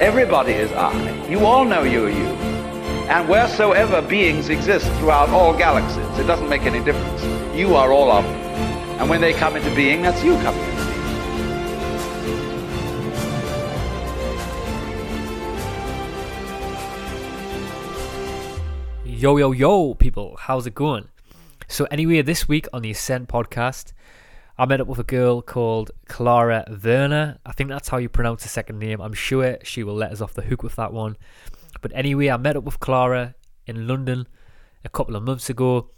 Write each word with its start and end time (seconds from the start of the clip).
Everybody 0.00 0.52
is 0.52 0.70
I. 0.70 1.26
You 1.26 1.44
all 1.44 1.64
know 1.64 1.82
you 1.82 2.06
are 2.06 2.08
you. 2.08 2.26
And 3.10 3.28
wheresoever 3.28 4.00
beings 4.00 4.48
exist 4.48 4.86
throughout 4.98 5.28
all 5.30 5.52
galaxies, 5.52 6.18
it 6.20 6.24
doesn't 6.24 6.48
make 6.48 6.62
any 6.62 6.78
difference. 6.84 7.24
You 7.56 7.74
are 7.74 7.90
all 7.90 8.12
of 8.12 8.22
them. 8.22 8.34
And 9.00 9.10
when 9.10 9.20
they 9.20 9.32
come 9.32 9.56
into 9.56 9.74
being, 9.74 10.02
that's 10.02 10.22
you 10.22 10.36
coming 10.36 10.62
into 10.62 10.84
being. 19.04 19.18
Yo, 19.18 19.36
yo, 19.36 19.50
yo, 19.50 19.94
people, 19.94 20.36
how's 20.38 20.64
it 20.68 20.76
going? 20.76 21.08
So, 21.66 21.88
anyway, 21.90 22.22
this 22.22 22.46
week 22.46 22.68
on 22.72 22.82
the 22.82 22.92
Ascent 22.92 23.28
podcast, 23.28 23.92
I 24.60 24.66
met 24.66 24.80
up 24.80 24.88
with 24.88 24.98
a 24.98 25.04
girl 25.04 25.40
called 25.40 25.92
Clara 26.08 26.64
Werner. 26.82 27.38
I 27.46 27.52
think 27.52 27.70
that's 27.70 27.90
how 27.90 27.98
you 27.98 28.08
pronounce 28.08 28.42
her 28.42 28.48
second 28.48 28.80
name. 28.80 29.00
I'm 29.00 29.12
sure 29.12 29.56
she 29.62 29.84
will 29.84 29.94
let 29.94 30.10
us 30.10 30.20
off 30.20 30.34
the 30.34 30.42
hook 30.42 30.64
with 30.64 30.74
that 30.74 30.92
one. 30.92 31.16
But 31.80 31.92
anyway, 31.94 32.28
I 32.28 32.36
met 32.38 32.56
up 32.56 32.64
with 32.64 32.80
Clara 32.80 33.36
in 33.68 33.86
London 33.86 34.26
a 34.84 34.88
couple 34.88 35.14
of 35.14 35.22
months 35.22 35.48
ago. 35.48 35.90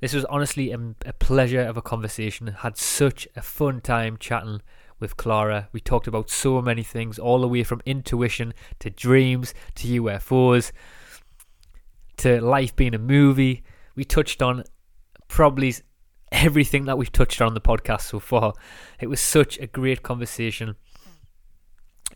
This 0.00 0.14
was 0.14 0.24
honestly 0.26 0.70
a, 0.70 0.78
a 1.06 1.12
pleasure 1.12 1.62
of 1.62 1.76
a 1.76 1.82
conversation. 1.82 2.46
Had 2.46 2.76
such 2.76 3.26
a 3.34 3.42
fun 3.42 3.80
time 3.80 4.16
chatting 4.16 4.62
with 5.00 5.16
Clara. 5.16 5.68
We 5.72 5.80
talked 5.80 6.06
about 6.06 6.30
so 6.30 6.62
many 6.62 6.84
things, 6.84 7.18
all 7.18 7.40
the 7.40 7.48
way 7.48 7.64
from 7.64 7.82
intuition 7.84 8.54
to 8.78 8.90
dreams 8.90 9.54
to 9.74 10.02
UFOs 10.02 10.70
to 12.18 12.40
life 12.40 12.76
being 12.76 12.94
a 12.94 12.98
movie. 12.98 13.64
We 13.96 14.04
touched 14.04 14.40
on 14.40 14.62
probably 15.26 15.74
everything 16.32 16.84
that 16.86 16.98
we've 16.98 17.12
touched 17.12 17.40
on 17.40 17.54
the 17.54 17.60
podcast 17.60 18.02
so 18.02 18.18
far. 18.18 18.52
It 19.00 19.08
was 19.08 19.20
such 19.20 19.58
a 19.58 19.66
great 19.66 20.02
conversation. 20.02 20.76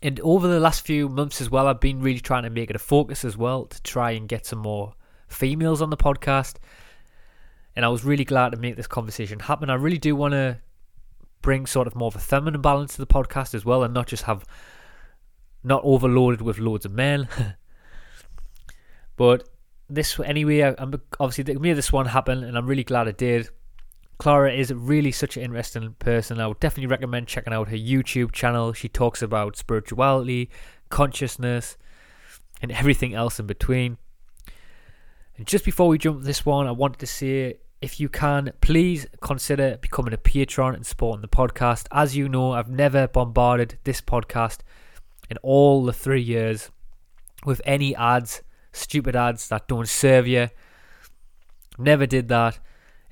And 0.01 0.19
over 0.19 0.47
the 0.47 0.59
last 0.59 0.85
few 0.85 1.07
months 1.07 1.39
as 1.39 1.49
well, 1.49 1.67
I've 1.67 1.79
been 1.79 2.01
really 2.01 2.19
trying 2.19 2.43
to 2.43 2.49
make 2.49 2.69
it 2.69 2.75
a 2.75 2.79
focus 2.79 3.23
as 3.23 3.37
well 3.37 3.65
to 3.65 3.81
try 3.83 4.11
and 4.11 4.27
get 4.27 4.45
some 4.45 4.59
more 4.59 4.93
females 5.27 5.81
on 5.81 5.89
the 5.89 5.97
podcast. 5.97 6.55
And 7.75 7.85
I 7.85 7.89
was 7.89 8.03
really 8.03 8.25
glad 8.25 8.51
to 8.51 8.57
make 8.57 8.75
this 8.75 8.87
conversation 8.87 9.39
happen. 9.39 9.69
I 9.69 9.75
really 9.75 9.97
do 9.97 10.15
want 10.15 10.33
to 10.33 10.59
bring 11.41 11.65
sort 11.65 11.87
of 11.87 11.95
more 11.95 12.07
of 12.07 12.15
a 12.15 12.19
feminine 12.19 12.61
balance 12.61 12.93
to 12.95 12.99
the 12.99 13.07
podcast 13.07 13.53
as 13.53 13.65
well 13.65 13.83
and 13.83 13.93
not 13.93 14.07
just 14.07 14.23
have 14.23 14.45
not 15.63 15.81
overloaded 15.83 16.41
with 16.41 16.59
loads 16.59 16.85
of 16.85 16.91
men. 16.91 17.27
but 19.15 19.47
this 19.89 20.19
anyway, 20.19 20.63
I, 20.63 20.75
am 20.81 20.93
obviously 21.19 21.55
made 21.55 21.73
this 21.73 21.91
one 21.91 22.07
happen, 22.07 22.43
and 22.43 22.57
I'm 22.57 22.67
really 22.67 22.83
glad 22.83 23.07
it 23.07 23.17
did. 23.17 23.49
Clara 24.23 24.53
is 24.53 24.73
really 24.73 25.11
such 25.11 25.35
an 25.35 25.43
interesting 25.43 25.95
person. 25.99 26.39
I 26.39 26.47
would 26.47 26.61
definitely 26.61 26.87
recommend 26.87 27.27
checking 27.27 27.51
out 27.51 27.67
her 27.67 27.75
YouTube 27.75 28.31
channel. 28.31 28.71
She 28.71 28.87
talks 28.87 29.21
about 29.21 29.57
spirituality, 29.57 30.49
consciousness, 30.87 31.75
and 32.61 32.71
everything 32.71 33.13
else 33.13 33.37
in 33.37 33.47
between. 33.47 33.97
And 35.35 35.45
just 35.45 35.65
before 35.65 35.89
we 35.89 35.97
jump 35.97 36.23
this 36.23 36.45
one, 36.45 36.67
I 36.67 36.71
wanted 36.71 36.99
to 36.99 37.05
say 37.05 37.55
if 37.81 37.99
you 37.99 38.07
can, 38.07 38.53
please 38.61 39.07
consider 39.19 39.77
becoming 39.81 40.13
a 40.13 40.17
patron 40.17 40.73
and 40.73 40.85
supporting 40.85 41.21
the 41.21 41.27
podcast. 41.27 41.87
As 41.91 42.15
you 42.15 42.29
know, 42.29 42.53
I've 42.53 42.69
never 42.69 43.09
bombarded 43.09 43.77
this 43.83 43.99
podcast 43.99 44.59
in 45.29 45.35
all 45.43 45.83
the 45.83 45.91
three 45.91 46.21
years 46.21 46.71
with 47.45 47.61
any 47.65 47.93
ads 47.93 48.41
stupid 48.71 49.17
ads 49.17 49.49
that 49.49 49.67
don't 49.67 49.89
serve 49.89 50.27
you. 50.27 50.47
Never 51.77 52.05
did 52.05 52.29
that. 52.29 52.59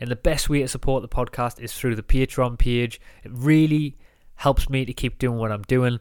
And 0.01 0.09
the 0.09 0.15
best 0.15 0.49
way 0.49 0.61
to 0.61 0.67
support 0.67 1.03
the 1.03 1.07
podcast 1.07 1.61
is 1.61 1.71
through 1.71 1.95
the 1.95 2.01
Patreon 2.01 2.57
page. 2.57 2.99
It 3.23 3.31
really 3.33 3.97
helps 4.35 4.67
me 4.67 4.83
to 4.83 4.93
keep 4.93 5.19
doing 5.19 5.37
what 5.37 5.51
I'm 5.51 5.61
doing. 5.61 5.99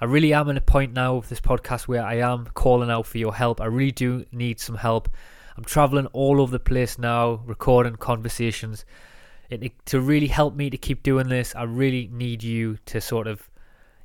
I 0.00 0.04
really 0.04 0.32
am 0.32 0.48
at 0.48 0.56
a 0.56 0.60
point 0.60 0.92
now 0.94 1.16
with 1.16 1.28
this 1.28 1.40
podcast 1.40 1.88
where 1.88 2.04
I 2.04 2.18
am 2.18 2.46
calling 2.54 2.90
out 2.90 3.06
for 3.06 3.18
your 3.18 3.34
help. 3.34 3.60
I 3.60 3.66
really 3.66 3.90
do 3.90 4.24
need 4.30 4.60
some 4.60 4.76
help. 4.76 5.08
I'm 5.56 5.64
traveling 5.64 6.06
all 6.12 6.40
over 6.40 6.52
the 6.52 6.60
place 6.60 6.96
now, 6.96 7.42
recording 7.44 7.96
conversations. 7.96 8.84
To 9.86 10.00
really 10.00 10.28
help 10.28 10.54
me 10.54 10.70
to 10.70 10.78
keep 10.78 11.02
doing 11.02 11.28
this, 11.28 11.52
I 11.56 11.64
really 11.64 12.08
need 12.12 12.44
you 12.44 12.78
to 12.86 13.00
sort 13.00 13.26
of, 13.26 13.50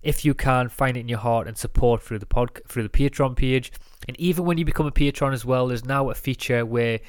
if 0.02 0.26
you 0.26 0.34
can, 0.34 0.70
find 0.70 0.98
it 0.98 1.02
in 1.02 1.08
your 1.08 1.20
heart 1.20 1.48
and 1.48 1.56
support 1.56 2.02
through 2.02 2.20
the 2.20 2.26
pod 2.26 2.60
through 2.68 2.84
the 2.84 2.90
Patreon 2.90 3.36
page. 3.36 3.72
And 4.08 4.20
even 4.20 4.44
when 4.44 4.58
you 4.58 4.66
become 4.66 4.88
a 4.88 4.92
patron 4.92 5.34
as 5.34 5.46
well, 5.46 5.68
there's 5.68 5.86
now 5.86 6.10
a 6.10 6.16
feature 6.16 6.66
where 6.66 7.00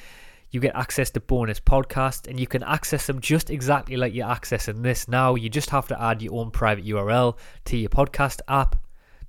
you 0.51 0.59
get 0.59 0.75
access 0.75 1.09
to 1.11 1.19
bonus 1.19 1.59
podcasts 1.59 2.27
and 2.27 2.39
you 2.39 2.47
can 2.47 2.63
access 2.63 3.07
them 3.07 3.19
just 3.19 3.49
exactly 3.49 3.97
like 3.97 4.13
you're 4.13 4.27
accessing 4.27 4.81
this 4.81 5.07
now. 5.07 5.35
You 5.35 5.49
just 5.49 5.69
have 5.71 5.87
to 5.89 6.01
add 6.01 6.21
your 6.21 6.35
own 6.35 6.51
private 6.51 6.85
URL 6.85 7.37
to 7.65 7.77
your 7.77 7.89
podcast 7.89 8.39
app, 8.47 8.75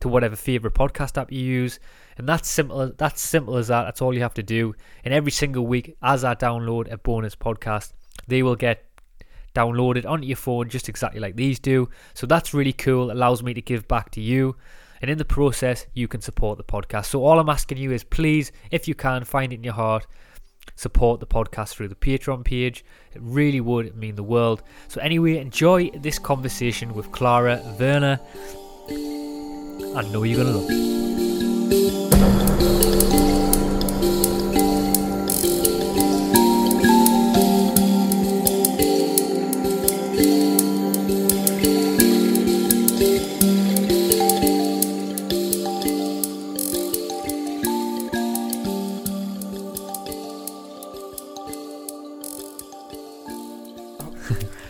to 0.01 0.09
whatever 0.09 0.37
favorite 0.37 0.75
podcast 0.75 1.19
app 1.21 1.33
you 1.33 1.41
use. 1.41 1.81
And 2.17 2.29
that's 2.29 2.49
simple 2.49 2.93
that's 2.97 3.21
simple 3.21 3.57
as 3.57 3.69
that. 3.69 3.85
That's 3.85 4.01
all 4.01 4.15
you 4.15 4.21
have 4.21 4.35
to 4.35 4.43
do. 4.43 4.75
And 5.05 5.13
every 5.13 5.33
single 5.33 5.67
week 5.67 5.97
as 6.03 6.25
I 6.25 6.35
download 6.35 6.91
a 6.93 6.99
bonus 6.99 7.35
podcast, 7.35 7.93
they 8.27 8.43
will 8.43 8.57
get 8.57 8.85
downloaded 9.55 10.07
onto 10.07 10.27
your 10.27 10.37
phone 10.37 10.69
just 10.69 10.89
exactly 10.89 11.21
like 11.21 11.35
these 11.35 11.59
do. 11.59 11.89
So 12.15 12.27
that's 12.27 12.55
really 12.55 12.73
cool. 12.73 13.11
It 13.11 13.15
allows 13.15 13.43
me 13.43 13.55
to 13.55 13.63
give 13.63 13.89
back 13.89 14.11
to 14.13 14.21
you. 14.21 14.57
And 15.01 15.11
in 15.11 15.19
the 15.19 15.25
process, 15.25 15.87
you 15.95 16.09
can 16.09 16.21
support 16.21 16.59
the 16.59 16.65
podcast. 16.65 17.07
So 17.07 17.25
all 17.25 17.39
I'm 17.39 17.49
asking 17.49 17.79
you 17.79 17.93
is 17.93 18.03
please, 18.05 18.53
if 18.71 18.89
you 18.89 18.95
can, 18.95 19.25
find 19.25 19.53
it 19.53 19.57
in 19.57 19.65
your 19.65 19.75
heart, 19.75 20.07
support 20.77 21.21
the 21.21 21.27
podcast 21.27 21.71
through 21.71 21.89
the 21.89 21.95
Patreon 21.95 22.45
page. 22.45 22.85
It 23.13 23.21
really 23.23 23.61
would 23.61 23.97
mean 23.97 24.15
the 24.17 24.23
world. 24.23 24.63
So 24.89 25.01
anyway, 25.01 25.39
enjoy 25.39 25.91
this 25.91 26.19
conversation 26.19 26.95
with 26.95 27.11
Clara 27.13 27.61
Werner. 27.79 28.21
I 28.91 30.03
know 30.13 30.23
you're 30.23 30.45
gonna 30.45 30.57
love 30.57 30.67
it. 30.71 31.28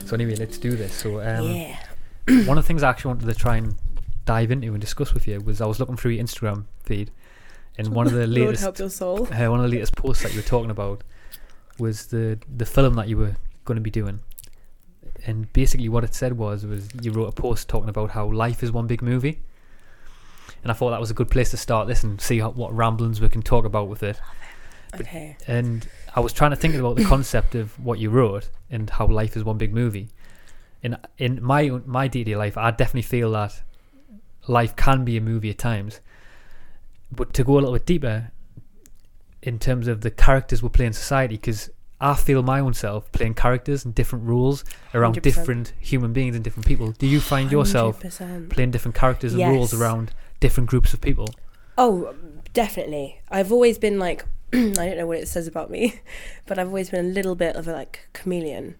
So 0.09 0.15
anyway, 0.15 0.37
let's 0.37 0.57
do 0.57 0.75
this. 0.75 0.95
So 0.95 1.21
um, 1.21 1.45
yeah. 1.55 1.77
one 2.47 2.57
of 2.57 2.65
the 2.65 2.67
things 2.67 2.83
I 2.83 2.89
actually 2.89 3.11
wanted 3.11 3.27
to 3.27 3.35
try 3.35 3.57
and 3.57 3.77
dive 4.25 4.51
into 4.51 4.69
and 4.69 4.81
discuss 4.81 5.13
with 5.13 5.29
you 5.29 5.39
was 5.39 5.61
I 5.61 5.67
was 5.67 5.79
looking 5.79 5.99
through 5.99 6.13
your 6.13 6.25
Instagram 6.25 6.65
feed, 6.83 7.11
and 7.77 7.89
one 7.93 8.07
of 8.07 8.15
the 8.15 8.27
latest 8.27 8.63
help 8.63 8.79
your 8.79 8.89
soul. 8.89 9.25
uh, 9.31 9.51
one 9.51 9.61
of 9.61 9.71
the 9.71 9.77
latest 9.77 9.95
posts 9.97 10.23
that 10.23 10.33
you 10.33 10.39
were 10.39 10.47
talking 10.47 10.71
about 10.71 11.05
was 11.79 12.07
the 12.07 12.39
the 12.57 12.65
film 12.65 12.95
that 12.95 13.07
you 13.07 13.19
were 13.19 13.37
going 13.67 13.77
to 13.77 13.83
be 13.83 13.91
doing. 13.91 14.21
And 15.27 15.53
basically, 15.53 15.91
what 15.91 16.05
it 16.05 16.15
said 16.15 16.39
was 16.39 16.65
was 16.65 16.89
you 17.03 17.13
wrote 17.13 17.29
a 17.29 17.33
post 17.33 17.69
talking 17.69 17.91
about 17.91 18.13
how 18.13 18.33
life 18.33 18.63
is 18.63 18.73
one 18.73 18.87
big 18.87 19.03
movie, 19.03 19.43
and 20.63 20.73
I 20.73 20.75
thought 20.75 20.89
that 20.93 21.01
was 21.01 21.11
a 21.11 21.15
good 21.15 21.31
place 21.31 21.51
to 21.51 21.59
start 21.59 21.87
this 21.87 22.03
and 22.03 22.19
see 22.19 22.39
how, 22.39 22.49
what 22.53 22.75
ramblings 22.75 23.21
we 23.21 23.29
can 23.29 23.43
talk 23.43 23.67
about 23.67 23.89
with 23.89 24.03
it. 24.03 24.19
Okay. 24.95 25.37
And 25.47 25.89
I 26.15 26.21
was 26.21 26.33
trying 26.33 26.51
to 26.51 26.57
think 26.57 26.75
about 26.75 26.97
the 26.97 27.05
concept 27.05 27.55
of 27.55 27.79
what 27.85 27.99
you 27.99 28.11
wrote 28.11 28.51
and 28.71 28.89
how 28.91 29.07
life 29.07 29.37
is 29.37 29.45
one 29.45 29.59
big 29.59 29.75
movie. 29.75 30.09
In 30.83 30.97
in 31.19 31.43
my 31.43 31.69
my 31.87 32.09
day 32.09 32.25
to 32.25 32.31
day 32.31 32.37
life, 32.37 32.57
I 32.57 32.71
definitely 32.71 33.03
feel 33.03 33.33
that 33.33 33.63
life 34.47 34.77
can 34.77 35.05
be 35.05 35.17
a 35.17 35.21
movie 35.21 35.51
at 35.51 35.59
times. 35.59 36.01
But 37.11 37.33
to 37.35 37.45
go 37.45 37.55
a 37.55 37.61
little 37.61 37.73
bit 37.73 37.87
deeper, 37.87 38.31
in 39.43 39.59
terms 39.59 39.89
of 39.89 40.03
the 40.03 40.11
characters 40.11 40.63
we 40.63 40.69
play 40.69 40.87
in 40.87 40.93
society, 40.93 41.37
because 41.37 41.71
I 42.01 42.15
feel 42.15 42.43
my 42.43 42.61
own 42.61 42.75
self 42.75 43.11
playing 43.13 43.35
characters 43.35 43.85
and 43.85 43.95
different 43.95 44.25
roles 44.25 44.65
around 44.95 45.17
100%. 45.17 45.23
different 45.23 45.73
human 45.81 46.13
beings 46.13 46.37
and 46.37 46.45
different 46.45 46.67
people. 46.67 46.93
Do 46.93 47.07
you 47.07 47.21
find 47.21 47.51
yourself 47.51 48.01
100%. 48.01 48.51
playing 48.51 48.71
different 48.71 48.95
characters 48.95 49.35
and 49.35 49.43
roles 49.43 49.75
around 49.75 50.13
different 50.41 50.69
groups 50.69 50.95
of 50.95 51.01
people? 51.01 51.29
Oh, 51.77 52.15
definitely. 52.55 53.21
I've 53.31 53.51
always 53.51 53.79
been 53.79 53.99
like, 53.99 54.25
I 54.53 54.73
don't 54.73 54.99
know 54.99 55.07
what 55.07 55.19
it 55.19 55.29
says 55.29 55.47
about 55.47 55.71
me, 55.71 56.01
but 56.47 56.59
I've 56.59 56.69
always 56.69 56.91
been 56.91 57.05
a 57.05 57.09
little 57.09 57.35
bit 57.35 57.57
of 57.57 57.69
a 57.69 57.73
like 57.73 58.09
chameleon. 58.13 58.77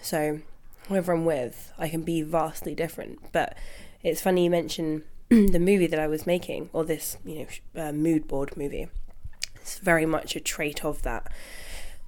So 0.00 0.40
whoever 0.88 1.12
I'm 1.12 1.24
with, 1.24 1.72
I 1.78 1.88
can 1.88 2.02
be 2.02 2.22
vastly 2.22 2.74
different. 2.74 3.32
But 3.32 3.56
it's 4.02 4.20
funny 4.20 4.44
you 4.44 4.50
mention 4.50 5.04
the 5.28 5.58
movie 5.58 5.86
that 5.86 6.00
I 6.00 6.06
was 6.06 6.26
making, 6.26 6.70
or 6.72 6.84
this, 6.84 7.16
you 7.24 7.46
know, 7.74 7.82
uh, 7.88 7.92
mood 7.92 8.26
board 8.26 8.56
movie, 8.56 8.88
it's 9.56 9.78
very 9.78 10.06
much 10.06 10.34
a 10.36 10.40
trait 10.40 10.84
of 10.84 11.02
that, 11.02 11.30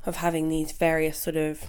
of 0.06 0.16
having 0.16 0.48
these 0.48 0.72
various 0.72 1.18
sort 1.18 1.36
of 1.36 1.64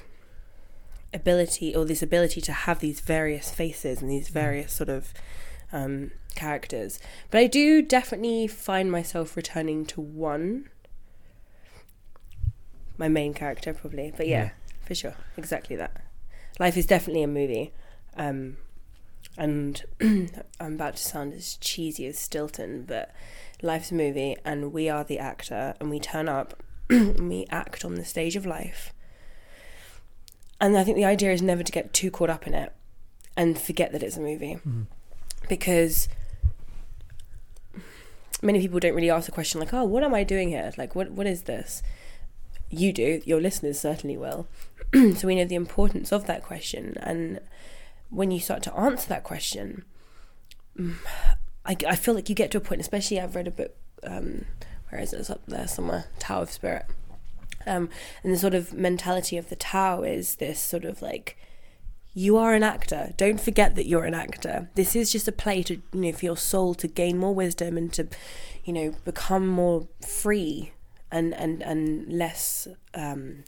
ability, 1.13 1.75
or 1.75 1.83
this 1.83 2.01
ability 2.01 2.39
to 2.41 2.53
have 2.53 2.79
these 2.79 3.01
various 3.01 3.51
faces 3.51 4.01
and 4.01 4.09
these 4.09 4.29
various 4.29 4.71
sort 4.73 4.89
of 4.89 5.13
um, 5.73 6.11
characters. 6.35 6.99
But 7.29 7.39
I 7.39 7.47
do 7.47 7.81
definitely 7.81 8.47
find 8.47 8.91
myself 8.91 9.35
returning 9.35 9.85
to 9.87 10.01
one. 10.01 10.69
My 13.01 13.07
main 13.09 13.33
character, 13.33 13.73
probably. 13.73 14.13
But 14.15 14.27
yeah, 14.27 14.43
Yeah. 14.43 14.49
for 14.85 14.93
sure. 14.93 15.15
Exactly 15.35 15.75
that. 15.75 16.03
Life 16.59 16.77
is 16.77 16.85
definitely 16.85 17.23
a 17.23 17.27
movie. 17.27 17.73
Um, 18.15 18.57
and 19.37 19.83
I'm 20.01 20.73
about 20.75 20.97
to 20.97 21.03
sound 21.03 21.33
as 21.33 21.57
cheesy 21.57 22.05
as 22.05 22.19
Stilton, 22.19 22.83
but 22.83 23.11
life's 23.63 23.89
a 23.91 23.95
movie 23.95 24.35
and 24.45 24.71
we 24.71 24.87
are 24.87 25.03
the 25.03 25.17
actor 25.17 25.73
and 25.79 25.89
we 25.89 25.99
turn 25.99 26.29
up 26.29 26.61
and 26.89 27.27
we 27.27 27.47
act 27.49 27.83
on 27.83 27.95
the 27.95 28.05
stage 28.05 28.35
of 28.35 28.45
life. 28.45 28.93
And 30.59 30.77
I 30.77 30.83
think 30.83 30.95
the 30.95 31.05
idea 31.05 31.31
is 31.31 31.41
never 31.41 31.63
to 31.63 31.71
get 31.71 31.93
too 31.93 32.11
caught 32.11 32.29
up 32.29 32.45
in 32.45 32.53
it 32.53 32.71
and 33.35 33.59
forget 33.59 33.91
that 33.93 34.03
it's 34.03 34.17
a 34.17 34.21
movie. 34.21 34.59
Because 35.49 36.07
many 38.43 38.59
people 38.59 38.79
don't 38.79 38.93
really 38.93 39.09
ask 39.09 39.25
the 39.25 39.31
question 39.31 39.59
like, 39.59 39.73
"Oh, 39.73 39.85
what 39.85 40.03
am 40.03 40.13
I 40.13 40.23
doing 40.23 40.49
here? 40.49 40.71
Like 40.77 40.93
what 40.95 41.09
what 41.11 41.25
is 41.25 41.43
this?" 41.43 41.81
You 42.71 42.91
do, 42.93 43.21
your 43.25 43.39
listeners 43.39 43.79
certainly 43.79 44.17
will. 44.17 44.47
so 45.15 45.27
we 45.27 45.35
know 45.35 45.45
the 45.45 45.55
importance 45.55 46.11
of 46.11 46.25
that 46.25 46.43
question 46.43 46.97
and 47.01 47.39
when 48.11 48.29
you 48.29 48.39
start 48.39 48.61
to 48.63 48.75
answer 48.75 49.09
that 49.09 49.23
question, 49.23 49.85
mm, 50.77 50.95
I, 51.65 51.75
I 51.87 51.95
feel 51.95 52.13
like 52.13 52.29
you 52.29 52.35
get 52.35 52.51
to 52.51 52.57
a 52.57 52.61
point, 52.61 52.81
especially 52.81 53.19
I've 53.19 53.35
read 53.35 53.47
a 53.47 53.51
book, 53.51 53.75
um, 54.03 54.45
where 54.89 55.01
is 55.01 55.13
it? 55.13 55.19
It's 55.19 55.29
up 55.29 55.41
there 55.47 55.67
somewhere, 55.67 56.05
Tao 56.19 56.41
of 56.41 56.51
Spirit. 56.51 56.85
Um, 57.65 57.89
and 58.23 58.33
the 58.33 58.37
sort 58.37 58.53
of 58.53 58.73
mentality 58.73 59.37
of 59.37 59.49
the 59.49 59.55
Tao 59.55 60.03
is 60.03 60.35
this 60.35 60.59
sort 60.59 60.83
of 60.83 61.01
like, 61.01 61.37
you 62.13 62.35
are 62.35 62.53
an 62.53 62.63
actor. 62.63 63.13
Don't 63.15 63.39
forget 63.39 63.75
that 63.75 63.87
you're 63.87 64.03
an 64.03 64.13
actor. 64.13 64.69
This 64.75 64.95
is 64.95 65.11
just 65.11 65.29
a 65.29 65.31
play 65.31 65.63
to, 65.63 65.75
you 65.75 65.81
know, 65.93 66.11
for 66.11 66.25
your 66.25 66.35
soul 66.35 66.73
to 66.75 66.87
gain 66.89 67.17
more 67.17 67.33
wisdom 67.33 67.77
and 67.77 67.93
to, 67.93 68.09
you 68.65 68.73
know, 68.73 68.93
become 69.05 69.47
more 69.47 69.87
free 70.05 70.73
and 71.11 71.33
and 71.33 71.61
and 71.61 72.11
less 72.11 72.67
um, 72.93 73.43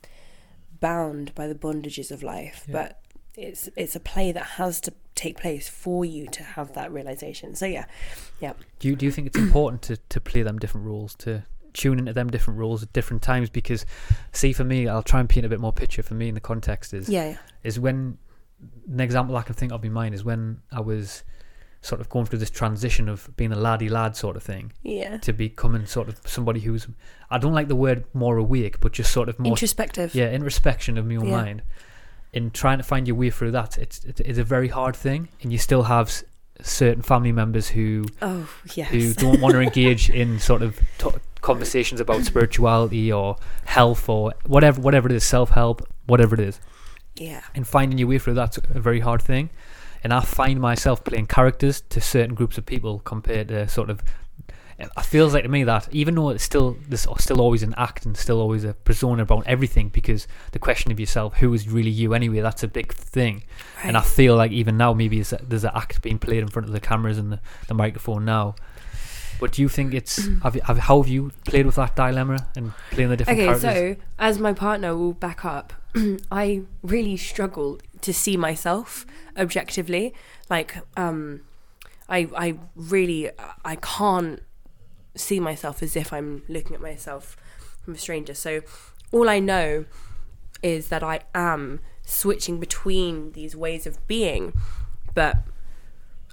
bound 0.79 1.33
by 1.35 1.47
the 1.47 1.55
bondages 1.55 2.11
of 2.11 2.23
life. 2.23 2.65
But 2.69 2.99
it's 3.35 3.69
it's 3.75 3.95
a 3.95 3.99
play 3.99 4.31
that 4.31 4.43
has 4.43 4.79
to 4.81 4.93
take 5.15 5.37
place 5.37 5.69
for 5.69 6.03
you 6.03 6.27
to 6.27 6.43
have 6.43 6.73
that 6.73 6.91
realization. 6.91 7.55
So 7.55 7.65
yeah, 7.65 7.85
yeah. 8.39 8.53
Do 8.79 8.87
you 8.87 8.95
do 8.95 9.05
you 9.05 9.11
think 9.11 9.27
it's 9.27 9.37
important 9.37 9.81
to 9.83 9.97
to 9.97 10.21
play 10.21 10.43
them 10.43 10.59
different 10.59 10.85
roles 10.87 11.15
to 11.15 11.43
tune 11.73 11.97
into 11.97 12.13
them 12.13 12.29
different 12.29 12.59
roles 12.59 12.83
at 12.83 12.93
different 12.93 13.23
times? 13.23 13.49
Because 13.49 13.85
see, 14.31 14.53
for 14.53 14.63
me, 14.63 14.87
I'll 14.87 15.03
try 15.03 15.19
and 15.19 15.29
paint 15.29 15.45
a 15.45 15.49
bit 15.49 15.59
more 15.59 15.73
picture. 15.73 16.03
For 16.03 16.13
me, 16.13 16.27
in 16.29 16.35
the 16.35 16.41
context 16.41 16.93
is 16.93 17.09
Yeah, 17.09 17.29
yeah. 17.29 17.37
is 17.63 17.79
when 17.79 18.17
an 18.87 18.99
example 18.99 19.35
I 19.35 19.41
can 19.41 19.55
think 19.55 19.71
of 19.71 19.83
in 19.83 19.91
mind 19.91 20.15
is 20.15 20.23
when 20.23 20.61
I 20.71 20.81
was 20.81 21.23
sort 21.83 22.01
of 22.01 22.07
going 22.09 22.25
through 22.25 22.39
this 22.39 22.49
transition 22.49 23.07
of 23.09 23.29
being 23.37 23.51
a 23.51 23.55
laddie 23.55 23.89
lad 23.89 24.15
sort 24.15 24.35
of 24.35 24.41
thing 24.43 24.71
Yeah. 24.83 25.17
to 25.17 25.33
becoming 25.33 25.85
sort 25.85 26.07
of 26.07 26.19
somebody 26.25 26.61
who's 26.61 26.87
I 27.29 27.37
don't 27.37 27.53
like 27.53 27.67
the 27.67 27.75
word 27.75 28.05
more 28.13 28.37
awake, 28.37 28.79
but 28.79 28.93
just 28.93 29.11
sort 29.11 29.27
of 29.29 29.37
more 29.37 29.51
Introspective. 29.51 30.15
yeah 30.15 30.29
introspection 30.31 30.97
of 30.97 31.05
my 31.05 31.15
own 31.17 31.27
Yeah. 31.27 31.41
mind. 31.43 31.61
In 32.31 32.49
trying 32.49 32.79
to 32.79 32.83
find 32.83 33.07
your 33.07 33.15
way 33.17 33.29
through 33.29 33.51
that, 33.51 33.77
it's 33.77 33.97
it's 34.05 34.39
a 34.39 34.43
very 34.43 34.69
hard 34.69 34.95
thing, 34.95 35.27
and 35.43 35.51
you 35.51 35.59
still 35.59 35.83
have 35.83 36.07
s- 36.07 36.23
certain 36.61 37.03
family 37.03 37.31
members 37.31 37.67
who 37.69 38.05
Oh 38.21 38.47
yes. 38.73 38.89
who 38.89 39.13
don't 39.13 39.39
want 39.41 39.53
to 39.53 39.59
engage 39.61 40.09
in 40.09 40.39
sort 40.39 40.61
of 40.63 40.79
t- 40.97 41.09
conversations 41.41 41.99
about 41.99 42.23
spirituality 42.31 43.11
or 43.11 43.35
health 43.65 44.07
or 44.09 44.33
whatever 44.45 44.79
whatever 44.81 45.07
it 45.09 45.15
is, 45.15 45.23
self 45.25 45.49
help, 45.51 45.85
whatever 46.05 46.33
it 46.35 46.39
is 46.41 46.59
yeah. 47.15 47.41
and 47.55 47.67
finding 47.67 47.97
your 47.99 48.07
way 48.07 48.17
through 48.19 48.33
that's 48.35 48.57
a 48.57 48.79
very 48.79 49.01
hard 49.01 49.21
thing. 49.21 49.49
And 50.03 50.13
I 50.13 50.21
find 50.21 50.59
myself 50.59 51.03
playing 51.03 51.27
characters 51.27 51.81
to 51.89 52.01
certain 52.01 52.35
groups 52.35 52.57
of 52.57 52.65
people 52.65 52.99
compared 52.99 53.47
to 53.49 53.67
sort 53.67 53.89
of. 53.89 54.01
It 54.79 54.89
feels 55.05 55.33
like 55.33 55.43
to 55.43 55.49
me 55.49 55.63
that 55.63 55.87
even 55.91 56.15
though 56.15 56.29
it's 56.29 56.43
still 56.43 56.75
there's 56.89 57.07
still 57.19 57.39
always 57.39 57.63
an 57.63 57.75
act 57.77 58.05
and 58.05 58.17
still 58.17 58.41
always 58.41 58.63
a 58.63 58.73
persona 58.73 59.21
about 59.21 59.45
everything 59.45 59.89
because 59.89 60.27
the 60.51 60.59
question 60.59 60.91
of 60.91 60.99
yourself 60.99 61.35
who 61.35 61.53
is 61.53 61.69
really 61.69 61.91
you 61.91 62.13
anyway 62.15 62.41
that's 62.41 62.63
a 62.63 62.67
big 62.67 62.91
thing. 62.91 63.43
And 63.83 63.95
I 63.95 64.01
feel 64.01 64.35
like 64.35 64.51
even 64.51 64.75
now 64.75 64.91
maybe 64.93 65.19
it's, 65.19 65.33
there's 65.47 65.63
an 65.63 65.71
act 65.75 66.01
being 66.01 66.17
played 66.17 66.39
in 66.39 66.47
front 66.49 66.67
of 66.67 66.73
the 66.73 66.79
cameras 66.81 67.17
and 67.17 67.31
the, 67.33 67.39
the 67.67 67.75
microphone 67.75 68.25
now. 68.25 68.55
But 69.39 69.51
do 69.53 69.61
you 69.61 69.69
think 69.69 69.93
it's 69.93 70.27
have, 70.43 70.55
you, 70.55 70.61
have 70.61 70.79
how 70.79 71.01
have 71.01 71.09
you 71.09 71.31
played 71.45 71.65
with 71.65 71.75
that 71.75 71.95
dilemma 71.95 72.47
and 72.55 72.73
playing 72.91 73.09
the 73.09 73.17
different 73.17 73.39
Okay, 73.39 73.45
characters? 73.45 73.97
so 73.97 74.03
as 74.17 74.39
my 74.39 74.53
partner 74.53 74.97
will 74.97 75.13
back 75.13 75.45
up, 75.45 75.71
I 76.31 76.63
really 76.81 77.17
struggle 77.17 77.79
to 78.01 78.13
see 78.13 78.37
myself 78.37 79.05
objectively. 79.37 80.13
Like, 80.49 80.77
um, 80.97 81.41
I 82.09 82.29
I 82.35 82.59
really 82.75 83.29
I 83.63 83.75
can't 83.77 84.41
see 85.15 85.39
myself 85.39 85.83
as 85.83 85.95
if 85.95 86.11
I'm 86.11 86.43
looking 86.47 86.75
at 86.75 86.81
myself 86.81 87.37
from 87.83 87.93
a 87.95 87.97
stranger. 87.97 88.33
So 88.33 88.61
all 89.11 89.29
I 89.29 89.39
know 89.39 89.85
is 90.61 90.89
that 90.89 91.03
I 91.03 91.21
am 91.35 91.81
switching 92.05 92.59
between 92.59 93.31
these 93.33 93.55
ways 93.55 93.85
of 93.85 94.05
being, 94.07 94.53
but 95.13 95.37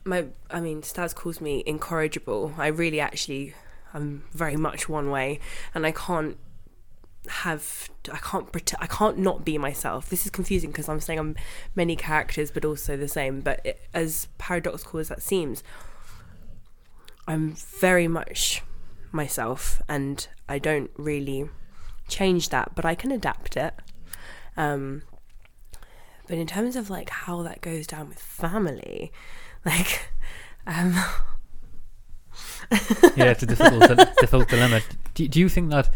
my 0.05 0.27
I 0.51 0.61
mean 0.61 0.83
Stas 0.83 1.13
calls 1.15 1.41
me 1.41 1.63
incorrigible. 1.67 2.55
I 2.56 2.69
really 2.69 3.01
actually 3.01 3.55
I'm 3.93 4.25
very 4.33 4.56
much 4.56 4.89
one 4.89 5.11
way 5.11 5.41
and 5.75 5.87
I 5.87 5.93
can't 5.93 6.37
have 7.28 7.90
I 8.11 8.17
can't 8.17 8.50
pretend 8.50 8.82
I 8.82 8.87
can't 8.87 9.19
not 9.19 9.44
be 9.44 9.58
myself. 9.58 10.08
This 10.08 10.25
is 10.25 10.31
confusing 10.31 10.70
because 10.70 10.88
I'm 10.88 11.00
saying 11.00 11.19
I'm 11.19 11.37
many 11.75 11.96
characters 11.96 12.50
but 12.50 12.64
also 12.64 12.96
the 12.96 13.08
same. 13.08 13.40
But 13.40 13.61
it, 13.64 13.81
as 13.93 14.28
paradoxical 14.38 15.00
as 15.00 15.08
that 15.08 15.22
seems, 15.22 15.62
I'm 17.26 17.52
very 17.52 18.08
much 18.08 18.62
myself, 19.12 19.82
and 19.88 20.26
I 20.49 20.58
don't 20.58 20.90
really 20.96 21.49
change 22.08 22.49
that, 22.49 22.75
but 22.75 22.84
I 22.84 22.94
can 22.94 23.11
adapt 23.11 23.56
it. 23.56 23.75
Um, 24.56 25.02
but 26.26 26.38
in 26.38 26.46
terms 26.46 26.76
of 26.76 26.90
like 26.90 27.11
how 27.11 27.43
that 27.43 27.60
goes 27.60 27.86
down 27.86 28.08
with 28.08 28.19
family, 28.19 29.12
like, 29.65 30.10
um, 30.67 30.94
yeah, 33.17 33.31
it's 33.31 33.43
a 33.43 33.46
difficult, 33.46 33.89
difficult 34.20 34.48
dilemma. 34.48 34.81
Do, 35.15 35.29
do 35.29 35.41
you 35.41 35.48
think 35.48 35.70
that? 35.70 35.91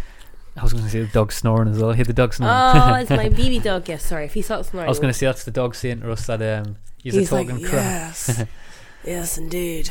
I 0.57 0.63
was 0.63 0.73
going 0.73 0.85
to 0.85 0.91
say 0.91 1.01
the 1.01 1.09
dog 1.09 1.33
snoring 1.33 1.69
as 1.69 1.79
well. 1.79 1.91
I 1.91 1.97
hear 1.97 2.05
the 2.05 2.13
dog 2.13 2.33
snoring. 2.35 2.55
oh, 2.57 2.95
it's 2.95 3.11
my 3.11 3.29
baby 3.43 3.59
dog. 3.59 3.89
Yes, 3.89 4.05
sorry 4.05 4.25
if 4.27 4.35
he 4.35 4.43
starts 4.43 4.69
snoring. 4.71 4.87
I 4.87 4.89
was 4.89 4.99
going 5.01 5.13
to 5.13 5.19
say 5.19 5.27
that's 5.27 5.45
the 5.45 5.51
dog 5.51 5.75
saying 5.75 6.01
to 6.03 6.13
us 6.13 6.27
that 6.27 6.41
um, 6.43 6.77
he's, 7.03 7.15
he's 7.15 7.31
a 7.33 7.35
like, 7.35 7.49
talking 7.49 7.65
crap. 7.65 7.73
yes, 7.83 8.45
yes, 9.05 9.39
indeed. 9.39 9.91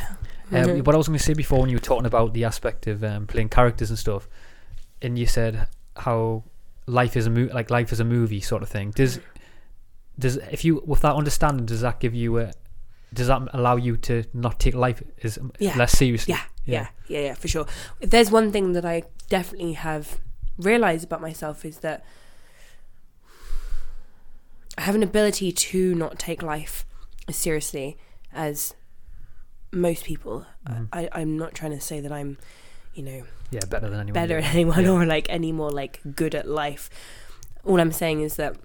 Um, 0.52 0.66
Mhm. 0.66 0.86
what 0.86 0.94
I 0.94 0.98
was 0.98 1.08
going 1.08 1.18
to 1.18 1.24
say 1.24 1.34
before 1.34 1.60
when 1.62 1.70
you 1.70 1.76
were 1.78 1.82
talking 1.82 2.06
about 2.06 2.34
the 2.34 2.44
aspect 2.46 2.88
of 2.88 3.04
um, 3.04 3.28
playing 3.28 3.50
characters 3.50 3.90
and 3.90 3.98
stuff, 4.00 4.28
and 5.02 5.18
you 5.20 5.26
said 5.26 5.68
how 5.98 6.44
life 6.86 7.18
is 7.18 7.26
a 7.28 7.30
mo- 7.30 7.50
like 7.54 7.70
life 7.70 7.92
is 7.92 8.00
a 8.00 8.06
movie 8.06 8.40
sort 8.42 8.62
of 8.64 8.70
thing. 8.70 8.92
Does 8.92 9.20
does 10.20 10.38
if 10.52 10.64
you 10.64 10.84
with 10.86 11.02
that 11.02 11.16
understanding 11.16 11.66
does 11.66 11.82
that 11.82 12.00
give 12.00 12.14
you 12.14 12.38
a 12.38 12.52
does 13.14 13.28
that 13.28 13.42
allow 13.54 13.76
you 13.78 13.98
to 13.98 14.24
not 14.34 14.60
take 14.60 14.76
life 14.76 15.02
as 15.24 15.40
Yeah. 15.60 15.76
less 15.78 15.92
seriously? 15.98 16.34
Yeah, 16.34 16.42
yeah, 16.66 16.88
yeah, 17.08 17.20
yeah, 17.20 17.34
for 17.34 17.48
sure. 17.48 17.66
If 18.00 18.10
there's 18.12 18.30
one 18.32 18.52
thing 18.52 18.74
that 18.74 18.86
I 18.86 19.04
definitely 19.30 19.74
have 19.74 20.20
realized 20.58 21.04
about 21.06 21.22
myself 21.22 21.66
is 21.66 21.80
that 21.80 22.04
I 24.78 24.82
have 24.82 24.96
an 24.96 25.04
ability 25.04 25.52
to 25.52 25.94
not 25.96 26.18
take 26.18 26.42
life 26.42 26.86
as 27.28 27.36
seriously 27.36 27.98
as 28.34 28.74
most 29.72 30.04
people. 30.06 30.46
Mhm. 30.68 30.88
I, 30.92 31.10
I'm 31.12 31.38
not 31.38 31.54
trying 31.54 31.72
to 31.72 31.82
say 31.82 32.00
that 32.00 32.12
I'm, 32.12 32.38
you 32.94 33.04
know, 33.04 33.24
yeah, 33.52 33.62
better 33.70 33.90
than 33.90 34.00
anyone. 34.00 34.14
better 34.14 34.42
than 34.42 34.50
anyone 34.52 34.84
Yeah. 34.86 34.92
or 34.92 35.06
like 35.06 35.28
any 35.30 35.52
more 35.52 35.72
like 35.72 36.00
good 36.16 36.34
at 36.36 36.48
life. 36.48 36.90
All 37.64 37.80
I'm 37.80 37.92
saying 37.92 38.22
is 38.22 38.36
that 38.38 38.56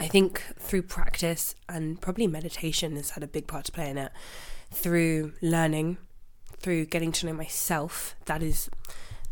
I 0.00 0.08
think 0.08 0.42
through 0.58 0.82
practice 0.82 1.54
and 1.68 2.00
probably 2.00 2.26
meditation 2.26 2.96
has 2.96 3.10
had 3.10 3.22
a 3.22 3.26
big 3.28 3.46
part 3.46 3.64
to 3.66 3.72
play 3.72 3.90
in 3.90 3.98
it. 3.98 4.12
Through 4.70 5.34
learning, 5.42 5.98
through 6.58 6.86
getting 6.86 7.12
to 7.12 7.26
know 7.26 7.32
myself, 7.34 8.14
that 8.26 8.42
is 8.42 8.70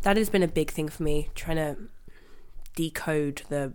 that 0.01 0.17
has 0.17 0.29
been 0.29 0.43
a 0.43 0.47
big 0.47 0.71
thing 0.71 0.89
for 0.89 1.03
me. 1.03 1.29
Trying 1.35 1.57
to 1.57 1.77
decode 2.75 3.43
the 3.49 3.73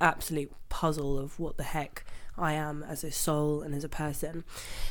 absolute 0.00 0.52
puzzle 0.68 1.18
of 1.18 1.38
what 1.38 1.56
the 1.56 1.62
heck 1.62 2.04
I 2.36 2.52
am 2.54 2.82
as 2.82 3.04
a 3.04 3.10
soul 3.10 3.62
and 3.62 3.74
as 3.74 3.84
a 3.84 3.88
person. 3.88 4.44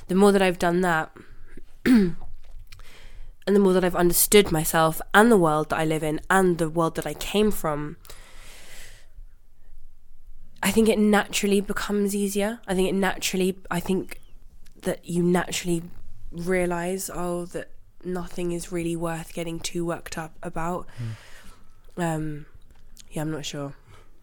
The 0.08 0.16
more 0.16 0.32
that 0.32 0.42
I've 0.42 0.60
done 0.60 0.82
that, 0.82 1.12
and 1.86 2.16
the 3.46 3.60
more 3.60 3.74
that 3.74 3.84
I've 3.84 3.96
understood 3.96 4.52
myself 4.52 5.02
and 5.14 5.32
the 5.32 5.38
world 5.38 5.70
that 5.70 5.80
I 5.80 5.86
live 5.86 6.04
in 6.04 6.22
and 6.30 6.58
the 6.58 6.70
world 6.70 6.96
that 6.96 7.08
I 7.08 7.14
came 7.14 7.52
from, 7.52 7.98
I 10.62 10.72
think 10.72 10.90
it 10.90 11.00
naturally 11.00 11.62
becomes 11.62 12.16
easier. 12.16 12.60
I 12.68 12.76
think 12.76 12.90
it 12.90 12.96
naturally, 12.96 13.58
I 13.72 13.80
think 13.80 14.22
that 14.82 15.06
you 15.06 15.24
naturally 15.24 15.84
realize 16.32 17.10
oh 17.12 17.46
that 17.46 17.72
nothing 18.04 18.52
is 18.52 18.72
really 18.72 18.96
worth 18.96 19.34
getting 19.34 19.60
too 19.60 19.86
worked 19.86 20.18
up 20.18 20.34
about. 20.44 20.88
Hmm. 21.96 22.02
Um, 22.02 22.46
yeah, 23.12 23.22
I'm 23.22 23.32
not 23.32 23.46
sure. 23.46 23.74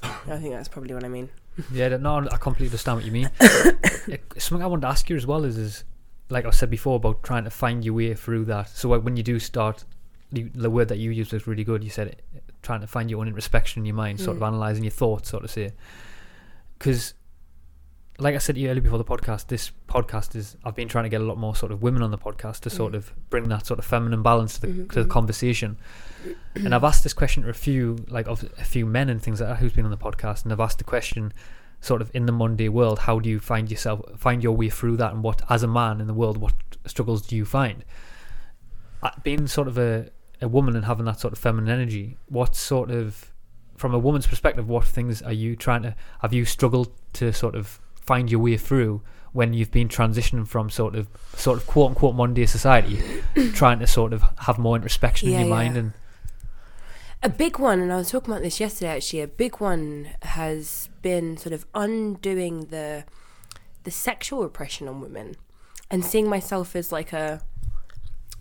I 0.02 0.38
think 0.38 0.52
that's 0.54 0.68
probably 0.68 0.94
what 0.94 1.04
I 1.04 1.08
mean. 1.08 1.30
Yeah, 1.72 1.88
no, 1.96 2.18
I 2.18 2.36
completely 2.36 2.66
understand 2.68 2.98
what 2.98 3.04
you 3.04 3.12
mean. 3.12 3.30
It- 4.08 4.22
something 4.38 4.62
I 4.62 4.66
wanted 4.66 4.82
to 4.82 4.88
ask 4.88 5.08
you 5.10 5.16
as 5.16 5.26
well 5.26 5.44
is, 5.44 5.56
is 5.58 5.84
like 6.30 6.44
I 6.44 6.50
said 6.50 6.70
before 6.70 6.96
about 6.96 7.22
trying 7.22 7.44
to 7.44 7.50
find 7.50 7.84
your 7.84 7.94
way 7.94 8.14
through 8.14 8.44
that. 8.46 8.68
So 8.68 8.96
when 8.98 9.16
you 9.16 9.22
do 9.22 9.38
start, 9.38 9.84
the, 10.30 10.44
the 10.54 10.70
word 10.70 10.88
that 10.88 10.98
you 10.98 11.10
used 11.10 11.32
was 11.32 11.46
really 11.46 11.64
good. 11.64 11.82
You 11.82 11.90
said 11.90 12.08
it, 12.08 12.22
trying 12.62 12.80
to 12.82 12.86
find 12.86 13.10
your 13.10 13.20
own 13.20 13.28
introspection 13.28 13.82
in 13.82 13.86
your 13.86 13.94
mind, 13.96 14.20
sort 14.20 14.36
of 14.36 14.42
analyzing 14.42 14.84
your 14.84 14.90
thoughts, 14.92 15.30
sort 15.30 15.44
of 15.44 15.50
say. 15.50 15.72
Because, 16.78 17.14
like 18.18 18.34
I 18.34 18.38
said 18.38 18.54
to 18.54 18.60
you 18.60 18.70
earlier 18.70 18.80
before 18.80 18.98
the 18.98 19.04
podcast, 19.04 19.48
this 19.48 19.70
podcast 19.88 20.34
is 20.34 20.56
I've 20.64 20.74
been 20.74 20.88
trying 20.88 21.04
to 21.04 21.10
get 21.10 21.20
a 21.20 21.24
lot 21.24 21.36
more 21.36 21.54
sort 21.54 21.70
of 21.70 21.82
women 21.82 22.02
on 22.02 22.10
the 22.10 22.18
podcast 22.18 22.60
to 22.60 22.70
sort 22.70 22.94
of 22.94 23.12
bring 23.30 23.48
that 23.50 23.66
sort 23.66 23.78
of 23.78 23.84
feminine 23.84 24.22
balance 24.22 24.54
to 24.54 24.60
the, 24.62 24.66
Mm-hmm, 24.68 24.88
to 24.88 25.02
the 25.02 25.08
conversation. 25.08 25.76
and 26.54 26.74
I've 26.74 26.84
asked 26.84 27.02
this 27.02 27.12
question 27.12 27.42
to 27.42 27.50
a 27.50 27.52
few 27.54 27.96
like 28.08 28.26
of 28.26 28.42
a 28.58 28.64
few 28.64 28.86
men 28.86 29.10
and 29.10 29.20
things 29.22 29.40
like 29.40 29.50
that 29.50 29.56
who's 29.58 29.72
been 29.74 29.84
on 29.84 29.90
the 29.90 29.98
podcast, 29.98 30.44
and 30.44 30.52
I've 30.52 30.60
asked 30.60 30.78
the 30.78 30.84
question 30.84 31.32
sort 31.82 32.00
of 32.00 32.10
in 32.14 32.24
the 32.26 32.32
Monday 32.32 32.68
world, 32.70 33.00
how 33.00 33.18
do 33.18 33.28
you 33.28 33.38
find 33.38 33.70
yourself, 33.70 34.00
find 34.18 34.42
your 34.42 34.56
way 34.56 34.70
through 34.70 34.96
that, 34.96 35.12
and 35.12 35.22
what 35.22 35.42
as 35.50 35.62
a 35.62 35.68
man 35.68 36.00
in 36.00 36.06
the 36.06 36.14
world, 36.14 36.38
what 36.38 36.54
struggles 36.86 37.20
do 37.26 37.36
you 37.36 37.44
find? 37.44 37.84
Uh, 39.02 39.10
Being 39.22 39.46
sort 39.46 39.68
of 39.68 39.76
a 39.78 40.08
a 40.40 40.48
woman 40.48 40.74
and 40.76 40.84
having 40.84 41.04
that 41.06 41.18
sort 41.20 41.32
of 41.32 41.38
feminine 41.38 41.68
energy, 41.70 42.16
what 42.28 42.54
sort 42.56 42.90
of 42.90 43.32
from 43.76 43.92
a 43.94 43.98
woman's 43.98 44.26
perspective, 44.26 44.68
what 44.68 44.84
things 44.86 45.20
are 45.22 45.32
you 45.32 45.54
trying 45.54 45.82
to 45.82 45.94
have 46.22 46.32
you 46.32 46.44
struggled 46.46 46.90
to 47.14 47.30
sort 47.32 47.54
of 47.54 47.78
find 48.06 48.30
your 48.30 48.40
way 48.40 48.56
through 48.56 49.02
when 49.32 49.52
you've 49.52 49.70
been 49.70 49.88
transitioning 49.88 50.46
from 50.48 50.70
sort 50.70 50.94
of 50.94 51.08
sort 51.34 51.58
of 51.58 51.66
quote 51.66 51.90
unquote 51.90 52.14
Monday 52.14 52.46
society, 52.46 53.02
trying 53.52 53.78
to 53.80 53.86
sort 53.86 54.12
of 54.12 54.22
have 54.38 54.58
more 54.58 54.76
introspection 54.76 55.28
Yeah, 55.28 55.40
in 55.40 55.46
your 55.46 55.48
yeah. 55.56 55.62
mind 55.62 55.76
and 55.76 55.92
A 57.22 57.28
big 57.28 57.58
one, 57.58 57.80
and 57.80 57.92
I 57.92 57.96
was 57.96 58.10
talking 58.10 58.32
about 58.32 58.42
this 58.42 58.60
yesterday 58.60 58.96
actually, 58.96 59.20
a 59.20 59.26
big 59.28 59.60
one 59.60 60.08
has 60.22 60.88
been 61.02 61.36
sort 61.36 61.52
of 61.52 61.66
undoing 61.74 62.66
the 62.66 63.04
the 63.84 63.90
sexual 63.90 64.42
repression 64.42 64.88
on 64.88 65.00
women 65.00 65.36
and 65.90 66.04
seeing 66.04 66.28
myself 66.28 66.74
as 66.74 66.90
like 66.90 67.12
a 67.12 67.42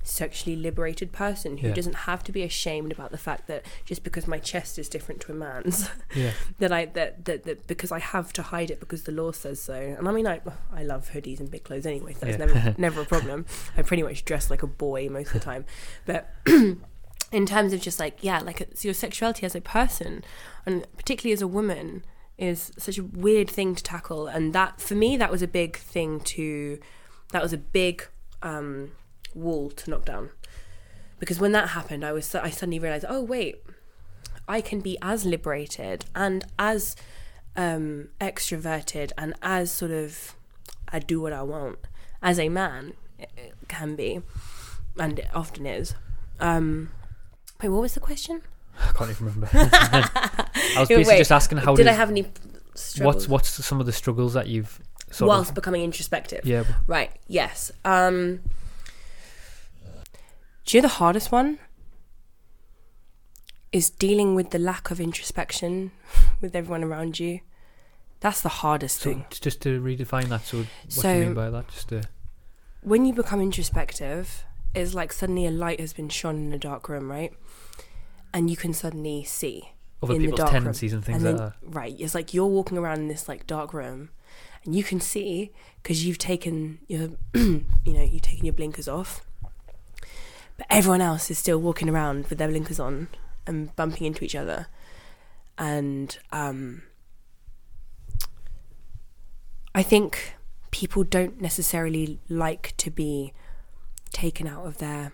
sexually 0.08 0.56
liberated 0.56 1.12
person 1.12 1.58
who 1.58 1.68
Yeah. 1.70 1.74
doesn't 1.74 1.96
have 2.10 2.24
to 2.26 2.32
be 2.32 2.44
ashamed 2.44 2.92
about 2.92 3.10
the 3.10 3.18
fact 3.18 3.48
that 3.48 3.66
just 3.86 4.04
because 4.04 4.28
my 4.28 4.38
chest 4.38 4.78
is 4.78 4.88
different 4.88 5.20
to 5.22 5.32
a 5.32 5.36
man's 5.36 5.90
yeah. 6.16 6.32
that 6.60 6.72
I 6.72 6.86
that, 6.86 7.26
that 7.26 7.44
that 7.46 7.66
because 7.66 7.92
I 7.92 7.98
have 8.00 8.32
to 8.34 8.44
hide 8.44 8.70
it 8.70 8.80
because 8.80 9.04
the 9.04 9.12
law 9.12 9.32
says 9.32 9.60
so. 9.62 9.74
And 9.74 10.08
I 10.08 10.12
mean 10.12 10.28
I 10.28 10.42
I 10.72 10.84
love 10.84 11.10
hoodies 11.14 11.40
and 11.40 11.50
big 11.50 11.64
clothes 11.64 11.86
anyway, 11.88 12.14
so 12.14 12.20
that's 12.28 12.38
Yeah. 12.38 12.46
never 12.46 12.76
never 12.88 13.02
a 13.02 13.06
problem. 13.06 13.46
I 13.76 13.82
pretty 13.82 14.04
much 14.04 14.24
dress 14.26 14.50
like 14.52 14.62
a 14.62 14.68
boy 14.68 15.10
most 15.10 15.28
of 15.28 15.34
the 15.34 15.40
time. 15.40 15.66
But 16.06 16.30
in 17.32 17.46
terms 17.48 17.74
of 17.74 17.82
just 17.82 18.00
like 18.00 18.24
yeah, 18.24 18.40
like 18.40 18.62
it's 18.62 18.86
your 18.86 18.94
sexuality 18.94 19.46
as 19.46 19.56
a 19.56 19.62
person 19.62 20.24
and 20.66 20.86
particularly 20.98 21.34
as 21.34 21.42
a 21.42 21.48
woman 21.48 22.04
is 22.38 22.72
such 22.78 22.98
a 22.98 23.04
weird 23.04 23.50
thing 23.50 23.74
to 23.74 23.82
tackle 23.84 24.28
and 24.28 24.54
that 24.54 24.80
for 24.80 24.94
me 24.94 25.18
that 25.18 25.32
was 25.32 25.42
a 25.42 25.48
big 25.48 25.78
thing 25.78 26.20
to 26.20 26.78
that 27.32 27.42
was 27.42 27.54
a 27.54 27.58
big 27.58 28.06
um 28.44 28.92
wall 29.36 29.70
to 29.70 29.90
knock 29.90 30.06
down 30.06 30.30
because 31.20 31.40
when 31.40 31.52
that 31.52 31.70
happened 31.70 32.04
i 32.04 32.12
was 32.12 32.34
i 32.36 32.50
suddenly 32.50 32.80
realized 32.80 33.06
oh 33.08 33.22
wait 33.22 33.62
i 34.48 34.62
can 34.62 34.80
be 34.80 34.98
as 35.02 35.26
liberated 35.26 36.06
and 36.16 36.46
as 36.58 36.96
um 37.56 38.08
extroverted 38.20 39.12
and 39.18 39.34
as 39.42 39.72
sort 39.72 39.92
of 39.92 40.36
i 40.90 41.00
do 41.00 41.20
what 41.22 41.34
i 41.34 41.42
want 41.42 41.78
as 42.22 42.40
a 42.40 42.50
man 42.50 42.94
it 43.20 43.30
it 43.38 43.54
can 43.68 43.96
be 43.96 44.22
and 44.98 45.20
it 45.20 45.28
often 45.34 45.66
is 45.66 45.96
um 46.40 46.90
wait 47.62 47.70
what 47.70 47.82
was 47.82 47.94
the 47.94 48.00
question 48.00 48.42
I 48.78 48.92
can't 48.92 49.10
even 49.10 49.28
remember. 49.28 49.48
I 49.54 50.50
was 50.80 50.90
Wait, 50.90 50.98
basically 50.98 51.18
just 51.20 51.32
asking 51.32 51.60
how 51.60 51.76
did 51.76 51.84
did 51.84 51.90
i 51.90 51.94
have 51.94 52.10
any 52.10 52.26
struggles 52.74 53.30
what's 53.30 53.56
what's 53.56 53.66
some 53.66 53.80
of 53.80 53.86
the 53.86 53.94
struggles 53.94 54.34
that 54.34 54.48
you've 54.48 54.82
sort 55.12 55.30
whilst 55.30 55.50
of 55.52 55.56
becoming 55.56 55.82
introspective 55.82 56.46
yeah 56.46 56.64
Right. 56.88 57.12
Yes. 57.28 57.72
Um. 57.86 58.42
Do 60.66 60.78
you 60.78 60.82
know 60.82 60.88
the 60.88 60.96
hardest 60.96 61.32
one? 61.32 61.60
Is 63.72 63.90
dealing 63.90 64.36
with 64.36 64.50
the 64.52 64.60
lack 64.60 64.90
of 64.90 65.00
introspection 65.00 65.92
with 66.42 66.56
everyone 66.56 66.84
around 66.84 67.20
you. 67.20 67.42
That's 68.22 68.42
the 68.42 68.50
hardest 68.50 69.02
so 69.02 69.12
thing. 69.12 69.26
just 69.30 69.62
to 69.62 69.80
redefine 69.82 70.30
that 70.30 70.46
so 70.46 70.58
what 70.58 71.02
do 71.02 71.10
you 71.10 71.26
mean 71.26 71.34
by 71.36 71.50
that 71.52 71.68
just 71.68 71.90
to 71.90 72.04
When 72.82 73.06
you 73.06 73.14
become 73.14 73.40
introspective, 73.42 74.46
it's 74.74 74.96
like 74.96 75.14
suddenly 75.14 75.46
a 75.46 75.52
light 75.52 75.80
has 75.80 75.94
been 75.94 76.10
shone 76.10 76.38
in 76.38 76.54
a 76.54 76.58
dark 76.58 76.90
room, 76.90 77.12
right? 77.12 77.34
And 78.34 78.50
you 78.50 78.58
can 78.58 78.74
suddenly 78.74 79.24
see 79.24 79.74
other 80.02 80.16
in 80.16 80.22
the 80.22 80.26
people's 80.28 80.40
dark 80.40 80.52
room. 80.52 80.62
tendencies 80.64 80.94
and 80.94 81.06
things 81.06 81.24
and 81.24 81.38
like 81.38 81.38
then, 81.38 81.54
that 81.62 81.76
Right. 81.76 81.96
It's 82.00 82.16
like 82.16 82.34
you're 82.34 82.48
walking 82.48 82.78
around 82.78 83.00
in 83.00 83.08
this 83.10 83.28
like 83.28 83.46
dark 83.46 83.74
room, 83.74 84.10
and 84.64 84.74
you 84.76 84.84
can 84.84 85.00
see 85.00 85.52
because 85.84 86.06
you've 86.06 86.18
taken 86.18 86.80
your, 86.88 87.10
you 87.36 87.66
know, 87.86 88.02
you've 88.04 88.24
taken 88.24 88.46
your 88.46 88.54
blinkers 88.54 88.88
off, 88.88 89.26
but 90.58 90.68
everyone 90.70 91.02
else 91.02 91.30
is 91.30 91.38
still 91.38 91.60
walking 91.60 91.90
around 91.90 92.28
with 92.28 92.38
their 92.38 92.48
blinkers 92.48 92.80
on 92.80 93.08
and 93.48 93.76
bumping 93.76 94.08
into 94.08 94.24
each 94.24 94.36
other, 94.36 94.68
and 95.58 96.18
um, 96.32 96.84
I 99.74 99.84
think 99.84 100.36
people 100.72 101.04
don't 101.04 101.40
necessarily 101.42 102.20
like 102.30 102.74
to 102.78 102.90
be 102.90 103.34
taken 104.12 104.48
out 104.48 104.66
of 104.66 104.78
their 104.78 105.14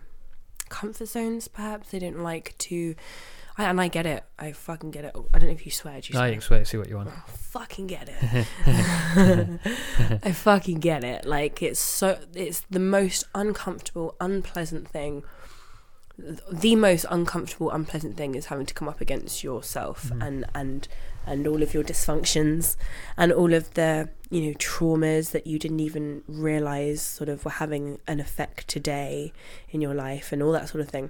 comfort 0.69 1.07
zones. 1.07 1.48
Perhaps 1.48 1.89
they 1.91 2.00
don't 2.00 2.24
like 2.24 2.57
to. 2.60 2.95
I, 3.58 3.65
and 3.65 3.79
I 3.79 3.88
get 3.88 4.05
it. 4.05 4.24
I 4.39 4.51
fucking 4.51 4.91
get 4.91 5.05
it. 5.05 5.15
I 5.34 5.39
don't 5.39 5.50
know 5.50 5.53
if 5.53 5.65
you 5.65 5.72
swear. 5.72 6.00
Do 6.01 6.08
you 6.08 6.13
no, 6.13 6.20
swear? 6.20 6.31
can 6.31 6.41
swear 6.41 6.65
see 6.65 6.77
what 6.77 6.89
you 6.89 6.98
want 6.98 7.10
oh, 7.10 7.24
I 7.27 7.31
fucking 7.31 7.88
get 7.88 8.10
it. 8.10 8.48
I 10.24 10.31
fucking 10.31 10.79
get 10.79 11.03
it. 11.03 11.25
Like 11.25 11.62
it's 11.62 11.79
so 11.79 12.20
it's 12.34 12.62
the 12.70 12.79
most 12.79 13.25
uncomfortable, 13.36 14.15
unpleasant 14.20 14.88
thing. 14.88 15.24
The 16.51 16.75
most 16.75 17.05
uncomfortable, 17.10 17.72
unpleasant 17.72 18.15
thing 18.15 18.36
is 18.36 18.48
having 18.48 18.67
to 18.67 18.74
come 18.74 18.88
up 18.88 19.01
against 19.01 19.43
yourself 19.43 20.05
mm-hmm. 20.05 20.22
and 20.22 20.46
and 20.53 20.88
and 21.25 21.48
all 21.48 21.62
of 21.62 21.74
your 21.74 21.84
dysfunctions 21.84 22.75
and 23.17 23.31
all 23.31 23.53
of 23.53 23.74
the 23.74 24.10
you 24.29 24.41
know 24.41 24.53
traumas 24.53 25.31
that 25.31 25.46
you 25.46 25.60
didn't 25.60 25.79
even 25.79 26.24
realize 26.27 27.01
sort 27.01 27.29
of 27.29 27.43
were 27.46 27.51
having 27.51 28.00
an 28.08 28.20
effect 28.20 28.67
today 28.67 29.34
in 29.70 29.81
your 29.81 29.93
life 29.93 30.31
and 30.31 30.41
all 30.41 30.51
that 30.51 30.70
sort 30.70 30.81
of 30.81 30.89
thing 30.89 31.10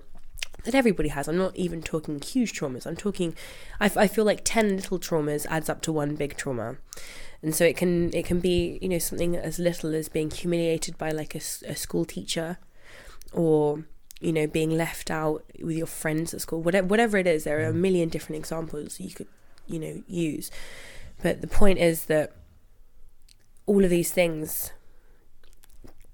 that 0.64 0.76
everybody 0.76 1.10
has. 1.10 1.28
I'm 1.28 1.38
not 1.38 1.56
even 1.56 1.82
talking 1.82 2.22
huge 2.22 2.54
traumas. 2.54 2.86
I'm 2.86 2.96
talking, 2.96 3.36
I, 3.80 3.86
f- 3.86 3.98
I 3.98 4.08
feel 4.08 4.26
like 4.26 4.42
10 4.44 4.76
little 4.76 5.00
traumas 5.00 5.46
adds 5.50 5.70
up 5.70 5.82
to 5.84 5.92
one 5.92 6.16
big 6.16 6.38
trauma. 6.38 6.78
And 7.44 7.56
so 7.56 7.66
it 7.66 7.76
can 7.76 8.14
it 8.14 8.26
can 8.26 8.40
be 8.40 8.78
you 8.84 8.90
know 8.90 9.00
something 9.00 9.36
as 9.36 9.58
little 9.58 9.96
as 9.96 10.10
being 10.10 10.30
humiliated 10.30 10.96
by 11.00 11.10
like 11.10 11.34
a, 11.34 11.42
a 11.68 11.76
school 11.76 12.06
teacher, 12.06 12.60
or 13.34 13.86
you 14.20 14.32
know 14.32 14.46
being 14.46 14.70
left 14.70 15.10
out 15.10 15.44
with 15.60 15.76
your 15.76 15.88
friends 15.88 16.36
at 16.36 16.42
school. 16.42 16.62
Whatever 16.62 16.86
whatever 16.86 17.18
it 17.18 17.26
is, 17.26 17.46
there 17.46 17.60
are 17.60 17.70
a 17.70 17.74
mm. 17.74 17.78
million 17.78 18.10
different 18.10 18.38
examples 18.38 19.00
you 19.00 19.10
could 19.10 19.26
you 19.66 19.80
know 19.80 20.04
use. 20.08 20.52
But 21.24 21.42
the 21.42 21.48
point 21.48 21.80
is 21.80 22.06
that 22.06 22.32
all 23.66 23.84
of 23.84 23.90
these 23.90 24.12
things, 24.12 24.72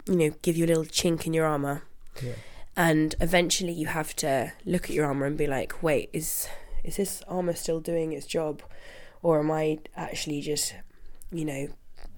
you 0.05 0.15
know, 0.15 0.29
give 0.41 0.55
you 0.55 0.63
a 0.63 0.67
little 0.67 0.85
chink 0.85 1.25
in 1.25 1.33
your 1.33 1.45
armor 1.45 1.83
yeah 2.23 2.33
and 2.77 3.15
eventually 3.19 3.73
you 3.73 3.87
have 3.87 4.15
to 4.15 4.53
look 4.63 4.85
at 4.85 4.91
your 4.91 5.05
armor 5.05 5.25
and 5.25 5.37
be 5.37 5.47
like 5.47 5.81
wait 5.83 6.09
is 6.13 6.47
is 6.83 6.95
this 6.95 7.21
armor 7.27 7.53
still 7.53 7.81
doing 7.81 8.13
its 8.13 8.25
job? 8.25 8.61
Or 9.21 9.39
am 9.39 9.51
i 9.51 9.79
actually 9.97 10.39
just 10.39 10.73
you 11.31 11.43
know 11.43 11.67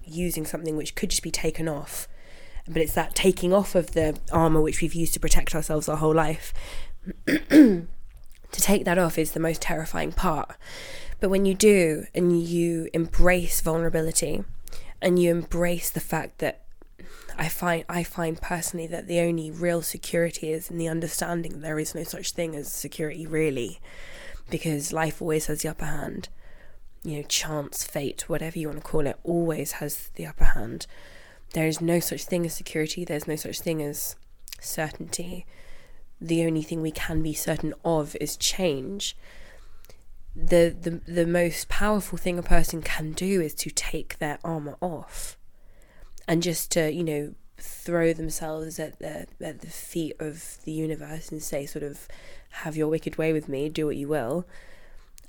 using 0.04 0.46
something 0.46 0.76
which 0.76 0.94
could 0.94 1.10
just 1.10 1.22
be 1.24 1.32
taken 1.32 1.66
off? 1.66 2.06
But 2.68 2.82
it's 2.82 2.92
that 2.92 3.16
taking 3.16 3.52
off 3.52 3.74
of 3.74 3.92
the 3.92 4.16
armor 4.30 4.60
which 4.60 4.80
we've 4.80 4.94
used 4.94 5.14
to 5.14 5.20
protect 5.20 5.54
ourselves 5.54 5.88
our 5.88 5.96
whole 5.96 6.14
life. 6.14 6.52
To 8.52 8.60
take 8.60 8.84
that 8.84 8.98
off 8.98 9.16
is 9.16 9.30
the 9.30 9.40
most 9.40 9.62
terrifying 9.62 10.12
part. 10.12 10.56
But 11.20 11.30
when 11.30 11.44
you 11.44 11.54
do 11.54 12.06
and 12.14 12.42
you 12.42 12.88
embrace 12.92 13.60
vulnerability 13.60 14.44
and 15.00 15.18
you 15.18 15.30
embrace 15.30 15.90
the 15.90 16.00
fact 16.00 16.38
that 16.38 16.64
I 17.40 17.48
find 17.48 17.86
I 17.88 18.04
find 18.04 18.38
personally 18.38 18.86
that 18.88 19.06
the 19.06 19.20
only 19.20 19.50
real 19.50 19.80
security 19.80 20.52
is 20.52 20.70
in 20.70 20.76
the 20.76 20.88
understanding 20.88 21.52
that 21.52 21.62
there 21.62 21.78
is 21.78 21.94
no 21.94 22.02
such 22.02 22.32
thing 22.32 22.54
as 22.54 22.70
security 22.70 23.26
really, 23.26 23.80
because 24.50 24.92
life 24.92 25.22
always 25.22 25.46
has 25.46 25.62
the 25.62 25.70
upper 25.70 25.86
hand. 25.86 26.28
You 27.02 27.16
know, 27.16 27.22
chance, 27.22 27.82
fate, 27.82 28.28
whatever 28.28 28.58
you 28.58 28.68
want 28.68 28.80
to 28.80 28.86
call 28.86 29.06
it, 29.06 29.18
always 29.24 29.72
has 29.72 30.10
the 30.16 30.26
upper 30.26 30.44
hand. 30.44 30.86
There 31.54 31.66
is 31.66 31.80
no 31.80 31.98
such 31.98 32.24
thing 32.24 32.44
as 32.44 32.52
security. 32.52 33.06
There's 33.06 33.26
no 33.26 33.36
such 33.36 33.60
thing 33.60 33.80
as 33.80 34.16
certainty. 34.60 35.46
The 36.20 36.44
only 36.44 36.60
thing 36.60 36.82
we 36.82 36.90
can 36.90 37.22
be 37.22 37.32
certain 37.32 37.72
of 37.86 38.16
is 38.20 38.36
change. 38.36 39.16
The, 40.36 40.76
the 40.78 41.00
the 41.10 41.26
most 41.26 41.70
powerful 41.70 42.18
thing 42.18 42.38
a 42.38 42.42
person 42.42 42.82
can 42.82 43.12
do 43.12 43.40
is 43.40 43.54
to 43.54 43.70
take 43.70 44.18
their 44.18 44.38
armor 44.44 44.76
off 44.82 45.38
and 46.30 46.44
just 46.44 46.70
to 46.70 46.92
you 46.92 47.02
know 47.02 47.34
throw 47.58 48.12
themselves 48.12 48.78
at 48.78 49.00
the 49.00 49.26
at 49.42 49.60
the 49.60 49.66
feet 49.66 50.14
of 50.20 50.58
the 50.64 50.70
universe 50.72 51.30
and 51.30 51.42
say 51.42 51.66
sort 51.66 51.82
of 51.82 52.06
have 52.50 52.76
your 52.76 52.88
wicked 52.88 53.18
way 53.18 53.32
with 53.32 53.48
me 53.48 53.68
do 53.68 53.84
what 53.84 53.96
you 53.96 54.08
will. 54.08 54.46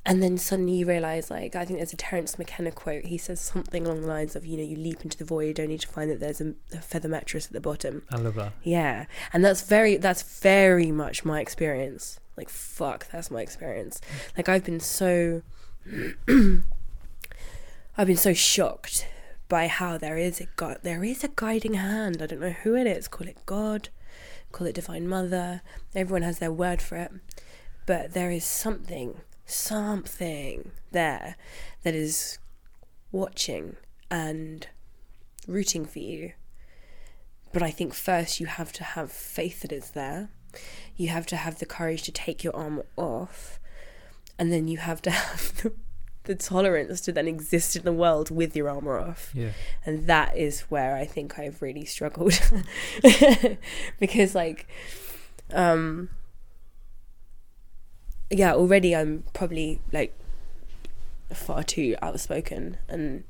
And 0.03 0.24
then 0.24 0.38
suddenly 0.38 0.74
you 0.74 0.88
realize 0.88 1.29
like 1.29 1.55
i 1.55 1.63
think 1.65 1.77
there's 1.79 1.93
a 1.93 1.98
terence 1.98 2.38
mckenna 2.38 2.72
quote. 2.72 3.05
He 3.05 3.17
says 3.17 3.41
something 3.41 3.86
along 3.86 4.01
the 4.01 4.08
lines 4.08 4.36
of 4.36 4.46
you 4.46 4.58
know 4.58 4.63
you 4.63 4.75
leap 4.77 5.03
into 5.03 5.17
the 5.17 5.25
void 5.25 5.60
only 5.60 5.79
to 5.79 5.88
find 5.88 6.10
that 6.12 6.20
there's 6.20 6.39
a, 6.39 6.53
a 6.72 6.81
feather 6.81 7.10
mattress 7.10 7.48
at 7.48 7.53
the 7.53 7.60
bottom. 7.60 8.03
I 8.12 8.17
love 8.17 8.36
that. 8.36 8.53
yeah. 8.62 9.08
And 9.34 9.43
that's 9.43 9.63
very 9.63 9.98
that's 9.98 10.22
very 10.22 10.91
much 10.91 11.25
my 11.25 11.41
experience. 11.41 12.20
Like 12.38 12.50
fuck 12.50 13.08
that's 13.12 13.31
my 13.31 13.41
experience. 13.41 14.00
Like 14.38 14.48
i've 14.48 14.63
been 14.63 14.79
so 14.79 15.41
i've 17.98 18.08
been 18.08 18.17
so 18.17 18.34
shocked 18.36 19.08
by 19.51 19.67
how 19.67 19.98
there 19.98 20.17
is 20.17 20.39
a 20.39 20.46
god 20.55 20.79
there 20.81 21.03
is 21.03 21.25
a 21.25 21.29
guiding 21.36 21.74
hand. 21.74 22.22
I 22.22 22.25
don't 22.25 22.39
know 22.39 22.51
who 22.63 22.74
it 22.74 22.88
is. 22.88 23.10
Call 23.10 23.27
it 23.27 23.46
god 23.46 23.89
call 24.53 24.65
it 24.65 24.75
divine 24.75 25.10
mother. 25.10 25.62
Everyone 25.93 26.22
has 26.22 26.39
their 26.39 26.53
word 26.53 26.81
for 26.81 26.96
it. 26.96 27.12
But 27.86 28.13
there 28.13 28.31
is 28.31 28.46
something 28.46 29.20
something 29.46 30.72
there 30.91 31.36
that 31.84 31.93
is 31.93 32.39
watching 33.12 33.75
and 34.10 34.67
rooting 35.48 35.86
for 35.86 36.00
you. 36.00 36.31
But 37.51 37.62
I 37.62 37.72
think 37.72 37.93
first 37.93 38.39
you 38.39 38.46
have 38.46 38.72
to 38.72 38.86
have 38.86 39.12
faith 39.12 39.63
that 39.63 39.74
it's 39.74 39.89
there. 39.89 40.29
You 40.96 41.10
have 41.10 41.25
to 41.25 41.36
have 41.36 41.60
the 41.60 41.65
courage 41.65 42.03
to 42.03 42.13
take 42.13 42.41
your 42.41 42.55
arm 42.55 42.84
off. 42.96 43.60
And 44.39 44.50
then 44.50 44.70
you 44.70 44.77
have 44.77 45.01
to 45.01 45.12
have 45.12 45.62
the, 45.62 45.74
the 46.25 46.35
tolerance 46.35 47.01
to 47.01 47.11
then 47.11 47.27
exist 47.27 47.75
in 47.75 47.83
the 47.83 47.93
world 47.93 48.29
with 48.29 48.55
your 48.55 48.69
armor 48.69 48.99
off. 48.99 49.31
Yeah. 49.33 49.51
And 49.85 50.07
that 50.07 50.37
is 50.37 50.61
where 50.61 50.95
I 50.95 51.05
think 51.05 51.39
I've 51.39 51.61
really 51.61 51.85
struggled. 51.85 52.39
because, 53.99 54.35
like, 54.35 54.67
um, 55.53 56.09
yeah, 58.29 58.53
already 58.53 58.95
I'm 58.95 59.23
probably 59.33 59.81
like 59.91 60.17
far 61.33 61.63
too 61.63 61.95
outspoken 62.01 62.77
and 62.87 63.23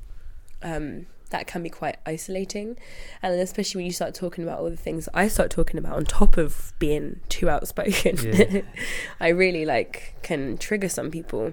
um, 0.62 1.06
that 1.30 1.46
can 1.46 1.62
be 1.62 1.70
quite 1.70 1.96
isolating. 2.06 2.76
And 3.22 3.34
especially 3.40 3.80
when 3.80 3.86
you 3.86 3.92
start 3.92 4.14
talking 4.14 4.44
about 4.44 4.60
all 4.60 4.70
the 4.70 4.76
things 4.76 5.08
I 5.12 5.28
start 5.28 5.50
talking 5.50 5.78
about 5.78 5.96
on 5.96 6.04
top 6.04 6.36
of 6.36 6.72
being 6.78 7.20
too 7.28 7.50
outspoken, 7.50 8.16
Yeah. 8.22 8.60
I 9.20 9.28
really 9.28 9.64
like 9.64 10.14
can 10.22 10.56
trigger 10.58 10.88
some 10.88 11.10
people. 11.10 11.52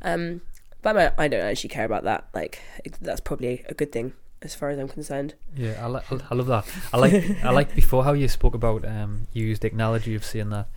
Um, 0.00 0.40
but 0.82 0.96
I, 0.96 1.24
I 1.24 1.28
don't 1.28 1.40
actually 1.40 1.70
care 1.70 1.84
about 1.84 2.04
that. 2.04 2.28
Like 2.34 2.60
it- 2.84 2.98
that's 3.00 3.20
probably 3.20 3.64
a 3.68 3.74
good 3.74 3.92
thing 3.92 4.12
as 4.42 4.54
far 4.54 4.70
as 4.70 4.78
I'm 4.78 4.88
concerned. 4.88 5.34
Yeah, 5.56 5.84
I, 5.84 5.88
li- 5.88 6.20
I 6.30 6.34
love 6.34 6.46
that. 6.46 6.66
I 6.92 6.98
like 6.98 7.44
I 7.44 7.50
like 7.50 7.74
before 7.82 8.04
how 8.04 8.12
you 8.12 8.28
spoke 8.28 8.54
about 8.54 8.84
um 8.84 9.26
you 9.32 9.44
used 9.46 9.62
the 9.62 9.70
analogy 9.72 10.14
of 10.14 10.24
saying 10.24 10.50
that 10.50 10.68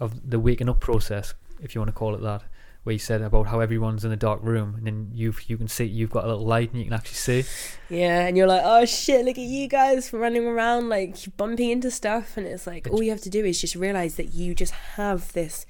of 0.00 0.30
the 0.30 0.38
waking 0.38 0.68
up 0.68 0.80
process, 0.80 1.34
if 1.62 1.74
you 1.74 1.80
want 1.80 1.88
to 1.88 1.92
call 1.92 2.14
it 2.14 2.22
that, 2.22 2.42
where 2.84 2.92
you 2.92 2.98
said 3.00 3.20
about 3.20 3.48
how 3.48 3.58
everyone's 3.58 4.04
in 4.04 4.12
a 4.12 4.16
dark 4.16 4.40
room 4.42 4.74
and 4.76 4.86
then 4.86 5.10
you 5.12 5.34
you 5.48 5.56
can 5.58 5.66
see 5.66 5.84
you've 5.84 6.10
got 6.10 6.24
a 6.24 6.28
little 6.28 6.46
light 6.46 6.70
and 6.70 6.78
you 6.78 6.84
can 6.84 6.94
actually 6.94 7.16
see. 7.16 7.44
Yeah, 7.90 8.26
and 8.26 8.36
you're 8.36 8.46
like, 8.46 8.62
oh 8.64 8.84
shit, 8.84 9.24
look 9.24 9.36
at 9.36 9.42
you 9.44 9.66
guys 9.66 10.12
running 10.12 10.46
around 10.46 10.88
like 10.88 11.16
bumping 11.36 11.70
into 11.70 11.90
stuff, 11.90 12.36
and 12.36 12.46
it's 12.46 12.66
like 12.68 12.86
all 12.90 13.02
you 13.02 13.10
have 13.10 13.20
to 13.22 13.30
do 13.30 13.44
is 13.44 13.60
just 13.60 13.74
realize 13.74 14.14
that 14.14 14.32
you 14.32 14.54
just 14.54 14.72
have 14.96 15.32
this 15.32 15.66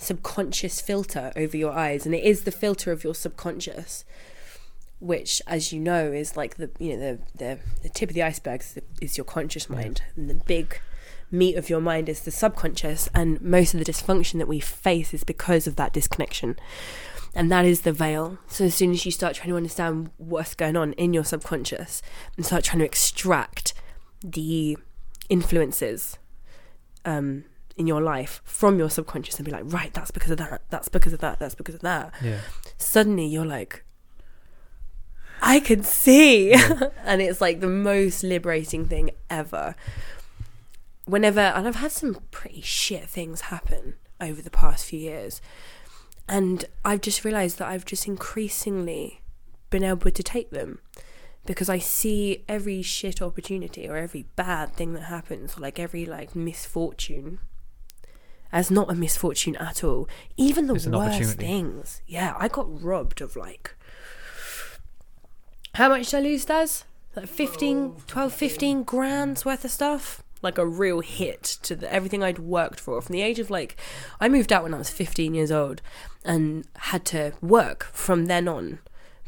subconscious 0.00 0.80
filter 0.80 1.32
over 1.36 1.56
your 1.56 1.72
eyes, 1.72 2.06
and 2.06 2.14
it 2.14 2.24
is 2.24 2.42
the 2.42 2.50
filter 2.50 2.90
of 2.90 3.04
your 3.04 3.14
subconscious, 3.14 4.04
which, 4.98 5.40
as 5.46 5.72
you 5.72 5.78
know, 5.78 6.10
is 6.10 6.36
like 6.36 6.56
the 6.56 6.70
you 6.78 6.96
know 6.96 7.00
the 7.00 7.18
the, 7.36 7.58
the 7.82 7.88
tip 7.88 8.10
of 8.10 8.14
the 8.14 8.22
iceberg 8.22 8.60
is, 8.60 8.74
the, 8.74 8.82
is 9.00 9.16
your 9.16 9.24
conscious 9.24 9.68
mind, 9.68 10.02
and 10.16 10.28
the 10.28 10.34
big 10.34 10.80
meat 11.30 11.56
of 11.56 11.70
your 11.70 11.80
mind 11.80 12.08
is 12.08 12.20
the 12.20 12.30
subconscious, 12.30 13.08
and 13.14 13.40
most 13.40 13.74
of 13.74 13.78
the 13.78 13.92
dysfunction 13.92 14.38
that 14.38 14.48
we 14.48 14.58
face 14.58 15.14
is 15.14 15.22
because 15.22 15.66
of 15.66 15.76
that 15.76 15.92
disconnection 15.92 16.56
and 17.34 17.50
that 17.50 17.64
is 17.64 17.82
the 17.82 17.92
veil. 17.92 18.38
So 18.48 18.64
as 18.64 18.74
soon 18.74 18.90
as 18.90 19.06
you 19.06 19.12
start 19.12 19.36
trying 19.36 19.50
to 19.50 19.56
understand 19.56 20.10
what's 20.16 20.54
going 20.54 20.76
on 20.76 20.94
in 20.94 21.14
your 21.14 21.24
subconscious 21.24 22.02
and 22.36 22.44
start 22.44 22.64
trying 22.64 22.80
to 22.80 22.84
extract 22.84 23.72
the 24.22 24.76
influences 25.28 26.18
um, 27.04 27.44
in 27.76 27.86
your 27.86 28.00
life 28.00 28.42
from 28.44 28.78
your 28.78 28.90
subconscious 28.90 29.36
and 29.38 29.46
be 29.46 29.52
like, 29.52 29.64
right, 29.66 29.92
that's 29.94 30.10
because 30.10 30.30
of 30.30 30.38
that, 30.38 30.62
that's 30.70 30.88
because 30.88 31.12
of 31.12 31.20
that, 31.20 31.38
that's 31.38 31.54
because 31.54 31.74
of 31.74 31.80
that. 31.80 32.12
Yeah. 32.22 32.40
Suddenly 32.76 33.26
you're 33.26 33.46
like, 33.46 33.84
I 35.42 35.60
can 35.60 35.82
see, 35.82 36.52
and 37.04 37.22
it's 37.22 37.40
like 37.40 37.60
the 37.60 37.68
most 37.68 38.22
liberating 38.22 38.86
thing 38.86 39.10
ever. 39.28 39.74
Whenever, 41.06 41.40
and 41.40 41.66
I've 41.66 41.76
had 41.76 41.92
some 41.92 42.18
pretty 42.30 42.60
shit 42.60 43.08
things 43.08 43.42
happen 43.42 43.94
over 44.20 44.42
the 44.42 44.50
past 44.50 44.84
few 44.84 45.00
years 45.00 45.40
and 46.30 46.64
I've 46.84 47.00
just 47.00 47.24
realized 47.24 47.58
that 47.58 47.66
I've 47.66 47.84
just 47.84 48.06
increasingly 48.06 49.20
been 49.68 49.82
able 49.82 50.12
to 50.12 50.22
take 50.22 50.50
them 50.50 50.78
because 51.44 51.68
I 51.68 51.78
see 51.78 52.44
every 52.48 52.82
shit 52.82 53.20
opportunity 53.20 53.88
or 53.88 53.96
every 53.96 54.26
bad 54.36 54.74
thing 54.74 54.94
that 54.94 55.02
happens, 55.02 55.58
or 55.58 55.60
like 55.62 55.80
every 55.80 56.06
like 56.06 56.36
misfortune, 56.36 57.40
as 58.52 58.70
not 58.70 58.90
a 58.90 58.94
misfortune 58.94 59.56
at 59.56 59.84
all. 59.84 60.08
Even 60.36 60.66
the 60.66 60.74
worst 60.74 61.38
things. 61.38 62.02
Yeah, 62.06 62.34
I 62.38 62.48
got 62.48 62.82
robbed 62.82 63.20
of 63.20 63.36
like. 63.36 63.74
How 65.74 65.88
much 65.88 66.10
did 66.10 66.16
I 66.16 66.20
lose, 66.20 66.44
Daz? 66.44 66.84
Like 67.14 67.28
15, 67.28 68.02
12, 68.06 68.32
15 68.32 68.82
grand's 68.82 69.44
worth 69.44 69.64
of 69.64 69.70
stuff? 69.70 70.22
Like 70.42 70.58
a 70.58 70.66
real 70.66 71.00
hit 71.00 71.42
to 71.62 71.76
the, 71.76 71.92
everything 71.92 72.22
I'd 72.22 72.38
worked 72.38 72.80
for. 72.80 73.00
From 73.00 73.12
the 73.12 73.22
age 73.22 73.38
of 73.38 73.50
like, 73.50 73.76
I 74.20 74.28
moved 74.28 74.52
out 74.52 74.62
when 74.62 74.74
I 74.74 74.78
was 74.78 74.90
15 74.90 75.34
years 75.34 75.52
old 75.52 75.82
and 76.24 76.66
had 76.76 77.04
to 77.06 77.32
work 77.40 77.84
from 77.92 78.26
then 78.26 78.48
on 78.48 78.78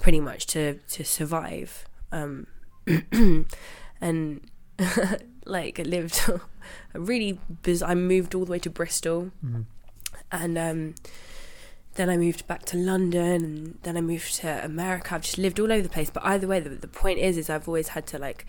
pretty 0.00 0.20
much 0.20 0.46
to, 0.48 0.74
to 0.88 1.04
survive. 1.04 1.84
Um, 2.10 2.46
and 4.00 4.40
like 5.44 5.78
I 5.80 5.82
lived 5.82 6.20
a 6.94 7.00
really 7.00 7.38
biz- 7.62 7.82
I 7.82 7.94
moved 7.94 8.34
all 8.34 8.44
the 8.44 8.52
way 8.52 8.58
to 8.60 8.70
Bristol 8.70 9.30
and 10.30 10.56
um, 10.58 10.94
then 11.94 12.08
I 12.08 12.16
moved 12.16 12.46
back 12.46 12.64
to 12.66 12.76
London 12.76 13.44
and 13.44 13.78
then 13.82 13.96
I 13.96 14.00
moved 14.00 14.36
to 14.36 14.64
America. 14.64 15.14
I've 15.14 15.22
just 15.22 15.38
lived 15.38 15.60
all 15.60 15.70
over 15.70 15.82
the 15.82 15.88
place. 15.88 16.10
But 16.10 16.24
either 16.24 16.46
way, 16.46 16.60
the, 16.60 16.70
the 16.70 16.88
point 16.88 17.18
is, 17.18 17.36
is 17.36 17.50
I've 17.50 17.68
always 17.68 17.88
had 17.88 18.06
to 18.08 18.18
like 18.18 18.46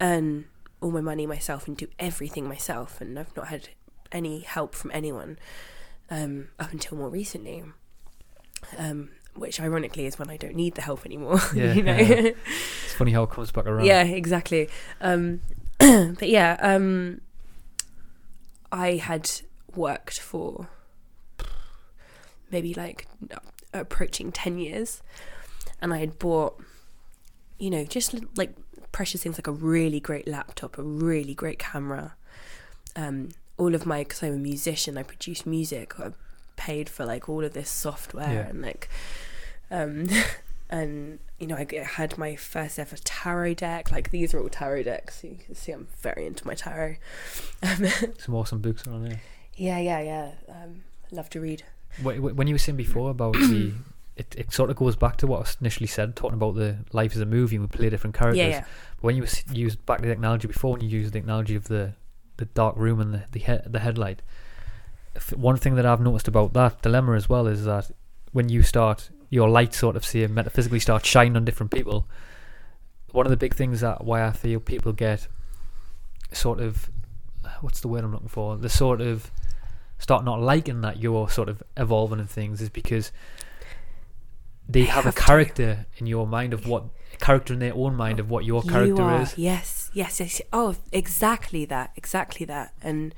earn 0.00 0.46
all 0.80 0.90
my 0.90 1.00
money 1.00 1.26
myself 1.26 1.68
and 1.68 1.76
do 1.76 1.86
everything 1.98 2.48
myself, 2.48 3.00
and 3.00 3.18
I've 3.18 3.34
not 3.36 3.48
had 3.48 3.68
any 4.12 4.40
help 4.40 4.74
from 4.74 4.90
anyone 4.92 5.38
um, 6.10 6.48
up 6.58 6.72
until 6.72 6.98
more 6.98 7.08
recently. 7.08 7.62
Um, 8.76 9.10
which 9.36 9.60
ironically 9.60 10.06
is 10.06 10.18
when 10.18 10.30
I 10.30 10.36
don't 10.36 10.54
need 10.54 10.74
the 10.74 10.82
help 10.82 11.04
anymore. 11.06 11.40
Yeah, 11.54 11.72
you 11.72 11.82
know. 11.82 11.96
yeah. 11.96 12.30
It's 12.84 12.94
funny 12.94 13.12
how 13.12 13.22
it 13.24 13.30
comes 13.30 13.52
back 13.52 13.66
around. 13.66 13.84
Yeah, 13.86 14.02
exactly. 14.02 14.68
Um, 15.00 15.40
but 15.78 16.28
yeah, 16.28 16.56
um, 16.60 17.20
I 18.72 18.92
had 18.96 19.30
worked 19.74 20.18
for 20.20 20.68
maybe 22.50 22.74
like 22.74 23.06
approaching 23.72 24.32
10 24.32 24.58
years 24.58 25.02
and 25.80 25.92
I 25.92 25.98
had 25.98 26.18
bought, 26.18 26.60
you 27.58 27.70
know, 27.70 27.84
just 27.84 28.14
like 28.36 28.54
precious 28.92 29.22
things 29.22 29.36
like 29.36 29.46
a 29.46 29.52
really 29.52 30.00
great 30.00 30.26
laptop, 30.26 30.78
a 30.78 30.82
really 30.82 31.34
great 31.34 31.58
camera. 31.58 32.14
Um, 32.94 33.30
all 33.58 33.74
of 33.74 33.84
my, 33.86 33.98
because 34.04 34.22
I'm 34.22 34.34
a 34.34 34.38
musician, 34.38 34.96
I 34.96 35.02
produce 35.02 35.44
music. 35.44 35.98
I 36.00 36.12
paid 36.56 36.88
for 36.88 37.04
like 37.04 37.28
all 37.28 37.44
of 37.44 37.52
this 37.52 37.68
software 37.68 38.32
Yeah. 38.32 38.48
and 38.48 38.62
like, 38.62 38.88
um, 39.70 40.06
and 40.70 41.18
you 41.38 41.46
know, 41.46 41.56
I 41.56 41.66
had 41.84 42.16
my 42.18 42.34
first 42.36 42.78
ever 42.78 42.96
tarot 43.04 43.54
deck. 43.54 43.92
Like 43.92 44.10
these 44.10 44.32
are 44.34 44.40
all 44.40 44.48
tarot 44.48 44.84
decks. 44.84 45.22
You 45.22 45.36
can 45.44 45.54
see 45.54 45.72
I'm 45.72 45.88
very 46.00 46.26
into 46.26 46.46
my 46.46 46.54
tarot. 46.54 46.96
Um, 47.62 47.86
Some 48.18 48.34
awesome 48.34 48.60
books 48.60 48.86
on 48.86 49.04
there. 49.04 49.20
yeah, 49.56 49.78
yeah, 49.78 50.00
yeah. 50.00 50.30
Um, 50.48 50.84
love 51.10 51.28
to 51.30 51.40
read. 51.40 51.62
Wh- 52.02 52.16
wh- 52.16 52.36
When 52.36 52.46
you 52.46 52.54
were 52.54 52.58
saying 52.58 52.76
before 52.76 53.10
about 53.10 53.34
the, 53.34 53.72
it, 54.16 54.34
it 54.38 54.52
sort 54.52 54.70
of 54.70 54.76
goes 54.76 54.96
back 54.96 55.16
to 55.18 55.26
what 55.26 55.46
I 55.46 55.50
initially 55.60 55.86
said, 55.86 56.16
talking 56.16 56.36
about 56.36 56.54
the 56.54 56.76
life 56.92 57.14
as 57.14 57.20
a 57.20 57.26
movie. 57.26 57.56
and 57.56 57.64
We 57.70 57.76
play 57.76 57.90
different 57.90 58.16
characters. 58.16 58.38
Yeah, 58.38 58.48
yeah. 58.48 58.64
But 58.96 59.02
when 59.04 59.16
you 59.16 59.22
was, 59.22 59.44
used 59.52 59.84
back 59.86 59.98
to 59.98 60.02
the 60.06 60.12
technology 60.14 60.48
before, 60.48 60.72
when 60.72 60.80
you 60.82 60.88
used 60.88 61.12
the 61.12 61.18
technology 61.18 61.54
of 61.54 61.64
the 61.68 61.92
the 62.38 62.44
dark 62.46 62.76
room 62.76 63.00
and 63.00 63.14
the 63.14 63.22
the, 63.32 63.40
he- 63.40 63.68
the 63.70 63.78
headlight, 63.80 64.20
one 65.34 65.56
thing 65.56 65.74
that 65.76 65.86
I've 65.86 66.00
noticed 66.00 66.28
about 66.28 66.52
that 66.54 66.82
dilemma 66.82 67.12
as 67.12 67.28
well 67.28 67.46
is 67.46 67.64
that 67.64 67.90
when 68.32 68.48
you 68.50 68.62
start 68.62 69.08
your 69.28 69.48
light 69.48 69.74
sort 69.74 69.96
of 69.96 70.04
say 70.04 70.26
metaphysically 70.26 70.80
start 70.80 71.04
shining 71.04 71.36
on 71.36 71.44
different 71.44 71.72
people, 71.72 72.06
one 73.12 73.26
of 73.26 73.30
the 73.30 73.36
big 73.36 73.54
things 73.54 73.80
that 73.80 74.04
why 74.04 74.24
I 74.24 74.32
feel 74.32 74.60
people 74.60 74.92
get 74.92 75.28
sort 76.32 76.60
of 76.60 76.90
what's 77.60 77.80
the 77.80 77.88
word 77.88 78.04
I'm 78.04 78.12
looking 78.12 78.28
for? 78.28 78.56
The 78.56 78.68
sort 78.68 79.00
of 79.00 79.30
start 79.98 80.24
not 80.24 80.40
liking 80.40 80.82
that 80.82 81.00
you're 81.00 81.28
sort 81.30 81.48
of 81.48 81.62
evolving 81.76 82.20
and 82.20 82.28
things 82.28 82.60
is 82.60 82.68
because 82.68 83.12
they 84.68 84.82
have, 84.82 85.04
have 85.04 85.14
a 85.14 85.16
to. 85.16 85.22
character 85.22 85.86
in 85.98 86.06
your 86.06 86.26
mind 86.26 86.52
of 86.52 86.66
what 86.66 86.84
character 87.18 87.54
in 87.54 87.60
their 87.60 87.74
own 87.74 87.94
mind 87.94 88.20
of 88.20 88.28
what 88.28 88.44
your 88.44 88.62
character 88.62 88.96
you 88.96 88.98
are, 88.98 89.22
is. 89.22 89.38
Yes, 89.38 89.90
yes, 89.94 90.20
yes. 90.20 90.40
Oh, 90.52 90.74
exactly 90.92 91.64
that, 91.66 91.92
exactly 91.96 92.44
that, 92.46 92.74
and 92.82 93.14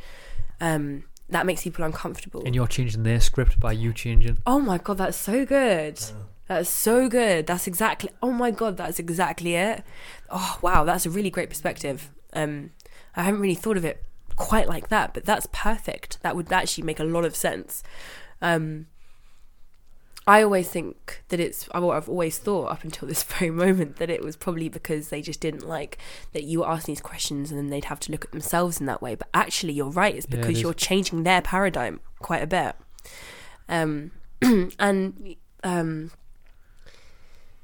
um, 0.61 1.05
that 1.31 1.47
makes 1.47 1.63
people 1.63 1.85
uncomfortable. 1.85 2.43
And 2.45 2.55
you're 2.55 2.67
changing 2.67 3.03
their 3.03 3.21
script 3.21 3.61
by 3.61 3.73
you 3.73 3.93
changing. 3.93 4.39
Oh 4.47 4.59
my 4.61 4.79
god, 4.79 4.99
that's 4.99 5.17
so 5.17 5.45
good. 5.45 6.01
That's 6.47 6.71
so 6.71 7.09
good. 7.09 7.47
That's 7.47 7.67
exactly. 7.67 8.11
Oh 8.23 8.33
my 8.33 8.51
god, 8.51 8.77
that's 8.79 8.99
exactly 8.99 9.55
it. 9.55 9.85
Oh 10.31 10.59
wow, 10.63 10.85
that's 10.85 11.05
a 11.05 11.11
really 11.11 11.31
great 11.31 11.51
perspective. 11.51 12.11
Um, 12.33 12.71
I 13.15 13.25
haven't 13.25 13.41
really 13.41 13.55
thought 13.55 13.77
of 13.77 13.85
it 13.85 14.05
quite 14.37 14.69
like 14.69 14.89
that, 14.89 15.13
but 15.13 15.25
that's 15.25 15.49
perfect. 15.53 16.23
That 16.23 16.37
would 16.37 16.53
actually 16.53 16.85
make 16.85 17.01
a 17.01 17.05
lot 17.05 17.25
of 17.25 17.37
sense. 17.37 17.83
Um, 18.41 18.87
I 20.29 20.43
always 20.43 20.69
think 20.69 21.23
that 21.31 21.41
it's. 21.41 21.67
I've 21.73 21.83
I've 21.83 22.09
always 22.09 22.37
thought 22.37 22.71
up 22.71 22.85
until 22.85 23.09
this 23.09 23.23
very 23.39 23.51
moment 23.51 23.97
that 23.97 24.11
it 24.11 24.23
was 24.23 24.37
probably 24.37 24.69
because 24.69 25.09
they 25.09 25.23
just 25.23 25.41
didn't 25.41 25.67
like 25.67 25.97
that 26.33 26.45
you 26.45 26.61
were 26.61 26.69
asking 26.69 26.93
these 26.93 27.01
questions 27.01 27.51
and 27.51 27.59
then 27.59 27.71
they'd 27.71 27.87
have 27.87 27.99
to 28.01 28.13
look 28.13 28.27
at 28.27 28.33
themselves 28.33 28.79
in 28.79 28.85
that 28.87 29.01
way. 29.01 29.15
But 29.15 29.29
actually, 29.33 29.73
you're 29.73 29.89
right. 29.89 30.15
It's 30.15 30.27
Yeah, 30.29 30.37
it 30.37 30.41
because 30.43 30.61
you're 30.61 30.75
changing 30.75 31.23
their 31.23 31.41
paradigm 31.41 32.01
quite 32.19 32.43
a 32.43 32.47
bit. 32.47 32.77
Um, 33.71 34.11
and 34.79 35.35
um, 35.65 36.11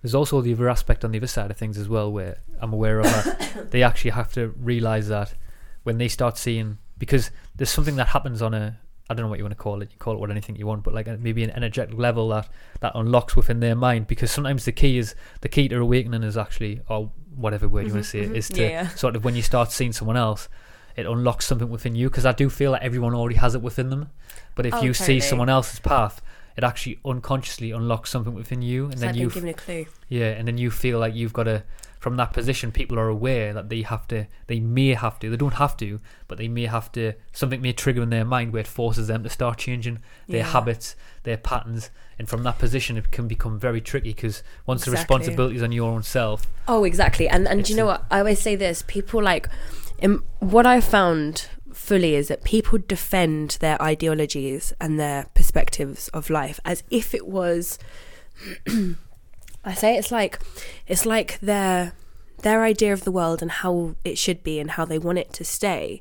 There's 0.00 0.14
also 0.14 0.40
the 0.40 0.54
other 0.54 0.70
aspect 0.70 1.04
on 1.04 1.12
the 1.12 1.18
other 1.18 1.26
side 1.26 1.50
of 1.50 1.58
things 1.58 1.76
as 1.76 1.86
well, 1.86 2.10
where 2.10 2.38
I'm 2.62 2.72
aware 2.72 3.00
of 3.00 3.04
that 3.04 3.66
they 3.72 3.82
actually 3.82 4.12
have 4.12 4.32
to 4.32 4.54
realize 4.58 5.08
that 5.08 5.34
when 5.82 5.98
they 5.98 6.08
start 6.08 6.38
seeing 6.38 6.78
because 6.96 7.30
there's 7.54 7.68
something 7.68 7.96
that 7.96 8.08
happens 8.08 8.40
on 8.40 8.54
a 8.54 8.78
I 9.08 9.14
don't 9.14 9.24
know 9.24 9.28
what 9.28 9.38
you 9.38 9.44
want 9.44 9.56
to 9.56 9.62
call 9.62 9.82
it. 9.82 9.90
You 9.92 9.98
call 9.98 10.14
it 10.14 10.20
what 10.20 10.30
anything 10.30 10.56
you 10.56 10.66
want, 10.66 10.82
but 10.82 10.94
like 10.94 11.06
maybe 11.20 11.44
an 11.44 11.50
energetic 11.50 11.98
level 11.98 12.28
that 12.30 12.48
that 12.80 12.92
unlocks 12.94 13.36
within 13.36 13.60
their 13.60 13.74
mind. 13.74 14.06
Because 14.06 14.30
sometimes 14.30 14.64
the 14.64 14.72
key 14.72 14.96
is 14.98 15.14
the 15.42 15.48
key 15.48 15.68
to 15.68 15.78
awakening 15.78 16.22
is 16.22 16.36
actually 16.36 16.80
or 16.88 17.10
whatever 17.36 17.68
word 17.68 17.86
you 17.86 17.92
want 17.92 18.04
to 18.04 18.16
mm-hmm, 18.16 18.18
say 18.18 18.24
it, 18.24 18.28
mm-hmm. 18.28 18.36
is 18.36 18.48
to 18.50 18.62
Yeah, 18.62 18.88
sort 18.88 19.16
of 19.16 19.24
when 19.24 19.36
you 19.36 19.42
start 19.42 19.72
seeing 19.72 19.92
someone 19.92 20.16
else, 20.16 20.48
it 20.96 21.06
unlocks 21.06 21.44
something 21.44 21.68
within 21.68 21.94
you. 21.94 22.08
Because 22.08 22.24
I 22.24 22.32
do 22.32 22.48
feel 22.48 22.70
like 22.70 22.82
everyone 22.82 23.14
already 23.14 23.36
has 23.36 23.54
it 23.54 23.60
within 23.62 23.90
them, 23.90 24.10
but 24.54 24.64
if 24.64 24.74
Oh, 24.74 24.82
you 24.82 24.94
see 24.94 25.20
someone 25.20 25.50
else's 25.50 25.80
path, 25.80 26.22
it 26.56 26.64
actually 26.64 26.98
unconsciously 27.04 27.72
unlocks 27.72 28.10
something 28.10 28.32
within 28.32 28.62
you, 28.62 28.84
and 28.84 28.92
it's 28.94 29.00
then 29.00 29.10
like 29.10 29.20
you 29.20 29.28
given 29.28 29.48
a 29.48 29.54
clue. 29.54 29.86
yeah, 30.08 30.28
and 30.30 30.46
then 30.46 30.56
you 30.56 30.70
feel 30.70 30.98
like 30.98 31.14
you've 31.14 31.32
got 31.32 31.44
to, 31.44 31.62
from 32.04 32.16
that 32.18 32.34
position, 32.34 32.70
people 32.70 32.98
are 32.98 33.08
aware 33.08 33.54
that 33.54 33.70
they 33.70 33.80
have 33.80 34.06
to, 34.06 34.26
they 34.46 34.60
may 34.60 34.88
have 34.92 35.18
to, 35.18 35.30
they 35.30 35.38
don't 35.38 35.54
have 35.54 35.74
to, 35.74 35.98
but 36.28 36.36
they 36.36 36.48
may 36.48 36.66
have 36.66 36.92
to, 36.92 37.14
something 37.32 37.62
may 37.62 37.72
trigger 37.72 38.02
in 38.02 38.10
their 38.10 38.26
mind 38.26 38.52
where 38.52 38.60
it 38.60 38.66
forces 38.66 39.06
them 39.06 39.22
to 39.22 39.30
start 39.30 39.56
changing 39.56 40.00
their 40.28 40.40
Yeah. 40.40 40.52
habits, 40.52 40.96
their 41.22 41.38
patterns. 41.38 41.88
And 42.18 42.28
from 42.28 42.42
that 42.42 42.58
position, 42.58 42.98
it 42.98 43.10
can 43.10 43.26
become 43.26 43.58
very 43.58 43.80
tricky 43.80 44.10
because 44.10 44.42
once 44.66 44.84
the 44.84 44.90
responsibility 44.90 45.56
is 45.56 45.62
on 45.62 45.72
your 45.72 45.90
own 45.90 46.02
self, 46.02 46.46
Oh, 46.68 46.84
exactly. 46.84 47.26
And 47.26 47.48
and 47.48 47.64
do 47.64 47.72
you 47.72 47.78
know 47.78 47.86
what? 47.86 48.04
I 48.10 48.18
always 48.18 48.38
say 48.38 48.54
this. 48.54 48.84
People 48.86 49.22
like, 49.22 49.48
in, 49.98 50.20
what 50.40 50.66
I 50.66 50.82
found 50.82 51.48
fully 51.72 52.16
is 52.16 52.28
that 52.28 52.44
people 52.44 52.78
defend 52.86 53.56
their 53.60 53.80
ideologies 53.80 54.74
and 54.78 55.00
their 55.00 55.24
perspectives 55.32 56.08
of 56.08 56.28
life 56.28 56.60
as 56.66 56.82
if 56.90 57.14
it 57.14 57.26
was. 57.26 57.78
I 59.64 59.74
say 59.74 59.96
it's 59.96 60.10
like, 60.12 60.38
it's 60.86 61.06
like 61.06 61.38
their 61.40 61.92
their 62.42 62.62
idea 62.62 62.92
of 62.92 63.04
the 63.04 63.10
world 63.12 63.40
and 63.40 63.50
how 63.50 63.94
it 64.04 64.18
should 64.18 64.42
be 64.42 64.60
and 64.60 64.72
how 64.72 64.84
they 64.84 64.98
want 64.98 65.18
it 65.18 65.32
to 65.32 65.44
stay. 65.44 66.00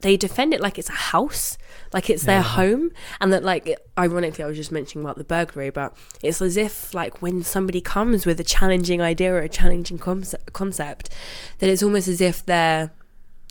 They 0.00 0.16
defend 0.16 0.54
it 0.54 0.60
like 0.60 0.78
it's 0.78 0.88
a 0.88 0.92
house, 1.12 1.58
like 1.92 2.08
it's 2.10 2.24
their 2.24 2.42
home, 2.42 2.90
and 3.20 3.32
that 3.32 3.42
like 3.42 3.78
ironically, 3.98 4.44
I 4.44 4.46
was 4.46 4.56
just 4.56 4.72
mentioning 4.72 5.04
about 5.04 5.16
the 5.18 5.24
burglary, 5.24 5.70
but 5.70 5.96
it's 6.22 6.40
as 6.40 6.56
if 6.56 6.94
like 6.94 7.20
when 7.22 7.42
somebody 7.42 7.80
comes 7.80 8.24
with 8.26 8.38
a 8.40 8.44
challenging 8.44 9.00
idea 9.02 9.32
or 9.32 9.40
a 9.40 9.48
challenging 9.48 9.98
concept, 9.98 10.52
concept 10.52 11.10
that 11.58 11.68
it's 11.68 11.82
almost 11.82 12.08
as 12.08 12.20
if 12.20 12.44
their 12.44 12.90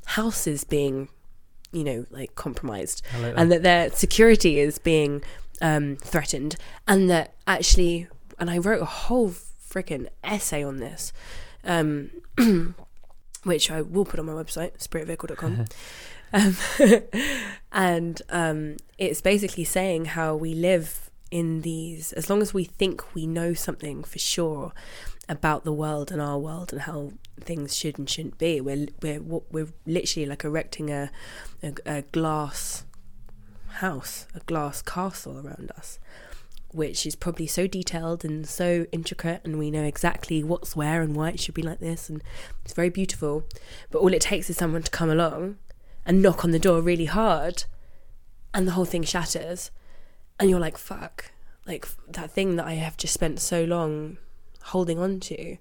house 0.06 0.48
is 0.48 0.64
being, 0.64 1.10
you 1.72 1.84
know, 1.84 2.06
like 2.12 2.36
compromised, 2.36 3.02
like 3.20 3.34
and 3.36 3.52
that 3.52 3.64
their 3.64 3.92
security 3.92 4.60
is 4.60 4.78
being 4.78 5.24
um, 5.62 5.98
threatened, 5.98 6.56
and 6.88 7.10
that 7.10 7.34
actually, 7.48 8.08
and 8.40 8.50
I 8.50 8.58
wrote 8.58 8.82
a 8.82 8.86
whole 8.86 9.32
freaking 9.32 10.08
essay 10.24 10.64
on 10.64 10.78
this, 10.78 11.14
um, 11.64 12.12
which 13.44 13.70
I 13.72 13.82
will 13.82 14.06
put 14.06 14.20
on 14.20 14.26
my 14.26 14.34
website, 14.34 14.78
spiritvehicle.com. 14.80 15.66
um, 16.34 16.58
and 17.72 18.22
um, 18.30 18.78
it's 18.98 19.22
basically 19.22 19.64
saying 19.64 20.06
how 20.06 20.36
we 20.36 20.54
live 20.54 21.10
in 21.32 21.62
these, 21.62 22.14
as 22.14 22.30
long 22.30 22.42
as 22.42 22.54
we 22.54 22.64
think 22.64 23.14
we 23.14 23.26
know 23.26 23.54
something 23.54 24.04
for 24.04 24.20
sure 24.20 24.74
about 25.30 25.64
the 25.64 25.74
world 25.74 26.12
and 26.12 26.22
our 26.22 26.38
world 26.38 26.72
and 26.72 26.84
how 26.84 27.12
things 27.40 27.76
should 27.76 27.98
and 27.98 28.10
shouldn't 28.10 28.38
be, 28.38 28.62
we're 28.62 28.88
we're 29.02 29.22
we're 29.52 29.68
literally 29.86 30.26
like 30.26 30.44
erecting 30.44 30.90
a 30.90 31.12
a, 31.62 31.74
a 31.86 32.02
glass 32.14 32.86
house, 33.68 34.28
a 34.34 34.40
glass 34.42 34.82
castle 34.82 35.38
around 35.38 35.72
us, 35.78 36.00
which 36.78 37.06
is 37.06 37.16
probably 37.16 37.48
so 37.48 37.68
detailed 37.68 38.24
and 38.24 38.48
so 38.48 38.86
intricate, 38.92 39.42
and 39.44 39.60
we 39.60 39.70
know 39.70 39.84
exactly 39.84 40.44
what's 40.44 40.76
where 40.76 41.02
and 41.02 41.16
why 41.16 41.30
it 41.30 41.40
should 41.40 41.56
be 41.56 41.62
like 41.62 41.80
this, 41.80 42.10
and 42.10 42.24
it's 42.64 42.74
very 42.74 42.90
beautiful. 42.90 43.44
But 43.92 44.00
all 44.00 44.14
it 44.14 44.22
takes 44.22 44.50
is 44.50 44.56
someone 44.56 44.84
to 44.84 44.92
come 44.92 45.10
along 45.10 45.58
and 46.06 46.22
knock 46.22 46.46
on 46.46 46.52
the 46.52 46.60
door 46.60 46.82
really 46.82 47.06
hard, 47.06 47.66
and 48.54 48.66
the 48.66 48.72
whole 48.72 48.86
thing 48.86 49.04
shatters, 49.04 49.72
and 50.40 50.50
you're 50.50 50.60
like, 50.60 50.78
fuck, 50.78 51.32
like 51.66 51.88
that 52.08 52.32
thing 52.32 52.56
that 52.56 52.66
I 52.66 52.74
have 52.74 52.96
just 52.96 53.14
spent 53.14 53.40
so 53.40 53.66
long 53.66 54.18
holding 54.62 55.00
on 55.00 55.20
to 55.22 55.58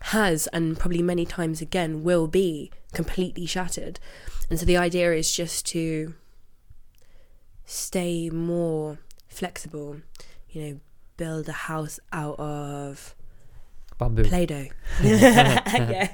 has 0.00 0.46
and 0.48 0.78
probably 0.78 1.02
many 1.02 1.24
times 1.24 1.60
again 1.60 2.04
will 2.04 2.26
be 2.28 2.70
completely 2.92 3.46
shattered. 3.46 3.98
And 4.48 4.58
so 4.58 4.66
the 4.66 4.76
idea 4.76 5.12
is 5.12 5.34
just 5.34 5.66
to 5.68 6.14
stay 7.64 8.30
more 8.30 8.98
flexible, 9.28 9.96
you 10.56 10.62
know, 10.62 10.80
build 11.18 11.48
a 11.48 11.52
house 11.52 12.00
out 12.12 12.38
of 12.38 13.14
bamboo. 13.98 14.24
Play 14.24 14.46
Doh. 14.46 14.66
yeah. 15.02 16.08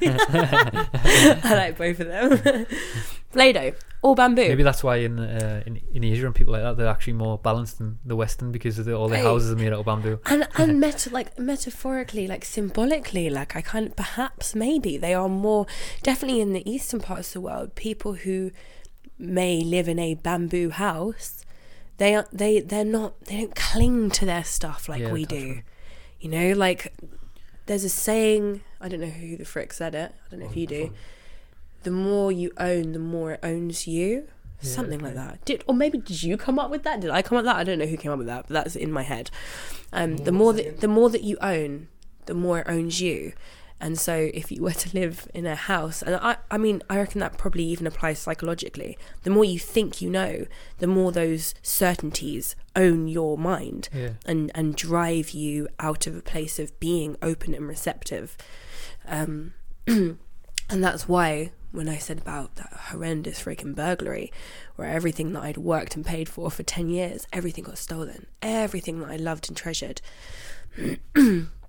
I 1.44 1.55
like 1.55 1.78
both 1.78 2.00
of 2.00 2.09
them. 2.09 2.66
Play 3.33 3.52
Doh 3.52 3.72
or 4.02 4.14
bamboo. 4.16 4.48
Maybe 4.48 4.62
that's 4.64 4.83
why 4.83 4.96
in, 4.96 5.18
uh, 5.20 5.62
in 5.64 5.81
in 5.94 6.02
Asia 6.05 6.26
and 6.26 6.35
people 6.35 6.52
like 6.52 6.62
that 6.62 6.76
they're 6.76 6.88
actually 6.88 7.12
more 7.14 7.38
balanced 7.38 7.78
than 7.78 7.98
the 8.05 8.16
Western 8.16 8.50
because 8.52 8.78
of 8.78 8.85
the, 8.85 8.94
all 8.94 9.09
their 9.09 9.22
Right. 9.22 9.28
houses 9.31 9.52
are 9.52 9.57
made 9.57 9.72
out 9.72 9.78
of 9.81 9.87
bamboo. 9.87 10.18
and 10.26 10.48
and 10.57 10.81
meta 10.81 11.09
like 11.11 11.38
metaphorically 11.38 12.26
like 12.26 12.44
symbolically 12.44 13.31
like 13.31 13.55
i 13.55 13.61
kind 13.61 13.87
of 13.87 13.94
perhaps 13.96 14.55
maybe 14.57 14.96
they 14.96 15.14
are 15.14 15.28
more 15.28 15.66
definitely 16.02 16.40
in 16.40 16.52
the 16.52 16.68
eastern 16.68 17.00
parts 17.00 17.28
of 17.28 17.35
the 17.35 17.40
world 17.42 17.74
people 17.76 18.14
who 18.14 18.50
may 19.18 19.61
live 19.62 19.88
in 19.88 19.98
a 20.00 20.14
bamboo 20.14 20.70
house 20.70 21.44
they 21.98 22.14
are 22.14 22.26
they 22.33 22.61
they're 22.61 22.85
not 22.85 23.20
they 23.26 23.38
don't 23.38 23.55
cling 23.55 24.11
to 24.11 24.24
their 24.26 24.44
stuff 24.44 24.88
like 24.88 25.00
Yeah, 25.02 25.12
we 25.12 25.24
do. 25.24 25.61
you 26.20 26.28
know 26.28 26.52
like 26.52 26.92
there's 27.66 27.85
a 27.85 27.88
saying 27.88 28.62
i 28.81 28.88
don't 28.88 29.00
know 29.00 29.07
who 29.07 29.37
the 29.37 29.44
frick 29.44 29.72
said 29.72 29.94
it 29.94 30.12
i 30.26 30.31
don't 30.31 30.40
know 30.40 30.46
if 30.46 30.57
you 30.57 30.66
do 30.66 30.92
the 31.85 31.90
more 31.90 32.31
you 32.33 32.50
own 32.59 32.92
the 32.92 32.98
more 33.00 33.33
it 33.33 33.40
owns 33.42 33.87
you. 33.88 34.28
Something 34.61 35.00
like 35.00 35.14
that. 35.14 35.44
Did 35.44 35.64
or 35.66 35.74
maybe 35.74 35.98
did 35.98 36.22
you 36.22 36.37
come 36.37 36.57
up 36.61 36.70
with 36.70 36.85
that? 36.85 37.00
Did 37.00 37.11
i 37.11 37.20
come 37.20 37.37
up 37.37 37.40
with 37.42 37.46
that? 37.46 37.57
I 37.57 37.64
don't 37.64 37.81
know 37.81 37.87
who 37.87 37.96
came 37.96 38.12
up 38.12 38.18
with 38.18 38.28
that 38.28 38.46
but 38.46 38.55
that's 38.55 38.76
in 38.76 38.92
my 38.92 39.02
head. 39.02 39.28
Um, 39.92 40.18
the 40.18 40.31
more 40.31 40.52
that 40.52 40.81
the 40.81 40.87
more 40.87 41.11
that 41.11 41.24
you 41.24 41.37
own 41.42 41.88
the 42.26 42.35
more 42.35 42.61
it 42.61 42.66
owns 42.68 43.00
you 43.00 43.33
and 43.83 43.99
so 43.99 44.31
if 44.33 44.51
you 44.51 44.62
were 44.66 44.73
to 44.73 44.88
live 44.95 45.29
in 45.35 45.45
a 45.45 45.55
house 45.55 46.01
and 46.01 46.14
i 46.16 46.37
i 46.51 46.57
mean 46.57 46.81
i 46.88 46.97
reckon 46.97 47.21
that 47.21 47.37
probably 47.37 47.64
even 47.64 47.87
applies 47.87 48.18
psychologically 48.18 48.97
the 49.25 49.31
more 49.31 49.45
you 49.45 49.59
think 49.59 50.01
you 50.01 50.09
know 50.09 50.47
the 50.79 50.87
more 50.87 51.12
those 51.12 51.55
certainties 51.61 52.57
own 52.75 53.09
your 53.09 53.37
mind 53.37 53.88
Yeah. 53.92 54.12
and 54.25 54.51
and 54.55 54.75
drive 54.75 55.31
you 55.31 55.68
out 55.79 56.07
of 56.07 56.16
a 56.16 56.23
place 56.23 56.59
of 56.59 56.79
being 56.81 57.16
open 57.21 57.53
and 57.55 57.68
receptive 57.68 58.38
um 59.07 59.53
and 59.87 60.18
that's 60.68 61.07
why 61.09 61.51
when 61.73 61.88
I 61.88 61.97
said 61.97 62.18
about 62.18 62.57
that 62.57 62.71
horrendous 62.90 63.42
freaking 63.42 63.75
burglary, 63.75 64.31
where 64.77 64.88
everything 64.90 65.33
that 65.33 65.42
I'd 65.42 65.57
worked 65.57 65.97
and 65.97 66.05
paid 66.05 66.29
for 66.29 66.51
for 66.51 66.62
10 66.62 66.90
years, 66.90 67.27
everything 67.33 67.64
got 67.64 67.79
stolen. 67.79 68.27
Everything 68.42 69.01
that 69.01 69.09
I 69.11 69.16
loved 69.16 69.49
and 69.49 69.57
treasured. 69.57 70.03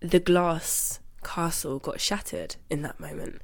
the 0.00 0.20
glass 0.20 1.00
castle 1.24 1.78
got 1.78 2.00
shattered 2.00 2.56
in 2.70 2.82
that 2.82 2.98
moment. 3.00 3.40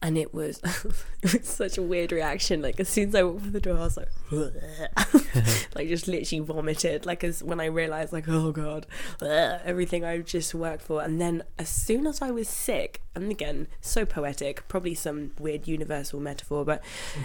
And 0.00 0.16
it 0.16 0.32
was, 0.32 0.58
it 1.22 1.32
was 1.32 1.48
such 1.48 1.76
a 1.76 1.82
weird 1.82 2.12
reaction. 2.12 2.62
Like 2.62 2.78
as 2.78 2.88
soon 2.88 3.08
as 3.08 3.14
I 3.16 3.24
walked 3.24 3.42
through 3.42 3.50
the 3.50 3.60
door, 3.60 3.78
I 3.78 3.80
was 3.80 3.96
like, 3.96 4.08
like 5.74 5.88
just 5.88 6.06
literally 6.06 6.44
vomited. 6.44 7.04
Like 7.04 7.24
as 7.24 7.42
when 7.42 7.58
I 7.58 7.64
realized, 7.64 8.12
like, 8.12 8.28
oh 8.28 8.52
god, 8.52 8.86
everything 9.20 10.04
I've 10.04 10.24
just 10.24 10.54
worked 10.54 10.82
for. 10.82 11.02
And 11.02 11.20
then 11.20 11.42
as 11.58 11.68
soon 11.68 12.06
as 12.06 12.22
I 12.22 12.30
was 12.30 12.48
sick, 12.48 13.02
and 13.16 13.28
again, 13.30 13.66
so 13.80 14.04
poetic, 14.04 14.68
probably 14.68 14.94
some 14.94 15.32
weird 15.36 15.66
universal 15.66 16.20
metaphor, 16.20 16.64
but 16.64 16.80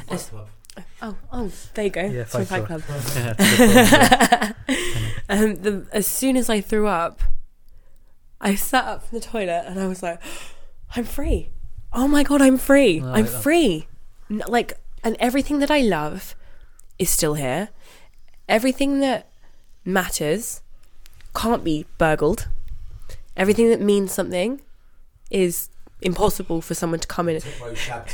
as, 0.10 0.32
oh, 1.04 1.16
oh, 1.32 1.52
there 1.76 1.86
you 1.86 1.92
go. 1.92 2.06
Yeah, 2.06 2.24
Fight 2.24 2.48
Fight 2.48 2.66
Club. 2.66 2.82
Club. 2.82 3.04
Yeah, 3.16 4.54
um, 5.30 5.56
the, 5.58 5.86
as 5.92 6.08
soon 6.08 6.36
as 6.38 6.50
I 6.50 6.60
threw 6.60 6.88
up, 6.88 7.22
I 8.44 8.56
sat 8.56 8.86
up 8.86 9.04
from 9.08 9.20
the 9.20 9.26
toilet 9.26 9.64
and 9.68 9.80
I 9.80 9.88
was 9.88 10.04
like, 10.04 10.20
I'm 10.96 11.06
free. 11.06 11.50
oh 11.94 12.08
my 12.08 12.24
god, 12.24 12.42
I'm 12.42 12.58
free. 12.58 13.00
No, 13.00 13.08
I 13.08 13.10
I'm 13.20 13.24
like 13.24 13.32
that. 13.32 13.42
free. 13.44 13.88
N- 14.30 14.44
Like, 14.48 14.74
and 15.04 15.16
everything 15.20 15.60
that 15.60 15.72
I 15.72 15.80
love 15.82 16.36
is 17.00 17.10
still 17.10 17.34
here. 17.36 17.70
Everything 18.48 19.00
that 19.00 19.30
matters 19.86 20.62
can't 21.36 21.64
be 21.64 21.86
burgled. 21.98 22.48
Everything 23.36 23.70
that 23.70 23.82
means 23.82 24.12
something 24.12 24.62
is 25.32 25.70
impossible 26.02 26.62
for 26.62 26.74
someone 26.76 27.00
to 27.00 27.08
come 27.08 27.30
in. 27.30 27.38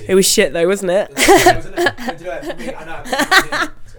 It 0.08 0.15
was 0.15 0.28
shit 0.30 0.54
though, 0.54 0.68
wasn't 0.68 0.92
it? 0.92 1.10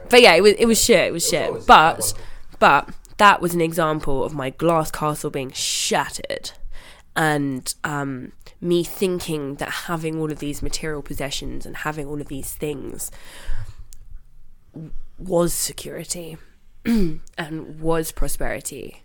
But 0.08 0.22
yeah, 0.22 0.34
it 0.34 0.42
was 0.42 0.54
it 0.58 0.66
was 0.66 0.82
shit. 0.82 1.06
It 1.08 1.12
was 1.12 1.28
shit. 1.28 1.66
But 1.66 2.14
but 2.58 2.88
that 3.20 3.42
was 3.42 3.52
an 3.52 3.60
example 3.60 4.24
of 4.24 4.32
my 4.34 4.48
glass 4.48 4.90
castle 4.90 5.28
being 5.28 5.52
shattered, 5.52 6.52
and 7.14 7.74
um, 7.84 8.32
me 8.62 8.82
thinking 8.82 9.56
that 9.56 9.68
having 9.68 10.18
all 10.18 10.32
of 10.32 10.38
these 10.38 10.62
material 10.62 11.02
possessions 11.02 11.66
and 11.66 11.76
having 11.76 12.06
all 12.06 12.18
of 12.18 12.28
these 12.28 12.54
things 12.54 13.10
was 15.18 15.52
security 15.52 16.38
and 16.86 17.78
was 17.78 18.10
prosperity, 18.10 19.02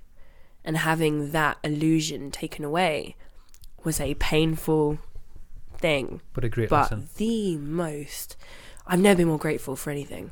and 0.63 0.78
having 0.78 1.32
that 1.32 1.58
illusion 1.62 2.32
taken 2.32 2.63
away 2.63 3.17
was 3.84 3.99
a 3.99 4.13
painful 4.13 4.97
thing 5.78 6.21
But 6.34 6.45
a 6.45 6.49
great 6.49 6.69
but 6.69 6.84
lesson. 6.84 7.10
the 7.17 7.58
most 7.58 8.38
I've 8.88 9.01
never 9.01 9.17
been 9.17 9.28
more 9.28 9.38
grateful 9.38 9.75
for 9.75 9.89
anything. 9.89 10.32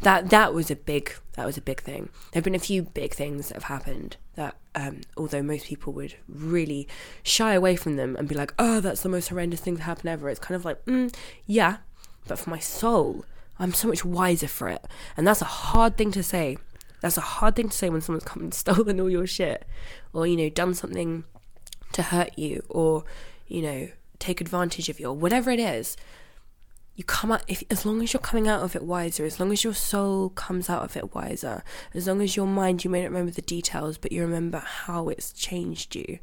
That 0.00 0.30
that 0.30 0.54
was 0.54 0.70
a 0.70 0.76
big 0.76 1.12
that 1.34 1.46
was 1.46 1.56
a 1.56 1.62
big 1.62 1.80
thing. 1.80 2.08
There 2.32 2.38
have 2.38 2.44
been 2.44 2.54
a 2.54 2.60
few 2.60 2.82
big 2.82 3.14
things 3.14 3.48
that 3.48 3.54
have 3.54 3.64
happened 3.64 4.16
that 4.36 4.56
um, 4.74 5.02
although 5.16 5.42
most 5.42 5.66
people 5.66 5.92
would 5.94 6.14
really 6.28 6.88
shy 7.22 7.54
away 7.54 7.76
from 7.76 7.96
them 7.96 8.16
and 8.16 8.28
be 8.28 8.34
like, 8.34 8.54
"Oh, 8.58 8.80
that's 8.80 9.02
the 9.02 9.08
most 9.08 9.28
horrendous 9.28 9.60
thing 9.60 9.76
to 9.76 9.82
happen 9.82 10.08
ever." 10.08 10.28
It's 10.28 10.40
kind 10.40 10.56
of 10.56 10.64
like, 10.64 10.84
mm, 10.84 11.14
yeah, 11.46 11.78
but 12.26 12.38
for 12.38 12.50
my 12.50 12.58
soul, 12.58 13.24
I'm 13.58 13.72
so 13.72 13.88
much 13.88 14.04
wiser 14.04 14.48
for 14.48 14.68
it, 14.68 14.84
and 15.16 15.26
that's 15.26 15.42
a 15.42 15.46
hard 15.46 15.96
thing 15.96 16.12
to 16.12 16.22
say. 16.22 16.58
That's 17.00 17.18
a 17.18 17.22
hard 17.22 17.54
thing 17.56 17.68
to 17.68 17.76
say 17.76 17.90
when 17.90 18.00
someone's 18.00 18.24
come 18.24 18.42
and 18.42 18.54
stolen 18.64 19.00
all 19.00 19.10
your 19.10 19.26
shit, 19.26 19.66
or 20.12 20.26
you 20.26 20.36
know, 20.36 20.48
done 20.48 20.74
something 20.74 21.24
to 21.92 22.02
hurt 22.02 22.38
you, 22.38 22.64
or 22.68 23.04
you 23.46 23.62
know, 23.62 23.88
take 24.18 24.40
advantage 24.40 24.88
of 24.88 25.00
you, 25.00 25.08
or 25.08 25.14
whatever 25.14 25.50
it 25.50 25.60
is 25.60 25.96
you 26.96 27.02
come 27.02 27.32
out 27.32 27.42
if 27.48 27.62
as 27.70 27.84
long 27.84 28.02
as 28.02 28.12
you're 28.12 28.20
coming 28.20 28.46
out 28.46 28.62
of 28.62 28.76
it 28.76 28.82
wiser 28.82 29.24
as 29.24 29.40
long 29.40 29.50
as 29.52 29.64
your 29.64 29.74
soul 29.74 30.28
comes 30.30 30.70
out 30.70 30.82
of 30.82 30.96
it 30.96 31.14
wiser 31.14 31.62
as 31.92 32.06
long 32.06 32.22
as 32.22 32.36
your 32.36 32.46
mind 32.46 32.84
you 32.84 32.90
may 32.90 33.02
not 33.02 33.08
remember 33.08 33.32
the 33.32 33.42
details 33.42 33.98
but 33.98 34.12
you 34.12 34.22
remember 34.22 34.58
how 34.58 35.08
it's 35.08 35.32
changed 35.32 35.94
you 35.96 36.18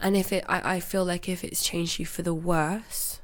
and 0.00 0.16
if 0.16 0.32
it 0.32 0.44
I, 0.48 0.76
I 0.76 0.80
feel 0.80 1.04
like 1.04 1.28
if 1.28 1.42
it's 1.42 1.64
changed 1.64 1.98
you 1.98 2.06
for 2.06 2.22
the 2.22 2.34
worse 2.34 3.20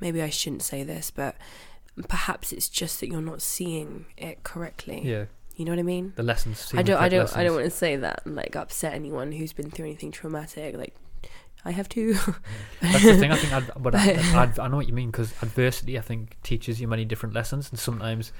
maybe 0.00 0.22
i 0.22 0.30
shouldn't 0.30 0.62
say 0.62 0.82
this 0.82 1.10
but 1.10 1.36
perhaps 2.08 2.52
it's 2.52 2.68
just 2.68 3.00
that 3.00 3.08
you're 3.08 3.20
not 3.20 3.42
seeing 3.42 4.06
it 4.16 4.42
correctly 4.42 5.02
Yeah, 5.04 5.24
you 5.56 5.66
know 5.66 5.72
what 5.72 5.78
i 5.78 5.82
mean 5.82 6.14
the 6.16 6.22
lessons. 6.22 6.72
I 6.74 6.82
don't, 6.82 6.98
I 6.98 7.10
don't, 7.10 7.36
I 7.36 7.44
don't 7.44 7.54
want 7.54 7.66
to 7.66 7.70
say 7.70 7.96
that 7.96 8.22
and 8.24 8.34
like 8.36 8.56
upset 8.56 8.94
anyone 8.94 9.32
who's 9.32 9.52
been 9.52 9.70
through 9.70 9.86
anything 9.86 10.10
traumatic. 10.10 10.74
Like, 10.76 10.94
I 11.64 11.72
have 11.72 11.88
to. 11.90 12.14
That's 12.80 13.04
the 13.04 13.16
thing. 13.16 13.30
I 13.30 13.36
think, 13.36 13.52
I'd, 13.52 13.82
but 13.82 13.94
I, 13.96 14.12
I, 14.34 14.64
I 14.64 14.68
know 14.68 14.76
what 14.76 14.88
you 14.88 14.94
mean 14.94 15.10
because 15.10 15.32
adversity, 15.42 15.98
I 15.98 16.00
think, 16.00 16.36
teaches 16.42 16.80
you 16.80 16.88
many 16.88 17.04
different 17.04 17.34
lessons, 17.34 17.70
and 17.70 17.78
sometimes 17.78 18.32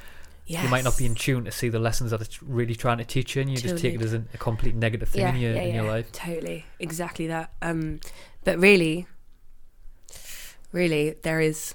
yes. 0.47 0.63
you 0.63 0.71
might 0.71 0.85
not 0.85 0.97
be 0.97 1.07
in 1.07 1.15
tune 1.15 1.45
to 1.45 1.53
see 1.53 1.69
the 1.69 1.79
lessons 1.79 2.13
that 2.13 2.21
it's 2.21 2.43
really 2.43 2.75
trying 2.75 2.99
to 2.99 3.05
teach 3.05 3.37
you, 3.37 3.43
and 3.43 3.51
you 3.51 3.57
just 3.57 3.79
take 3.79 3.95
it 3.95 4.03
as 4.03 4.15
a, 4.15 4.25
a 4.33 4.39
complete 4.39 4.75
negative 4.75 5.09
thing 5.09 5.27
in 5.27 5.37
your 5.37 5.53
in 5.53 5.75
your 5.75 5.85
life. 5.85 6.11
Totally, 6.13 6.65
exactly 6.79 7.27
that. 7.27 7.53
Um, 7.61 8.01
but 8.45 8.59
really, 8.59 9.07
really, 10.73 11.17
there 11.23 11.41
is. 11.41 11.75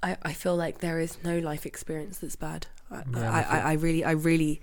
I, 0.00 0.16
I 0.22 0.32
feel 0.32 0.54
like 0.54 0.78
there 0.78 1.00
is 1.00 1.18
no 1.24 1.40
life 1.40 1.66
experience 1.66 2.18
that's 2.18 2.36
bad. 2.36 2.68
I, 2.88 3.02
Yeah, 3.12 3.32
I, 3.32 3.40
I 3.40 3.58
I, 3.58 3.70
I 3.70 3.72
really, 3.72 4.04
I 4.04 4.12
really, 4.12 4.60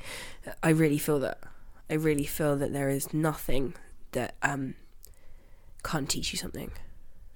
I 0.63 0.69
really 0.69 0.97
feel 0.97 1.19
that. 1.19 1.39
I 1.87 1.93
really 1.93 2.23
feel 2.23 2.55
that 2.55 2.73
there 2.73 2.89
is 2.89 3.13
nothing 3.13 3.75
that 4.13 4.33
um 4.41 4.73
can't 5.85 6.09
teach 6.09 6.31
you 6.33 6.37
something. 6.37 6.71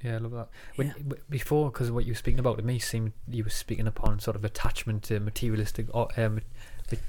Yeah, 0.04 0.16
I 0.16 0.18
love 0.20 0.32
that. 0.32 0.48
When 0.76 0.88
Yeah. 0.88 0.94
w- 0.94 1.22
before, 1.30 1.72
because 1.72 1.92
what 1.92 2.06
you 2.06 2.12
were 2.14 2.18
speaking 2.18 2.40
about 2.40 2.58
to 2.58 2.64
me 2.64 2.80
seemed 2.80 3.12
you 3.28 3.44
were 3.44 3.50
speaking 3.50 3.86
upon 3.88 4.20
sort 4.20 4.36
of 4.38 4.46
attachment 4.46 5.04
to 5.04 5.20
materialistic, 5.20 5.88
um, 5.94 6.42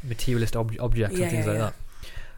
materialist 0.02 0.56
ob- 0.56 0.76
objects 0.80 1.16
Yeah, 1.16 1.22
and 1.24 1.30
things 1.32 1.46
yeah, 1.46 1.52
like 1.52 1.60
that. 1.60 1.74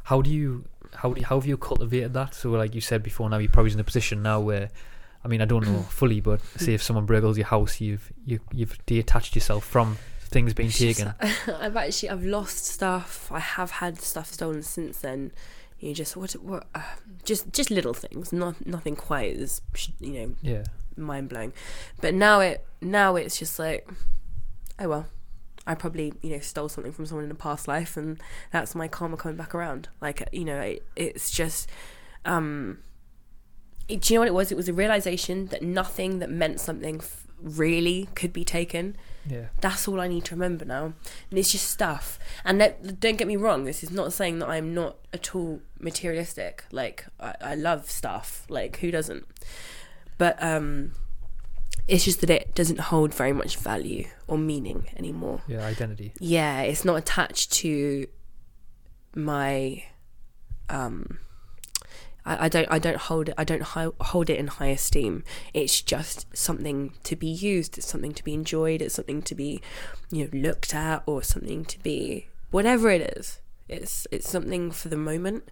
How 0.04 0.20
do 0.22 0.30
you 0.30 0.64
how 0.94 1.12
do 1.14 1.20
you, 1.20 1.26
how 1.26 1.36
have 1.40 1.46
you 1.46 1.56
cultivated 1.56 2.12
that? 2.14 2.34
So, 2.34 2.50
like 2.50 2.74
you 2.74 2.82
said 2.82 3.02
before, 3.02 3.30
now 3.30 3.38
you're 3.38 3.50
probably 3.50 3.72
in 3.72 3.80
a 3.80 3.84
position 3.84 4.22
now 4.22 4.40
where, 4.40 4.68
I 5.24 5.28
mean, 5.28 5.40
I 5.40 5.46
don't 5.46 5.64
know 5.64 5.82
fully, 5.88 6.20
but 6.20 6.40
say 6.58 6.74
if 6.74 6.82
someone 6.82 7.06
burgles 7.06 7.38
your 7.38 7.46
house, 7.46 7.80
you've 7.80 8.12
you, 8.26 8.40
you've 8.52 8.76
detached 8.84 9.34
yourself 9.34 9.64
from 9.64 9.96
things 10.20 10.52
being 10.52 10.68
taken. 10.70 11.14
I've 11.20 11.76
actually 11.76 12.10
I've 12.10 12.24
lost 12.24 12.66
stuff. 12.66 13.30
I 13.32 13.38
have 13.38 13.70
had 13.70 14.00
stuff 14.02 14.32
stolen 14.32 14.62
since 14.62 14.98
then. 14.98 15.32
You 15.82 15.94
just 15.94 16.16
what 16.16 16.32
what 16.34 16.66
uh, 16.74 16.80
just 17.24 17.52
just 17.52 17.70
little 17.70 17.92
things, 17.92 18.32
not 18.32 18.64
nothing 18.64 18.94
quite 18.96 19.36
as 19.36 19.60
you 19.98 20.12
know 20.12 20.34
Yeah, 20.40 20.62
mind 20.96 21.28
blowing. 21.28 21.52
But 22.00 22.14
now 22.14 22.40
it 22.40 22.64
now 22.80 23.16
it's 23.16 23.36
just 23.38 23.58
like, 23.58 23.88
oh 24.78 24.88
well, 24.88 25.06
I 25.66 25.74
probably 25.74 26.14
you 26.22 26.30
know 26.30 26.38
stole 26.38 26.68
something 26.68 26.92
from 26.92 27.06
someone 27.06 27.24
in 27.24 27.30
a 27.32 27.34
past 27.34 27.66
life, 27.66 27.96
and 27.96 28.20
that's 28.52 28.74
my 28.76 28.86
karma 28.86 29.16
coming 29.16 29.36
back 29.36 29.54
around. 29.56 29.88
Like 30.00 30.22
you 30.32 30.44
know, 30.44 30.60
it, 30.60 30.84
it's 30.96 31.30
just. 31.30 31.68
um 32.24 32.78
it, 33.88 34.02
do 34.02 34.14
you 34.14 34.18
know 34.18 34.20
what 34.20 34.28
it 34.28 34.34
was? 34.34 34.52
It 34.52 34.56
was 34.56 34.68
a 34.68 34.72
realization 34.72 35.46
that 35.46 35.62
nothing 35.62 36.20
that 36.20 36.30
meant 36.30 36.60
something 36.60 36.98
f- 36.98 37.26
really 37.40 38.08
could 38.14 38.32
be 38.32 38.44
taken. 38.44 38.96
Yeah, 39.28 39.46
That's 39.60 39.86
all 39.86 40.00
I 40.00 40.08
need 40.08 40.24
to 40.26 40.34
remember 40.34 40.64
now. 40.64 40.94
And 41.30 41.38
it's 41.38 41.52
just 41.52 41.68
stuff. 41.68 42.18
And 42.44 42.60
that, 42.60 43.00
don't 43.00 43.16
get 43.16 43.28
me 43.28 43.36
wrong, 43.36 43.64
this 43.64 43.82
is 43.82 43.90
not 43.90 44.12
saying 44.12 44.40
that 44.40 44.48
I'm 44.48 44.74
not 44.74 44.96
at 45.12 45.34
all 45.34 45.60
materialistic. 45.78 46.64
Like, 46.72 47.06
I, 47.20 47.34
I 47.40 47.54
love 47.54 47.90
stuff. 47.90 48.44
Like, 48.48 48.78
who 48.78 48.90
doesn't? 48.90 49.26
But 50.18 50.42
um, 50.42 50.92
it's 51.88 52.04
just 52.04 52.20
that 52.20 52.30
it 52.30 52.54
doesn't 52.54 52.80
hold 52.80 53.14
very 53.14 53.32
much 53.32 53.56
value 53.56 54.06
or 54.26 54.38
meaning 54.38 54.88
anymore. 54.96 55.42
yeah. 55.46 55.64
Identity. 55.64 56.12
Yeah, 56.18 56.62
it's 56.62 56.84
not 56.84 56.96
attached 56.96 57.52
to 57.52 58.06
my. 59.14 59.84
Um, 60.68 61.18
I, 62.24 62.46
I 62.46 62.48
don't. 62.48 62.68
I 62.70 62.78
don't 62.78 62.96
hold 62.96 63.28
it. 63.28 63.34
I 63.36 63.44
don't 63.44 63.62
hi- 63.62 63.90
hold 64.00 64.30
it 64.30 64.38
in 64.38 64.46
high 64.46 64.68
esteem. 64.68 65.24
It's 65.52 65.80
just 65.80 66.26
something 66.36 66.94
to 67.04 67.16
be 67.16 67.26
used. 67.26 67.78
It's 67.78 67.86
something 67.86 68.12
to 68.12 68.24
be 68.24 68.34
enjoyed. 68.34 68.82
It's 68.82 68.94
something 68.94 69.22
to 69.22 69.34
be, 69.34 69.60
you 70.10 70.24
know, 70.24 70.38
looked 70.48 70.74
at, 70.74 71.02
or 71.06 71.22
something 71.22 71.64
to 71.64 71.82
be 71.82 72.28
whatever 72.50 72.90
it 72.90 73.16
is. 73.16 73.40
It's 73.68 74.06
it's 74.10 74.28
something 74.28 74.70
for 74.70 74.88
the 74.88 74.96
moment, 74.96 75.48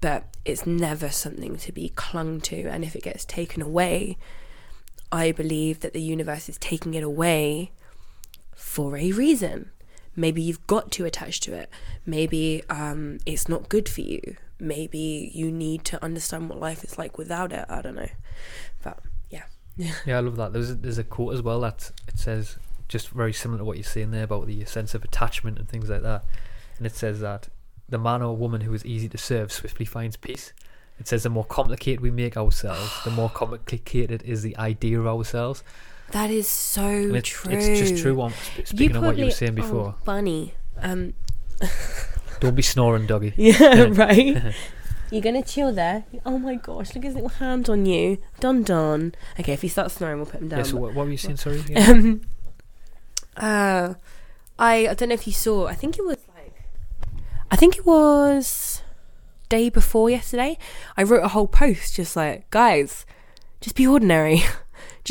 but 0.00 0.24
it's 0.44 0.66
never 0.66 1.10
something 1.10 1.56
to 1.56 1.72
be 1.72 1.88
clung 1.88 2.40
to. 2.42 2.66
And 2.66 2.84
if 2.84 2.94
it 2.94 3.02
gets 3.02 3.24
taken 3.24 3.62
away, 3.62 4.16
I 5.10 5.32
believe 5.32 5.80
that 5.80 5.92
the 5.92 6.02
universe 6.02 6.48
is 6.48 6.58
taking 6.58 6.94
it 6.94 7.02
away 7.02 7.72
for 8.54 8.96
a 8.96 9.12
reason. 9.12 9.70
Maybe 10.14 10.42
you've 10.42 10.66
got 10.66 10.90
to 10.92 11.04
attach 11.04 11.40
to 11.40 11.54
it. 11.54 11.70
Maybe 12.04 12.62
um, 12.68 13.18
it's 13.24 13.48
not 13.48 13.68
good 13.68 13.88
for 13.88 14.02
you. 14.02 14.36
Maybe 14.60 15.30
you 15.34 15.50
need 15.50 15.84
to 15.86 16.02
understand 16.04 16.48
what 16.48 16.58
life 16.58 16.84
is 16.84 16.98
like 16.98 17.18
without 17.18 17.52
it. 17.52 17.64
I 17.68 17.82
don't 17.82 17.94
know. 17.96 18.08
But 18.82 18.98
yeah. 19.30 19.44
Yeah, 19.76 20.18
I 20.18 20.20
love 20.20 20.36
that. 20.36 20.52
There's 20.52 20.70
a, 20.70 20.74
there's 20.74 20.98
a 20.98 21.04
quote 21.04 21.34
as 21.34 21.42
well 21.42 21.60
that 21.60 21.90
it 22.08 22.18
says 22.18 22.58
just 22.88 23.10
very 23.10 23.32
similar 23.32 23.58
to 23.58 23.64
what 23.64 23.76
you're 23.76 23.84
saying 23.84 24.10
there 24.10 24.24
about 24.24 24.46
the 24.46 24.64
sense 24.64 24.94
of 24.94 25.04
attachment 25.04 25.58
and 25.58 25.68
things 25.68 25.88
like 25.88 26.02
that. 26.02 26.24
And 26.78 26.86
it 26.86 26.94
says 26.94 27.20
that 27.20 27.48
the 27.88 27.98
man 27.98 28.22
or 28.22 28.36
woman 28.36 28.62
who 28.62 28.72
is 28.74 28.84
easy 28.84 29.08
to 29.08 29.18
serve 29.18 29.52
swiftly 29.52 29.84
finds 29.86 30.16
peace. 30.16 30.52
It 30.98 31.08
says 31.08 31.22
the 31.22 31.30
more 31.30 31.44
complicated 31.44 32.00
we 32.00 32.10
make 32.10 32.36
ourselves, 32.36 32.92
the 33.04 33.10
more 33.10 33.30
complicated 33.34 34.22
is 34.22 34.42
the 34.42 34.56
idea 34.56 35.00
of 35.00 35.06
ourselves. 35.06 35.62
That 36.10 36.30
is 36.30 36.48
so 36.48 36.82
And 36.82 37.16
it's, 37.16 37.28
true. 37.28 37.52
it's 37.52 37.78
just 37.78 38.02
true. 38.02 38.20
On 38.20 38.32
sp- 38.34 38.66
speaking 38.66 38.96
of 38.96 39.04
what 39.04 39.16
you 39.16 39.26
were 39.26 39.30
saying 39.30 39.54
before, 39.54 39.94
funny. 40.04 40.54
Um, 40.78 41.14
don't 42.40 42.54
be 42.54 42.62
snoring, 42.62 43.06
doggy. 43.06 43.34
yeah, 43.36 43.86
right. 43.90 44.54
You're 45.10 45.22
gonna 45.22 45.42
chill 45.42 45.72
there. 45.72 46.04
Oh 46.24 46.38
my 46.38 46.54
gosh! 46.54 46.94
Look 46.94 47.04
at 47.04 47.08
his 47.08 47.14
little 47.14 47.28
hand 47.28 47.68
on 47.68 47.84
you, 47.84 48.18
Don 48.38 48.62
Don. 48.62 49.14
Okay, 49.38 49.52
if 49.52 49.62
he 49.62 49.68
starts 49.68 49.94
snoring, 49.94 50.18
we'll 50.18 50.26
put 50.26 50.40
him 50.40 50.48
down. 50.48 50.60
Yeah, 50.60 50.64
so 50.64 50.76
what, 50.76 50.94
what 50.94 51.06
were 51.06 51.10
you 51.10 51.16
saying? 51.16 51.36
Sorry. 51.36 51.58
again? 51.58 51.90
Um, 51.90 52.20
uh, 53.36 53.94
I 54.58 54.88
I 54.88 54.94
don't 54.94 55.08
know 55.08 55.14
if 55.14 55.26
you 55.26 55.32
saw. 55.32 55.66
I 55.66 55.74
think 55.74 55.98
it 55.98 56.04
was 56.04 56.18
like, 56.34 56.62
I 57.50 57.56
think 57.56 57.76
it 57.76 57.84
was 57.84 58.82
day 59.48 59.68
before 59.68 60.08
yesterday. 60.08 60.58
I 60.96 61.02
wrote 61.02 61.24
a 61.24 61.28
whole 61.28 61.48
post 61.48 61.96
just 61.96 62.14
like, 62.14 62.48
guys, 62.50 63.04
just 63.60 63.74
be 63.74 63.86
ordinary. 63.86 64.42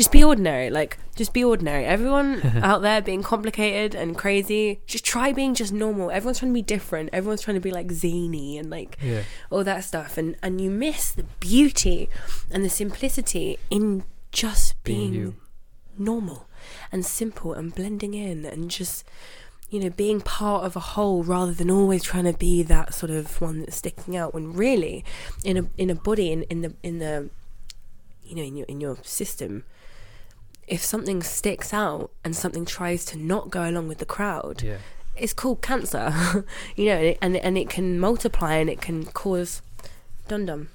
Just 0.00 0.12
be 0.12 0.24
ordinary. 0.24 0.70
Like, 0.70 0.96
just 1.14 1.34
be 1.34 1.44
ordinary. 1.44 1.84
Everyone 1.84 2.40
out 2.62 2.80
there 2.80 3.02
being 3.02 3.22
complicated 3.22 3.94
and 3.94 4.16
crazy, 4.16 4.80
just 4.86 5.04
try 5.04 5.30
being 5.30 5.52
just 5.54 5.74
normal. 5.74 6.10
Everyone's 6.10 6.38
trying 6.38 6.52
to 6.52 6.54
be 6.54 6.62
different. 6.62 7.10
Everyone's 7.12 7.42
trying 7.42 7.56
to 7.56 7.60
be 7.60 7.70
like 7.70 7.92
zany 7.92 8.56
and 8.56 8.70
like 8.70 8.96
Yeah. 9.02 9.24
all 9.50 9.62
that 9.64 9.84
stuff. 9.84 10.16
And 10.16 10.36
and 10.42 10.58
you 10.58 10.70
miss 10.70 11.12
the 11.12 11.24
beauty 11.38 12.08
and 12.50 12.64
the 12.64 12.70
simplicity 12.70 13.58
in 13.68 14.04
just 14.32 14.82
Being 14.84 15.12
being, 15.12 15.36
normal 15.98 16.46
and 16.90 17.04
simple 17.04 17.52
and 17.52 17.74
blending 17.74 18.14
in 18.14 18.46
and 18.46 18.70
just 18.70 19.04
you 19.68 19.80
know 19.80 19.90
being 19.90 20.20
part 20.22 20.64
of 20.64 20.76
a 20.76 20.80
whole 20.94 21.22
rather 21.22 21.52
than 21.52 21.70
always 21.70 22.02
trying 22.02 22.24
to 22.32 22.32
be 22.48 22.62
that 22.62 22.94
sort 22.94 23.10
of 23.10 23.38
one 23.40 23.60
that's 23.60 23.76
sticking 23.76 24.16
out 24.16 24.32
when 24.32 24.52
really 24.54 25.04
in 25.44 25.56
a 25.58 25.64
in 25.76 25.90
a 25.90 25.94
body 25.94 26.32
in, 26.32 26.42
in 26.44 26.62
the 26.62 26.72
in 26.82 26.98
the 27.00 27.28
you 28.24 28.34
know 28.36 28.42
in 28.42 28.56
your 28.56 28.66
in 28.66 28.80
your 28.80 28.96
system 29.02 29.64
if 30.70 30.82
something 30.84 31.22
sticks 31.22 31.74
out 31.74 32.10
and 32.24 32.34
something 32.34 32.64
tries 32.64 33.04
to 33.04 33.18
not 33.18 33.50
go 33.50 33.68
along 33.68 33.88
with 33.88 33.98
the 33.98 34.06
crowd 34.06 34.62
Yeah. 34.62 34.78
it's 35.16 35.32
called 35.34 35.60
cancer. 35.62 36.44
You 36.76 36.84
know 36.86 36.96
and 36.96 37.06
it, 37.06 37.18
and, 37.20 37.36
and 37.36 37.58
it 37.58 37.68
can 37.68 37.98
multiply 37.98 38.54
and 38.54 38.70
it 38.70 38.80
can 38.80 39.04
cause 39.06 39.60
dum 40.28 40.46
dum. 40.46 40.68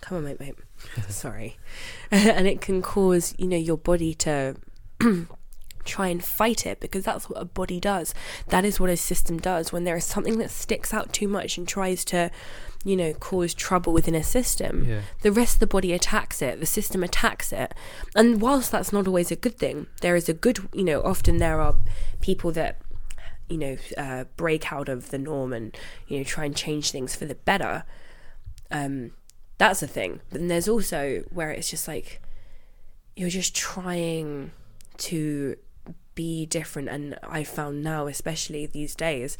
Come 0.00 0.18
on 0.18 0.24
mate 0.24 0.40
mate 0.40 0.56
sorry. 1.08 1.56
And 2.10 2.46
it 2.48 2.60
can 2.60 2.82
cause 2.82 3.34
you 3.38 3.46
know 3.46 3.56
your 3.70 3.76
body 3.78 4.14
to 4.26 4.56
try 5.84 6.08
and 6.08 6.24
fight 6.24 6.64
it 6.66 6.78
because 6.80 7.04
that's 7.04 7.28
what 7.28 7.40
a 7.40 7.44
body 7.44 7.78
does. 7.80 8.14
That 8.48 8.64
is 8.64 8.78
what 8.80 8.88
a 8.90 8.96
system 8.96 9.38
does. 9.38 9.72
When 9.72 9.84
there 9.84 9.96
is 9.96 10.04
something 10.04 10.38
that 10.38 10.50
sticks 10.50 10.94
out 10.94 11.12
too 11.12 11.28
much 11.28 11.58
and 11.58 11.66
tries 11.68 12.04
to 12.06 12.30
you 12.84 12.96
know 12.96 13.12
cause 13.14 13.54
trouble 13.54 13.92
within 13.92 14.14
a 14.14 14.22
system 14.24 14.84
Yeah. 14.88 15.02
the 15.22 15.30
rest 15.32 15.54
of 15.56 15.60
the 15.60 15.66
body 15.68 15.92
attacks 15.92 16.42
it 16.42 16.58
the 16.60 16.66
system 16.66 17.02
attacks 17.04 17.52
it. 17.52 17.72
And 18.16 18.40
whilst 18.40 18.72
that's 18.72 18.92
not 18.92 19.06
always 19.06 19.30
a 19.30 19.36
good 19.36 19.56
thing 19.58 19.86
there 20.00 20.16
is 20.16 20.28
a 20.28 20.34
good 20.34 20.58
you 20.72 20.84
know 20.84 21.00
often 21.02 21.36
there 21.38 21.60
are 21.60 21.76
people 22.20 22.50
that 22.52 22.80
you 23.48 23.58
know 23.58 23.76
uh, 23.98 24.24
break 24.36 24.72
out 24.72 24.88
of 24.88 25.10
the 25.10 25.18
norm 25.18 25.52
and 25.52 25.76
you 26.08 26.18
know 26.18 26.24
try 26.24 26.44
and 26.44 26.56
change 26.56 26.90
things 26.90 27.14
for 27.14 27.24
the 27.26 27.34
better 27.34 27.84
um 28.70 29.12
that's 29.58 29.82
a 29.82 29.86
thing. 29.86 30.20
But 30.30 30.40
then 30.40 30.48
there's 30.48 30.68
also 30.68 31.22
where 31.30 31.50
it's 31.52 31.70
just 31.70 31.86
like 31.86 32.20
you're 33.14 33.28
just 33.30 33.54
trying 33.54 34.50
to 34.96 35.56
be 36.14 36.46
different. 36.46 36.88
And 36.88 37.16
i 37.22 37.44
found 37.44 37.82
now 37.82 38.06
especially 38.06 38.66
these 38.66 38.94
days 38.94 39.38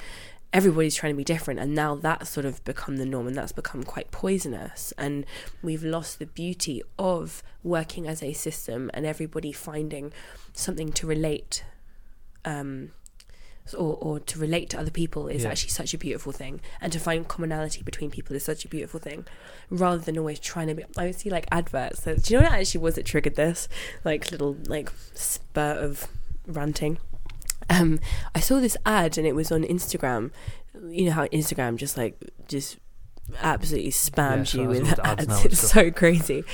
everybody's 0.53 0.95
trying 0.95 1.13
to 1.13 1.17
be 1.17 1.25
different 1.25 1.59
and 1.59 1.75
now 1.75 1.95
that's 1.95 2.29
sort 2.29 2.45
of 2.45 2.63
become 2.65 2.97
the 2.99 3.07
norm 3.07 3.27
and 3.27 3.35
that's 3.37 3.53
become 3.53 3.83
quite 3.83 4.11
poisonous 4.11 4.93
and 4.99 5.25
we've 5.63 5.83
lost 5.83 6.19
the 6.19 6.27
beauty 6.27 6.83
of 6.99 7.43
working 7.63 8.07
as 8.07 8.23
a 8.23 8.33
system 8.33 8.91
and 8.93 9.07
everybody 9.07 9.51
finding 9.53 10.13
something 10.53 10.93
to 10.93 11.07
relate 11.07 11.65
um 12.45 12.91
or, 13.79 13.97
or 14.01 14.19
to 14.21 14.39
relate 14.41 14.69
to 14.69 14.79
other 14.79 14.91
people 14.91 15.29
is 15.29 15.45
Yeah. 15.45 15.51
actually 15.51 15.71
such 15.71 15.95
a 15.95 15.99
beautiful 15.99 16.33
thing 16.33 16.61
and 16.81 16.93
to 16.93 16.99
find 16.99 17.27
commonality 17.29 17.83
between 17.83 18.11
people 18.11 18.35
is 18.37 18.45
such 18.45 18.65
a 18.65 18.69
beautiful 18.69 18.99
thing 19.01 19.25
rather 19.71 19.99
than 20.03 20.19
always 20.19 20.41
trying 20.41 20.67
to 20.67 20.75
be 20.75 20.85
i 20.99 21.07
would 21.07 21.15
see 21.15 21.31
like 21.31 21.47
adverts 21.53 22.01
that 22.01 22.25
do 22.25 22.35
you 22.35 22.41
know 22.41 22.47
what 22.49 22.59
actually 22.59 22.81
was 22.81 22.97
that 22.97 23.07
triggered 23.07 23.37
this 23.37 23.69
like 24.05 24.31
little 24.33 24.57
like 24.67 24.91
spurt 25.15 25.79
of 25.79 26.09
ranting 26.47 26.99
um 27.71 27.99
i 28.35 28.41
saw 28.41 28.61
this 28.61 28.77
ad 28.85 29.19
and 29.19 29.27
it 29.27 29.35
was 29.35 29.53
on 29.53 29.63
instagram. 29.65 30.31
You 30.89 31.07
know 31.07 31.13
how 31.13 31.27
instagram 31.27 31.77
just 31.77 31.97
like 31.97 32.19
just 32.49 32.79
absolutely 33.41 33.91
spams 33.91 34.49
so 34.49 34.63
you 34.63 34.69
with 34.69 34.99
ads, 35.01 35.29
ads. 35.29 35.45
it's 35.45 35.71
so 35.71 35.91
crazy. 35.91 36.45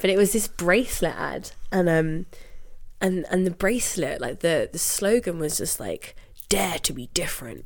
But 0.00 0.10
it 0.10 0.16
was 0.16 0.32
this 0.32 0.48
bracelet 0.48 1.14
ad 1.16 1.50
and 1.72 1.88
um 1.88 2.26
and 3.00 3.26
and 3.30 3.46
the 3.46 3.50
bracelet 3.50 4.20
like 4.20 4.40
the 4.40 4.68
the 4.70 4.78
slogan 4.78 5.38
was 5.38 5.58
just 5.58 5.80
like 5.80 6.16
dare 6.48 6.78
to 6.80 6.92
be 6.92 7.08
different 7.12 7.64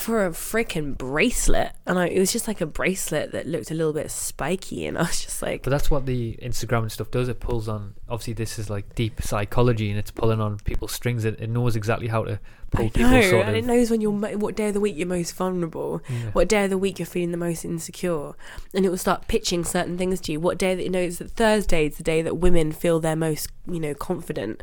for 0.00 0.24
a 0.26 0.30
freaking 0.30 0.96
bracelet 0.96 1.72
and 1.86 1.98
I, 1.98 2.06
it 2.08 2.18
was 2.18 2.32
just 2.32 2.48
like 2.48 2.60
a 2.60 2.66
bracelet 2.66 3.32
that 3.32 3.46
looked 3.46 3.70
a 3.70 3.74
little 3.74 3.92
bit 3.92 4.10
spiky 4.10 4.86
and 4.86 4.96
i 4.98 5.02
was 5.02 5.22
just 5.24 5.42
like 5.42 5.62
But 5.62 5.70
that's 5.70 5.90
what 5.90 6.06
the 6.06 6.38
Instagram 6.42 6.82
and 6.82 6.92
stuff 6.92 7.10
does. 7.10 7.28
It 7.28 7.40
pulls 7.40 7.68
on. 7.68 7.94
Obviously, 8.08 8.32
this 8.34 8.58
is 8.58 8.68
like 8.68 8.94
deep 8.94 9.22
psychology, 9.22 9.88
and 9.90 9.98
it's 9.98 10.10
pulling 10.10 10.40
on 10.40 10.58
people's 10.58 10.92
strings. 10.92 11.24
It, 11.24 11.38
it 11.40 11.48
knows 11.48 11.76
exactly 11.76 12.08
how 12.08 12.24
to 12.24 12.40
pull 12.72 12.86
I 12.86 12.88
people 12.88 13.10
know, 13.10 13.22
sort 13.22 13.46
and 13.46 13.56
of. 13.56 13.62
it 13.62 13.64
knows 13.66 13.90
when 13.90 14.00
you're 14.00 14.10
what 14.10 14.56
day 14.56 14.68
of 14.68 14.74
the 14.74 14.80
week 14.80 14.96
you're 14.96 15.06
most 15.06 15.34
vulnerable, 15.36 16.02
Yeah. 16.08 16.30
what 16.32 16.48
day 16.48 16.64
of 16.64 16.70
the 16.70 16.78
week 16.78 16.98
you're 16.98 17.06
feeling 17.06 17.30
the 17.30 17.36
most 17.36 17.64
insecure, 17.64 18.32
and 18.74 18.84
it 18.84 18.88
will 18.88 18.96
start 18.98 19.28
pitching 19.28 19.64
certain 19.64 19.96
things 19.96 20.20
to 20.22 20.32
you. 20.32 20.40
What 20.40 20.58
day 20.58 20.74
that 20.74 20.84
it 20.84 20.90
knows 20.90 21.18
that 21.18 21.30
Thursday 21.30 21.86
is 21.86 21.96
the 21.98 22.02
day 22.02 22.20
that 22.22 22.38
women 22.38 22.72
feel 22.72 22.98
their 23.00 23.16
most, 23.16 23.48
you 23.68 23.78
know, 23.80 23.94
confident, 23.94 24.62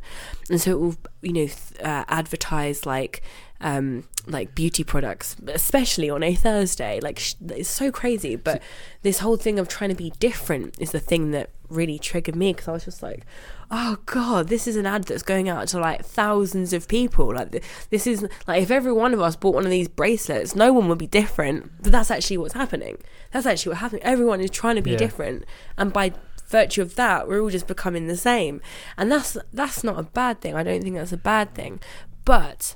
and 0.49 0.59
so 0.59 0.71
it 0.71 0.79
will, 0.79 0.95
you 1.21 1.33
know, 1.33 1.47
th- 1.47 1.81
uh, 1.81 2.03
advertise 2.09 2.85
like, 2.85 3.21
um, 3.61 4.03
like 4.27 4.53
beauty 4.55 4.83
products, 4.83 5.35
especially 5.47 6.09
on 6.09 6.23
a 6.23 6.35
Thursday. 6.35 6.99
Like 7.01 7.19
sh- 7.19 7.35
it's 7.49 7.69
so 7.69 7.91
crazy, 7.91 8.35
but 8.35 8.61
this 9.01 9.19
whole 9.19 9.37
thing 9.37 9.57
of 9.59 9.67
trying 9.67 9.89
to 9.89 9.95
be 9.95 10.11
different 10.19 10.75
is 10.79 10.91
the 10.91 10.99
thing 10.99 11.31
that 11.31 11.49
really 11.69 11.99
triggered 11.99 12.35
me 12.35 12.53
because 12.53 12.67
I 12.67 12.71
was 12.71 12.85
just 12.85 13.03
like, 13.03 13.25
oh 13.71 13.97
god, 14.05 14.47
this 14.47 14.67
is 14.67 14.75
an 14.77 14.85
ad 14.85 15.03
that's 15.05 15.23
going 15.23 15.49
out 15.49 15.67
to 15.69 15.79
like 15.79 16.05
thousands 16.05 16.71
of 16.73 16.87
people. 16.87 17.33
Like 17.33 17.51
th- 17.51 17.63
this 17.89 18.05
is 18.07 18.25
like 18.47 18.61
if 18.63 18.71
every 18.71 18.93
one 18.93 19.13
of 19.13 19.21
us 19.21 19.35
bought 19.35 19.55
one 19.55 19.65
of 19.65 19.71
these 19.71 19.87
bracelets, 19.87 20.55
no 20.55 20.71
one 20.71 20.87
would 20.89 20.97
be 20.99 21.07
different. 21.07 21.71
But 21.83 21.91
that's 21.91 22.11
actually 22.11 22.37
what's 22.37 22.53
happening. 22.53 22.97
That's 23.31 23.45
actually 23.45 23.71
what 23.71 23.79
happening. 23.79 24.03
Everyone 24.03 24.39
is 24.41 24.49
trying 24.51 24.75
to 24.75 24.81
be 24.81 24.91
Yeah. 24.91 24.97
different, 24.97 25.45
and 25.77 25.91
by 25.91 26.13
virtue 26.49 26.81
of 26.81 26.95
that, 26.95 27.27
we're 27.27 27.41
all 27.41 27.49
just 27.49 27.67
becoming 27.67 28.07
the 28.07 28.15
same. 28.17 28.61
And 28.97 29.11
that's 29.11 29.37
that's 29.51 29.83
not 29.83 29.99
a 29.99 30.03
bad 30.03 30.41
thing. 30.41 30.55
I 30.55 30.63
don't 30.63 30.81
think 30.81 30.95
that's 30.95 31.11
a 31.11 31.17
bad 31.17 31.53
thing. 31.53 31.79
But 32.23 32.75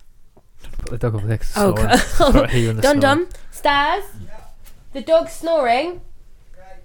Put 0.79 0.89
the 0.91 0.97
dog 0.97 1.15
over 1.15 1.27
there. 1.27 1.37
'cause 1.37 1.49
it's 1.49 1.57
Oh, 1.57 1.75
snoring. 1.75 1.99
God. 2.17 2.35
Right, 2.35 2.49
hearing 2.49 2.75
the 2.77 2.81
Dum 2.81 2.99
snoring. 2.99 3.19
Dum, 3.25 3.29
Stairs, 3.51 4.03
the 4.93 5.01
dog's 5.01 5.31
snoring. 5.33 6.01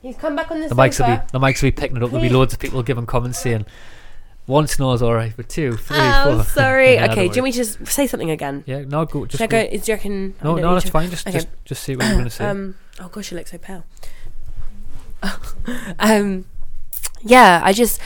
He's 0.03 0.17
come 0.17 0.37
back 0.37 0.51
on 0.51 0.61
the, 0.61 0.69
The 0.69 0.75
mics 0.75 1.01
will 1.01 1.07
sofa. 1.07 1.25
be 1.27 1.33
the 1.33 1.41
mics 1.41 1.63
will 1.63 1.69
be 1.69 1.73
picking 1.73 1.97
it 1.97 2.03
up. 2.03 2.11
There'll 2.11 2.23
be 2.23 2.29
Please. 2.29 2.35
loads 2.35 2.55
of 2.55 2.61
people 2.61 2.83
giving 2.83 3.07
comments 3.07 3.39
saying 3.41 3.67
one 4.45 4.69
snores 4.69 5.03
all 5.03 5.15
right, 5.15 5.33
but 5.37 5.49
two, 5.49 5.73
three, 5.77 5.97
Oh, 5.99 6.37
four. 6.37 6.45
sorry. 6.55 6.95
Yeah, 6.95 7.07
okay, 7.11 7.15
do 7.15 7.21
you 7.23 7.29
worry. 7.29 7.37
want 7.41 7.45
me 7.45 7.53
to 7.53 7.59
just 7.59 7.87
say 7.89 8.07
something 8.07 8.31
again? 8.31 8.63
Yeah, 8.67 8.85
no, 8.87 9.05
go. 9.07 9.25
Just 9.27 9.41
Should 9.41 9.53
I 9.53 9.65
go. 9.65 9.67
go? 9.69 9.73
Is, 9.75 9.85
do 9.85 9.93
you 9.93 9.97
reckon? 9.97 10.35
I 10.41 10.45
No, 10.45 10.51
don't 10.53 10.63
no, 10.63 10.69
need 10.69 10.75
that's 10.77 10.85
to- 10.87 10.91
fine. 10.93 11.11
Just, 11.11 11.27
Okay. 11.27 11.39
just, 11.39 11.49
just 11.65 11.83
see 11.83 11.97
what 11.97 12.07
you're 12.07 12.17
gonna 12.19 12.31
say. 12.31 12.45
Um. 12.45 12.75
Oh 13.01 13.09
gosh, 13.09 13.33
you 13.33 13.39
look 13.39 13.49
so 13.49 13.59
pale. 13.59 13.85
um. 15.99 16.45
Yeah, 17.23 17.61
I 17.65 17.73
just, 17.73 18.01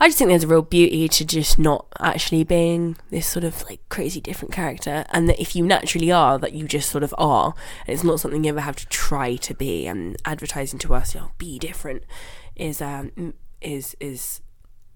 I 0.00 0.08
just 0.08 0.18
think 0.18 0.30
there's 0.30 0.44
a 0.44 0.48
real 0.48 0.62
beauty 0.62 1.08
to 1.08 1.24
just 1.26 1.58
not 1.58 1.86
actually 2.00 2.42
being 2.42 2.96
this 3.10 3.26
sort 3.26 3.44
of 3.44 3.62
like 3.64 3.80
crazy 3.90 4.20
different 4.20 4.52
character, 4.52 5.04
and 5.10 5.28
that 5.28 5.40
if 5.40 5.54
you 5.54 5.64
naturally 5.64 6.10
are, 6.10 6.38
that 6.38 6.54
you 6.54 6.66
just 6.66 6.90
sort 6.90 7.04
of 7.04 7.14
are, 7.18 7.54
and 7.86 7.94
it's 7.94 8.02
not 8.02 8.18
something 8.18 8.42
you 8.42 8.50
ever 8.50 8.60
have 8.60 8.76
to 8.76 8.86
try 8.88 9.36
to 9.36 9.54
be. 9.54 9.86
And 9.86 10.16
advertising 10.24 10.78
to 10.80 10.94
us, 10.94 11.14
you 11.14 11.20
know, 11.20 11.32
be 11.36 11.58
different, 11.58 12.04
is 12.56 12.80
um 12.80 13.34
is 13.60 13.94
is 14.00 14.40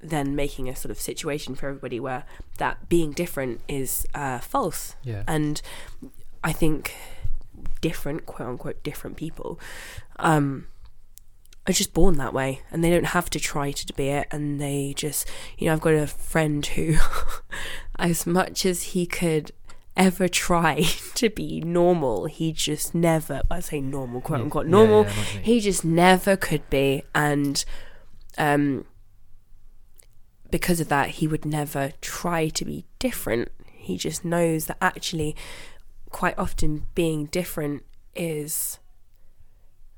then 0.00 0.34
making 0.36 0.68
a 0.68 0.76
sort 0.76 0.90
of 0.90 1.00
situation 1.00 1.54
for 1.54 1.68
everybody 1.68 1.98
where 2.00 2.24
that 2.58 2.88
being 2.88 3.12
different 3.12 3.60
is 3.68 4.06
uh, 4.14 4.38
false. 4.38 4.96
Yeah. 5.02 5.24
And 5.26 5.60
I 6.42 6.52
think 6.52 6.94
different, 7.80 8.26
quote 8.26 8.48
unquote, 8.48 8.82
different 8.82 9.16
people 9.16 9.58
um, 10.18 10.66
are 11.66 11.72
just 11.72 11.94
born 11.94 12.16
that 12.18 12.34
way 12.34 12.60
and 12.70 12.84
they 12.84 12.90
don't 12.90 13.06
have 13.06 13.30
to 13.30 13.40
try 13.40 13.70
to 13.72 13.92
be 13.94 14.08
it. 14.08 14.28
And 14.30 14.60
they 14.60 14.92
just, 14.96 15.26
you 15.58 15.66
know, 15.66 15.72
I've 15.72 15.80
got 15.80 15.94
a 15.94 16.06
friend 16.06 16.64
who, 16.66 16.96
as 17.98 18.26
much 18.26 18.66
as 18.66 18.82
he 18.94 19.06
could 19.06 19.50
ever 19.96 20.28
try 20.28 20.82
to 21.14 21.30
be 21.30 21.60
normal, 21.60 22.26
he 22.26 22.52
just 22.52 22.94
never, 22.94 23.40
I 23.50 23.60
say 23.60 23.80
normal, 23.80 24.20
quote 24.20 24.40
Yeah. 24.40 24.44
unquote, 24.44 24.66
normal, 24.66 25.04
yeah, 25.04 25.10
I 25.10 25.12
know 25.14 25.18
what 25.20 25.28
you 25.32 25.34
mean. 25.36 25.44
he 25.44 25.60
just 25.60 25.84
never 25.84 26.36
could 26.36 26.68
be. 26.68 27.02
And, 27.14 27.64
um, 28.36 28.84
because 30.50 30.80
of 30.80 30.88
that, 30.88 31.10
he 31.10 31.26
would 31.26 31.44
never 31.44 31.92
try 32.00 32.48
to 32.48 32.64
be 32.64 32.84
different. 32.98 33.48
He 33.72 33.96
just 33.96 34.24
knows 34.24 34.66
that 34.66 34.76
actually, 34.80 35.34
quite 36.10 36.38
often, 36.38 36.86
being 36.94 37.26
different 37.26 37.82
is 38.14 38.78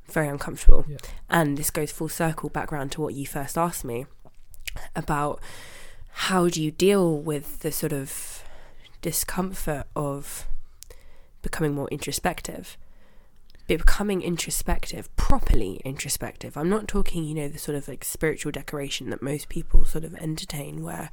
very 0.08 0.28
uncomfortable. 0.28 0.84
Yeah. 0.88 0.98
And 1.28 1.56
this 1.56 1.70
goes 1.70 1.92
full 1.92 2.08
circle 2.08 2.48
back 2.48 2.72
around 2.72 2.92
to 2.92 3.00
what 3.00 3.14
you 3.14 3.26
first 3.26 3.56
asked 3.58 3.84
me 3.84 4.06
about 4.94 5.40
how 6.10 6.48
do 6.48 6.62
you 6.62 6.70
deal 6.70 7.16
with 7.16 7.60
the 7.60 7.72
sort 7.72 7.92
of 7.92 8.42
discomfort 9.02 9.86
of 9.94 10.46
becoming 11.42 11.74
more 11.74 11.88
introspective 11.88 12.76
becoming 13.66 14.22
introspective, 14.22 15.14
properly 15.16 15.80
introspective. 15.84 16.56
I'm 16.56 16.70
not 16.70 16.86
talking, 16.86 17.24
you 17.24 17.34
know, 17.34 17.48
the 17.48 17.58
sort 17.58 17.76
of 17.76 17.88
like 17.88 18.04
spiritual 18.04 18.52
decoration 18.52 19.10
that 19.10 19.22
most 19.22 19.48
people 19.48 19.84
sort 19.84 20.04
of 20.04 20.14
entertain, 20.14 20.82
where 20.82 21.10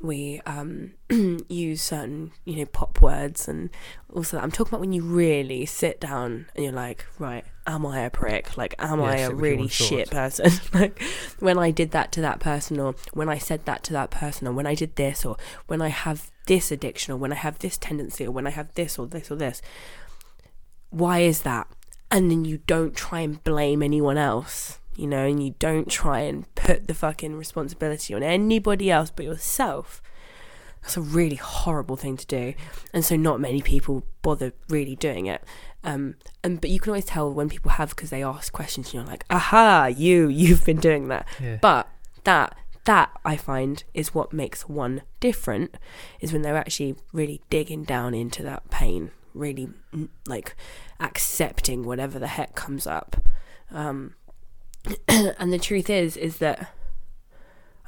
we 0.00 0.40
um, 0.46 0.94
use 1.48 1.82
certain, 1.82 2.32
you 2.44 2.56
know, 2.56 2.66
pop 2.66 3.02
words 3.02 3.48
and 3.48 3.70
also 4.12 4.38
I'm 4.38 4.50
talking 4.50 4.70
about 4.70 4.80
when 4.80 4.92
you 4.92 5.02
really 5.02 5.66
sit 5.66 6.00
down 6.00 6.46
and 6.54 6.64
you're 6.64 6.72
like, 6.72 7.04
right, 7.18 7.44
am 7.66 7.86
I 7.86 8.00
a 8.00 8.10
prick? 8.10 8.56
Like, 8.56 8.74
am 8.78 9.00
Yeah, 9.00 9.06
I 9.06 9.16
a 9.16 9.34
really 9.34 9.68
shit 9.68 10.10
person? 10.10 10.50
like, 10.74 11.02
when 11.38 11.58
I 11.58 11.70
did 11.70 11.90
that 11.92 12.12
to 12.12 12.20
that 12.20 12.40
person, 12.40 12.78
or 12.78 12.94
when 13.12 13.28
I 13.28 13.38
said 13.38 13.64
that 13.64 13.82
to 13.84 13.92
that 13.94 14.10
person, 14.10 14.46
or 14.46 14.52
when 14.52 14.66
I 14.66 14.74
did 14.74 14.96
this, 14.96 15.24
or 15.24 15.36
when 15.66 15.80
I 15.80 15.88
have 15.88 16.30
this 16.46 16.70
addiction, 16.70 17.14
or 17.14 17.16
when 17.16 17.32
I 17.32 17.36
have 17.36 17.58
this 17.58 17.78
tendency, 17.78 18.26
or 18.26 18.30
when 18.30 18.46
I 18.46 18.50
have 18.50 18.74
this, 18.74 18.98
or 18.98 19.06
this, 19.06 19.30
or 19.30 19.36
this. 19.36 19.62
Why 20.90 21.20
is 21.20 21.42
that? 21.42 21.68
And 22.10 22.30
then 22.30 22.44
you 22.44 22.58
don't 22.66 22.94
try 22.94 23.20
and 23.20 23.42
blame 23.42 23.82
anyone 23.82 24.18
else, 24.18 24.78
you 24.96 25.06
know, 25.06 25.26
and 25.26 25.42
you 25.42 25.54
don't 25.58 25.88
try 25.88 26.20
and 26.20 26.52
put 26.54 26.86
the 26.86 26.94
fucking 26.94 27.36
responsibility 27.36 28.14
on 28.14 28.22
anybody 28.22 28.90
else 28.90 29.10
but 29.10 29.24
yourself. 29.24 30.00
That's 30.82 30.98
a 30.98 31.00
really 31.00 31.36
horrible 31.36 31.96
thing 31.96 32.18
to 32.18 32.26
do, 32.26 32.52
and 32.92 33.02
so 33.02 33.16
not 33.16 33.40
many 33.40 33.62
people 33.62 34.04
bother 34.20 34.52
really 34.68 34.94
doing 34.94 35.26
it. 35.26 35.42
Um, 35.84 36.16
and 36.42 36.60
but 36.60 36.70
you 36.70 36.80
can 36.80 36.90
always 36.90 37.04
tell 37.04 37.32
when 37.32 37.48
people 37.48 37.72
have 37.72 37.90
because 37.90 38.10
they 38.10 38.22
ask 38.22 38.52
questions. 38.52 38.88
And 38.88 38.94
you're 38.94 39.04
like, 39.04 39.24
aha, 39.30 39.86
you, 39.86 40.28
you've 40.28 40.64
been 40.64 40.78
doing 40.80 41.08
that. 41.08 41.28
Yeah. 41.40 41.58
But 41.60 41.88
that 42.24 42.56
that 42.84 43.10
I 43.24 43.36
find 43.36 43.82
is 43.94 44.14
what 44.14 44.32
makes 44.32 44.68
one 44.68 45.02
different 45.20 45.76
is 46.20 46.32
when 46.32 46.42
they're 46.42 46.56
actually 46.56 46.96
really 47.12 47.40
digging 47.48 47.84
down 47.84 48.14
into 48.14 48.42
that 48.42 48.70
pain, 48.70 49.10
really 49.32 49.68
mm, 49.94 50.08
like 50.26 50.54
accepting 51.00 51.84
whatever 51.84 52.18
the 52.18 52.26
heck 52.26 52.54
comes 52.54 52.86
up. 52.86 53.16
Um, 53.70 54.14
and 55.08 55.52
the 55.52 55.58
truth 55.58 55.88
is, 55.88 56.16
is 56.16 56.38
that 56.38 56.72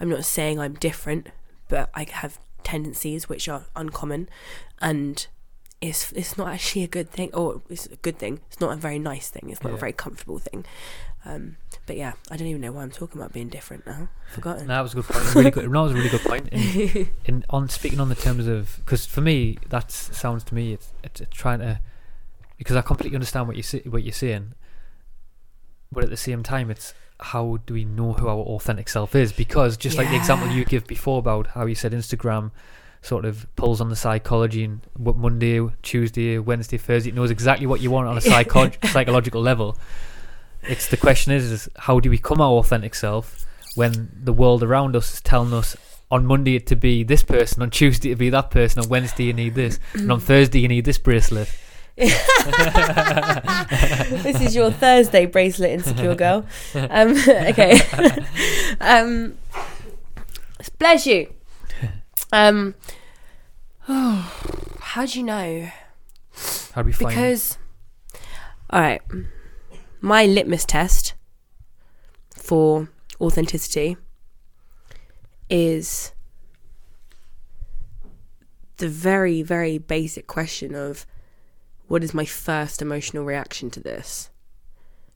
I'm 0.00 0.08
not 0.08 0.24
saying 0.24 0.58
I'm 0.58 0.74
different, 0.74 1.28
but 1.68 1.90
I 1.94 2.06
have 2.10 2.38
tendencies 2.62 3.28
which 3.28 3.48
are 3.48 3.66
uncommon, 3.76 4.28
and 4.80 5.26
it's 5.80 6.12
it's 6.12 6.38
not 6.38 6.48
actually 6.48 6.84
a 6.84 6.88
good 6.88 7.10
thing. 7.10 7.30
Or 7.34 7.62
it's 7.68 7.86
a 7.86 7.96
good 7.96 8.18
thing. 8.18 8.40
It's 8.48 8.60
not 8.60 8.72
a 8.72 8.76
very 8.76 8.98
nice 8.98 9.28
thing. 9.28 9.50
It's 9.50 9.62
not 9.62 9.72
a 9.72 9.76
very 9.76 9.92
comfortable 9.92 10.38
thing. 10.38 10.64
Um, 11.24 11.56
but 11.86 11.96
yeah, 11.96 12.12
I 12.30 12.36
don't 12.36 12.46
even 12.46 12.60
know 12.60 12.72
why 12.72 12.82
I'm 12.82 12.90
talking 12.90 13.20
about 13.20 13.32
being 13.32 13.48
different 13.48 13.86
now. 13.86 14.08
Forgotten. 14.32 14.68
No, 14.68 14.74
that 14.74 14.80
was 14.80 14.92
a 14.92 14.96
good 14.96 15.04
point. 15.06 15.34
Really 15.34 15.50
good. 15.50 15.70
No, 15.70 15.86
that 15.88 15.92
was 15.92 15.92
a 15.92 15.94
really 15.96 16.08
good 16.08 16.20
point. 16.20 16.48
In, 16.48 17.08
in 17.24 17.44
on 17.50 17.68
speaking 17.68 18.00
on 18.00 18.08
the 18.08 18.14
terms 18.14 18.46
of 18.46 18.80
because 18.84 19.06
for 19.06 19.20
me 19.20 19.58
that 19.68 19.90
sounds 19.90 20.44
to 20.44 20.54
me 20.54 20.74
it's, 20.74 20.92
it's 21.02 21.22
trying 21.30 21.58
to 21.58 21.80
because 22.56 22.76
I 22.76 22.82
completely 22.82 23.16
understand 23.16 23.48
what 23.48 23.56
you 23.56 23.62
say, 23.62 23.82
what 23.86 24.02
you're 24.02 24.12
saying, 24.12 24.54
but 25.90 26.04
at 26.04 26.10
the 26.10 26.16
same 26.16 26.42
time 26.42 26.70
it's 26.70 26.94
how 27.18 27.58
do 27.66 27.74
we 27.74 27.84
know 27.84 28.12
who 28.12 28.28
our 28.28 28.38
authentic 28.38 28.88
self 28.88 29.14
is? 29.14 29.32
Because 29.32 29.76
just 29.76 29.98
like 29.98 30.08
the 30.10 30.16
example 30.16 30.48
you 30.48 30.64
give 30.64 30.86
before 30.86 31.18
about 31.18 31.48
how 31.48 31.66
you 31.66 31.74
said 31.74 31.92
Instagram 31.92 32.50
sort 33.02 33.24
of 33.24 33.46
pulls 33.56 33.80
on 33.80 33.88
the 33.88 33.96
psychology 33.96 34.64
and 34.64 34.80
what 34.96 35.16
Monday, 35.16 35.66
Tuesday, 35.82 36.38
Wednesday, 36.38 36.78
Thursday 36.78 37.10
it 37.10 37.14
knows 37.14 37.30
exactly 37.30 37.66
what 37.66 37.80
you 37.80 37.90
want 37.90 38.08
on 38.08 38.16
a 38.16 38.20
psycho- 38.20 38.70
psychological 38.84 39.40
level. 39.40 39.78
It's 40.62 40.88
the 40.88 40.96
question 40.96 41.32
is, 41.32 41.50
is 41.50 41.68
how 41.76 42.00
do 42.00 42.10
we 42.10 42.16
become 42.16 42.40
our 42.40 42.52
authentic 42.54 42.94
self 42.94 43.44
when 43.74 44.10
the 44.12 44.32
world 44.32 44.62
around 44.62 44.96
us 44.96 45.14
is 45.14 45.20
telling 45.20 45.52
us 45.52 45.76
on 46.10 46.26
Monday 46.26 46.58
to 46.58 46.76
be 46.76 47.02
this 47.02 47.22
person, 47.22 47.62
on 47.62 47.70
Tuesday 47.70 48.10
to 48.10 48.16
be 48.16 48.30
that 48.30 48.50
person, 48.50 48.82
on 48.82 48.88
Wednesday 48.88 49.24
you 49.24 49.32
need 49.32 49.54
this, 49.54 49.78
and 49.94 50.10
on 50.10 50.20
Thursday 50.20 50.60
you 50.60 50.68
need 50.68 50.84
this 50.84 50.98
bracelet. 50.98 51.54
this 51.96 52.14
is 54.40 54.54
your 54.54 54.70
Thursday 54.70 55.24
bracelet, 55.24 55.70
insecure 55.70 56.14
girl. 56.14 56.44
Um, 56.74 57.12
okay. 57.28 57.80
um, 58.80 59.34
bless 60.78 61.06
you. 61.06 61.32
Um, 62.36 62.74
how 63.86 65.06
do 65.06 65.18
you 65.18 65.24
know? 65.24 65.70
How 66.74 66.82
do 66.82 66.86
we 66.86 66.92
find 66.92 67.08
Because, 67.08 67.56
all 68.68 68.80
right, 68.80 69.00
my 70.02 70.26
litmus 70.26 70.66
test 70.66 71.14
for 72.30 72.90
authenticity 73.22 73.96
is 75.48 76.12
the 78.76 78.88
very, 78.88 79.40
very 79.40 79.78
basic 79.78 80.26
question 80.26 80.74
of 80.74 81.06
what 81.88 82.04
is 82.04 82.12
my 82.12 82.26
first 82.26 82.82
emotional 82.82 83.24
reaction 83.24 83.70
to 83.70 83.80
this? 83.80 84.28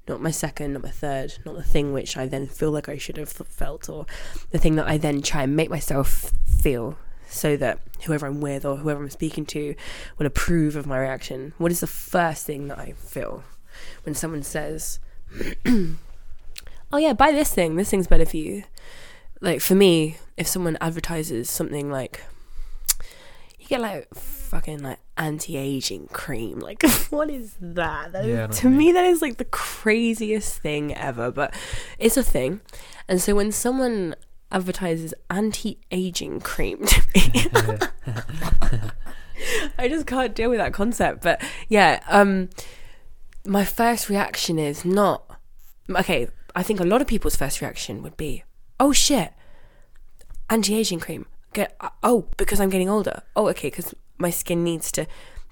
Not 0.08 0.22
my 0.22 0.30
second, 0.30 0.72
not 0.72 0.84
my 0.84 0.90
third, 0.90 1.34
not 1.44 1.54
the 1.54 1.62
thing 1.62 1.92
which 1.92 2.16
I 2.16 2.26
then 2.26 2.46
feel 2.46 2.70
like 2.70 2.88
I 2.88 2.96
should 2.96 3.18
have 3.18 3.28
felt, 3.28 3.90
or 3.90 4.06
the 4.52 4.58
thing 4.58 4.76
that 4.76 4.88
I 4.88 4.96
then 4.96 5.20
try 5.20 5.42
and 5.42 5.54
make 5.54 5.68
myself 5.68 6.32
feel 6.46 6.96
so 7.30 7.56
that 7.56 7.78
whoever 8.04 8.26
I'm 8.26 8.40
with 8.40 8.64
or 8.64 8.76
whoever 8.76 9.02
I'm 9.02 9.10
speaking 9.10 9.46
to 9.46 9.74
will 10.18 10.26
approve 10.26 10.76
of 10.76 10.86
my 10.86 10.98
reaction. 10.98 11.52
What 11.58 11.70
is 11.70 11.80
the 11.80 11.86
first 11.86 12.44
thing 12.44 12.68
that 12.68 12.78
I 12.78 12.92
feel 12.92 13.44
when 14.04 14.14
someone 14.14 14.42
says, 14.42 14.98
Oh, 16.92 16.98
yeah, 16.98 17.12
buy 17.12 17.30
this 17.30 17.54
thing, 17.54 17.76
this 17.76 17.90
thing's 17.90 18.08
better 18.08 18.26
for 18.26 18.36
you? 18.36 18.64
Like, 19.40 19.60
for 19.60 19.76
me, 19.76 20.18
if 20.36 20.48
someone 20.48 20.76
advertises 20.80 21.48
something 21.48 21.90
like, 21.90 22.24
you 23.58 23.66
get 23.68 23.80
like 23.80 24.12
fucking 24.14 24.82
like 24.82 24.98
anti-aging 25.16 26.08
cream 26.08 26.58
like 26.58 26.82
what 27.10 27.30
is 27.30 27.54
that, 27.60 28.10
That 28.10 28.24
Yeah, 28.24 28.48
to 28.48 28.68
me 28.68 28.90
that 28.90 29.04
is 29.04 29.22
like 29.22 29.36
the 29.36 29.44
craziest 29.44 30.60
thing 30.60 30.92
ever 30.92 31.30
but 31.30 31.54
it's 31.96 32.16
a 32.16 32.24
thing 32.24 32.60
and 33.06 33.20
so 33.22 33.36
when 33.36 33.52
someone 33.52 34.16
advertises 34.52 35.14
anti-aging 35.28 36.40
cream. 36.40 36.84
To 36.86 37.02
me 37.14 38.90
i 39.78 39.88
just 39.88 40.06
can't 40.06 40.34
deal 40.34 40.50
with 40.50 40.58
that 40.58 40.74
concept 40.74 41.22
but 41.22 41.40
yeah 41.70 41.98
um 42.08 42.50
my 43.46 43.64
first 43.64 44.10
reaction 44.10 44.58
is 44.58 44.84
not 44.84 45.38
okay 45.96 46.28
i 46.54 46.62
think 46.62 46.78
a 46.78 46.84
lot 46.84 47.00
of 47.00 47.06
people's 47.06 47.36
first 47.36 47.62
reaction 47.62 48.02
would 48.02 48.16
be 48.18 48.44
oh 48.78 48.92
shit 48.92 49.32
anti-aging 50.50 51.00
cream. 51.00 51.26
Get 51.52 51.76
oh 52.02 52.26
because 52.36 52.60
i'm 52.60 52.70
getting 52.70 52.88
older. 52.90 53.22
Oh 53.34 53.48
okay 53.48 53.68
because 53.68 53.94
my 54.18 54.30
skin 54.30 54.62
needs 54.62 54.92
to 54.92 55.06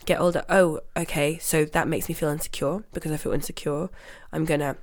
get 0.04 0.20
older. 0.20 0.44
Oh 0.48 0.80
okay 0.96 1.38
so 1.38 1.64
that 1.64 1.88
makes 1.88 2.08
me 2.08 2.14
feel 2.14 2.28
insecure. 2.28 2.84
Because 2.92 3.12
i 3.12 3.16
feel 3.16 3.32
insecure 3.32 3.88
i'm 4.32 4.44
gonna 4.44 4.76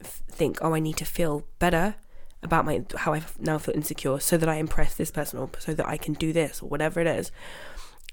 f- 0.00 0.22
think 0.28 0.58
oh 0.62 0.74
i 0.74 0.80
need 0.80 0.96
to 0.96 1.04
feel 1.04 1.44
better 1.58 1.96
about 2.42 2.64
my 2.64 2.84
how 2.96 3.14
i 3.14 3.22
now 3.38 3.58
feel 3.58 3.74
insecure 3.74 4.20
so 4.20 4.36
that 4.36 4.48
i 4.48 4.56
impress 4.56 4.94
this 4.94 5.10
person 5.10 5.38
or 5.38 5.50
so 5.58 5.74
that 5.74 5.86
i 5.86 5.96
can 5.96 6.14
do 6.14 6.32
this 6.32 6.62
or 6.62 6.68
whatever 6.68 7.00
it 7.00 7.06
is. 7.06 7.30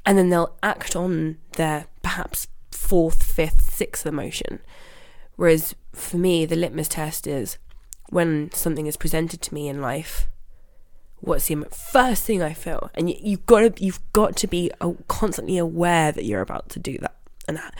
And 0.05 0.17
then 0.17 0.29
they'll 0.29 0.57
act 0.61 0.95
on 0.97 1.37
their 1.53 1.85
perhaps 2.01 2.47
fourth 2.71 3.23
fifth 3.23 3.73
sixth 3.73 4.05
emotion. 4.05 4.59
Whereas 5.37 5.75
for 5.93 6.17
me 6.17 6.45
the 6.45 6.55
litmus 6.57 6.89
test 6.89 7.25
is 7.27 7.57
when 8.09 8.51
something 8.53 8.85
is 8.85 8.97
presented 8.97 9.41
to 9.41 9.53
me 9.53 9.67
in 9.69 9.81
life 9.81 10.27
what's 11.21 11.47
the 11.47 11.55
first 11.71 12.23
thing 12.25 12.41
I 12.41 12.51
feel, 12.53 12.91
and 12.95 13.09
you, 13.09 13.15
you've 13.21 13.45
got 13.45 13.59
to 13.77 13.83
you've 13.83 14.01
got 14.11 14.35
to 14.37 14.47
be 14.47 14.71
uh, 14.81 14.91
constantly 15.07 15.57
aware 15.57 16.11
that 16.11 16.25
you're 16.25 16.41
about 16.41 16.67
to 16.69 16.79
do 16.79 16.97
that, 16.97 17.15
and 17.47 17.57
that- 17.57 17.75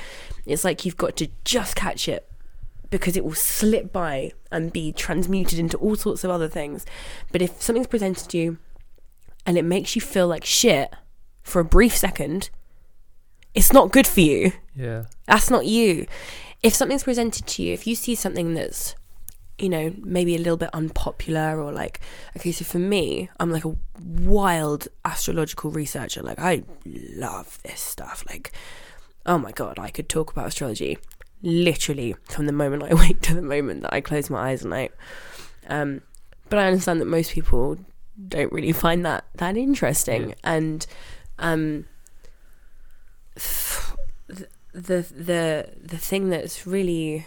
it's 0.45 0.63
like 0.63 0.85
you've 0.85 0.97
got 0.97 1.17
to 1.17 1.27
just 1.43 1.75
catch 1.75 2.07
it 2.07 2.29
because 2.99 3.17
it 3.17 3.25
will 3.25 3.33
slip 3.33 3.91
by 3.91 4.31
and 4.51 4.71
be 4.71 4.91
transmuted 4.91 5.59
into 5.59 5.77
all 5.77 5.95
sorts 5.95 6.23
of 6.23 6.31
other 6.31 6.47
things. 6.47 6.85
But 7.31 7.41
if 7.41 7.61
something's 7.61 7.87
presented 7.87 8.29
to 8.29 8.37
you 8.37 8.57
and 9.45 9.57
it 9.57 9.65
makes 9.65 9.95
you 9.95 10.01
feel 10.01 10.27
like 10.27 10.45
shit 10.45 10.93
for 11.41 11.59
a 11.59 11.65
brief 11.65 11.95
second, 11.95 12.49
it's 13.53 13.73
not 13.73 13.91
good 13.91 14.07
for 14.07 14.21
you. 14.21 14.53
Yeah. 14.75 15.05
That's 15.27 15.49
not 15.49 15.65
you. 15.65 16.07
If 16.61 16.73
something's 16.73 17.03
presented 17.03 17.45
to 17.47 17.63
you, 17.63 17.73
if 17.73 17.85
you 17.85 17.95
see 17.95 18.15
something 18.15 18.53
that's, 18.53 18.95
you 19.57 19.69
know, 19.69 19.93
maybe 20.01 20.35
a 20.35 20.39
little 20.39 20.57
bit 20.57 20.69
unpopular 20.73 21.61
or 21.61 21.71
like, 21.71 21.99
okay, 22.37 22.51
so 22.51 22.63
for 22.63 22.79
me, 22.79 23.29
I'm 23.39 23.51
like 23.51 23.65
a 23.65 23.75
wild 24.01 24.87
astrological 25.03 25.71
researcher. 25.71 26.21
Like, 26.21 26.39
I 26.39 26.63
love 26.85 27.59
this 27.63 27.81
stuff. 27.81 28.23
Like, 28.29 28.51
oh 29.25 29.37
my 29.37 29.51
God, 29.51 29.79
I 29.79 29.89
could 29.89 30.09
talk 30.09 30.31
about 30.31 30.47
astrology 30.47 30.97
literally 31.43 32.15
from 32.23 32.47
the 32.47 32.51
moment 32.51 32.83
I 32.83 32.93
wake 33.07 33.21
to 33.21 33.35
the 33.35 33.41
moment 33.41 33.83
that 33.83 33.93
I 33.93 34.01
close 34.01 34.29
my 34.29 34.49
eyes 34.49 34.63
at 34.63 34.69
night. 34.69 34.91
Um, 35.67 36.01
but 36.49 36.57
I 36.59 36.67
understand 36.67 37.01
that 37.01 37.05
most 37.05 37.31
people 37.31 37.77
don't 38.27 38.51
really 38.51 38.71
find 38.71 39.05
that 39.05 39.25
that 39.35 39.57
interesting. 39.57 40.29
Yeah. 40.29 40.35
And, 40.43 40.85
um, 41.39 41.85
the 43.35 44.47
the 44.73 45.69
the 45.81 45.97
thing 45.97 46.29
that's 46.29 46.65
really 46.67 47.25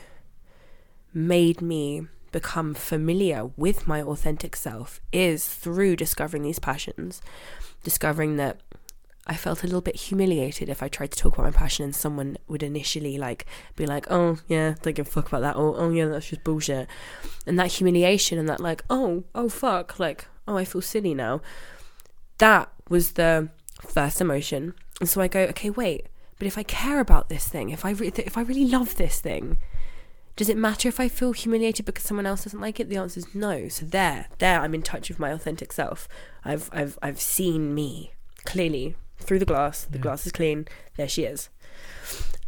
made 1.15 1.63
me 1.63 2.07
become 2.33 2.75
familiar 2.75 3.47
with 3.57 3.87
my 3.87 4.03
authentic 4.03 4.55
self 4.55 5.01
is 5.13 5.47
through 5.47 5.97
discovering 5.97 6.43
these 6.43 6.59
passions 6.59 7.23
discovering 7.83 8.37
that 8.37 8.61
I 9.27 9.35
felt 9.35 9.63
a 9.65 9.67
little 9.67 9.81
bit 9.81 9.97
humiliated 9.97 10.69
if 10.69 10.83
I 10.83 10.89
tried 10.89 11.11
to 11.13 11.19
talk 11.19 11.35
about 11.35 11.53
my 11.53 11.59
passion 11.59 11.85
and 11.85 11.95
someone 11.95 12.39
would 12.49 12.63
initially 12.63 13.19
like 13.19 13.45
be 13.75 13.85
like, 13.87 14.07
"Oh 14.11 14.39
yeah, 14.49 14.75
don't 14.83 14.95
give 14.95 15.09
a 15.09 15.11
fuck 15.11 15.29
about 15.29 15.41
that," 15.43 15.57
or 15.57 15.75
"Oh 15.79 15.91
yeah, 15.91 16.07
that's 16.07 16.29
just 16.29 16.45
bullshit," 16.45 16.89
and 17.47 17.59
that 17.59 17.73
humiliation 17.73 18.39
and 18.39 18.49
that 18.49 18.61
like, 18.61 18.85
"Oh 18.89 19.25
oh 19.35 19.49
fuck," 19.49 19.99
like, 19.99 20.27
"Oh 20.47 20.57
I 20.57 20.65
feel 20.65 20.83
silly 20.83 21.15
now." 21.15 21.41
That 22.39 22.71
was 22.89 23.13
the 23.13 23.49
first 23.83 24.21
emotion, 24.21 24.75
and 25.01 25.09
so 25.09 25.21
I 25.21 25.29
go, 25.29 25.41
"Okay, 25.41 25.71
wait, 25.71 26.07
but 26.39 26.47
if 26.47 26.57
I 26.59 26.63
care 26.63 27.01
about 27.01 27.29
this 27.29 27.49
thing, 27.49 27.71
if 27.71 27.85
I 27.85 27.91
re- 27.91 28.13
if 28.17 28.39
I 28.39 28.43
really 28.43 28.67
love 28.67 28.97
this 28.97 29.21
thing, 29.21 29.59
Does 30.37 30.51
it 30.51 30.57
matter 30.59 30.89
if 30.89 31.01
I 31.01 31.09
feel 31.09 31.33
humiliated 31.33 31.87
because 31.87 32.05
someone 32.05 32.27
else 32.27 32.45
doesn't 32.45 32.61
like 32.61 32.79
it? 32.79 32.91
The 32.91 32.99
answer 32.99 33.21
is 33.21 33.35
no. 33.35 33.69
So 33.69 33.87
there, 33.87 34.27
there, 34.39 34.61
I'm 34.61 34.75
in 34.75 34.83
touch 34.83 35.09
with 35.09 35.19
my 35.19 35.31
authentic 35.31 35.73
self. 35.73 36.09
I've, 36.45 36.69
I've, 36.73 36.99
I've 37.03 37.21
seen 37.21 37.75
me 37.75 38.13
clearly 38.45 38.97
through 39.19 39.39
the 39.39 39.45
glass. 39.45 39.85
The 39.85 39.99
Yeah. 39.99 40.03
glass 40.03 40.27
is 40.27 40.33
clean. 40.33 40.67
There 40.97 41.09
she 41.09 41.25
is. 41.25 41.49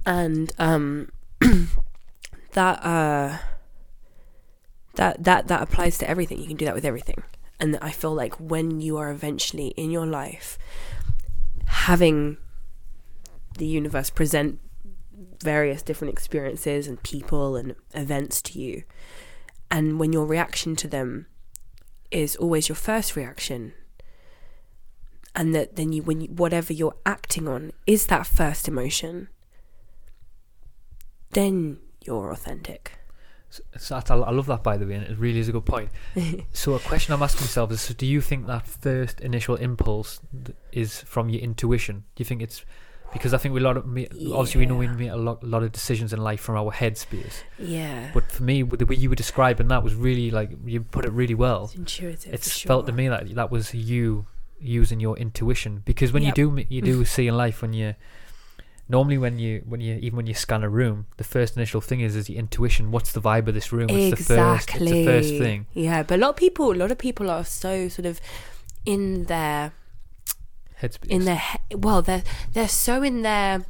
And 0.07 0.53
um, 0.59 1.11
that 2.53 2.85
uh, 2.85 3.39
that 4.95 5.23
that 5.25 5.49
that 5.49 5.63
applies 5.63 5.99
to 5.99 6.09
everything. 6.09 6.39
You 6.41 6.47
can 6.47 6.57
do 6.57 6.65
that 6.65 6.75
with 6.75 6.85
everything. 6.85 7.23
And 7.61 7.77
I 7.83 7.91
feel 7.91 8.15
like 8.15 8.35
when 8.39 8.81
you 8.81 8.97
are 8.99 9.11
eventually 9.11 9.69
in 9.69 9.91
your 9.91 10.07
life 10.07 10.59
having 11.67 12.37
the 13.59 13.67
universe 13.67 14.11
present 14.11 14.61
various 15.43 15.83
different 15.83 16.13
experiences 16.13 16.87
and 16.87 17.03
people 17.03 17.57
and 17.57 17.75
events 17.95 18.41
to 18.43 18.59
you, 18.61 18.85
and 19.71 19.99
when 19.99 20.13
your 20.13 20.25
reaction 20.25 20.77
to 20.77 20.89
them 20.89 21.27
is 22.11 22.37
always 22.37 22.69
your 22.69 22.77
first 22.77 23.17
reaction, 23.17 23.75
and 25.39 25.55
that 25.55 25.77
then 25.77 25.93
you 25.93 26.03
when 26.03 26.21
you, 26.21 26.29
whatever 26.29 26.73
you're 26.73 26.97
acting 27.07 27.47
on 27.47 27.73
is 27.87 28.07
that 28.07 28.27
first 28.27 28.67
emotion, 28.67 29.29
then 31.31 31.79
you're 32.05 32.31
authentic. 32.33 32.93
So 33.79 33.97
I 33.97 34.01
I 34.15 34.31
love 34.31 34.47
that 34.47 34.63
by 34.63 34.77
the 34.77 34.85
way, 34.87 34.95
and 34.95 35.05
it 35.05 35.17
really 35.17 35.39
is 35.39 35.49
a 35.49 35.53
good 35.53 35.65
point. 35.65 35.91
so 36.53 36.75
a 36.75 36.81
question 36.81 37.15
I'm 37.15 37.23
asking 37.23 37.45
myself 37.45 37.71
is: 37.71 37.81
so 37.81 37.95
Do 37.95 38.05
you 38.05 38.21
think 38.21 38.47
that 38.47 38.67
first 38.67 39.21
initial 39.21 39.55
impulse 39.55 40.21
is 40.73 41.01
from 41.03 41.31
your 41.31 41.41
intuition? 41.41 42.05
Do 42.15 42.21
you 42.21 42.25
think 42.27 42.43
it's 42.43 42.65
because 43.13 43.33
I 43.33 43.39
think 43.39 43.55
we 43.55 43.61
a 43.61 43.63
lot 43.63 43.79
of 43.79 43.87
me, 43.87 44.07
obviously 44.33 44.59
we 44.59 44.67
know 44.67 44.75
we 44.77 44.85
Yeah. 44.87 44.93
make 44.93 45.11
a 45.11 45.17
lot, 45.17 45.43
lot 45.43 45.63
of 45.63 45.73
decisions 45.73 46.13
in 46.13 46.21
life 46.21 46.41
from 46.43 46.57
our 46.57 46.71
head 46.71 46.99
space. 46.99 47.43
Yeah, 47.59 48.11
But 48.13 48.31
for 48.31 48.43
me, 48.43 48.63
the 48.63 48.85
way 48.85 48.97
you 48.97 49.09
were 49.09 49.15
describing 49.15 49.69
that 49.69 49.83
was 49.83 49.95
really 49.95 50.31
like 50.31 50.51
you 50.67 50.83
put 50.83 51.07
it 51.07 51.13
really 51.13 51.35
well. 51.35 51.65
it's 51.65 51.75
intuitive. 51.75 52.43
For 52.43 52.67
felt 52.69 52.87
to 52.87 52.93
me 52.93 53.09
that 53.09 53.35
that 53.35 53.51
was 53.51 53.73
you 53.73 54.27
using 54.61 55.01
your 55.01 55.17
intuition. 55.19 55.83
Because 55.85 56.13
when 56.13 56.23
Yep. 56.23 56.39
you 56.39 56.51
do 56.57 56.65
you 56.69 56.83
do 56.91 57.05
see 57.05 57.27
in 57.29 57.37
life 57.37 57.63
when 57.63 57.73
you 57.73 57.95
normally 58.89 59.19
when 59.19 59.39
you 59.39 59.63
when 59.67 59.81
you 59.81 59.97
even 59.97 60.17
when 60.17 60.27
you 60.27 60.33
scan 60.35 60.63
a 60.65 60.69
room 60.69 61.07
the 61.19 61.25
first 61.25 61.57
initial 61.57 61.81
thing 61.81 62.01
is 62.01 62.17
is 62.17 62.29
your 62.31 62.39
intuition. 62.39 62.91
What's 62.91 63.13
the 63.13 63.21
vibe 63.21 63.47
of 63.49 63.55
this 63.55 63.73
room? 63.73 63.89
It's 63.91 64.19
the 64.19 64.25
first 64.35 64.71
it's 64.75 64.91
the 64.91 65.05
first 65.05 65.31
thing. 65.37 65.67
Yeah, 65.75 66.03
but 66.03 66.15
a 66.17 66.21
lot 66.21 66.31
of 66.31 66.37
people, 66.37 66.73
a 66.73 66.75
lot 66.75 66.91
of 66.91 66.99
people 66.99 67.31
are 67.31 67.45
so 67.45 67.89
sort 67.89 68.07
of 68.07 68.21
in 68.87 69.25
their 69.25 69.73
headspace 70.81 71.09
in 71.09 71.25
their 71.25 71.37
he- 71.37 71.75
well, 71.77 72.03
they're 72.03 72.23
they're 72.55 72.69
so 72.69 73.03
in 73.03 73.23
their 73.23 73.65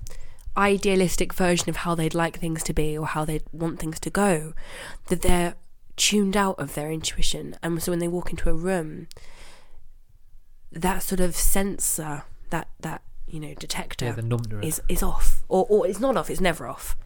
idealistic 0.56 1.32
version 1.32 1.68
of 1.68 1.76
how 1.76 1.94
they'd 1.94 2.14
like 2.14 2.38
things 2.38 2.62
to 2.64 2.72
be 2.72 2.96
or 2.98 3.06
how 3.06 3.24
they'd 3.24 3.44
want 3.52 3.78
things 3.78 4.00
to 4.00 4.10
go 4.10 4.52
that 5.06 5.22
they're 5.22 5.54
tuned 5.96 6.36
out 6.36 6.58
of 6.58 6.74
their 6.74 6.90
intuition, 6.92 7.56
and 7.62 7.82
so 7.82 7.90
when 7.92 7.98
they 7.98 8.08
walk 8.08 8.30
into 8.30 8.48
a 8.48 8.54
room, 8.54 9.08
that 10.72 11.02
sort 11.02 11.20
of 11.20 11.34
sensor, 11.34 12.24
that 12.50 12.68
that 12.80 13.02
you 13.26 13.40
know 13.40 13.54
detector, 13.54 14.06
yeah 14.06 14.12
the 14.12 14.60
is 14.62 14.80
is 14.88 15.02
off, 15.02 15.42
or 15.48 15.66
or 15.68 15.86
it's 15.86 16.00
not 16.00 16.16
off. 16.16 16.30
It's 16.30 16.40
never 16.40 16.66
off, 16.66 16.96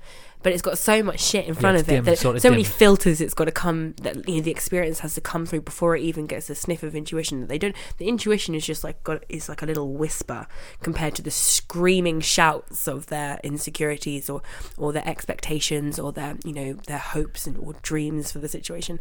but 0.42 0.52
it's 0.52 0.62
got 0.62 0.78
so 0.78 1.02
much 1.02 1.20
shit 1.20 1.46
in 1.46 1.54
front 1.54 1.76
it's 1.76 1.82
of 1.82 1.88
it 1.88 1.96
dim, 1.96 2.04
that 2.04 2.12
it's 2.12 2.20
sort 2.20 2.36
of 2.36 2.42
so 2.42 2.50
many 2.50 2.64
filters 2.64 3.20
it's 3.20 3.34
got 3.34 3.44
to 3.44 3.52
come 3.52 3.94
that 4.02 4.28
you 4.28 4.36
know 4.36 4.40
the 4.42 4.50
experience 4.50 5.00
has 5.00 5.14
to 5.14 5.20
come 5.20 5.46
through 5.46 5.62
before 5.62 5.96
it 5.96 6.02
even 6.02 6.26
gets 6.26 6.50
a 6.50 6.54
sniff 6.54 6.82
of 6.82 6.94
intuition. 6.94 7.40
That 7.40 7.48
they 7.48 7.58
don't. 7.58 7.74
The 7.98 8.08
intuition 8.08 8.54
is 8.54 8.66
just 8.66 8.82
like 8.84 9.02
got 9.04 9.24
is 9.28 9.48
like 9.48 9.62
a 9.62 9.66
little 9.66 9.92
whisper 9.92 10.46
compared 10.82 11.14
to 11.16 11.22
the 11.22 11.30
screaming 11.30 12.20
shouts 12.20 12.86
of 12.88 13.06
their 13.06 13.40
insecurities 13.44 14.28
or 14.28 14.42
or 14.76 14.92
their 14.92 15.06
expectations 15.06 15.98
or 15.98 16.12
their 16.12 16.36
you 16.44 16.52
know 16.52 16.72
their 16.86 16.98
hopes 16.98 17.46
and 17.46 17.56
or 17.58 17.74
dreams 17.82 18.32
for 18.32 18.38
the 18.38 18.48
situation. 18.48 18.98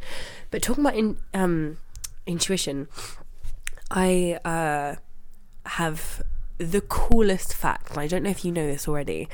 But 0.52 0.62
talking 0.62 0.84
about 0.84 0.96
in, 0.96 1.18
um, 1.34 1.78
intuition, 2.26 2.88
I 3.92 4.40
uh, 4.46 4.96
have 5.66 6.24
the 6.58 6.82
coolest 6.82 7.54
fact. 7.54 7.98
I 7.98 8.08
don't 8.08 8.24
know 8.24 8.30
if 8.30 8.46
you 8.46 8.52
know 8.52 8.66
this 8.66 8.88
already, 8.88 9.28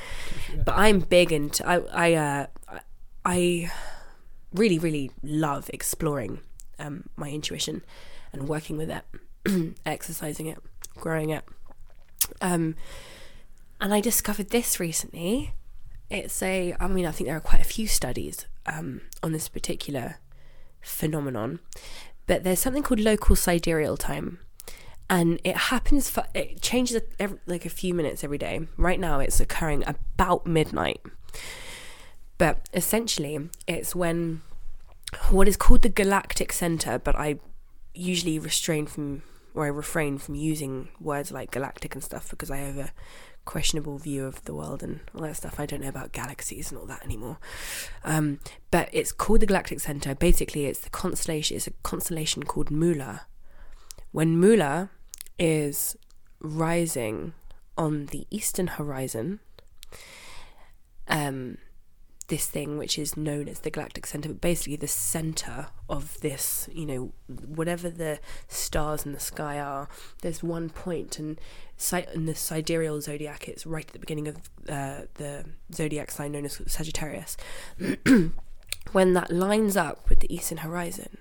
but 0.64 0.76
I'm 0.76 1.00
big 1.00 1.32
into 1.32 1.66
I 1.66 1.76
I 1.92 2.14
uh, 2.14 2.46
I 3.24 3.70
really 4.52 4.78
really 4.78 5.12
love 5.22 5.70
exploring 5.72 6.40
um, 6.78 7.08
my 7.16 7.30
intuition 7.30 7.84
and 8.32 8.48
working 8.48 8.76
with 8.76 8.90
it, 8.90 9.74
exercising 9.86 10.46
it, 10.46 10.58
growing 10.96 11.30
it. 11.30 11.44
Um, 12.40 12.74
and 13.80 13.94
I 13.94 14.00
discovered 14.00 14.50
this 14.50 14.80
recently. 14.80 15.54
It's 16.10 16.42
a 16.42 16.74
I 16.80 16.88
mean 16.88 17.06
I 17.06 17.12
think 17.12 17.28
there 17.28 17.36
are 17.36 17.40
quite 17.40 17.60
a 17.60 17.64
few 17.64 17.86
studies 17.86 18.46
um, 18.66 19.02
on 19.22 19.30
this 19.30 19.48
particular 19.48 20.16
phenomenon, 20.80 21.60
but 22.26 22.42
there's 22.42 22.58
something 22.58 22.82
called 22.82 23.00
local 23.00 23.36
sidereal 23.36 23.96
time 23.96 24.40
and 25.10 25.40
it 25.44 25.56
happens 25.56 26.10
for 26.10 26.24
it 26.34 26.60
changes 26.60 27.00
every, 27.18 27.38
like 27.46 27.64
a 27.64 27.70
few 27.70 27.94
minutes 27.94 28.22
every 28.22 28.38
day. 28.38 28.66
Right 28.76 29.00
now 29.00 29.20
it's 29.20 29.40
occurring 29.40 29.84
about 29.86 30.46
midnight. 30.46 31.00
But 32.36 32.68
essentially 32.72 33.48
it's 33.66 33.94
when 33.94 34.42
what 35.30 35.48
is 35.48 35.56
called 35.56 35.82
the 35.82 35.88
galactic 35.88 36.52
center 36.52 36.98
but 36.98 37.16
i 37.16 37.38
usually 37.94 38.38
restrain 38.38 38.84
from 38.84 39.22
or 39.54 39.64
i 39.64 39.68
refrain 39.68 40.18
from 40.18 40.34
using 40.34 40.88
words 41.00 41.32
like 41.32 41.50
galactic 41.50 41.94
and 41.94 42.04
stuff 42.04 42.28
because 42.28 42.50
i 42.50 42.58
have 42.58 42.76
a 42.76 42.92
questionable 43.48 43.96
view 43.96 44.26
of 44.26 44.44
the 44.44 44.52
world 44.52 44.82
and 44.82 45.00
all 45.14 45.22
that 45.22 45.34
stuff. 45.34 45.58
I 45.58 45.64
don't 45.64 45.80
know 45.80 45.88
about 45.88 46.12
galaxies 46.12 46.70
and 46.70 46.78
all 46.78 46.86
that 46.86 47.02
anymore. 47.02 47.38
Um, 48.04 48.40
but 48.70 48.90
it's 48.92 49.10
called 49.10 49.40
the 49.40 49.46
galactic 49.46 49.80
center. 49.80 50.14
Basically 50.14 50.66
it's 50.66 50.80
the 50.80 50.90
constellation 50.90 51.56
it's 51.56 51.66
a 51.66 51.70
constellation 51.82 52.42
called 52.42 52.70
mula 52.70 53.22
when 54.12 54.38
Mula 54.38 54.90
is 55.38 55.96
rising 56.40 57.34
on 57.76 58.06
the 58.06 58.26
eastern 58.30 58.66
horizon, 58.66 59.40
um, 61.06 61.58
this 62.28 62.46
thing 62.46 62.76
which 62.76 62.98
is 62.98 63.16
known 63.16 63.48
as 63.48 63.60
the 63.60 63.70
galactic 63.70 64.06
center, 64.06 64.28
but 64.28 64.40
basically 64.40 64.76
the 64.76 64.86
center 64.86 65.68
of 65.88 66.20
this, 66.20 66.68
you 66.72 66.84
know, 66.84 67.12
whatever 67.46 67.88
the 67.88 68.20
stars 68.48 69.06
in 69.06 69.12
the 69.12 69.20
sky 69.20 69.58
are, 69.58 69.88
there's 70.20 70.42
one 70.42 70.68
point, 70.68 71.18
and 71.18 71.40
in 72.14 72.26
the 72.26 72.34
sidereal 72.34 73.00
zodiac, 73.00 73.48
it's 73.48 73.64
right 73.64 73.86
at 73.86 73.92
the 73.92 73.98
beginning 73.98 74.28
of 74.28 74.36
uh, 74.68 75.02
the 75.14 75.44
zodiac 75.72 76.10
sign 76.10 76.32
known 76.32 76.44
as 76.44 76.60
Sagittarius. 76.66 77.36
when 78.92 79.14
that 79.14 79.30
lines 79.30 79.76
up 79.76 80.08
with 80.10 80.20
the 80.20 80.32
eastern 80.32 80.58
horizon, 80.58 81.16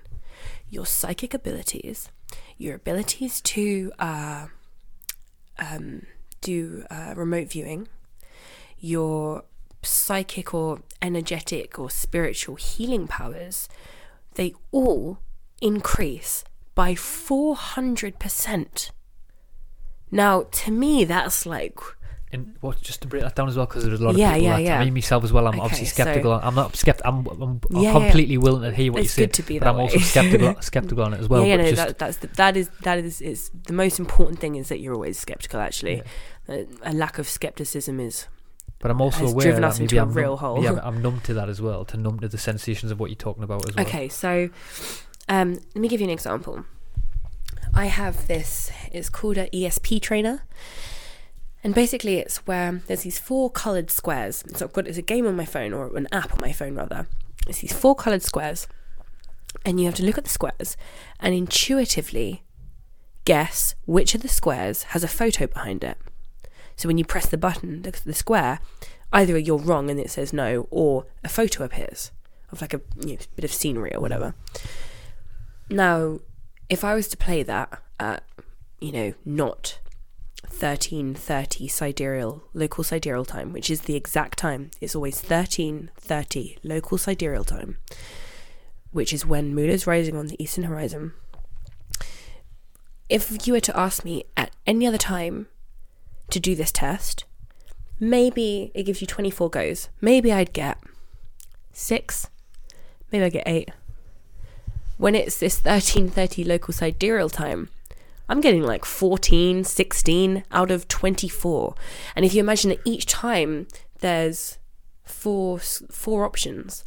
your 0.69 0.85
psychic 0.85 1.33
abilities, 1.33 2.09
your 2.57 2.75
abilities 2.75 3.41
to 3.41 3.91
uh, 3.99 4.47
um, 5.59 6.05
do 6.41 6.83
uh, 6.89 7.13
remote 7.15 7.49
viewing, 7.49 7.87
your 8.79 9.43
psychic 9.83 10.53
or 10.53 10.81
energetic 11.01 11.79
or 11.79 11.89
spiritual 11.89 12.55
healing 12.55 13.07
powers, 13.07 13.69
they 14.35 14.53
all 14.71 15.19
increase 15.61 16.43
by 16.75 16.93
400%. 16.93 18.91
Now, 20.11 20.43
to 20.43 20.71
me, 20.71 21.03
that's 21.05 21.45
like 21.45 21.79
and 22.33 22.55
what 22.59 22.81
just 22.81 23.01
to 23.01 23.07
break 23.07 23.23
that 23.23 23.35
down 23.35 23.47
as 23.47 23.55
well 23.55 23.65
because 23.65 23.85
there's 23.85 24.01
a 24.01 24.03
lot 24.03 24.09
of 24.11 24.17
Yeah, 24.17 24.33
people 24.33 24.43
yeah, 24.47 24.55
that 24.57 24.61
yeah. 24.63 24.79
I 24.79 24.85
mean 24.85 24.93
myself 24.93 25.23
as 25.23 25.31
well 25.31 25.47
I'm 25.47 25.53
Okay, 25.53 25.61
obviously 25.63 25.85
so- 25.85 25.93
skeptical 26.03 26.31
I'm 26.33 26.55
not 26.55 26.75
skeptical 26.75 27.09
I'm, 27.09 27.27
I'm, 27.27 27.41
I'm 27.41 27.59
Yeah, 27.69 27.81
yeah. 27.81 27.91
completely 27.93 28.37
willing 28.37 28.63
to 28.69 28.75
hear 28.75 28.91
what 28.91 29.01
It's 29.03 29.17
you 29.17 29.21
say 29.23 29.27
good 29.27 29.33
to 29.35 29.43
be 29.43 29.59
but 29.59 29.67
I'm 29.69 29.79
also 29.79 29.97
skeptical 29.99 30.55
skeptical 30.61 31.03
on 31.05 31.13
it 31.13 31.19
as 31.21 31.29
well 31.29 31.45
yeah, 31.45 31.55
yeah, 31.55 31.57
but 31.57 31.63
no, 31.65 31.71
that, 31.75 31.97
that's 31.99 32.17
the, 32.17 32.27
that 32.27 32.57
is 32.57 32.69
that 32.81 32.97
is 32.99 33.21
is 33.21 33.49
the 33.65 33.73
most 33.73 33.97
important 33.97 34.39
thing 34.39 34.55
is 34.55 34.67
that 34.69 34.79
you're 34.79 34.93
always 34.93 35.17
skeptical. 35.17 35.59
Actually, 35.61 36.01
Uh, 36.49 36.63
a 36.83 36.93
lack 36.93 37.17
of 37.17 37.27
skepticism 37.29 37.99
is 37.99 38.27
But 38.79 38.91
I'm 38.91 39.01
also 39.01 39.25
aware 39.27 39.43
driven 39.47 39.61
that 39.61 39.69
us 39.71 39.79
maybe 39.79 39.95
into 39.97 39.99
a 39.99 40.01
I'm 40.03 40.13
real 40.13 40.29
numb, 40.31 40.39
hole. 40.39 40.63
Yeah, 40.63 40.73
but 40.73 40.85
I'm 40.89 41.01
numb 41.01 41.19
to 41.21 41.33
that 41.33 41.49
as 41.49 41.61
well. 41.61 41.83
To 41.85 41.97
numb 41.97 42.19
to 42.21 42.27
the 42.27 42.37
sensations 42.37 42.91
of 42.91 42.99
what 42.99 43.09
you're 43.09 43.15
talking 43.27 43.43
about 43.43 43.67
as 43.69 43.75
well. 43.75 43.85
Okay, 43.85 44.07
so 44.09 44.49
um, 45.29 45.53
let 45.75 45.77
me 45.77 45.87
give 45.87 45.99
you 46.01 46.07
an 46.07 46.13
example. 46.13 46.65
I 47.73 47.85
have 47.87 48.27
this, 48.27 48.71
it's 48.91 49.09
called 49.09 49.37
a 49.37 49.49
ESP 49.49 50.01
trainer. 50.01 50.43
And 51.67 51.75
basically, 51.75 52.15
it's 52.15 52.37
where 52.47 52.79
there's 52.87 53.01
these 53.01 53.19
four 53.19 53.49
coloured 53.49 53.91
squares. 53.91 54.41
So 54.55 54.63
I've 54.63 54.71
got 54.71 54.87
it's 54.87 54.97
a 54.97 55.01
game 55.01 55.27
on 55.27 55.35
my 55.35 55.43
phone, 55.43 55.73
or 55.73 55.97
an 55.97 56.07
app 56.13 56.31
on 56.31 56.39
my 56.39 56.53
phone 56.53 56.75
rather. 56.75 57.09
It's 57.45 57.59
these 57.59 57.73
four 57.73 57.93
coloured 57.93 58.23
squares, 58.23 58.69
and 59.65 59.77
you 59.77 59.85
have 59.85 59.95
to 59.95 60.05
look 60.05 60.17
at 60.17 60.23
the 60.23 60.29
squares 60.29 60.77
and 61.19 61.35
intuitively 61.35 62.45
guess 63.25 63.75
which 63.85 64.15
of 64.15 64.21
the 64.21 64.29
squares 64.29 64.83
has 64.83 65.03
a 65.03 65.09
photo 65.09 65.45
behind 65.45 65.83
it. 65.83 65.97
So 66.77 66.87
when 66.87 66.97
you 66.97 67.03
press 67.03 67.25
the 67.25 67.37
button, 67.37 67.81
the, 67.81 67.91
the 68.05 68.13
square, 68.13 68.61
either 69.11 69.37
you're 69.37 69.57
wrong 69.57 69.89
and 69.89 69.99
it 69.99 70.09
says 70.09 70.31
no, 70.31 70.69
or 70.71 71.05
a 71.25 71.27
photo 71.27 71.65
appears 71.65 72.11
of 72.49 72.61
like 72.61 72.73
a 72.73 72.79
you 73.01 73.15
know, 73.15 73.17
bit 73.35 73.43
of 73.43 73.51
scenery 73.51 73.93
or 73.93 73.99
whatever. 73.99 74.35
Now, 75.69 76.21
if 76.69 76.85
I 76.85 76.95
was 76.95 77.09
to 77.09 77.17
play 77.17 77.43
that 77.43 77.81
at, 77.99 78.23
you 78.79 78.93
know, 78.93 79.13
not 79.25 79.79
13:30 80.59 81.69
sidereal 81.69 82.43
local 82.53 82.83
sidereal 82.83 83.25
time, 83.25 83.53
which 83.53 83.69
is 83.69 83.81
the 83.81 83.95
exact 83.95 84.39
time. 84.39 84.71
It's 84.81 84.95
always 84.95 85.21
13:30 85.21 86.57
local 86.63 86.97
sidereal 86.97 87.43
time, 87.43 87.77
which 88.91 89.13
is 89.13 89.25
when 89.25 89.53
moon 89.53 89.69
is 89.69 89.87
rising 89.87 90.15
on 90.15 90.27
the 90.27 90.41
eastern 90.41 90.65
horizon. 90.65 91.13
If 93.09 93.47
you 93.47 93.53
were 93.53 93.61
to 93.61 93.79
ask 93.79 94.03
me 94.03 94.25
at 94.35 94.51
any 94.65 94.85
other 94.87 94.97
time 94.97 95.47
to 96.29 96.39
do 96.39 96.55
this 96.55 96.71
test, 96.71 97.23
maybe 97.99 98.71
it 98.73 98.83
gives 98.83 98.99
you 98.99 99.07
24 99.07 99.49
goes. 99.49 99.89
Maybe 100.01 100.33
I'd 100.33 100.53
get 100.53 100.77
6, 101.71 102.27
maybe 103.11 103.25
I 103.25 103.29
get 103.29 103.47
8. 103.47 103.69
When 104.97 105.15
it's 105.15 105.37
this 105.37 105.59
13:30 105.59 106.43
local 106.43 106.73
sidereal 106.73 107.29
time, 107.29 107.69
I'm 108.29 108.41
getting 108.41 108.63
like 108.63 108.85
14, 108.85 109.63
16 109.63 110.43
out 110.51 110.71
of 110.71 110.87
24. 110.87 111.75
And 112.15 112.25
if 112.25 112.33
you 112.33 112.39
imagine 112.39 112.69
that 112.69 112.81
each 112.85 113.05
time 113.05 113.67
there's 113.99 114.57
four 115.03 115.59
four 115.59 116.25
options, 116.25 116.83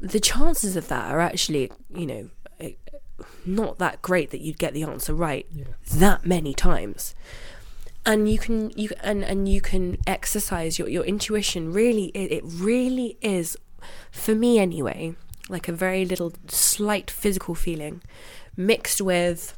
the 0.00 0.20
chances 0.20 0.76
of 0.76 0.88
that 0.88 1.10
are 1.10 1.20
actually, 1.20 1.70
you 1.94 2.06
know, 2.06 2.30
eh, 2.60 2.72
not 3.44 3.78
that 3.78 4.00
great 4.02 4.30
that 4.30 4.40
you'd 4.40 4.58
get 4.58 4.74
the 4.74 4.84
answer 4.84 5.14
right 5.14 5.46
that 5.94 6.24
many 6.24 6.54
times. 6.54 7.14
And 8.06 8.30
you 8.30 8.38
can 8.38 8.70
you 8.76 8.90
and 9.02 9.24
and 9.24 9.48
you 9.48 9.60
can 9.60 9.98
exercise 10.06 10.78
your 10.78 10.88
your 10.88 11.04
intuition. 11.04 11.72
Really, 11.72 12.06
it, 12.14 12.32
it 12.32 12.42
really 12.46 13.18
is, 13.20 13.56
for 14.10 14.34
me 14.34 14.58
anyway, 14.58 15.16
like 15.48 15.68
a 15.68 15.72
very 15.72 16.04
little 16.04 16.32
slight 16.46 17.10
physical 17.10 17.54
feeling, 17.54 18.02
mixed 18.56 19.02
with 19.02 19.57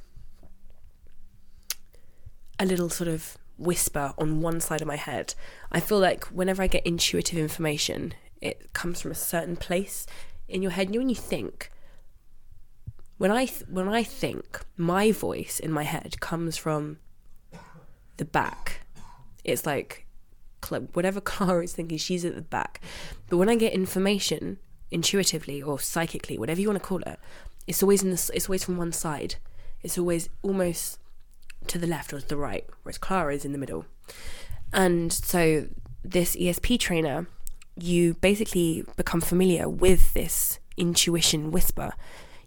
a 2.61 2.67
little 2.67 2.91
sort 2.91 3.09
of 3.09 3.37
whisper 3.59 4.13
on 4.19 4.41
one 4.41 4.61
side 4.61 4.81
of 4.81 4.87
my 4.87 4.97
head. 4.97 5.35
I 5.73 5.81
feel 5.81 5.99
like 5.99 6.25
whenever 6.27 6.63
I 6.63 6.67
get 6.67 6.87
intuitive 6.87 7.39
information, 7.39 8.15
it 8.41 8.73
comes 8.73 9.01
from 9.01 9.11
a 9.11 9.17
certain 9.17 9.57
place 9.57 10.07
in 10.49 10.63
your 10.63 10.71
head. 10.71 10.89
You 10.89 10.95
know, 10.95 10.99
when 11.01 11.09
you 11.09 11.15
think, 11.15 11.71
when 13.19 13.31
I 13.31 13.47
th- 13.47 13.69
when 13.69 13.89
I 13.89 14.03
think, 14.03 14.61
my 14.77 15.11
voice 15.11 15.59
in 15.59 15.73
my 15.73 15.83
head 15.83 16.21
comes 16.21 16.57
from 16.57 16.99
the 18.19 18.25
back. 18.25 18.83
It's 19.43 19.67
like 19.67 20.07
whatever 20.93 21.21
Clara 21.33 21.65
is 21.65 21.73
thinking, 21.73 21.99
she's 21.99 22.25
at 22.25 22.35
the 22.35 22.43
back. 22.43 22.81
But 23.29 23.39
when 23.39 23.49
I 23.49 23.57
get 23.57 23.73
information 23.73 24.59
intuitively 24.91 25.63
or 25.63 25.81
psychically, 25.81 26.39
whatever 26.39 26.61
you 26.61 26.69
want 26.69 26.81
to 26.81 26.87
call 26.87 27.01
it, 27.03 27.19
it's 27.67 27.83
always 27.83 28.03
in 28.03 28.11
the, 28.11 28.31
it's 28.35 28.49
always 28.49 28.65
from 28.65 28.77
one 28.77 28.93
side. 28.93 29.37
It's 29.83 29.97
always 29.97 30.29
almost 30.43 31.00
to 31.67 31.79
the 31.79 31.87
left 31.87 32.13
or 32.13 32.21
to 32.21 32.29
the 32.29 32.37
right, 32.37 32.67
whereas 32.83 32.99
Clara 32.99 33.35
is 33.35 33.45
in 33.45 33.53
the 33.53 33.59
middle. 33.59 33.85
And 34.73 35.13
so 35.13 35.67
this 36.05 36.37
ESP 36.37 36.79
trainer, 36.79 37.27
you 37.77 38.15
basically 38.15 38.85
become 38.97 39.21
familiar 39.21 39.69
with 39.69 40.13
this 40.15 40.59
intuition 40.77 41.51
whisper. 41.51 41.93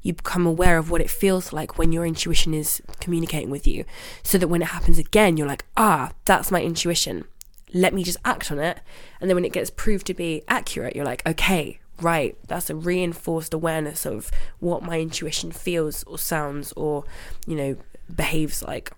You 0.02 0.14
become 0.14 0.46
aware 0.46 0.78
of 0.78 0.92
what 0.92 1.02
it 1.02 1.10
feels 1.10 1.54
like 1.54 1.78
when 1.78 1.92
your 1.92 2.06
intuition 2.06 2.54
is 2.54 2.82
communicating 3.00 3.50
with 3.50 3.66
you, 3.66 3.86
so 4.22 4.38
that 4.38 4.50
when 4.50 4.62
it 4.62 4.70
happens 4.70 4.98
again, 4.98 5.38
you're 5.38 5.48
like, 5.48 5.66
ah, 5.78 6.12
that's 6.26 6.52
my 6.52 6.62
intuition. 6.62 7.26
Let 7.74 7.94
me 7.94 8.04
just 8.04 8.18
act 8.26 8.52
on 8.52 8.60
it. 8.60 8.80
And 9.22 9.30
then 9.30 9.36
when 9.36 9.46
it 9.46 9.54
gets 9.54 9.70
proved 9.70 10.06
to 10.08 10.14
be 10.14 10.44
accurate, 10.48 10.96
you're 10.96 11.06
like, 11.06 11.26
okay, 11.26 11.80
right, 12.02 12.38
that's 12.48 12.70
a 12.70 12.76
reinforced 12.76 13.54
awareness 13.54 14.06
of 14.06 14.30
what 14.60 14.84
my 14.84 15.00
intuition 15.00 15.52
feels 15.52 16.04
or 16.04 16.18
sounds 16.18 16.74
or, 16.74 17.06
you 17.48 17.56
know, 17.56 17.78
behaves 18.14 18.62
like. 18.62 18.92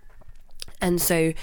And 0.82 1.02
so 1.02 1.34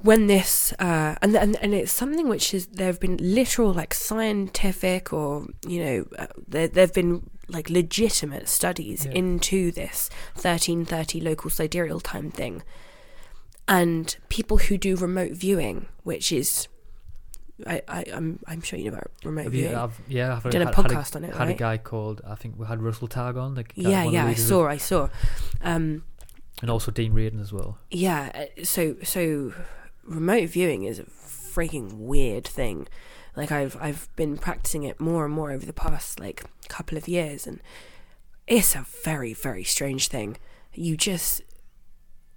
when 0.00 0.26
this 0.28 0.72
uh, 0.78 1.16
and, 1.22 1.34
and 1.36 1.56
and 1.56 1.74
it's 1.74 1.92
something 1.92 2.28
which 2.28 2.54
is 2.54 2.66
there 2.68 2.86
have 2.86 3.00
been 3.00 3.16
literal 3.20 3.72
like 3.72 3.92
scientific 3.94 5.12
or 5.12 5.46
you 5.66 5.84
know 5.84 6.04
uh, 6.18 6.26
there 6.46 6.68
there 6.68 6.82
have 6.86 6.94
been 6.94 7.28
like 7.48 7.68
legitimate 7.68 8.48
studies 8.48 9.06
Yeah. 9.06 9.12
into 9.12 9.72
this 9.72 10.08
1330 10.34 11.20
local 11.20 11.50
sidereal 11.50 11.98
time 11.98 12.30
thing 12.30 12.62
and 13.66 14.16
people 14.28 14.58
who 14.58 14.78
do 14.78 14.94
remote 14.96 15.32
viewing 15.32 15.86
which 16.04 16.30
is 16.30 16.68
I, 17.66 17.82
I 17.88 18.04
I'm 18.12 18.38
I'm 18.46 18.60
sure 18.62 18.78
you 18.78 18.90
know 18.90 18.98
about 18.98 19.10
remote 19.24 19.44
Have 19.44 19.54
you, 19.54 19.62
viewing 19.62 19.74
I've, 19.76 20.00
yeah, 20.06 20.36
I've 20.36 20.44
Done 20.44 20.62
a 20.62 20.66
had, 20.66 20.74
had 20.76 20.84
podcast 20.86 21.16
on 21.16 21.24
it, 21.24 21.34
Had 21.34 21.48
a 21.48 21.54
guy 21.54 21.76
called 21.76 22.20
I 22.24 22.36
think 22.36 22.54
we 22.56 22.66
had 22.66 22.80
Russell 22.80 23.08
Targ 23.08 23.36
on. 23.36 23.54
The 23.54 23.64
yeah 23.74 24.04
one 24.04 24.06
of 24.06 24.12
the 24.12 24.16
yeah 24.16 24.26
I 24.26 24.34
saw 24.34 24.68
I 24.68 24.76
saw 24.76 25.08
um 25.62 26.04
and 26.62 26.70
also 26.70 26.90
Dean 26.90 27.12
Radin 27.12 27.40
as 27.40 27.52
well. 27.52 27.78
yeah 27.90 28.30
uh, 28.58 28.64
so 28.64 28.96
so 29.02 29.52
remote 30.04 30.48
viewing 30.48 30.84
is 30.84 30.98
a 30.98 31.04
freaking 31.04 31.94
weird 31.98 32.44
thing 32.46 32.86
like 33.36 33.50
i've 33.52 33.76
i've 33.80 34.08
been 34.16 34.36
practicing 34.38 34.82
it 34.84 34.98
more 35.00 35.24
and 35.24 35.34
more 35.34 35.50
over 35.50 35.66
the 35.66 35.72
past 35.72 36.18
like 36.20 36.44
couple 36.68 36.96
of 36.98 37.06
years 37.08 37.46
and 37.46 37.60
it's 38.46 38.74
a 38.74 38.86
very 39.04 39.32
very 39.34 39.64
strange 39.64 40.08
thing 40.08 40.36
you 40.74 40.96
just 40.96 41.42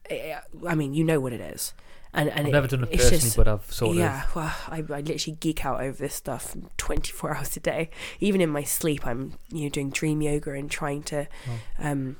eh, 0.09 0.37
i 0.67 0.75
mean 0.75 0.93
you 0.93 1.03
know 1.03 1.19
what 1.19 1.33
it 1.33 1.41
is 1.41 1.73
and 2.13 2.27
and 2.29 2.47
I've 2.47 2.51
never 2.51 2.67
done 2.67 2.83
it 2.83 2.91
personally, 2.91 3.17
just- 3.19 3.37
but 3.37 3.47
I've 3.47 3.71
sort 3.71 3.95
yeah, 3.95 4.25
of. 4.25 4.35
well, 4.35 4.53
I, 4.67 4.79
I 4.79 4.99
literally 4.99 5.37
geek 5.39 5.63
out 5.63 5.79
over 5.79 5.97
this 5.97 6.13
stuff 6.13 6.53
24 6.75 7.35
hours 7.37 7.55
a 7.55 7.61
day. 7.61 7.89
Even 8.19 8.41
in 8.41 8.49
my 8.49 8.63
sleep, 8.63 9.07
I'm 9.07 9.35
you 9.49 9.63
know 9.63 9.69
doing 9.69 9.91
dream 9.91 10.21
yoga 10.21 10.51
and 10.51 10.69
trying 10.69 11.03
to, 11.03 11.29
Oh. 11.47 11.59
um, 11.89 12.17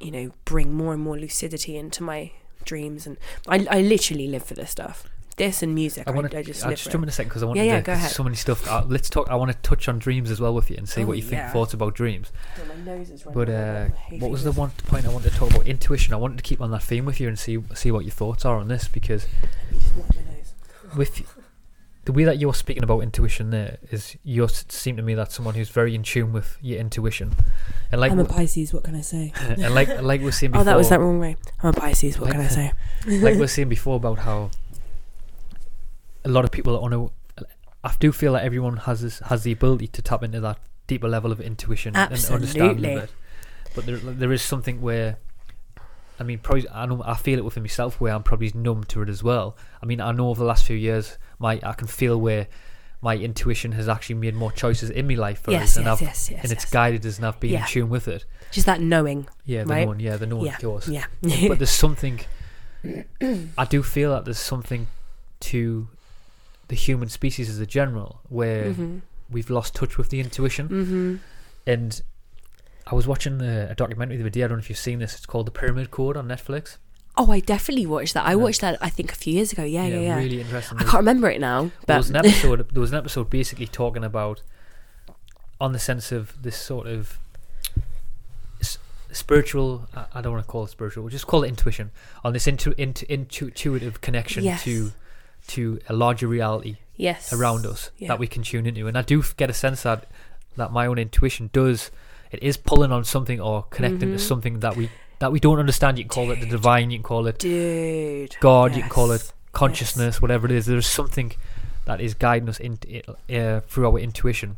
you 0.00 0.10
know, 0.10 0.30
bring 0.44 0.74
more 0.74 0.92
and 0.94 1.02
more 1.02 1.18
lucidity 1.18 1.76
into 1.76 2.02
my 2.02 2.32
dreams. 2.64 3.06
And 3.06 3.16
I, 3.48 3.66
I 3.70 3.80
literally 3.80 4.28
live 4.28 4.44
for 4.44 4.54
this 4.54 4.70
stuff. 4.70 5.04
This 5.36 5.62
and 5.62 5.74
music. 5.74 6.08
I 6.08 6.12
I, 6.12 6.14
want 6.14 6.26
I 6.34 6.38
to 6.38 6.44
just 6.44 6.62
I'll 6.64 6.70
live 6.70 6.78
just 6.78 6.90
jump 6.90 7.02
in 7.02 7.10
a 7.10 7.12
second 7.12 7.28
because 7.28 7.42
I 7.42 7.46
want 7.46 7.58
Yeah, 7.58 7.64
to 7.64 7.66
yeah, 7.68 7.74
yeah, 7.74 7.80
go 7.82 7.92
ahead. 7.92 8.10
so 8.10 8.24
many 8.24 8.36
stuff. 8.36 8.66
Uh, 8.66 8.84
let's 8.88 9.10
talk. 9.10 9.28
I 9.30 9.34
want 9.34 9.52
to 9.52 9.58
touch 9.58 9.86
on 9.86 9.98
dreams 9.98 10.30
as 10.30 10.40
well 10.40 10.54
with 10.54 10.70
you 10.70 10.76
and 10.78 10.88
see 10.88 11.02
Oh, 11.02 11.06
what 11.06 11.18
you 11.18 11.22
think 11.22 11.40
yeah. 11.40 11.52
thoughts 11.52 11.74
about 11.74 11.94
dreams. 11.94 12.32
Oh, 12.58 12.64
my 12.74 12.74
nose 12.96 13.10
is 13.10 13.22
But 13.22 13.50
uh, 13.50 13.88
what 14.18 14.30
was 14.30 14.44
the 14.44 14.52
one 14.52 14.70
point 14.86 15.04
I 15.04 15.10
wanted 15.10 15.32
to 15.32 15.36
talk 15.38 15.50
about? 15.50 15.66
Intuition. 15.66 16.14
I 16.14 16.16
wanted 16.16 16.38
to 16.38 16.42
keep 16.42 16.62
on 16.62 16.70
that 16.70 16.82
theme 16.82 17.04
with 17.04 17.20
you 17.20 17.28
and 17.28 17.38
see 17.38 17.62
see 17.74 17.90
what 17.90 18.06
your 18.06 18.12
thoughts 18.12 18.46
are 18.46 18.56
on 18.56 18.68
this 18.68 18.88
because 18.88 19.26
Let 19.42 19.72
me 19.72 19.78
just 19.78 19.94
my 20.16 20.22
nose. 20.32 20.96
with 20.96 21.45
the 22.06 22.12
way 22.12 22.24
that 22.24 22.38
you're 22.38 22.54
speaking 22.54 22.82
about 22.82 23.00
intuition 23.00 23.50
there 23.50 23.78
is 23.90 24.16
you 24.24 24.46
seem 24.48 24.96
to 24.96 25.02
me 25.02 25.14
that 25.14 25.30
someone 25.32 25.54
who's 25.54 25.68
very 25.68 25.94
in 25.94 26.02
tune 26.02 26.32
with 26.32 26.56
your 26.62 26.78
intuition 26.78 27.34
and 27.92 28.00
like 28.00 28.10
I'm 28.12 28.18
a 28.20 28.24
Pisces. 28.24 28.72
What 28.72 28.84
can 28.84 28.94
I 28.94 29.00
say? 29.02 29.32
and 29.40 29.74
like 29.74 29.88
like 30.00 30.20
we 30.20 30.26
we're 30.26 30.30
saying 30.32 30.52
before 30.52 30.62
Oh, 30.62 30.64
that 30.64 30.76
was 30.76 30.88
that 30.88 31.00
wrong 31.00 31.18
way. 31.20 31.36
I'm 31.62 31.70
a 31.70 31.72
Pisces. 31.72 32.18
What 32.18 32.26
Like- 32.30 32.32
can 32.36 32.40
I 32.42 32.48
say? 32.48 32.72
like 33.06 33.34
we 33.34 33.40
we're 33.40 33.46
saying 33.48 33.68
before 33.68 33.96
about 33.96 34.20
how 34.20 34.50
a 36.24 36.28
lot 36.28 36.44
of 36.44 36.50
people 36.50 36.78
on 36.78 36.92
a 36.92 37.06
I 37.84 37.94
do 38.00 38.10
feel 38.10 38.32
that 38.32 38.44
everyone 38.44 38.78
has 38.78 39.02
this 39.02 39.18
has 39.20 39.42
the 39.42 39.52
ability 39.52 39.88
to 39.88 40.02
tap 40.02 40.22
into 40.22 40.40
that 40.40 40.58
deeper 40.86 41.08
level 41.08 41.30
of 41.32 41.40
intuition 41.40 41.94
and 41.96 42.12
understanding 42.12 42.44
Absolutely. 42.46 42.94
of 42.94 43.02
it. 43.04 43.10
But 43.74 43.86
there 43.86 43.96
there 43.96 44.32
is 44.32 44.42
something 44.42 44.80
where 44.80 45.18
I 46.18 46.22
mean 46.24 46.38
probably 46.38 46.68
I 46.70 46.86
know 46.86 47.02
I 47.04 47.14
feel 47.14 47.38
it 47.38 47.44
within 47.44 47.62
myself 47.62 48.00
where 48.00 48.12
I'm 48.14 48.22
probably 48.22 48.50
numb 48.54 48.84
to 48.84 49.02
it 49.02 49.08
as 49.08 49.22
well. 49.22 49.56
I 49.82 49.86
mean 49.86 50.00
I 50.00 50.12
know 50.12 50.28
over 50.30 50.40
the 50.40 50.46
last 50.46 50.64
few 50.64 50.76
years 50.76 51.18
my 51.38 51.60
I 51.62 51.72
can 51.72 51.86
feel 51.88 52.18
where 52.20 52.46
my 53.02 53.16
intuition 53.16 53.72
has 53.72 53.88
actually 53.88 54.16
made 54.16 54.34
more 54.34 54.50
choices 54.50 54.88
in 54.90 55.06
my 55.06 55.14
life 55.14 55.42
for 55.42 55.50
Yes, 55.52 55.62
us 55.72 55.76
and 55.76 55.86
yes, 55.86 55.92
I've 55.94 56.02
yes, 56.02 56.30
yes, 56.30 56.42
and 56.42 56.52
it's 56.52 56.64
guided 56.64 57.04
us 57.06 57.18
and 57.18 57.26
I've 57.26 57.38
been 57.38 57.50
Yeah. 57.50 57.60
in 57.60 57.66
tune 57.68 57.88
with 57.90 58.08
it. 58.08 58.24
Just 58.50 58.66
that 58.66 58.80
knowing. 58.80 59.28
Yeah, 59.44 59.64
the 59.64 59.68
Right? 59.70 59.86
known, 59.86 60.00
yeah, 60.00 60.16
the 60.16 60.26
known 60.26 60.46
Yeah, 60.46 60.54
of 60.54 60.60
course 60.60 60.88
Yeah. 60.88 61.04
but 61.20 61.58
there's 61.58 61.70
something 61.86 62.20
I 63.58 63.64
do 63.68 63.82
feel 63.82 64.12
that 64.12 64.24
there's 64.24 64.38
something 64.38 64.86
to 65.40 65.88
the 66.68 66.74
human 66.76 67.08
species 67.08 67.48
as 67.48 67.58
a 67.58 67.66
general 67.66 68.20
where 68.28 68.72
Mhm. 68.72 69.02
we've 69.30 69.50
lost 69.50 69.74
touch 69.74 69.98
with 69.98 70.10
the 70.10 70.20
intuition 70.20 70.68
Mhm. 70.68 71.18
and 71.66 72.02
I 72.86 72.94
was 72.94 73.06
watching 73.06 73.40
a, 73.42 73.68
a 73.70 73.74
documentary 73.74 74.16
the 74.16 74.22
other 74.22 74.30
day 74.30 74.42
I 74.44 74.48
don't 74.48 74.58
know 74.58 74.62
if 74.62 74.68
you've 74.70 74.78
seen 74.78 74.98
this 75.00 75.14
it's 75.14 75.26
called 75.26 75.46
The 75.46 75.50
Pyramid 75.52 75.90
Code 75.90 76.16
on 76.16 76.26
Netflix 76.28 76.78
Oh, 77.18 77.30
I 77.32 77.40
definitely 77.40 77.86
watched 77.86 78.12
that. 78.14 78.26
I 78.26 78.30
Yeah. 78.30 78.34
watched 78.36 78.60
that. 78.60 78.76
I 78.82 78.90
think 78.90 79.10
a 79.10 79.14
few 79.14 79.32
years 79.34 79.50
ago. 79.52 79.64
Yeah, 79.64 79.86
yeah, 79.86 80.00
yeah. 80.00 80.16
really 80.18 80.40
interesting 80.40 80.76
I 80.78 80.82
can't 80.82 80.94
remember 80.98 81.30
it 81.30 81.40
now, 81.40 81.70
there 81.86 81.96
was 81.96 82.10
an 82.10 82.16
episode 82.16 82.68
there 82.70 82.80
was 82.80 82.92
an 82.92 82.98
episode 82.98 83.30
basically 83.30 83.66
talking 83.66 84.04
about 84.04 84.42
on 85.60 85.72
the 85.72 85.78
sense 85.78 86.12
of 86.12 86.42
this 86.42 86.56
sort 86.58 86.86
of 86.86 87.18
s- 88.60 88.78
spiritual 89.10 89.88
I, 89.94 90.06
I 90.14 90.20
don't 90.20 90.32
want 90.34 90.44
to 90.44 90.50
call 90.50 90.64
it 90.64 90.70
spiritual 90.70 91.02
we'll 91.04 91.10
just 91.10 91.26
call 91.26 91.44
it 91.44 91.48
intuition 91.48 91.90
on 92.24 92.32
this 92.32 92.46
intu, 92.46 92.72
intu, 92.76 93.06
intu, 93.08 93.46
intuitive 93.46 94.00
connection 94.00 94.44
Yes. 94.44 94.62
to 94.64 94.92
to 95.48 95.80
a 95.88 95.94
larger 95.94 96.26
reality 96.26 96.76
yes, 96.96 97.32
around 97.32 97.64
us 97.66 97.90
Yeah. 97.98 98.08
that 98.08 98.18
we 98.18 98.26
can 98.26 98.42
tune 98.42 98.66
into 98.66 98.86
and 98.88 98.98
I 98.98 99.02
do 99.02 99.22
get 99.36 99.48
a 99.48 99.54
sense 99.54 99.82
that 99.84 100.06
that 100.56 100.72
my 100.72 100.86
own 100.86 100.98
intuition 100.98 101.50
does 101.52 101.90
it 102.32 102.42
is 102.42 102.56
pulling 102.56 102.90
on 102.92 103.04
something 103.04 103.40
or 103.40 103.62
connecting 103.70 104.10
to 104.10 104.16
Mhm. 104.16 104.20
something 104.20 104.60
that 104.60 104.76
we 104.76 104.90
that 105.18 105.32
we 105.32 105.40
don't 105.40 105.58
understand 105.58 105.98
you 105.98 106.04
can 106.04 106.08
call 106.10 106.30
it 106.30 106.40
the 106.40 106.46
divine 106.46 106.90
you 106.90 106.98
can 106.98 107.02
call 107.04 107.26
it 107.26 107.38
dude. 107.38 108.36
God, 108.40 108.74
you 108.74 108.82
can 108.82 108.90
call 108.90 109.10
it 109.12 109.32
consciousness, 109.52 110.20
whatever 110.20 110.46
it 110.46 110.52
is. 110.52 110.66
There's 110.66 110.86
something 110.86 111.32
that 111.86 112.00
is 112.00 112.14
guiding 112.14 112.48
us 112.48 112.58
in, 112.60 112.78
uh, 113.30 113.60
through 113.60 113.86
our 113.88 113.98
intuition. 113.98 114.56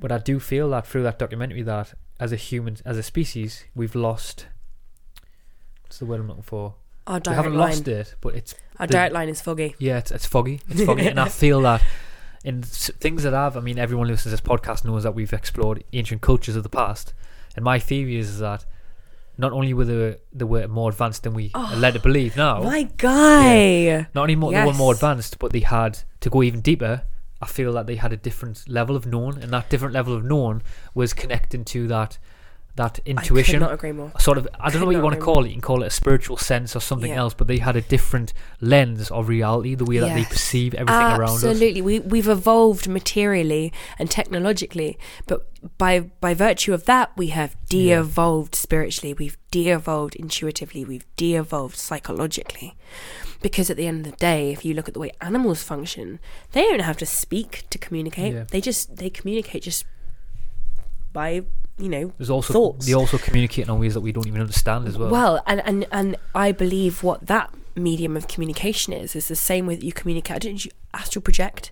But 0.00 0.10
I 0.12 0.18
do 0.18 0.40
feel 0.40 0.70
that 0.70 0.86
through 0.86 1.02
that 1.04 1.18
documentary 1.18 1.62
that 1.62 1.94
as 2.20 2.32
a 2.32 2.36
human, 2.36 2.78
as 2.84 2.96
a 2.96 3.02
species, 3.02 3.64
we've 3.74 3.94
lost. 3.94 4.46
What's 5.84 5.98
the 5.98 6.06
word 6.06 6.20
I'm 6.20 6.28
looking 6.28 6.42
for? 6.42 6.74
Our 7.06 7.20
we 7.26 7.32
haven't 7.32 7.54
line. 7.54 7.70
lost 7.70 7.88
it, 7.88 8.14
but 8.20 8.34
it's 8.34 8.54
Our 8.78 8.86
the- 8.86 8.92
direct 8.92 9.14
line 9.14 9.28
is 9.28 9.40
foggy. 9.40 9.74
yeah, 9.78 9.98
it's, 9.98 10.10
it's 10.10 10.26
foggy. 10.26 10.60
It's 10.68 10.84
foggy, 10.84 11.06
and 11.06 11.18
I 11.18 11.28
feel 11.30 11.60
that 11.62 11.82
in 12.44 12.62
things 12.62 13.22
that 13.22 13.34
I've, 13.34 13.56
I 13.56 13.60
mean, 13.60 13.78
everyone 13.78 14.06
who 14.08 14.12
listens 14.12 14.24
to 14.24 14.30
this 14.30 14.40
podcast 14.40 14.84
knows 14.84 15.02
that 15.04 15.14
we've 15.14 15.32
explored 15.32 15.84
ancient 15.92 16.20
cultures 16.20 16.54
of 16.56 16.62
the 16.64 16.68
past, 16.68 17.14
and 17.56 17.64
my 17.64 17.78
theory 17.78 18.16
is 18.18 18.38
that 18.40 18.66
not 19.38 19.52
only 19.52 19.72
were 19.72 19.84
they 19.84 20.16
they 20.32 20.44
were 20.44 20.66
more 20.68 20.90
advanced 20.90 21.22
than 21.22 21.32
we 21.32 21.50
are 21.54 21.72
oh, 21.72 21.76
led 21.76 21.94
to 21.94 22.00
believe 22.00 22.36
now, 22.36 22.62
My 22.62 22.82
guy. 22.96 24.08
not 24.14 24.22
only 24.22 24.36
more, 24.36 24.52
they 24.52 24.66
were 24.66 24.74
more 24.74 24.92
advanced, 24.92 25.38
but 25.38 25.52
they 25.52 25.60
had 25.60 26.00
to 26.20 26.28
go 26.28 26.42
even 26.42 26.60
deeper. 26.60 27.04
I 27.40 27.46
feel 27.46 27.72
that 27.74 27.86
they 27.86 27.94
had 27.94 28.12
a 28.12 28.16
different 28.16 28.68
level 28.68 28.96
of 28.96 29.06
known, 29.06 29.38
and 29.40 29.52
that 29.52 29.70
different 29.70 29.94
level 29.94 30.14
of 30.14 30.24
known 30.24 30.62
was 30.92 31.14
connecting 31.14 31.64
to 31.66 31.86
that 31.86 32.18
that 32.78 32.98
I 33.06 33.10
intuition 33.10 33.60
not 33.60 33.72
agree 33.74 33.92
more. 33.92 34.10
sort 34.18 34.38
of 34.38 34.48
I 34.58 34.70
don't 34.70 34.80
know 34.80 34.86
what 34.86 34.96
you 34.96 35.02
want 35.02 35.14
to 35.16 35.20
call 35.20 35.44
it. 35.44 35.48
You 35.48 35.54
can 35.54 35.60
call 35.60 35.82
it 35.82 35.86
a 35.86 35.90
spiritual 35.90 36.36
sense 36.36 36.74
or 36.74 36.80
something 36.80 37.10
Yeah. 37.10 37.18
else, 37.22 37.34
but 37.34 37.46
they 37.46 37.58
had 37.58 37.76
a 37.76 37.82
different 37.82 38.32
lens 38.60 39.10
of 39.10 39.28
reality, 39.28 39.74
the 39.74 39.84
way 39.84 39.98
that 39.98 40.14
they 40.14 40.24
perceive 40.24 40.74
everything 40.74 40.94
around 41.18 41.22
us. 41.22 41.44
Absolutely, 41.44 41.82
we 41.82 42.00
we've 42.00 42.28
evolved 42.28 42.88
materially 42.88 43.72
and 43.98 44.10
technologically, 44.10 44.98
but 45.26 45.46
by 45.76 46.00
by 46.20 46.32
virtue 46.34 46.72
of 46.72 46.84
that, 46.86 47.10
we 47.16 47.28
have 47.28 47.56
de-evolved 47.68 48.54
spiritually. 48.54 49.12
We've 49.12 49.36
de-evolved 49.50 50.14
intuitively. 50.16 50.84
We've 50.84 51.06
de-evolved 51.16 51.76
psychologically. 51.76 52.76
Because 53.40 53.70
at 53.70 53.76
the 53.76 53.86
end 53.86 54.04
of 54.04 54.12
the 54.12 54.18
day, 54.18 54.50
if 54.50 54.64
you 54.64 54.74
look 54.74 54.88
at 54.88 54.94
the 54.94 55.00
way 55.00 55.12
animals 55.20 55.62
function, 55.62 56.18
they 56.52 56.62
don't 56.62 56.80
have 56.80 56.96
to 56.98 57.06
speak 57.06 57.64
to 57.70 57.78
communicate. 57.78 58.34
Yeah. 58.34 58.44
They 58.50 58.60
just 58.60 58.96
they 58.96 59.10
communicate 59.10 59.62
just 59.62 59.84
by 61.12 61.42
you 61.78 61.88
know 61.88 62.12
There's 62.18 62.30
also 62.30 62.52
thoughts. 62.52 62.86
they 62.86 62.94
also 62.94 63.18
communicate 63.18 63.68
in 63.68 63.78
ways 63.78 63.94
that 63.94 64.00
we 64.00 64.12
don't 64.12 64.26
even 64.26 64.40
understand 64.40 64.88
as 64.88 64.98
well. 64.98 65.10
Well, 65.10 65.42
and, 65.46 65.60
and 65.64 65.86
and 65.90 66.16
I 66.34 66.52
believe 66.52 67.02
what 67.02 67.26
that 67.26 67.52
medium 67.74 68.16
of 68.16 68.28
communication 68.28 68.92
is 68.92 69.14
is 69.14 69.28
the 69.28 69.36
same 69.36 69.66
way 69.66 69.76
that 69.76 69.84
you 69.84 69.92
communicate. 69.92 70.42
Didn't 70.42 70.64
you 70.64 70.70
astral 70.92 71.22
project? 71.22 71.70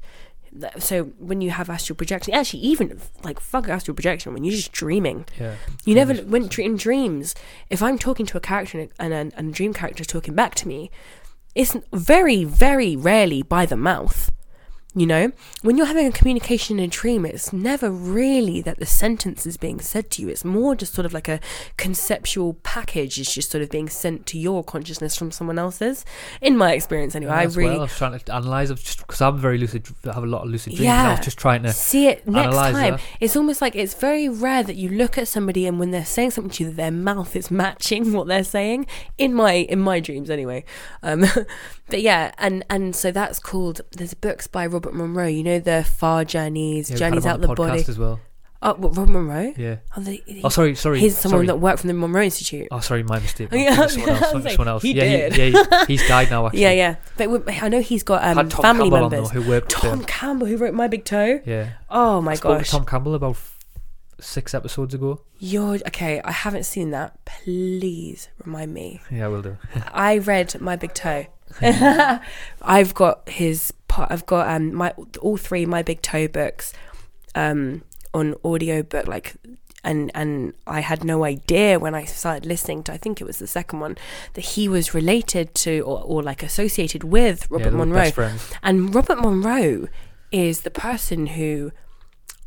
So 0.78 1.04
when 1.18 1.42
you 1.42 1.50
have 1.50 1.68
astral 1.68 1.96
projection, 1.96 2.32
actually, 2.32 2.60
even 2.60 2.98
like 3.22 3.40
fuck 3.40 3.68
astral 3.68 3.94
projection, 3.94 4.32
when 4.32 4.44
you're 4.44 4.54
just 4.54 4.72
dreaming, 4.72 5.26
yeah, 5.38 5.56
you 5.84 5.94
never 5.94 6.14
when 6.14 6.48
in 6.58 6.76
dreams. 6.76 7.34
If 7.68 7.82
I'm 7.82 7.98
talking 7.98 8.24
to 8.26 8.38
a 8.38 8.40
character 8.40 8.88
and 8.98 9.12
a, 9.12 9.16
and 9.36 9.50
a, 9.50 9.52
dream 9.52 9.74
character 9.74 10.04
talking 10.04 10.34
back 10.34 10.54
to 10.56 10.68
me, 10.68 10.90
it's 11.54 11.76
very 11.92 12.44
very 12.44 12.96
rarely 12.96 13.42
by 13.42 13.66
the 13.66 13.76
mouth. 13.76 14.30
You 14.98 15.06
know, 15.06 15.30
when 15.60 15.76
you're 15.76 15.84
having 15.84 16.06
a 16.06 16.10
communication 16.10 16.78
in 16.78 16.86
a 16.86 16.88
dream, 16.88 17.26
it's 17.26 17.52
never 17.52 17.90
really 17.90 18.62
that 18.62 18.78
the 18.78 18.86
sentence 18.86 19.44
is 19.44 19.58
being 19.58 19.78
said 19.78 20.10
to 20.12 20.22
you. 20.22 20.30
It's 20.30 20.42
more 20.42 20.74
just 20.74 20.94
sort 20.94 21.04
of 21.04 21.12
like 21.12 21.28
a 21.28 21.38
conceptual 21.76 22.54
package 22.62 23.18
is 23.18 23.32
just 23.32 23.50
sort 23.50 23.60
of 23.62 23.68
being 23.68 23.90
sent 23.90 24.24
to 24.26 24.38
your 24.38 24.64
consciousness 24.64 25.14
from 25.14 25.30
someone 25.30 25.58
else's. 25.58 26.06
In 26.40 26.56
my 26.56 26.72
experience, 26.72 27.14
anyway, 27.14 27.32
I 27.32 27.44
As 27.44 27.56
really 27.58 27.72
well. 27.72 27.80
I 27.80 27.82
was 27.82 27.96
trying 27.96 28.18
to 28.18 28.34
analyze 28.34 28.72
because 28.72 29.20
I'm 29.20 29.38
very 29.38 29.58
lucid. 29.58 29.86
I 30.06 30.14
have 30.14 30.24
a 30.24 30.26
lot 30.26 30.44
of 30.44 30.48
lucid 30.50 30.72
dreams. 30.74 30.80
and 30.88 30.90
I 30.98 31.02
Yeah. 31.10 31.16
was 31.18 31.24
just 31.26 31.36
trying 31.38 31.62
to 31.64 31.72
see 31.74 32.06
it 32.08 32.26
next 32.26 32.54
time. 32.56 32.72
that. 32.92 33.00
It's 33.20 33.36
almost 33.36 33.60
like 33.60 33.76
it's 33.76 33.92
very 33.92 34.30
rare 34.30 34.62
that 34.62 34.76
you 34.76 34.88
look 34.88 35.18
at 35.18 35.28
somebody 35.28 35.66
and 35.66 35.78
when 35.78 35.90
they're 35.90 36.06
saying 36.06 36.30
something 36.30 36.50
to 36.52 36.64
you, 36.64 36.70
that 36.70 36.76
their 36.76 36.90
mouth 36.90 37.36
is 37.36 37.50
matching 37.62 38.14
what 38.14 38.28
they're 38.28 38.44
saying. 38.44 38.86
In 39.18 39.34
my 39.34 39.52
in 39.52 39.78
my 39.78 40.00
dreams, 40.00 40.30
anyway. 40.30 40.64
Um, 41.02 41.26
but 41.90 42.00
yeah, 42.00 42.32
and 42.38 42.64
and 42.70 42.96
so 42.96 43.10
that's 43.12 43.38
called. 43.38 43.82
There's 43.92 44.14
books 44.14 44.46
by 44.46 44.66
Robert 44.66 44.85
Monroe. 44.94 45.26
You 45.26 45.42
know 45.42 45.58
the 45.58 45.84
Far 45.84 46.24
Journeys, 46.24 46.90
yeah, 46.90 46.96
Journeys 46.96 47.26
Out 47.26 47.40
the, 47.40 47.48
Body. 47.48 47.84
as 47.86 47.98
well. 47.98 48.20
Oh, 48.62 48.72
what, 48.74 48.96
Robert 48.96 49.12
Monroe. 49.12 49.52
Yeah. 49.56 49.76
Oh, 49.96 50.00
the, 50.00 50.22
he- 50.26 50.40
Oh, 50.42 50.48
sorry, 50.48 50.74
sorry. 50.74 50.98
He's 50.98 51.16
someone 51.16 51.40
sorry. 51.40 51.46
that 51.48 51.56
worked 51.56 51.80
from 51.80 51.88
the 51.88 51.94
Monroe 51.94 52.22
Institute. 52.22 52.68
Oh, 52.70 52.80
sorry, 52.80 53.02
my 53.02 53.18
mistake. 53.18 53.48
Oh, 53.52 53.56
yeah, 53.56 53.86
someone 53.86 54.08
else. 54.10 54.34
Like, 54.34 54.50
someone 54.54 54.68
else. 54.68 54.82
he 54.82 54.92
yeah, 54.94 55.28
did. 55.28 55.32
He, 55.34 55.50
yeah, 55.52 55.62
he- 55.80 55.86
he's 55.98 56.08
died 56.08 56.30
now. 56.30 56.46
Actually. 56.46 56.62
Yeah, 56.62 56.70
yeah. 56.72 56.96
But 57.18 57.30
we, 57.46 57.52
I 57.54 57.68
know 57.68 57.80
he's 57.82 58.02
got 58.02 58.24
um, 58.24 58.48
family 58.48 58.88
Campbell 58.90 59.10
members. 59.10 59.30
though, 59.30 59.40
who 59.42 59.48
worked 59.48 59.70
Tom. 59.70 60.04
Campbell, 60.04 60.46
who 60.46 60.56
wrote 60.56 60.72
My 60.74 60.88
Big 60.88 61.04
Toe. 61.04 61.40
Yeah. 61.44 61.74
Oh 61.90 62.22
my 62.22 62.32
I 62.32 62.34
spoke 62.36 62.58
gosh. 62.58 62.66
to 62.70 62.72
Tom 62.72 62.86
Campbell 62.86 63.14
about 63.14 63.36
six 64.20 64.54
episodes 64.54 64.94
ago. 64.94 65.20
You're 65.38 65.74
okay. 65.88 66.22
I 66.22 66.32
haven't 66.32 66.64
seen 66.64 66.90
that. 66.92 67.22
Please 67.26 68.30
remind 68.42 68.72
me. 68.72 69.02
Yeah, 69.10 69.26
I 69.26 69.28
will 69.28 69.42
do. 69.42 69.58
I 69.92 70.16
read 70.18 70.58
My 70.62 70.76
Big 70.76 70.94
Toe. 70.94 71.26
I've 72.62 72.94
got 72.94 73.28
his. 73.28 73.72
I've 73.98 74.26
got 74.26 74.48
um 74.48 74.74
my 74.74 74.92
all 75.20 75.36
three 75.36 75.66
My 75.66 75.82
Big 75.82 76.02
Toe 76.02 76.28
books, 76.28 76.72
um 77.34 77.82
on 78.14 78.34
audio 78.44 78.82
book 78.82 79.06
like. 79.06 79.34
And 79.84 80.10
and 80.16 80.52
I 80.66 80.80
had 80.80 81.04
no 81.04 81.22
idea 81.24 81.78
when 81.78 81.94
I 81.94 82.06
started 82.06 82.44
listening 82.44 82.82
to 82.84 82.92
I 82.92 82.96
think 82.96 83.20
it 83.20 83.24
was 83.24 83.38
the 83.38 83.46
second 83.46 83.78
one 83.78 83.96
that 84.32 84.40
he 84.40 84.68
was 84.68 84.94
related 84.94 85.54
to 85.56 85.80
or, 85.82 86.02
or 86.02 86.22
like 86.24 86.42
associated 86.42 87.04
with 87.04 87.48
Robert 87.52 87.70
yeah, 87.70 87.76
Monroe. 87.76 88.10
And 88.64 88.92
Robert 88.92 89.20
Monroe 89.20 89.86
is 90.32 90.62
the 90.62 90.72
person 90.72 91.28
who 91.28 91.70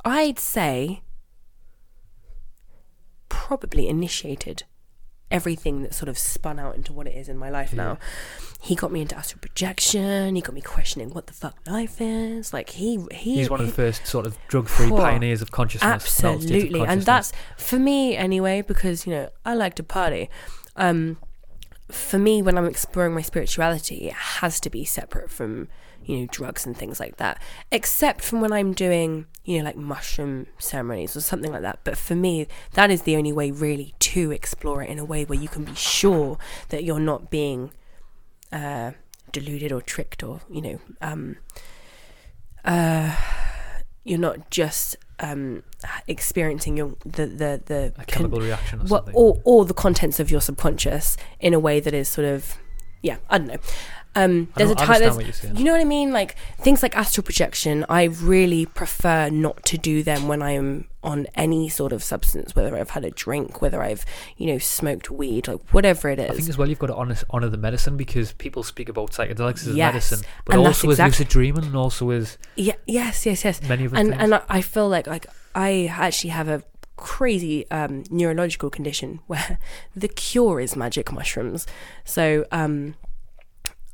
I'd 0.03 0.37
say 0.37 1.01
probably 3.29 3.87
initiated 3.87 4.63
everything 5.31 5.83
that 5.83 5.93
sort 5.93 6.09
of 6.09 6.17
spun 6.17 6.59
out 6.59 6.75
into 6.75 6.91
what 6.93 7.07
it 7.07 7.15
is 7.15 7.29
in 7.29 7.37
my 7.37 7.49
life 7.49 7.73
now. 7.73 7.97
He 8.61 8.75
got 8.75 8.91
me 8.91 9.01
into 9.01 9.15
astral 9.15 9.39
projection. 9.39 10.35
He 10.35 10.41
got 10.41 10.53
me 10.53 10.61
questioning 10.61 11.11
what 11.11 11.27
the 11.27 11.33
fuck 11.33 11.55
life 11.65 12.01
is. 12.01 12.51
Like 12.51 12.71
he 12.71 13.05
he 13.11 13.35
He's 13.35 13.49
one 13.49 13.61
of 13.61 13.67
the 13.67 13.73
first 13.73 14.05
sort 14.05 14.25
of 14.25 14.37
drug-free 14.47 14.89
pioneers 14.89 15.41
of 15.41 15.51
consciousness. 15.51 16.03
states 16.03 16.23
of 16.23 16.33
Absolutely, 16.35 16.81
and 16.81 17.03
that's 17.03 17.31
for 17.57 17.79
me 17.79 18.17
anyway 18.17 18.61
because 18.61 19.05
you 19.05 19.13
know 19.13 19.29
I 19.45 19.53
like 19.53 19.75
to 19.75 19.83
party. 19.83 20.29
Um, 20.75 21.17
for 21.89 22.19
me, 22.19 22.41
when 22.41 22.57
I'm 22.57 22.65
exploring 22.65 23.13
my 23.13 23.21
spirituality, 23.21 24.07
it 24.07 24.13
has 24.13 24.59
to 24.61 24.69
be 24.69 24.85
separate 24.85 25.29
from 25.29 25.67
you 26.03 26.17
know 26.17 26.27
drugs 26.31 26.65
and 26.65 26.75
things 26.75 26.99
like 26.99 27.17
that. 27.17 27.41
Except 27.71 28.21
from 28.21 28.41
when 28.41 28.51
I'm 28.51 28.73
doing 28.73 29.25
you 29.43 29.59
know 29.59 29.65
like 29.65 29.77
mushroom 29.77 30.47
ceremonies 30.57 31.15
or 31.15 31.21
something 31.21 31.51
like 31.51 31.61
that. 31.61 31.79
But 31.83 31.97
for 31.97 32.15
me, 32.15 32.47
that 32.73 32.91
is 32.91 33.03
the 33.03 33.15
only 33.15 33.31
way 33.31 33.51
really 33.51 33.93
to 34.09 34.31
explore 34.31 34.81
it 34.81 34.89
in 34.89 34.97
a 34.97 35.05
way 35.05 35.23
where 35.23 35.39
you 35.39 35.47
can 35.47 35.63
be 35.63 35.75
sure 35.75 36.37
that 36.69 36.83
you're 36.83 36.99
not 36.99 37.29
being 37.29 37.71
uh, 38.51 38.91
deluded 39.31 39.71
or 39.71 39.81
tricked 39.81 40.23
or 40.23 40.41
you 40.49 40.61
know 40.61 40.79
um, 41.01 41.37
uh, 42.65 43.15
you're 44.03 44.17
not 44.19 44.49
just 44.49 44.95
um, 45.19 45.63
experiencing 46.07 46.77
your 46.77 46.95
the 47.05 47.27
the 47.27 47.61
the 47.65 47.93
a 47.97 48.05
chemical 48.05 48.39
reaction 48.39 48.81
or 48.81 48.85
well, 48.85 49.09
or 49.13 49.41
or 49.43 49.65
the 49.65 49.73
contents 49.73 50.19
of 50.19 50.31
your 50.31 50.41
subconscious 50.41 51.15
in 51.39 51.53
a 51.53 51.59
way 51.59 51.79
that 51.79 51.93
is 51.93 52.09
sort 52.09 52.25
of 52.25 52.57
yeah 53.01 53.17
I 53.29 53.37
don't 53.37 53.47
know. 53.47 53.57
Um, 54.15 54.49
there's 54.55 54.71
a 54.71 54.75
time. 54.75 54.99
There's, 54.99 55.15
what 55.15 55.43
you're 55.43 55.53
you 55.53 55.63
know 55.63 55.71
what 55.71 55.81
I 55.81 55.85
mean? 55.85 56.11
Like 56.11 56.35
things 56.57 56.81
like 56.81 56.97
astral 56.97 57.23
projection. 57.23 57.85
I 57.89 58.05
really 58.05 58.65
prefer 58.65 59.29
not 59.29 59.63
to 59.65 59.77
do 59.77 60.01
them 60.03 60.27
when 60.27 60.41
I 60.41 60.51
am 60.51 60.85
on 61.03 61.27
any 61.35 61.69
sort 61.69 61.93
of 61.93 62.03
substance, 62.03 62.55
whether 62.55 62.75
I've 62.75 62.89
had 62.89 63.05
a 63.05 63.11
drink, 63.11 63.61
whether 63.61 63.81
I've 63.81 64.05
you 64.37 64.47
know 64.47 64.57
smoked 64.57 65.11
weed, 65.11 65.47
like 65.47 65.61
whatever 65.71 66.09
it 66.09 66.19
is. 66.19 66.31
I 66.31 66.33
think 66.33 66.49
as 66.49 66.57
well 66.57 66.67
you've 66.67 66.79
got 66.79 66.87
to 66.87 66.95
honor, 66.95 67.15
honor 67.29 67.49
the 67.49 67.57
medicine 67.57 67.97
because 67.97 68.33
people 68.33 68.63
speak 68.63 68.89
about 68.89 69.11
psychedelics 69.11 69.67
as 69.67 69.75
Yes, 69.75 69.93
medicine, 69.93 70.19
but 70.45 70.55
and 70.55 70.67
also 70.67 70.87
as 70.89 70.93
exact- 70.95 71.11
lucid 71.19 71.27
dreaming 71.29 71.65
and 71.65 71.75
also 71.75 72.09
as 72.09 72.37
Yeah. 72.55 72.73
Yes. 72.87 73.25
Yes. 73.25 73.45
Yes. 73.45 73.61
many 73.63 73.85
of 73.85 73.93
and 73.93 74.09
things. 74.09 74.21
and 74.21 74.35
I- 74.35 74.41
I 74.49 74.61
feel 74.61 74.89
like 74.89 75.05
like 75.07 75.27
I 75.55 75.85
actually 75.91 76.31
have 76.31 76.47
a 76.49 76.63
crazy 76.97 77.69
um, 77.71 78.03
neurological 78.09 78.69
condition 78.69 79.19
where 79.27 79.59
the 79.95 80.07
cure 80.07 80.59
is 80.59 80.75
magic 80.75 81.11
mushrooms. 81.11 81.65
So 82.03 82.45
um, 82.51 82.95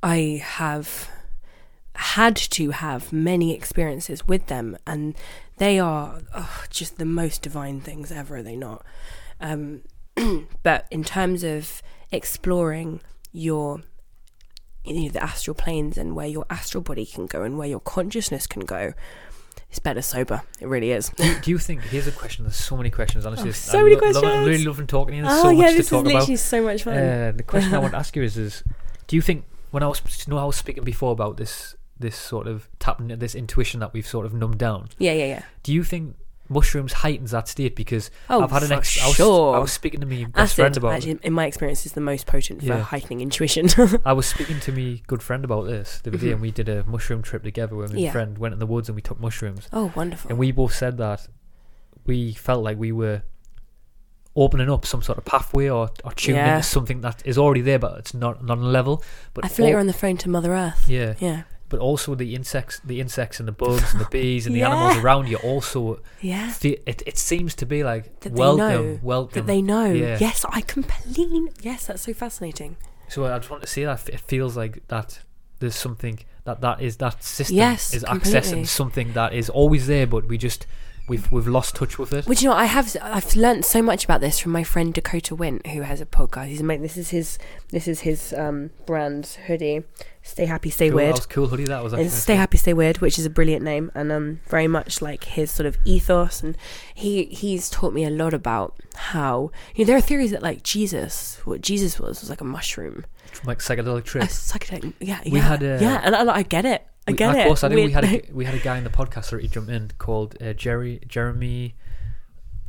I 0.05 0.39
have 0.43 1.09
had 1.95 2.35
to 2.35 2.69
have 2.69 3.11
many 3.11 3.55
experiences 3.55 4.27
with 4.27 4.45
them, 4.45 4.77
and 4.85 5.15
they 5.57 5.79
are 5.79 6.21
oh, 6.35 6.63
just 6.69 6.99
the 6.99 7.05
most 7.05 7.41
divine 7.41 7.81
things 7.81 8.11
ever. 8.11 8.37
Are 8.37 8.43
they 8.43 8.55
not? 8.55 8.85
Um, 9.41 9.81
but 10.63 10.85
in 10.91 11.03
terms 11.03 11.43
of 11.43 11.81
exploring 12.11 13.01
your 13.31 13.81
you 14.83 14.93
know, 14.93 15.09
the 15.09 15.23
astral 15.23 15.55
planes 15.55 15.97
and 15.97 16.15
where 16.15 16.27
your 16.27 16.45
astral 16.51 16.83
body 16.83 17.07
can 17.07 17.25
go 17.25 17.41
and 17.41 17.57
where 17.57 17.67
your 17.67 17.79
consciousness 17.79 18.45
can 18.45 18.63
go, 18.63 18.93
it's 19.71 19.79
better 19.79 20.03
sober. 20.03 20.43
It 20.59 20.67
really 20.67 20.91
is. 20.91 21.09
do 21.41 21.49
you 21.49 21.57
think 21.57 21.81
here's 21.81 22.05
a 22.05 22.11
question 22.11 22.45
there's 22.45 22.55
so 22.55 22.77
many 22.77 22.91
questions 22.91 23.25
honestly 23.25 23.49
Oh, 23.49 23.53
so 23.53 23.79
I'm 23.79 23.85
many 23.85 23.95
lo- 23.95 24.11
loving- 24.11 24.29
I'm 24.29 24.45
really 24.45 24.65
loving 24.65 24.85
talking 24.85 25.13
to 25.13 25.17
you 25.17 25.23
there's 25.23 25.39
oh 25.39 25.41
so 25.41 25.49
yeah, 25.49 25.61
much 25.63 25.71
to 25.71 25.77
this 25.77 25.85
is 25.85 25.89
talk 25.89 26.01
about 26.01 26.13
literally 26.13 26.35
so 26.35 26.61
much 26.61 26.83
fun. 26.83 26.93
Uh, 26.95 27.33
the 27.35 27.41
question 27.41 27.73
I 27.73 27.79
want 27.79 27.93
to 27.93 27.97
ask 27.97 28.15
you 28.15 28.21
is: 28.21 28.37
is 28.37 28.63
do 29.07 29.15
you 29.15 29.23
think 29.23 29.45
when 29.75 29.83
I 29.83 29.87
was 29.87 30.01
you 30.25 30.31
know 30.31 30.39
I 30.39 30.45
was 30.45 30.55
speaking 30.55 30.83
before 30.83 31.11
about 31.11 31.35
this 31.37 31.75
this 31.99 32.15
sort 32.15 32.47
of 32.47 32.69
tapping 32.79 33.05
into 33.05 33.17
this 33.17 33.35
intuition 33.35 33.79
that 33.81 33.91
we've 33.93 34.07
sort 34.07 34.25
of 34.25 34.33
numbed 34.33 34.57
down? 34.57 34.87
yeah, 34.97 35.11
yeah, 35.13 35.25
yeah. 35.35 35.41
Do 35.63 35.73
you 35.73 35.83
think 35.83 36.15
mushrooms 36.49 36.93
heightens 36.93 37.31
that 37.31 37.47
state? 37.47 37.75
Because 37.75 38.11
Oh, 38.29 38.41
I've 38.43 38.51
had 38.51 38.63
an 38.63 38.71
ex. 38.71 39.01
I 39.01 39.07
was, 39.07 39.15
sure. 39.15 39.55
I 39.55 39.59
was 39.59 39.71
speaking 39.71 39.99
to 40.01 40.05
me 40.05 40.25
best 40.25 40.55
friend 40.55 40.75
about. 40.77 40.93
actually, 40.93 41.19
in 41.23 41.33
my 41.33 41.45
experience, 41.47 41.85
is 41.85 41.93
the 41.93 42.01
most 42.11 42.27
potent 42.27 42.59
for 42.61 42.67
Yeah. 42.67 42.81
heightening 42.81 43.21
intuition. 43.21 43.67
I 44.05 44.13
was 44.13 44.25
speaking 44.27 44.59
to 44.61 44.71
me 44.71 45.03
good 45.07 45.23
friend 45.23 45.43
about 45.45 45.63
this 45.67 46.01
the 46.03 46.09
other 46.11 46.19
day, 46.19 46.31
and 46.31 46.41
we 46.41 46.51
did 46.51 46.69
a 46.69 46.83
mushroom 46.85 47.21
trip 47.21 47.43
together. 47.43 47.75
Where 47.75 47.87
my 47.87 47.93
Mm-hmm. 47.95 48.03
Yeah. 48.03 48.11
friend 48.11 48.37
went 48.37 48.53
in 48.53 48.59
the 48.59 48.67
woods 48.67 48.87
and 48.89 48.95
we 48.95 49.01
took 49.01 49.19
mushrooms, 49.19 49.67
oh, 49.73 49.91
wonderful. 49.95 50.29
and 50.29 50.37
we 50.37 50.51
both 50.51 50.73
said 50.75 50.97
that 50.97 51.27
we 52.05 52.33
felt 52.33 52.63
like 52.63 52.77
we 52.77 52.91
were 52.91 53.23
opening 54.35 54.69
up 54.69 54.85
some 54.85 55.01
sort 55.01 55.17
of 55.17 55.25
pathway 55.25 55.69
or, 55.69 55.89
or 56.03 56.11
tuning 56.13 56.41
Yeah. 56.41 56.57
into 56.57 56.67
something 56.67 57.01
that 57.01 57.21
is 57.25 57.37
already 57.37 57.61
there, 57.61 57.79
but 57.79 57.97
it's 57.99 58.13
not 58.13 58.43
not 58.43 58.57
on 58.57 58.63
a 58.63 58.67
level. 58.67 59.03
But 59.33 59.45
I 59.45 59.47
feel 59.47 59.65
like 59.65 59.71
you're 59.71 59.79
on 59.79 59.87
the 59.87 59.93
phone 59.93 60.17
to 60.17 60.29
Mother 60.29 60.53
Earth. 60.53 60.85
yeah, 60.89 61.13
Yeah. 61.19 61.43
but 61.69 61.79
also 61.79 62.15
the 62.15 62.35
insects, 62.35 62.79
the 62.85 62.99
insects 62.99 63.39
and 63.39 63.47
the 63.47 63.51
bugs 63.53 63.93
and 63.93 64.01
the 64.01 64.09
bees 64.11 64.45
and 64.45 64.53
the 64.55 64.59
Yeah. 64.63 64.71
animals 64.71 64.97
around 65.03 65.29
you 65.29 65.37
also. 65.37 65.99
Yeah. 66.21 66.51
fe- 66.51 66.81
It, 66.85 67.01
it 67.05 67.17
seems 67.17 67.55
to 67.55 67.65
be 67.65 67.83
like 67.83 68.19
That 68.21 68.35
they 68.35 68.39
welcome, 68.39 68.57
know. 68.85 68.99
welcome. 69.01 69.33
That 69.45 69.47
they 69.47 69.61
know. 69.61 69.85
Yeah. 69.91 70.17
Yes, 70.19 70.45
I 70.49 70.61
completely. 70.61 71.49
Yes, 71.61 71.87
that's 71.87 72.03
so 72.03 72.13
fascinating. 72.13 72.75
So 73.07 73.25
I 73.25 73.37
just 73.37 73.49
want 73.49 73.61
to 73.63 73.69
say 73.69 73.85
that 73.85 74.09
it 74.09 74.19
feels 74.19 74.57
like 74.57 74.85
that 74.89 75.19
there's 75.59 75.75
something 75.75 76.19
that 76.43 76.59
that 76.61 76.81
is 76.81 76.97
that 76.97 77.23
system 77.23 77.55
Yes, 77.57 77.93
is 77.93 78.03
completely. 78.03 78.39
accessing 78.41 78.67
something 78.67 79.13
that 79.13 79.33
is 79.33 79.49
always 79.49 79.87
there, 79.87 80.05
but 80.07 80.27
we 80.27 80.37
just 80.37 80.67
we've 81.07 81.31
we've 81.31 81.47
lost 81.47 81.75
touch 81.75 81.97
with 81.97 82.13
it. 82.13 82.25
Do 82.25 82.33
you 82.33 82.49
know, 82.49 82.55
I 82.55 82.65
have 82.65 82.95
I've 83.01 83.35
learnt 83.35 83.65
so 83.65 83.81
much 83.81 84.03
about 84.05 84.21
this 84.21 84.39
from 84.39 84.51
my 84.51 84.63
friend 84.63 84.93
Dakota 84.93 85.35
Wint, 85.35 85.67
who 85.67 85.81
has 85.81 86.01
a 86.01 86.05
podcast. 86.05 86.47
He's 86.47 86.61
this 86.61 86.97
is 86.97 87.09
his 87.09 87.37
this 87.69 87.87
is 87.87 88.01
his 88.01 88.33
um, 88.33 88.71
brand 88.85 89.25
hoodie. 89.47 89.83
Stay 90.23 90.45
happy, 90.47 90.71
stay 90.71 90.87
cool, 90.89 90.95
weird. 90.95 91.09
That 91.15 91.19
was 91.19 91.25
cool 91.27 91.47
hoodie. 91.47 91.65
That 91.65 91.83
was 91.83 91.93
actually 91.93 92.09
Stay 92.09 92.35
Happy, 92.35 92.57
Stay 92.57 92.73
Weird, 92.73 92.97
which 92.97 93.19
is 93.19 93.27
a 93.27 93.29
brilliant 93.29 93.63
name 93.63 93.91
and 93.93 94.11
um 94.11 94.39
very 94.47 94.67
much 94.67 94.99
like 94.99 95.23
his 95.25 95.51
sort 95.51 95.67
of 95.67 95.77
ethos 95.85 96.41
and 96.41 96.57
he 96.95 97.25
he's 97.25 97.69
taught 97.69 97.93
me 97.93 98.03
a 98.05 98.09
lot 98.09 98.33
about 98.33 98.75
how 98.95 99.51
you 99.75 99.85
know 99.85 99.87
there 99.89 99.97
are 99.97 100.01
theories 100.01 100.31
that 100.31 100.41
like 100.41 100.63
Jesus 100.63 101.37
what 101.45 101.61
Jesus 101.61 101.99
was 101.99 102.21
was 102.21 102.29
like 102.31 102.41
a 102.41 102.45
mushroom 102.45 103.05
like 103.43 103.59
psychedelic 103.59 103.99
a 103.99 104.01
trip. 104.01 104.23
psychedelic 104.23 104.93
yeah 104.99 105.19
We 105.25 105.33
yeah 105.37 105.41
had 105.47 105.61
a- 105.61 105.77
yeah 105.79 106.01
and 106.03 106.15
I, 106.15 106.37
I 106.37 106.41
get 106.41 106.65
it 106.65 106.87
I 107.07 107.11
We- 107.11 107.17
get 107.17 107.29
of 107.29 107.35
it 107.35 107.47
course, 107.47 107.63
I 107.63 107.67
do. 107.69 107.75
We 107.75 107.81
Weird- 107.81 107.93
had 107.93 108.03
a, 108.05 108.21
we 108.33 108.45
had 108.45 108.55
a 108.55 108.59
guy 108.59 108.77
in 108.77 108.83
the 108.83 108.89
podcast 108.89 109.29
that 109.29 109.41
he 109.41 109.47
jumped 109.47 109.69
in 109.71 109.91
called 109.97 110.35
uh, 110.41 110.53
Jerry 110.53 111.01
Jeremy. 111.07 111.75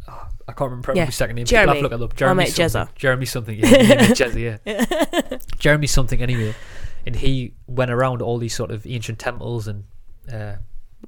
oh, 0.09 0.29
I 0.49 0.53
can't 0.53 0.71
remember 0.71 0.93
Yeah, 0.95 1.07
his 1.07 1.15
second 1.15 1.37
name. 1.37 1.47
Jeremy. 1.47 1.77
I'll 1.77 1.83
look 1.83 1.93
it 1.93 2.03
up. 2.03 2.15
Jeremy 2.17 2.47
something. 2.47 2.65
Jezza. 2.67 2.95
Jeremy 2.95 3.27
something. 3.27 3.59
Yeah, 3.59 3.67
Jezza, 4.09 4.59
yeah. 4.65 5.39
Jeremy 5.59 5.87
something 5.87 6.21
anyway, 6.23 6.55
and 7.07 7.17
he 7.17 7.55
went 7.67 7.91
around 7.91 8.23
all 8.23 8.39
these 8.39 8.55
sort 8.55 8.71
of 8.71 8.87
ancient 8.87 9.19
temples 9.19 9.67
and 9.67 9.85
uh, 10.33 10.57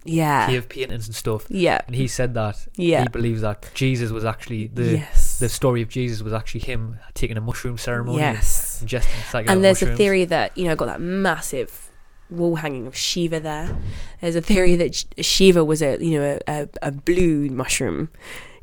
yeah 0.05 0.47
cave 0.47 0.69
paintings 0.69 1.07
and 1.07 1.15
stuff. 1.15 1.47
yeah 1.49 1.81
And 1.87 1.97
he 1.97 2.07
said 2.09 2.35
that 2.35 2.67
Yeah. 2.77 3.03
he 3.03 3.09
believes 3.09 3.41
that 3.41 3.69
Jesus 3.75 4.11
was 4.11 4.25
actually 4.25 4.69
the 4.69 4.99
yes 4.99 5.39
the 5.39 5.49
story 5.49 5.83
of 5.83 5.89
Jesus 5.89 6.23
was 6.23 6.33
actually 6.33 6.61
him 6.61 6.99
taking 7.15 7.37
a 7.37 7.41
mushroom 7.41 7.79
ceremony, 7.79 8.19
yes 8.19 8.83
ingesting 8.85 9.21
psychedelic 9.31 9.51
and 9.51 9.65
there's 9.65 9.83
a 9.83 9.97
theory 9.97 10.25
that 10.27 10.57
you 10.57 10.67
know 10.67 10.77
got 10.77 10.87
that 10.87 11.01
massive 11.01 11.88
wall 12.31 12.57
hanging 12.57 12.87
of 12.87 12.97
Shiva 12.97 13.41
there. 13.41 13.77
There's 14.21 14.37
a 14.37 14.41
theory 14.41 14.77
that 14.77 15.05
Shiva 15.21 15.65
was 15.65 15.83
a 15.83 16.03
you 16.03 16.19
know 16.19 16.39
a, 16.47 16.63
a, 16.63 16.69
a 16.83 16.91
blue 16.91 17.49
mushroom. 17.49 18.11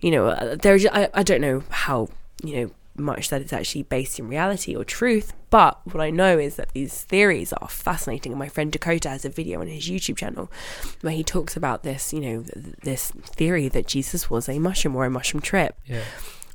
You 0.01 0.11
know, 0.11 0.27
uh, 0.27 0.55
there's 0.55 0.85
I, 0.85 1.09
I 1.13 1.23
don't 1.23 1.41
know 1.41 1.63
how 1.69 2.09
you 2.43 2.55
know 2.61 2.71
much 2.97 3.29
that 3.29 3.41
is 3.41 3.51
actually 3.51 3.83
based 3.83 4.19
in 4.19 4.29
reality 4.29 4.75
or 4.75 4.85
truth, 4.85 5.33
but 5.49 5.79
what 5.85 6.01
I 6.01 6.09
know 6.09 6.37
is 6.37 6.55
that 6.55 6.71
these 6.73 7.03
theories 7.03 7.51
are 7.53 7.67
fascinating. 7.67 8.31
And 8.31 8.39
my 8.39 8.47
friend 8.47 8.71
Dakota 8.71 9.09
has 9.09 9.25
a 9.25 9.29
video 9.29 9.59
on 9.61 9.67
his 9.67 9.89
YouTube 9.89 10.17
channel 10.17 10.49
where 11.01 11.13
he 11.13 11.23
talks 11.23 11.57
about 11.57 11.83
this, 11.83 12.13
you 12.13 12.21
know, 12.21 12.43
th- 12.43 12.75
this 12.83 13.11
theory 13.11 13.67
that 13.69 13.87
Jesus 13.87 14.29
was 14.29 14.47
a 14.47 14.59
mushroom 14.59 14.95
or 14.95 15.05
a 15.05 15.09
mushroom 15.09 15.41
trip 15.41 15.77
Yeah. 15.85 16.03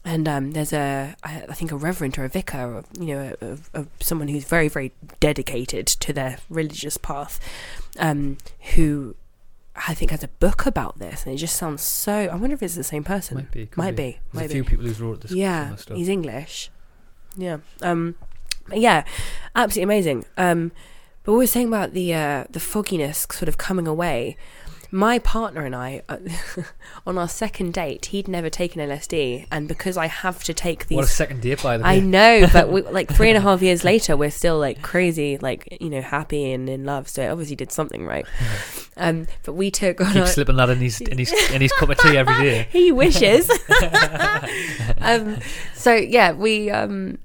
And 0.05 0.27
um, 0.29 0.53
there's 0.53 0.73
a 0.73 1.15
I 1.23 1.41
think 1.55 1.73
a 1.73 1.77
reverend 1.77 2.19
or 2.19 2.25
a 2.25 2.29
vicar 2.29 2.77
or 2.77 2.85
you 2.99 3.15
know 3.15 3.35
a, 3.41 3.47
a, 3.47 3.83
a, 3.83 3.87
someone 4.01 4.29
who's 4.29 4.45
very 4.45 4.69
very 4.69 4.93
dedicated 5.21 5.87
to 5.87 6.13
their 6.13 6.39
religious 6.49 6.97
path 6.97 7.39
um, 7.99 8.39
who 8.75 9.15
I 9.77 9.95
think 9.95 10.11
has 10.11 10.23
a 10.25 10.29
book 10.29 10.65
about 10.67 10.99
this 10.99 11.25
and 11.27 11.35
it 11.35 11.39
just 11.39 11.57
sounds 11.57 11.83
so 11.83 12.13
I 12.13 12.35
wonder 12.35 12.55
if 12.55 12.63
it's 12.63 12.75
the 12.77 12.85
same 12.85 13.05
person 13.05 13.37
Might 13.37 13.51
be. 13.51 13.69
might 13.77 13.91
be. 13.97 13.97
be, 13.97 14.19
There's 14.33 14.35
might 14.35 14.47
a 14.47 14.49
few 14.49 14.63
be. 14.65 14.71
people 14.71 14.85
who's 14.87 15.01
wrote 15.01 15.21
this. 15.21 15.33
yeah 15.33 15.65
some 15.65 15.71
of 15.73 15.77
the 15.77 15.83
stuff. 15.83 15.97
he's 15.99 16.09
English 16.09 16.71
yeah 17.37 17.59
um 17.83 18.15
yeah 18.73 19.05
absolutely 19.55 19.83
amazing 19.85 20.25
um 20.37 20.73
but 21.23 21.33
what 21.33 21.39
we 21.39 21.43
were 21.45 21.47
saying 21.49 21.69
about 21.69 21.93
the 21.93 22.15
uh, 22.15 22.45
the 22.49 22.59
fogginess 22.61 23.27
sort 23.31 23.49
of 23.49 23.59
coming 23.59 23.87
away 23.87 24.37
my 24.91 25.19
partner 25.19 25.65
and 25.65 25.75
I, 25.75 26.03
uh, 26.09 26.19
on 27.07 27.19
our 27.19 27.29
second 27.29 27.75
date, 27.75 28.07
he'd 28.07 28.29
never 28.29 28.51
taken 28.51 28.81
LSD, 28.81 29.47
and 29.51 29.69
because 29.69 29.97
I 29.97 30.07
have 30.07 30.43
to 30.45 30.55
take 30.55 30.87
these 30.89 30.97
What 30.97 31.05
a 31.05 31.09
second 31.09 31.43
date 31.43 31.63
by 31.63 31.77
the 31.77 31.85
way. 31.85 31.91
I 31.91 32.01
know, 32.01 32.47
but 32.53 32.71
we, 32.71 32.83
like 32.99 33.13
three 33.13 33.29
and 33.29 33.39
a 33.39 33.41
half 33.41 33.63
years 33.63 33.85
later, 33.85 34.17
we're 34.17 34.31
still 34.31 34.59
like 34.59 34.83
crazy, 34.83 35.39
like 35.39 35.79
you 35.81 35.91
know, 35.91 36.01
happy 36.01 36.53
and 36.53 36.69
in 36.69 36.85
love. 36.85 37.09
So 37.09 37.23
it 37.23 37.29
obviously 37.29 37.57
did 37.57 37.73
something 37.73 38.07
right. 38.07 38.27
Um, 38.97 39.29
but 39.45 39.55
we 39.55 39.71
took 39.71 39.99
on 40.03 40.13
Keep 40.13 40.21
our, 40.21 40.27
slipping 40.27 40.57
that 40.57 40.69
in 40.69 40.79
his 40.79 41.01
in 41.01 41.17
his 41.17 41.33
in 41.53 41.63
his 41.63 41.73
cup 41.73 41.89
of 41.89 41.97
tea 42.01 42.19
every 42.19 42.35
day. 42.35 42.69
he 42.71 42.93
wishes. 42.93 43.51
um, 45.01 45.39
so 45.75 45.95
yeah, 45.95 46.33
we 46.33 46.71
um, 46.71 47.19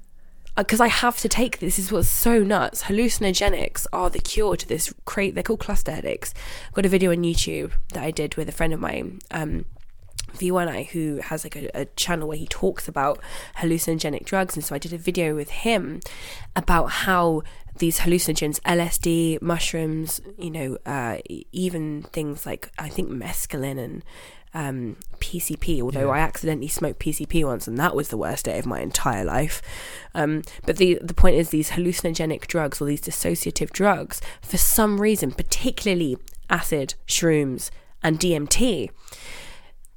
because 0.56 0.80
I 0.80 0.88
have 0.88 1.18
to 1.18 1.28
take 1.28 1.58
this. 1.58 1.78
is 1.78 1.92
what's 1.92 2.08
so 2.08 2.42
nuts. 2.42 2.84
Hallucinogenics 2.84 3.86
are 3.92 4.10
the 4.10 4.18
cure 4.18 4.56
to 4.56 4.66
this. 4.66 4.92
Create 5.04 5.34
they're 5.34 5.44
called 5.44 5.60
cluster 5.60 5.92
headaches. 5.92 6.32
I've 6.68 6.74
got 6.74 6.86
a 6.86 6.90
video 6.90 7.10
on 7.10 7.18
YouTube 7.18 7.72
that 7.92 8.02
I 8.02 8.10
did 8.10 8.36
with 8.36 8.48
a 8.48 8.52
friend 8.52 8.72
of 8.72 8.80
mine. 8.80 9.20
Um, 9.30 9.66
V1I, 10.36 10.88
who 10.88 11.20
has 11.22 11.44
like 11.44 11.56
a, 11.56 11.70
a 11.74 11.84
channel 11.96 12.28
where 12.28 12.36
he 12.36 12.46
talks 12.46 12.88
about 12.88 13.20
hallucinogenic 13.58 14.24
drugs, 14.24 14.54
and 14.54 14.64
so 14.64 14.74
I 14.74 14.78
did 14.78 14.92
a 14.92 14.98
video 14.98 15.34
with 15.34 15.50
him 15.50 16.00
about 16.54 16.86
how 16.86 17.42
these 17.78 18.00
hallucinogens, 18.00 18.60
LSD, 18.60 19.40
mushrooms, 19.42 20.20
you 20.38 20.50
know, 20.50 20.78
uh, 20.86 21.18
even 21.52 22.02
things 22.12 22.46
like 22.46 22.70
I 22.78 22.88
think 22.88 23.10
mescaline 23.10 23.78
and 23.78 24.04
um, 24.56 24.96
PCP. 25.20 25.80
Although 25.82 26.06
Yeah. 26.12 26.18
I 26.18 26.18
accidentally 26.20 26.68
smoked 26.68 26.98
PCP 27.00 27.44
once, 27.44 27.68
and 27.68 27.76
that 27.78 27.94
was 27.94 28.08
the 28.08 28.16
worst 28.16 28.46
day 28.46 28.58
of 28.58 28.66
my 28.66 28.80
entire 28.80 29.24
life. 29.24 29.60
Um, 30.14 30.42
but 30.64 30.76
the 30.78 30.98
the 31.02 31.14
point 31.14 31.36
is, 31.36 31.50
these 31.50 31.70
hallucinogenic 31.70 32.46
drugs 32.46 32.80
or 32.80 32.86
these 32.86 33.02
dissociative 33.02 33.70
drugs, 33.70 34.20
for 34.42 34.56
some 34.56 35.00
reason, 35.00 35.30
particularly 35.32 36.16
acid, 36.48 36.94
shrooms, 37.06 37.70
and 38.02 38.18
DMT, 38.18 38.90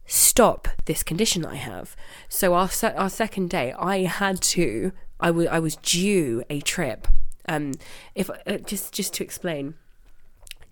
stop 0.06 0.68
this 0.86 1.04
condition 1.04 1.46
I 1.46 1.56
have. 1.56 1.96
So 2.28 2.54
our 2.54 2.70
se- 2.70 2.96
our 2.96 3.10
second 3.10 3.50
day, 3.50 3.74
I 3.78 4.00
had 4.06 4.42
to. 4.56 4.92
I 5.20 5.32
wa- 5.32 5.52
I 5.52 5.60
was 5.60 5.76
due 5.78 6.44
a 6.50 6.62
trip. 6.62 7.08
Um, 7.48 7.74
if 8.16 8.30
uh, 8.30 8.58
just 8.66 8.94
just 8.94 9.14
to 9.16 9.24
explain, 9.24 9.76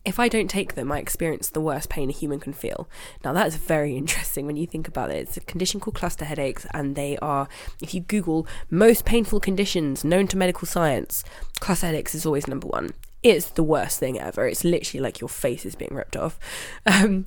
if 0.08 0.20
I 0.20 0.30
don't 0.30 0.50
take 0.50 0.76
them, 0.76 0.90
I 0.90 1.00
experience 1.00 1.50
the 1.50 1.60
worst 1.60 1.90
pain 1.90 2.10
a 2.10 2.14
human 2.14 2.40
can 2.40 2.54
feel. 2.54 2.88
Now 3.26 3.34
that's 3.34 3.58
very 3.58 3.98
interesting 4.02 4.46
when 4.46 4.56
you 4.56 4.66
think 4.66 4.88
about 4.88 5.12
it. 5.12 5.18
It's 5.18 5.38
a 5.38 5.42
condition 5.42 5.82
called 5.82 5.96
cluster 5.96 6.24
headaches, 6.24 6.66
and 6.74 6.96
they 6.96 7.18
are, 7.18 7.50
if 7.82 7.94
you 7.94 8.02
Google 8.02 8.48
most 8.70 9.04
painful 9.04 9.42
conditions 9.42 10.06
known 10.06 10.28
to 10.30 10.38
medical 10.38 10.66
science, 10.66 11.26
cluster 11.60 11.88
headaches 11.88 12.16
is 12.16 12.26
always 12.26 12.48
number 12.48 12.68
one. 12.68 12.92
It's 13.22 13.50
the 13.50 13.64
worst 13.64 14.00
thing 14.00 14.18
ever. 14.18 14.48
It's 14.48 14.64
literally 14.64 15.02
like 15.02 15.20
your 15.20 15.28
face 15.28 15.66
is 15.66 15.76
being 15.76 15.94
ripped 15.94 16.16
off, 16.16 16.40
um, 16.86 17.26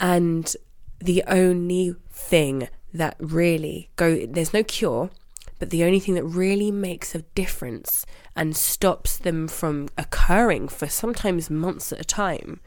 and 0.00 0.56
the 1.00 1.22
only 1.26 1.94
thing 2.10 2.68
that 2.94 3.16
really 3.18 3.90
go 3.96 4.24
there's 4.24 4.54
no 4.54 4.62
cure 4.62 5.10
but 5.58 5.70
the 5.70 5.84
only 5.84 6.00
thing 6.00 6.14
that 6.14 6.24
really 6.24 6.70
makes 6.70 7.14
a 7.14 7.22
difference 7.34 8.04
and 8.36 8.56
stops 8.56 9.18
them 9.18 9.48
from 9.48 9.88
occurring 9.98 10.68
for 10.68 10.88
sometimes 10.88 11.50
months 11.50 11.92
at 11.92 12.00
a 12.00 12.04
time 12.04 12.60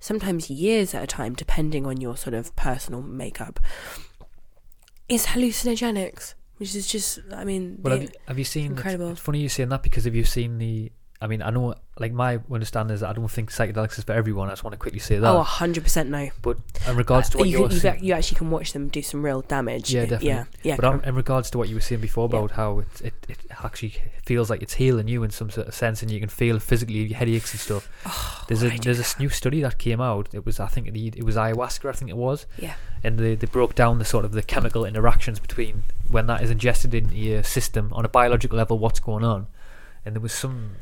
sometimes 0.00 0.50
years 0.50 0.94
at 0.94 1.02
a 1.02 1.06
time 1.06 1.34
depending 1.34 1.86
on 1.86 2.00
your 2.00 2.16
sort 2.16 2.34
of 2.34 2.54
personal 2.56 3.02
makeup 3.02 3.60
is 5.08 5.26
hallucinogenics 5.26 6.34
which 6.56 6.74
is 6.74 6.86
just 6.86 7.18
i 7.34 7.44
mean 7.44 7.78
Well, 7.82 7.94
have 7.94 8.02
you, 8.02 8.08
have 8.28 8.38
you 8.38 8.44
seen? 8.44 8.64
it's- 8.66 8.78
incredible. 8.78 9.10
It's, 9.12 9.20
funny 9.20 9.40
you 9.40 9.48
saying 9.48 9.68
that 9.70 9.82
because 9.82 10.04
have 10.04 10.14
you 10.14 10.24
seen 10.24 10.58
the? 10.58 10.90
I 11.22 11.26
mean, 11.28 11.40
I 11.40 11.50
know, 11.50 11.74
like 11.98 12.12
my 12.12 12.40
understanding 12.50 12.94
is 12.94 13.00
that 13.00 13.10
I 13.10 13.12
don't 13.12 13.28
think 13.28 13.52
psychedelics 13.52 13.96
is 13.98 14.04
for 14.04 14.12
everyone. 14.12 14.48
I 14.48 14.52
just 14.52 14.64
want 14.64 14.72
to 14.72 14.78
quickly 14.78 14.98
say 14.98 15.18
that. 15.18 15.30
oh 15.30 15.42
100% 15.44 16.08
no 16.08 16.30
but 16.42 16.56
in 16.88 16.96
regards 16.96 17.28
to 17.30 17.38
what 17.38 17.48
you, 17.48 17.58
you, 17.58 17.62
were 17.64 17.70
you, 17.72 17.78
saying, 17.78 18.02
you 18.02 18.12
actually 18.12 18.38
can 18.38 18.50
watch 18.50 18.72
them 18.72 18.88
do 18.88 19.02
some 19.02 19.22
real 19.24 19.42
damage 19.42 19.92
yeah, 19.94 20.02
definitely. 20.02 20.28
yeah 20.28 20.44
yeah 20.64 20.76
but 20.76 20.84
um, 20.84 21.00
in 21.04 21.14
regards 21.14 21.48
to 21.50 21.58
what 21.58 21.68
you 21.68 21.74
were 21.76 21.80
saying 21.80 22.00
before 22.00 22.28
Yeah. 22.32 22.38
about 22.38 22.50
how 22.52 22.80
it, 22.80 23.00
it 23.04 23.14
it 23.28 23.38
actually 23.62 23.94
feels 24.24 24.50
like 24.50 24.62
it's 24.62 24.74
healing 24.74 25.06
you 25.06 25.22
in 25.22 25.30
some 25.30 25.50
sort 25.50 25.68
of 25.68 25.74
sense, 25.74 26.02
and 26.02 26.10
you 26.10 26.18
can 26.20 26.28
feel 26.28 26.58
physically 26.58 27.08
headaches 27.12 27.52
and 27.52 27.60
stuff. 27.60 27.88
Oh, 28.06 28.44
there's 28.48 28.62
a 28.64 28.70
there's 28.78 28.98
a 28.98 29.02
s- 29.02 29.18
new 29.18 29.28
study 29.28 29.60
that 29.62 29.78
came 29.78 30.00
out. 30.00 30.28
It 30.32 30.44
was 30.44 30.58
I 30.58 30.66
think 30.66 30.88
it, 30.88 30.96
it 31.16 31.22
was 31.24 31.36
ayahuasca. 31.36 31.88
I 31.88 31.92
think 31.92 32.10
it 32.10 32.16
was. 32.16 32.46
Yeah. 32.58 32.74
And 33.04 33.18
they, 33.18 33.34
they 33.34 33.46
broke 33.46 33.74
down 33.74 33.98
the 33.98 34.04
sort 34.04 34.24
of 34.24 34.32
the 34.32 34.42
chemical 34.42 34.84
interactions 34.84 35.38
between 35.40 35.84
when 36.08 36.26
that 36.26 36.42
is 36.42 36.50
ingested 36.50 36.94
into 36.94 37.14
your 37.16 37.42
system 37.42 37.90
on 37.92 38.04
a 38.04 38.08
biological 38.08 38.56
level, 38.58 38.78
what's 38.78 39.00
going 39.00 39.24
on, 39.24 39.46
and 40.04 40.14
there 40.14 40.20
was 40.20 40.32
some 40.32 40.72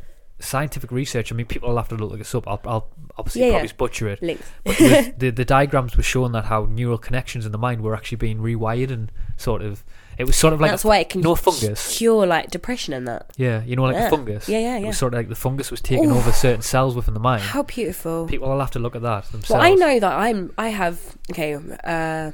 scientific 0.40 0.90
research. 0.90 1.30
I 1.32 1.34
mean, 1.34 1.46
people 1.46 1.68
will 1.68 1.76
have 1.76 1.88
to 1.88 1.94
look 1.96 2.16
this 2.18 2.34
up. 2.34 2.48
I'll, 2.48 2.60
I'll 2.64 2.88
obviously 3.18 3.42
Yeah, 3.42 3.46
yeah. 3.48 3.52
probably 3.58 3.74
butcher 3.76 4.08
it. 4.08 4.22
links 4.22 4.50
But 4.64 4.80
was- 4.80 5.10
the 5.18 5.30
the 5.30 5.44
diagrams 5.44 5.96
were 5.96 6.02
showing 6.02 6.32
that 6.32 6.46
how 6.46 6.64
neural 6.64 6.98
connections 6.98 7.46
in 7.46 7.52
the 7.52 7.58
mind 7.58 7.82
were 7.82 7.94
actually 7.94 8.16
being 8.16 8.38
rewired 8.40 8.90
and 8.90 9.10
sort 9.36 9.62
of 9.62 9.84
it 10.18 10.24
was 10.24 10.36
sort 10.36 10.52
of 10.52 10.60
like 10.60 10.70
that's 10.70 10.84
a, 10.84 10.88
why 10.88 10.98
it 10.98 11.08
can 11.08 11.22
no 11.22 11.34
fungus. 11.34 11.96
cure 11.96 12.26
like 12.26 12.50
depression 12.50 12.92
and 12.92 13.08
that 13.08 13.30
yeah, 13.36 13.62
you 13.64 13.74
know, 13.76 13.84
like 13.84 13.94
Yeah. 13.94 14.04
the 14.04 14.16
fungus. 14.16 14.48
Yeah, 14.48 14.58
yeah, 14.58 14.76
It 14.76 14.80
yeah. 14.82 14.86
was 14.88 14.98
sort 14.98 15.14
of 15.14 15.18
like 15.18 15.28
the 15.28 15.34
fungus 15.34 15.70
was 15.70 15.80
taking 15.80 16.10
Oof. 16.10 16.16
over 16.18 16.32
certain 16.32 16.62
cells 16.62 16.94
within 16.94 17.14
the 17.14 17.20
mind. 17.20 17.42
how 17.42 17.62
beautiful 17.62 18.26
People 18.26 18.48
will 18.48 18.60
have 18.60 18.70
to 18.72 18.78
look 18.78 18.94
at 18.96 19.02
that 19.02 19.24
themselves. 19.32 19.50
well 19.50 19.62
i 19.62 19.74
know 19.74 19.98
that 20.00 20.12
i'm 20.12 20.52
i 20.58 20.68
have 20.68 21.16
okay 21.30 21.54
uh 21.54 22.32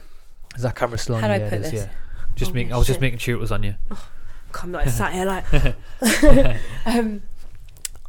Is 0.57 0.63
that 0.63 0.75
camera 0.75 0.99
still 0.99 1.15
on? 1.17 1.21
How 1.23 1.29
do 1.29 1.35
I 1.35 1.39
put 1.51 1.63
this? 1.63 1.73
Yeah. 1.73 1.89
Just 2.35 2.51
Oh, 2.51 2.55
making. 2.55 2.73
I 2.73 2.77
was 2.79 2.87
just 2.87 3.01
making 3.01 3.19
sure 3.19 3.35
it 3.35 3.41
was 3.41 3.53
on 3.53 3.63
you. 3.63 3.75
I'm 4.63 4.73
like 4.73 4.89
sat 4.89 5.13
here 5.13 5.27
like. 5.27 5.45
um, 6.87 7.23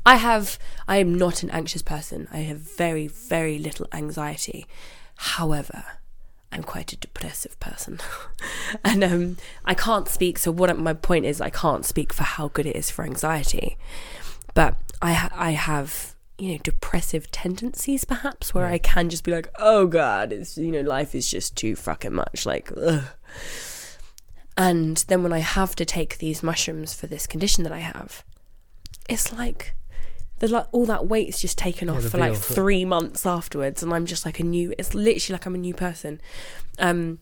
I 0.08 0.16
have. 0.16 0.58
I 0.88 0.97
am 0.97 1.14
not 1.14 1.43
an 1.43 1.49
anxious 1.49 1.82
person. 1.82 2.30
I 2.32 2.38
have 2.38 2.60
very, 2.60 3.08
very 3.08 3.60
little 3.60 3.88
anxiety. 3.91 4.66
However, 5.18 5.84
I'm 6.49 6.64
quite 6.64 6.93
a 6.93 6.97
depressive 6.97 7.60
person, 7.60 7.99
and 8.86 9.03
um, 9.03 9.38
I 9.66 9.74
can't 9.74 10.08
speak. 10.08 10.38
So 10.39 10.49
what 10.49 10.80
my 10.80 10.93
point 10.93 11.26
is, 11.26 11.41
I 11.41 11.49
can't 11.49 11.84
speak 11.84 12.14
for 12.14 12.24
how 12.24 12.47
good 12.47 12.66
it 12.66 12.78
is 12.78 12.89
for 12.89 13.03
anxiety, 13.03 13.78
but 14.53 14.76
I 15.01 15.12
ha- 15.12 15.36
I 15.36 15.51
have 15.51 16.16
you 16.38 16.53
know 16.53 16.60
depressive 16.64 17.30
tendencies 17.30 18.05
perhaps 18.05 18.53
where 18.53 18.68
I 18.68 18.78
can 18.78 19.10
just 19.10 19.26
be 19.26 19.34
like, 19.34 19.49
oh 19.60 19.88
god, 19.88 20.32
it's 20.32 20.58
you 20.58 20.72
know 20.72 20.89
life 20.89 21.16
is 21.16 21.30
just 21.30 21.58
too 21.58 21.76
fucking 21.76 22.14
much. 22.14 22.45
Like, 22.45 22.72
ugh. 22.78 23.03
And 24.55 25.03
then 25.10 25.22
when 25.22 25.34
I 25.34 25.39
have 25.39 25.76
to 25.76 25.84
take 25.84 26.20
these 26.20 26.41
mushrooms 26.41 26.93
for 26.93 27.08
this 27.08 27.28
condition 27.28 27.66
that 27.66 27.74
I 27.74 27.80
have, 27.80 28.24
it's 29.10 29.34
like 29.34 29.74
the 30.40 30.48
like 30.48 30.68
all 30.72 30.86
that 30.86 31.08
weight's 31.08 31.42
just 31.42 31.58
taken 31.58 31.90
off 31.90 32.04
for 32.04 32.18
like 32.18 32.34
veil. 32.34 32.42
three 32.42 32.86
months 32.86 33.26
afterwards, 33.26 33.82
and 33.84 33.94
I'm 33.94 34.06
just 34.06 34.26
like 34.26 34.40
a 34.40 34.44
new. 34.44 34.74
It's 34.78 34.94
literally 34.94 35.34
like 35.34 35.46
I'm 35.46 35.56
a 35.56 35.60
new 35.60 35.74
person, 35.74 36.22
um, 36.80 37.20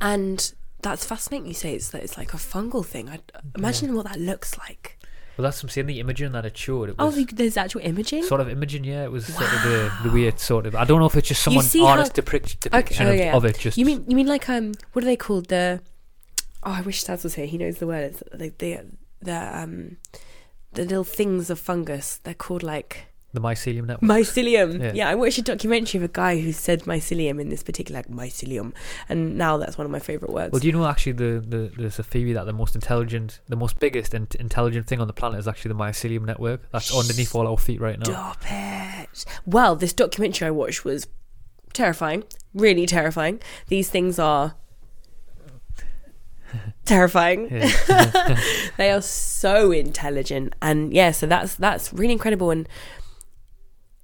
and 0.00 0.52
that's 0.82 1.04
fascinating. 1.04 1.48
You 1.48 1.54
say 1.54 1.74
it's 1.74 1.88
that 1.90 2.02
it's 2.02 2.16
like 2.18 2.34
a 2.34 2.38
fungal 2.38 2.84
thing. 2.84 3.08
I 3.08 3.20
imagine 3.56 3.94
what 3.94 4.06
that 4.06 4.18
looks 4.20 4.58
like. 4.58 4.98
Well, 5.36 5.44
that's 5.44 5.62
I'm 5.62 5.70
saying 5.70 5.86
the 5.86 5.98
imaging 5.98 6.32
that 6.32 6.44
it 6.44 6.56
showed. 6.58 6.90
It 6.90 6.96
Oh, 6.98 7.06
was 7.06 7.16
you- 7.18 7.24
there's 7.24 7.56
actual 7.56 7.80
imaging. 7.82 8.22
sort 8.24 8.40
of 8.42 8.48
imaging. 8.50 8.84
Yeah, 8.84 9.04
it 9.04 9.10
was 9.10 9.26
sort 9.26 9.50
of 9.52 9.62
the, 9.62 9.90
the 10.04 10.10
weird 10.10 10.38
sort 10.38 10.66
of. 10.66 10.74
I 10.74 10.84
don't 10.84 11.00
know 11.00 11.06
if 11.06 11.16
it's 11.16 11.28
just 11.28 11.42
someone 11.42 11.64
see 11.64 11.82
how- 11.82 12.02
depiction 12.04 12.58
oh, 12.72 13.10
of, 13.12 13.16
yeah. 13.18 13.34
of 13.34 13.44
it. 13.46 13.58
Just 13.58 13.78
You 13.78 13.86
mean 13.86 14.04
you 14.06 14.14
mean 14.14 14.26
like 14.26 14.48
um 14.50 14.72
what 14.92 15.02
are 15.02 15.06
they 15.06 15.16
called 15.16 15.48
the 15.48 15.80
oh 16.64 16.72
I 16.72 16.82
wish 16.82 17.02
Saz 17.02 17.24
was 17.24 17.34
here 17.34 17.46
he 17.46 17.56
knows 17.58 17.78
the 17.78 17.86
word 17.86 18.04
It's 18.12 18.22
the 18.32 18.52
the 18.58 18.80
the 19.22 19.58
um 19.58 19.96
the 20.74 20.82
little 20.82 21.04
things 21.04 21.50
of 21.50 21.58
fungus 21.58 22.18
they're 22.24 22.34
called 22.34 22.62
like 22.62 23.06
the 23.34 23.40
mycelium 23.40 23.86
network? 23.86 24.10
mycelium 24.10 24.78
Yeah. 24.78 24.92
yeah. 24.94 25.08
I 25.08 25.14
watched 25.14 25.38
a 25.38 25.42
documentary 25.42 25.98
of 25.98 26.04
a 26.04 26.08
guy 26.12 26.38
who 26.40 26.52
said 26.52 26.82
mycelium 26.82 27.40
in 27.40 27.48
this 27.48 27.62
particular 27.62 27.98
like 28.00 28.08
mycelium 28.08 28.72
and 29.08 29.38
now 29.38 29.56
that's 29.56 29.78
one 29.78 29.86
of 29.86 29.90
my 29.90 30.00
favorite 30.00 30.30
words 30.30 30.52
Well, 30.52 30.60
do 30.60 30.66
you 30.66 30.72
know 30.74 30.86
actually 30.86 31.12
the, 31.12 31.42
the 31.46 31.72
there's 31.78 31.98
a 31.98 32.02
theory 32.02 32.34
that 32.34 32.44
the 32.44 32.52
most 32.52 32.74
intelligent, 32.74 33.40
the 33.48 33.56
most 33.56 33.78
biggest 33.80 34.12
and 34.12 34.34
intelligent 34.34 34.86
thing 34.86 35.00
on 35.00 35.06
the 35.06 35.14
planet 35.14 35.38
is 35.38 35.48
actually 35.48 35.70
the 35.70 35.78
mycelium 35.78 36.26
network 36.26 36.70
that's 36.72 36.94
underneath 36.94 37.34
all 37.34 37.46
our 37.48 37.56
feet 37.58 37.80
right 37.80 37.98
now. 37.98 38.04
Stop 38.04 38.42
it. 38.50 39.24
Well, 39.46 39.76
this 39.76 39.94
documentary 39.94 40.48
I 40.48 40.50
watched 40.50 40.84
was 40.84 41.06
terrifying, 41.72 42.24
really 42.52 42.84
terrifying. 42.84 43.40
These 43.68 43.88
things 43.88 44.18
are 44.18 44.56
terrifying. 46.84 47.48
Yeah. 47.50 48.38
they 48.76 48.90
are 48.90 49.02
so 49.02 49.70
intelligent, 49.72 50.54
and 50.62 50.92
yeah, 50.92 51.10
so 51.10 51.26
that's 51.26 51.54
that's 51.56 51.92
really 51.92 52.12
incredible. 52.12 52.50
And 52.50 52.68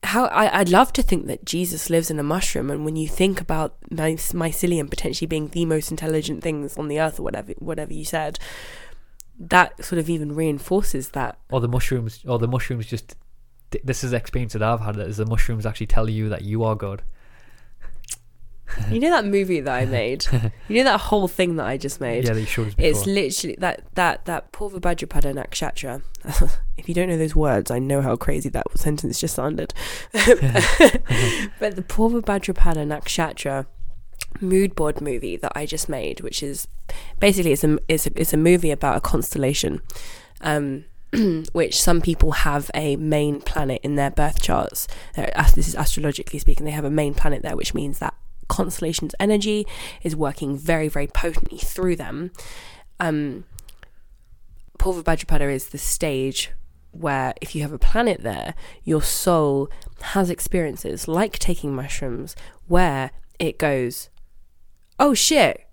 how 0.05 0.27
I, 0.27 0.61
I'd 0.61 0.69
love 0.69 0.93
to 0.95 1.03
think 1.03 1.27
that 1.27 1.45
Jesus 1.45 1.91
lives 1.91 2.11
in 2.11 2.19
a 2.19 2.23
mushroom, 2.23 2.71
and 2.71 2.85
when 2.85 2.97
you 2.97 3.09
think 3.09 3.41
about 3.41 3.77
my, 3.91 4.13
mycelium 4.13 4.91
potentially 4.91 5.27
being 5.27 5.49
the 5.49 5.65
most 5.65 5.91
intelligent 5.91 6.43
things 6.43 6.77
on 6.77 6.89
the 6.89 7.01
earth, 7.01 7.19
or 7.19 7.25
whatever 7.25 7.53
whatever 7.59 7.93
you 7.93 8.05
said, 8.05 8.39
that 9.39 9.85
sort 9.85 9.99
of 9.99 10.09
even 10.09 10.35
reinforces 10.35 11.11
that. 11.11 11.39
or 11.51 11.61
the 11.61 11.69
mushrooms, 11.69 12.21
or 12.27 12.39
the 12.39 12.49
mushrooms 12.49 12.87
just. 12.87 13.17
This 13.85 14.03
is 14.03 14.15
experience 14.15 14.55
that 14.55 14.63
I've 14.63 14.81
had. 14.81 14.97
Is 14.97 15.19
the 15.19 15.27
mushrooms 15.27 15.67
actually 15.67 15.89
tell 15.89 16.09
you 16.09 16.31
that 16.31 16.43
you 16.43 16.65
are 16.65 16.75
God? 16.75 17.03
You 18.91 19.01
know 19.01 19.11
that 19.11 19.25
movie 19.25 19.61
that 19.61 19.75
I 19.75 19.85
made? 19.87 20.27
you 20.69 20.77
know 20.79 20.85
that 20.85 21.01
whole 21.01 21.29
thing 21.29 21.57
that 21.57 21.67
I 21.67 21.77
just 21.77 22.01
made? 22.01 22.25
Yeah, 22.25 22.35
that 22.35 22.41
you 22.41 22.47
showed 22.47 22.69
us 22.69 22.75
before. 22.75 22.91
It's 22.91 23.07
literally 23.07 23.57
that 23.61 23.83
that 23.95 24.25
that 24.27 24.53
Purva 24.53 24.81
Bhadrapada 24.81 25.35
Nakshatra. 25.35 26.03
if 26.77 26.89
you 26.89 26.95
don't 26.95 27.09
know 27.09 27.19
those 27.19 27.35
words, 27.37 27.71
I 27.71 27.79
know 27.79 28.03
how 28.03 28.17
crazy 28.17 28.49
that 28.51 28.67
sentence 28.79 29.21
just 29.21 29.35
sounded. 29.35 29.75
but 30.13 31.77
the 31.77 31.85
Purva 31.87 32.23
Bhadrapada 32.23 32.87
Nakshatra 32.87 33.67
mood 34.41 34.75
board 34.75 35.01
movie 35.01 35.37
that 35.37 35.53
I 35.55 35.67
just 35.67 35.89
made, 35.89 36.21
which 36.21 36.43
is 36.43 36.69
basically 37.21 37.53
it's 37.53 37.65
a 37.65 37.79
it's 37.89 38.07
a, 38.07 38.11
it's 38.21 38.33
a 38.33 38.37
movie 38.39 38.71
about 38.71 38.97
a 38.97 39.01
constellation. 39.01 39.81
Um, 40.41 40.85
which 41.53 41.81
some 41.81 42.03
people 42.03 42.33
have 42.33 42.71
a 42.75 42.95
main 42.97 43.41
planet 43.41 43.81
in 43.83 43.95
their 43.97 44.11
birth 44.11 44.43
charts. 44.43 44.87
Uh, 45.17 45.27
This 45.55 45.67
is 45.69 45.75
astrologically 45.75 46.39
speaking, 46.39 46.67
they 46.67 46.73
have 46.73 46.85
a 46.85 46.91
main 46.91 47.15
planet 47.15 47.41
there, 47.43 47.57
which 47.57 47.73
means 47.73 47.99
that 48.01 48.13
constellation's 48.49 49.15
energy 49.21 49.67
is 50.03 50.17
working 50.17 50.57
very, 50.57 50.89
very 50.89 51.07
potently 51.07 51.59
through 51.59 51.97
them. 51.97 52.31
Um, 52.99 53.45
Purva 54.79 55.03
Bhadrapada 55.03 55.53
is 55.53 55.69
the 55.69 55.79
stage 55.79 56.51
where, 56.93 57.35
if 57.41 57.55
you 57.55 57.63
have 57.63 57.73
a 57.73 57.79
planet 57.79 58.23
there, 58.23 58.55
your 58.85 59.03
soul 59.03 59.71
has 60.01 60.31
experiences 60.31 61.07
like 61.07 61.39
taking 61.39 61.75
mushrooms 61.75 62.35
where 62.67 63.11
it 63.39 63.59
goes, 63.59 64.09
oh 64.99 65.15
shit, 65.15 65.67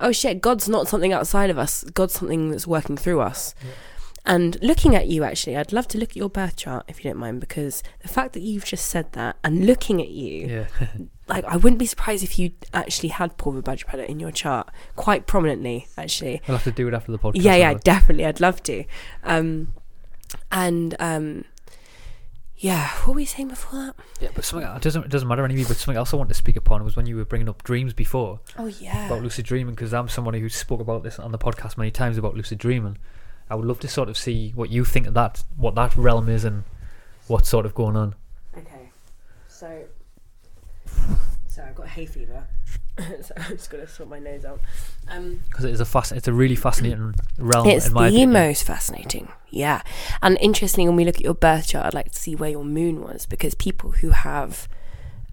oh 0.00 0.12
shit, 0.12 0.40
God's 0.40 0.68
not 0.68 0.88
something 0.88 1.12
outside 1.12 1.50
of 1.50 1.58
us, 1.58 1.84
God's 1.84 2.14
something 2.14 2.50
that's 2.50 2.66
working 2.66 2.96
through 2.96 3.20
us. 3.20 3.54
And 4.26 4.58
looking 4.62 4.94
at 4.94 5.06
you, 5.06 5.24
actually, 5.24 5.56
I'd 5.56 5.72
love 5.72 5.88
to 5.88 5.98
look 5.98 6.10
at 6.10 6.16
your 6.16 6.28
birth 6.28 6.56
chart 6.56 6.84
if 6.88 7.02
you 7.02 7.10
don't 7.10 7.18
mind, 7.18 7.40
because 7.40 7.82
the 8.00 8.08
fact 8.08 8.34
that 8.34 8.40
you've 8.40 8.64
just 8.64 8.86
said 8.86 9.12
that 9.12 9.36
and 9.42 9.66
looking 9.66 10.00
at 10.00 10.08
you, 10.10 10.46
yeah. 10.46 10.86
like 11.26 11.44
I 11.44 11.56
wouldn't 11.56 11.78
be 11.78 11.86
surprised 11.86 12.22
if 12.22 12.38
you 12.38 12.52
actually 12.74 13.08
had 13.10 13.38
Purva 13.38 13.62
Bhadrapada 13.62 14.06
in 14.06 14.20
your 14.20 14.30
chart 14.30 14.70
quite 14.96 15.26
prominently, 15.26 15.86
actually. 15.96 16.42
I'll 16.46 16.56
have 16.56 16.64
to 16.64 16.72
do 16.72 16.86
it 16.88 16.94
after 16.94 17.12
the 17.12 17.18
podcast. 17.18 17.42
Yeah, 17.42 17.56
yeah, 17.56 17.74
definitely. 17.74 18.26
I'd 18.26 18.40
love 18.40 18.62
to. 18.64 18.84
Um, 19.24 19.72
and 20.52 20.94
um, 20.98 21.44
yeah, 22.56 22.88
what 23.04 23.14
were 23.14 23.20
you 23.20 23.26
saying 23.26 23.48
before 23.48 23.86
that? 23.86 23.94
Yeah, 24.20 24.28
but 24.34 24.44
something 24.44 24.68
it 24.68 24.82
doesn't 24.82 25.06
it 25.06 25.10
doesn't 25.10 25.26
matter 25.26 25.44
anyway. 25.46 25.64
But 25.66 25.78
something 25.78 25.96
else 25.96 26.12
I 26.12 26.18
want 26.18 26.28
to 26.28 26.34
speak 26.34 26.56
upon 26.56 26.84
was 26.84 26.94
when 26.94 27.06
you 27.06 27.16
were 27.16 27.24
bringing 27.24 27.48
up 27.48 27.62
dreams 27.64 27.94
before 27.94 28.40
Oh 28.58 28.66
yeah. 28.66 29.06
about 29.06 29.22
lucid 29.22 29.46
dreaming 29.46 29.74
because 29.74 29.94
I'm 29.94 30.10
somebody 30.10 30.40
who 30.40 30.50
spoke 30.50 30.80
about 30.80 31.02
this 31.02 31.18
on 31.18 31.32
the 31.32 31.38
podcast 31.38 31.78
many 31.78 31.90
times 31.90 32.18
about 32.18 32.34
lucid 32.34 32.58
dreaming. 32.58 32.98
I 33.50 33.54
would 33.56 33.66
love 33.66 33.80
to 33.80 33.88
sort 33.88 34.08
of 34.08 34.16
see 34.16 34.52
what 34.54 34.70
you 34.70 34.84
think 34.84 35.06
of 35.08 35.14
that, 35.14 35.42
what 35.56 35.74
that 35.74 35.96
realm 35.96 36.28
is, 36.28 36.44
and 36.44 36.62
what's 37.26 37.48
sort 37.48 37.66
of 37.66 37.74
going 37.74 37.96
on. 37.96 38.14
Okay, 38.56 38.90
so 39.48 39.84
so 41.48 41.62
I've 41.62 41.74
got 41.74 41.88
hay 41.88 42.06
fever, 42.06 42.46
so 43.22 43.34
I'm 43.36 43.50
just 43.56 43.70
gonna 43.70 43.88
sort 43.88 44.08
my 44.08 44.18
nose 44.18 44.44
out. 44.44 44.60
Um, 45.08 45.40
Because 45.48 45.64
it 45.64 45.72
is 45.72 45.80
a 45.80 45.84
fast, 45.84 46.12
it's 46.12 46.28
a 46.28 46.32
really 46.32 46.54
fascinating 46.56 47.14
realm. 47.38 47.66
it's 47.68 47.88
in 47.88 47.92
my 47.92 48.08
the 48.08 48.16
opinion. 48.16 48.32
most 48.32 48.64
fascinating, 48.64 49.28
yeah. 49.50 49.82
And 50.22 50.38
interestingly, 50.40 50.88
when 50.88 50.96
we 50.96 51.04
look 51.04 51.16
at 51.16 51.22
your 51.22 51.34
birth 51.34 51.66
chart, 51.68 51.86
I'd 51.86 51.94
like 51.94 52.12
to 52.12 52.18
see 52.18 52.34
where 52.36 52.50
your 52.50 52.64
moon 52.64 53.02
was 53.02 53.26
because 53.26 53.54
people 53.54 53.92
who 53.92 54.10
have 54.10 54.68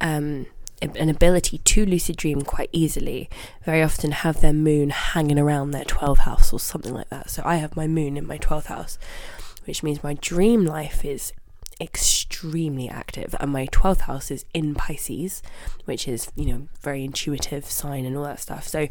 um, 0.02 0.46
a- 0.46 0.48
an 0.82 1.10
ability 1.10 1.58
to 1.58 1.86
lucid 1.86 2.16
dream 2.18 2.44
quite 2.44 2.70
easily 2.72 3.30
very 3.66 3.82
often 3.82 4.12
have 4.12 4.42
their 4.42 4.54
moon 4.54 4.92
hanging 4.92 5.40
around 5.40 5.72
their 5.72 5.84
12th 5.84 6.20
house 6.20 6.54
or 6.54 6.60
something 6.60 6.94
like 6.94 7.10
that. 7.10 7.30
So 7.30 7.42
I 7.46 7.56
have 7.56 7.76
my 7.76 7.88
moon 7.88 8.16
in 8.16 8.28
my 8.28 8.38
12th 8.38 8.66
house, 8.66 9.00
which 9.66 9.82
means 9.82 10.04
my 10.04 10.14
dream 10.14 10.66
life 10.66 11.04
is 11.04 11.34
extremely 11.80 12.90
active 12.90 13.36
and 13.40 13.52
my 13.52 13.68
12th 13.68 14.02
house 14.02 14.32
is 14.32 14.46
in 14.52 14.74
Pisces 14.74 15.44
which 15.86 16.08
is 16.08 16.32
you 16.36 16.46
know 16.46 16.68
very 16.82 17.04
intuitive 17.04 17.66
sign 17.66 18.04
and 18.04 18.18
all 18.18 18.24
that 18.24 18.40
stuff 18.40 18.68
so 18.68 18.88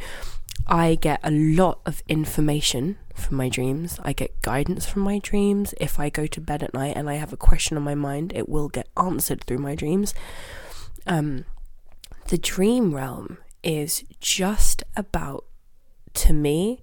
I 0.68 0.96
get 0.96 1.20
a 1.22 1.30
lot 1.30 1.80
of 1.86 2.02
information 2.08 2.96
from 3.14 3.36
my 3.36 3.48
dreams. 3.48 4.00
I 4.02 4.12
get 4.12 4.42
guidance 4.42 4.86
from 4.86 5.02
my 5.02 5.18
dreams. 5.20 5.74
If 5.80 6.00
I 6.00 6.08
go 6.08 6.26
to 6.26 6.40
bed 6.40 6.62
at 6.62 6.74
night 6.74 6.96
and 6.96 7.08
I 7.08 7.14
have 7.14 7.32
a 7.32 7.36
question 7.36 7.76
on 7.76 7.84
my 7.84 7.94
mind, 7.94 8.32
it 8.34 8.48
will 8.48 8.68
get 8.68 8.88
answered 8.96 9.44
through 9.44 9.58
my 9.58 9.74
dreams. 9.74 10.12
Um, 11.06 11.44
the 12.28 12.38
dream 12.38 12.94
realm 12.94 13.38
is 13.62 14.04
just 14.20 14.82
about, 14.96 15.44
to 16.14 16.32
me, 16.32 16.82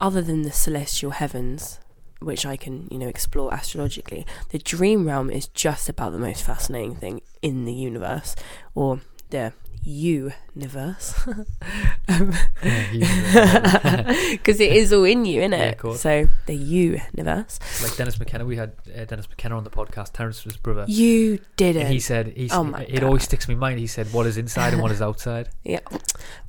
other 0.00 0.22
than 0.22 0.42
the 0.42 0.52
celestial 0.52 1.12
heavens, 1.12 1.80
which 2.20 2.44
I 2.44 2.56
can, 2.56 2.88
you 2.90 2.98
know, 2.98 3.08
explore 3.08 3.52
astrologically, 3.52 4.26
the 4.50 4.58
dream 4.58 5.06
realm 5.06 5.30
is 5.30 5.48
just 5.48 5.88
about 5.88 6.12
the 6.12 6.18
most 6.18 6.44
fascinating 6.44 6.96
thing 6.96 7.20
in 7.42 7.64
the 7.64 7.72
universe, 7.72 8.34
or 8.74 9.00
the 9.30 9.52
universe. 9.86 11.14
um, 12.08 12.32
Yeah, 12.62 14.28
because 14.32 14.60
it 14.66 14.72
is 14.72 14.92
all 14.92 15.04
in 15.04 15.24
you, 15.24 15.40
isn't 15.40 15.52
it? 15.52 15.78
course. 15.78 16.00
so 16.00 16.28
the 16.46 16.54
you 16.54 17.00
universe. 17.16 17.58
like 17.82 17.96
Dennis 17.96 18.18
McKenna, 18.18 18.44
we 18.44 18.56
had 18.56 18.72
uh, 18.96 19.04
Dennis 19.04 19.28
McKenna 19.28 19.56
on 19.56 19.64
the 19.64 19.70
podcast, 19.70 20.12
Terence's 20.12 20.56
brother. 20.56 20.84
You 20.88 21.38
did 21.56 21.76
And 21.76 21.88
he 21.88 22.00
said, 22.00 22.34
Oh 22.50 22.64
my 22.64 22.84
it 22.88 23.02
always 23.02 23.22
sticks 23.24 23.48
in 23.48 23.54
my 23.58 23.68
mind. 23.68 23.78
He 23.78 23.86
said, 23.86 24.12
what 24.12 24.26
is 24.26 24.36
inside 24.36 24.72
and 24.72 24.82
what 24.82 24.90
is 24.90 25.00
outside. 25.08 25.48
yeah, 25.64 25.80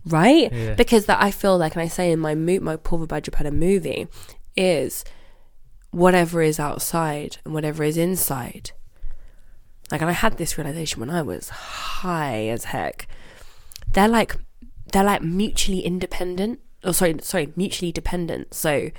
right? 0.05 0.51
Yeah. 0.51 0.73
Because 0.73 1.05
that 1.05 1.21
I 1.21 1.31
feel 1.31 1.57
like, 1.57 1.73
and 1.75 1.81
I 1.81 1.87
say 1.87 2.11
in 2.11 2.19
my 2.19 2.35
mo- 2.35 2.59
my 2.59 2.75
Purva 2.75 3.07
Bhadrapada 3.07 3.53
movie, 3.53 4.07
is 4.55 5.05
whatever 5.91 6.41
is 6.41 6.59
outside 6.59 7.37
and 7.45 7.53
whatever 7.53 7.83
is 7.83 7.97
inside. 7.97 8.71
Like, 9.91 10.01
and 10.01 10.09
I 10.09 10.13
had 10.13 10.37
this 10.37 10.57
realization 10.57 10.99
when 10.99 11.09
I 11.09 11.21
was 11.21 11.47
high 11.49 12.47
as 12.47 12.65
heck. 12.65 13.07
They're 13.93 14.07
like, 14.07 14.35
they're 14.91 15.03
like 15.03 15.21
mutually 15.21 15.79
independent. 15.81 16.59
oh 16.83 16.91
sorry 16.91 17.15
sorry 17.21 17.51
mutually 17.55 17.91
dependent. 17.91 18.53
So 18.53 18.89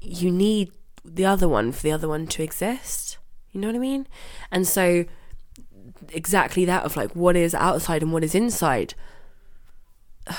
you 0.00 0.30
need 0.30 0.72
the 1.04 1.24
other 1.26 1.48
one 1.48 1.72
for 1.72 1.82
the 1.82 1.92
other 1.92 2.08
one 2.08 2.26
to 2.28 2.42
exist. 2.42 3.18
You 3.52 3.60
know 3.60 3.68
what 3.68 3.76
i 3.76 3.78
mean? 3.78 4.06
And 4.50 4.66
so 4.66 5.04
exactly 6.12 6.64
that 6.64 6.84
of 6.84 6.96
like 6.96 7.14
what 7.14 7.36
is 7.36 7.54
outside 7.54 8.02
and 8.02 8.12
what 8.12 8.24
is 8.24 8.34
inside? 8.34 8.94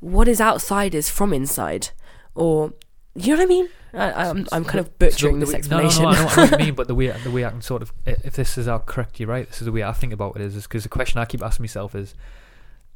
What 0.00 0.28
is 0.28 0.38
outside 0.40 0.94
is 0.94 1.08
from 1.08 1.32
inside. 1.32 1.88
Or 2.34 2.74
you 3.14 3.28
know 3.32 3.38
what 3.38 3.44
i 3.44 3.46
mean? 3.46 3.68
I, 3.94 4.28
I'm, 4.28 4.46
I'm 4.52 4.64
kind 4.64 4.80
of 4.80 4.98
butchering 4.98 5.36
So 5.36 5.40
this 5.40 5.48
the 5.48 5.52
way- 5.54 5.58
explanation 5.58 6.02
No, 6.02 6.10
no, 6.10 6.16
no, 6.16 6.26
I 6.28 6.34
know, 6.36 6.42
what 6.42 6.50
you 6.50 6.56
mean, 6.66 6.74
but 6.74 6.88
the 6.88 6.94
way 6.94 7.08
the 7.22 7.30
way 7.30 7.44
I 7.44 7.50
can 7.50 7.62
sort 7.62 7.80
of, 7.80 7.92
if 8.04 8.34
this 8.34 8.58
is 8.58 8.66
how 8.66 8.78
correct 8.78 9.18
you're 9.20 9.28
right, 9.28 9.46
this 9.46 9.62
is 9.62 9.66
the 9.66 9.72
way 9.72 9.82
I 9.84 9.92
think 9.92 10.12
about 10.12 10.34
it 10.36 10.42
is, 10.42 10.56
is 10.56 10.64
because 10.64 10.82
the 10.82 10.88
question 10.88 11.20
I 11.20 11.24
keep 11.24 11.42
asking 11.42 11.62
myself 11.62 11.94
is, 11.94 12.14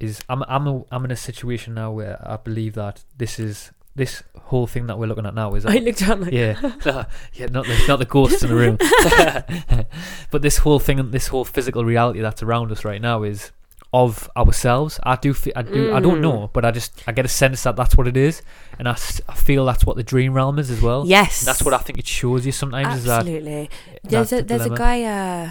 is 0.00 0.20
I'm 0.28 0.42
I'm 0.48 0.66
a, 0.66 0.84
I'm 0.90 1.04
in 1.04 1.10
a 1.10 1.16
situation 1.16 1.74
now 1.74 1.90
where 1.92 2.18
I 2.26 2.36
believe 2.36 2.74
that 2.74 3.04
this 3.16 3.38
is 3.38 3.70
this 3.96 4.22
whole 4.44 4.66
thing 4.68 4.86
that 4.86 4.96
we're 4.98 5.06
looking 5.06 5.26
at 5.26 5.34
now 5.34 5.52
is 5.54 5.66
i 5.66 5.74
looked 5.78 5.98
down 5.98 6.20
like 6.20 6.32
yeah, 6.32 6.54
yeah, 7.34 7.46
not 7.46 7.66
the 7.66 7.84
not 7.88 7.98
the 7.98 8.04
ghosts 8.04 8.42
in 8.44 8.48
the 8.50 8.54
room, 8.54 8.76
but 10.30 10.42
this 10.42 10.58
whole 10.58 10.78
thing, 10.78 11.10
this 11.10 11.26
whole 11.28 11.44
physical 11.44 11.84
reality 11.84 12.20
that's 12.20 12.42
around 12.42 12.70
us 12.70 12.84
right 12.84 13.00
now 13.02 13.22
is 13.24 13.50
of 13.92 14.30
ourselves. 14.36 15.00
I 15.02 15.16
do, 15.16 15.32
fe- 15.34 15.52
I 15.56 15.62
do, 15.62 15.90
I 15.90 15.98
don't 16.00 16.18
Mm. 16.18 16.20
know, 16.20 16.50
but 16.52 16.64
I 16.64 16.70
just 16.70 17.02
I 17.08 17.12
get 17.12 17.24
a 17.24 17.28
sense 17.28 17.62
that 17.64 17.74
that's 17.74 17.96
what 17.96 18.06
it 18.06 18.16
is, 18.16 18.42
and 18.78 18.86
I, 18.86 18.92
s- 18.92 19.20
I 19.28 19.34
feel 19.34 19.64
that's 19.64 19.84
what 19.84 19.96
the 19.96 20.02
dream 20.04 20.32
realm 20.34 20.58
is 20.58 20.70
as 20.70 20.80
well. 20.82 21.04
yes 21.06 21.40
And 21.40 21.48
that's 21.48 21.62
what 21.62 21.74
I 21.74 21.78
think 21.78 21.98
it 21.98 22.06
shows 22.06 22.44
you 22.46 22.52
sometimes. 22.52 22.98
Is 22.98 23.04
that 23.04 23.20
absolutely 23.20 23.70
there's 24.04 24.30
that's 24.30 24.32
a 24.32 24.36
the 24.36 24.42
there's 24.42 24.66
a 24.66 24.70
guy 24.76 25.02
uh 25.04 25.50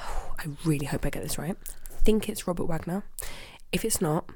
oh, 0.00 0.34
i 0.38 0.44
really 0.64 0.86
hope 0.86 1.04
i 1.06 1.10
get 1.10 1.22
this 1.22 1.38
right 1.38 1.56
think 2.04 2.28
it's 2.28 2.46
robert 2.46 2.64
waggoner 2.66 3.02
if 3.72 3.84
it's 3.84 4.00
not 4.00 4.28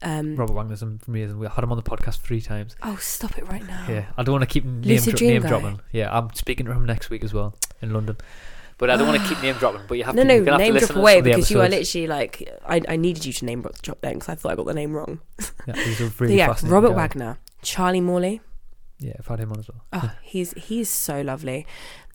um 0.00 0.36
Robert 0.36 0.52
Waggoner's 0.54 0.80
amazing. 1.08 1.40
We 1.40 1.48
had 1.48 1.64
him 1.64 1.72
on 1.72 1.76
the 1.76 1.82
podcast 1.82 2.20
three 2.20 2.40
times. 2.40 2.76
oh 2.84 2.94
stop 3.00 3.36
it 3.36 3.48
right 3.48 3.66
now 3.66 3.84
Yeah, 3.88 4.04
I 4.16 4.22
don't 4.22 4.32
want 4.32 4.48
to 4.48 4.52
keep 4.52 4.64
name, 4.64 5.00
dro- 5.02 5.26
name 5.28 5.42
dropping. 5.42 5.80
Yeah, 5.90 6.16
I'm 6.16 6.32
speaking 6.34 6.66
to 6.66 6.72
him 6.72 6.86
next 6.86 7.10
week 7.10 7.24
as 7.24 7.34
well 7.34 7.56
in 7.82 7.92
London. 7.92 8.16
But 8.78 8.90
I 8.90 8.96
don't 8.96 9.08
want 9.08 9.20
to 9.20 9.28
keep 9.28 9.42
name 9.42 9.56
dropping. 9.56 9.80
But 9.88 9.98
you 9.98 10.04
have 10.04 10.14
no, 10.14 10.22
to. 10.22 10.28
no, 10.28 10.34
you're 10.36 10.44
gonna 10.44 10.62
have 10.62 10.68
to 10.68 10.72
name 10.78 10.86
drop 10.86 10.96
away 10.96 11.20
because 11.20 11.50
you 11.50 11.60
are 11.60 11.68
literally 11.68 12.06
like 12.06 12.48
I, 12.64 12.80
I 12.88 12.94
needed 12.94 13.26
you 13.26 13.32
to 13.32 13.44
name 13.44 13.66
drop 13.82 14.00
then 14.00 14.14
because 14.14 14.28
I 14.28 14.36
thought 14.36 14.52
I 14.52 14.54
got 14.54 14.66
the 14.66 14.74
name 14.74 14.92
wrong. 14.92 15.18
Yeah, 15.66 15.74
he's 15.74 16.00
a 16.00 16.04
But 16.04 16.20
really 16.20 16.36
yeah, 16.36 16.54
Robert 16.62 16.90
guy. 16.90 16.94
Waggoner, 16.94 17.38
Charlie 17.62 18.00
Morley. 18.00 18.40
Yeah, 19.00 19.14
I've 19.18 19.26
had 19.26 19.40
him 19.40 19.50
on 19.50 19.58
as 19.58 19.68
well. 19.68 19.82
Oh, 19.92 20.12
he's 20.22 20.52
he's 20.52 20.88
so 20.88 21.22
lovely, 21.22 21.66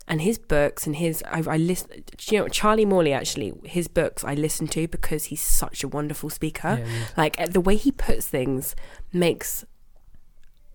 and 0.08 0.22
his 0.22 0.38
books 0.38 0.86
and 0.86 0.96
his 0.98 1.24
I, 1.28 1.44
I 1.48 1.58
listen. 1.58 2.04
You 2.24 2.40
know, 2.40 2.48
Charlie 2.48 2.86
Morley 2.86 3.14
actually 3.14 3.54
his 3.64 3.88
books 3.88 4.24
I 4.24 4.34
listen 4.34 4.68
to 4.70 4.88
because 4.88 5.26
he's 5.26 5.42
such 5.42 5.84
a 5.84 5.88
wonderful 5.88 6.30
speaker. 6.30 6.80
Yeah, 6.80 6.86
is. 6.86 7.18
Like 7.18 7.52
the 7.52 7.62
way 7.62 7.76
he 7.76 7.92
puts 7.92 8.28
things 8.28 8.76
makes. 9.12 9.66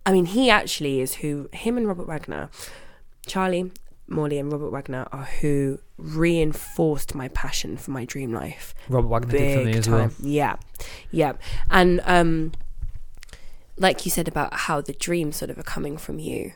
I 0.07 0.13
mean, 0.13 0.27
he 0.27 0.49
actually 0.49 1.01
is 1.01 1.17
who 1.17 1.51
him 1.53 1.77
and 1.77 1.87
Robert 1.87 2.07
Waggoner, 2.07 2.49
Charlie 3.27 3.71
Morley 4.07 4.39
and 4.39 4.51
Robert 4.51 4.71
Waggoner 4.71 5.07
are 5.13 5.25
who 5.25 5.79
reinforced 5.99 7.15
my 7.15 7.29
passion 7.29 7.77
for 7.77 7.91
my 7.91 8.05
dream 8.05 8.33
life 8.33 8.75
Robert 8.89 9.09
Waggoner 9.09 9.33
did 9.33 9.59
for 9.59 9.65
me 9.65 9.73
as 9.75 9.87
time. 9.87 9.95
well. 9.95 10.11
Yeah, 10.21 10.57
yeah, 11.11 11.33
and 11.71 12.01
um, 12.05 12.53
like 13.77 14.05
you 14.05 14.11
said 14.11 14.29
about 14.29 14.55
how 14.55 14.81
the 14.81 14.95
dreams 14.95 15.37
sort 15.37 15.51
of 15.51 15.59
are 15.59 15.65
coming 15.65 15.99
from 15.99 16.19
you. 16.19 16.53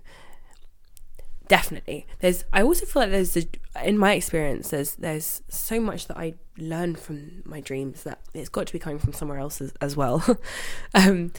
Definitely, 1.48 2.06
there's. 2.20 2.44
I 2.52 2.62
also 2.62 2.86
feel 2.86 3.02
like 3.02 3.10
there's, 3.10 3.36
a, 3.36 3.46
in 3.84 3.98
my 3.98 4.14
experience, 4.14 4.70
there's 4.70 4.94
there's 4.94 5.42
so 5.48 5.80
much 5.80 6.06
that 6.06 6.16
I 6.16 6.34
learn 6.56 6.94
from 6.94 7.42
my 7.44 7.60
dreams 7.60 8.04
that 8.04 8.20
it's 8.32 8.48
got 8.48 8.66
to 8.66 8.72
be 8.72 8.78
coming 8.78 8.98
from 8.98 9.12
somewhere 9.12 9.38
else 9.38 9.60
as, 9.60 9.72
as 9.80 9.96
well. 9.96 10.24
um, 10.94 11.32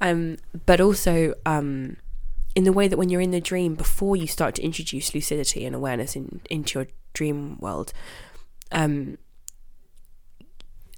um, 0.00 0.36
but 0.66 0.80
also 0.80 1.34
um, 1.46 1.96
in 2.54 2.64
the 2.64 2.72
way 2.72 2.88
that 2.88 2.96
when 2.96 3.08
you're 3.08 3.20
in 3.20 3.30
the 3.30 3.40
dream, 3.40 3.74
before 3.74 4.16
you 4.16 4.26
start 4.26 4.54
to 4.56 4.62
introduce 4.62 5.14
lucidity 5.14 5.64
and 5.64 5.74
awareness 5.74 6.16
in, 6.16 6.40
into 6.50 6.80
your 6.80 6.88
dream 7.12 7.58
world, 7.58 7.92
um, 8.72 9.18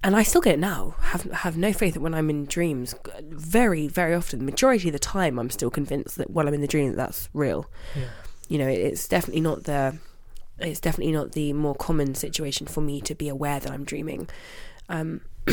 and 0.03 0.15
I 0.15 0.23
still 0.23 0.41
get 0.41 0.55
it 0.55 0.61
now. 0.61 0.95
Have 1.01 1.23
have 1.33 1.57
no 1.57 1.73
faith 1.73 1.95
that 1.95 2.01
when 2.01 2.15
I'm 2.15 2.31
in 2.31 2.47
dreams, 2.47 2.95
very 3.23 3.89
very 3.89 4.15
often, 4.15 4.39
the 4.39 4.45
majority 4.45 4.89
of 4.89 4.93
the 4.93 4.99
time, 4.99 5.39
I'm 5.39 5.51
still 5.51 5.71
convinced 5.71 6.17
that 6.17 6.31
while 6.31 6.47
I'm 6.47 6.55
in 6.55 6.61
the 6.61 6.67
dream, 6.67 6.91
that 6.91 6.97
that's 6.97 7.29
real. 7.33 7.67
Yeah. 7.95 8.09
You 8.49 8.59
know, 8.59 8.69
it's 8.69 9.09
definitely 9.09 9.41
not 9.41 9.65
the, 9.65 9.99
it's 10.59 10.81
definitely 10.81 11.13
not 11.13 11.33
the 11.33 11.53
more 11.53 11.75
common 11.75 12.15
situation 12.15 12.67
for 12.67 12.81
me 12.81 13.01
to 13.03 13.15
be 13.15 13.29
aware 13.29 13.61
that 13.61 13.71
I'm 13.73 13.85
dreaming. 13.85 14.29
Um, 14.89 15.23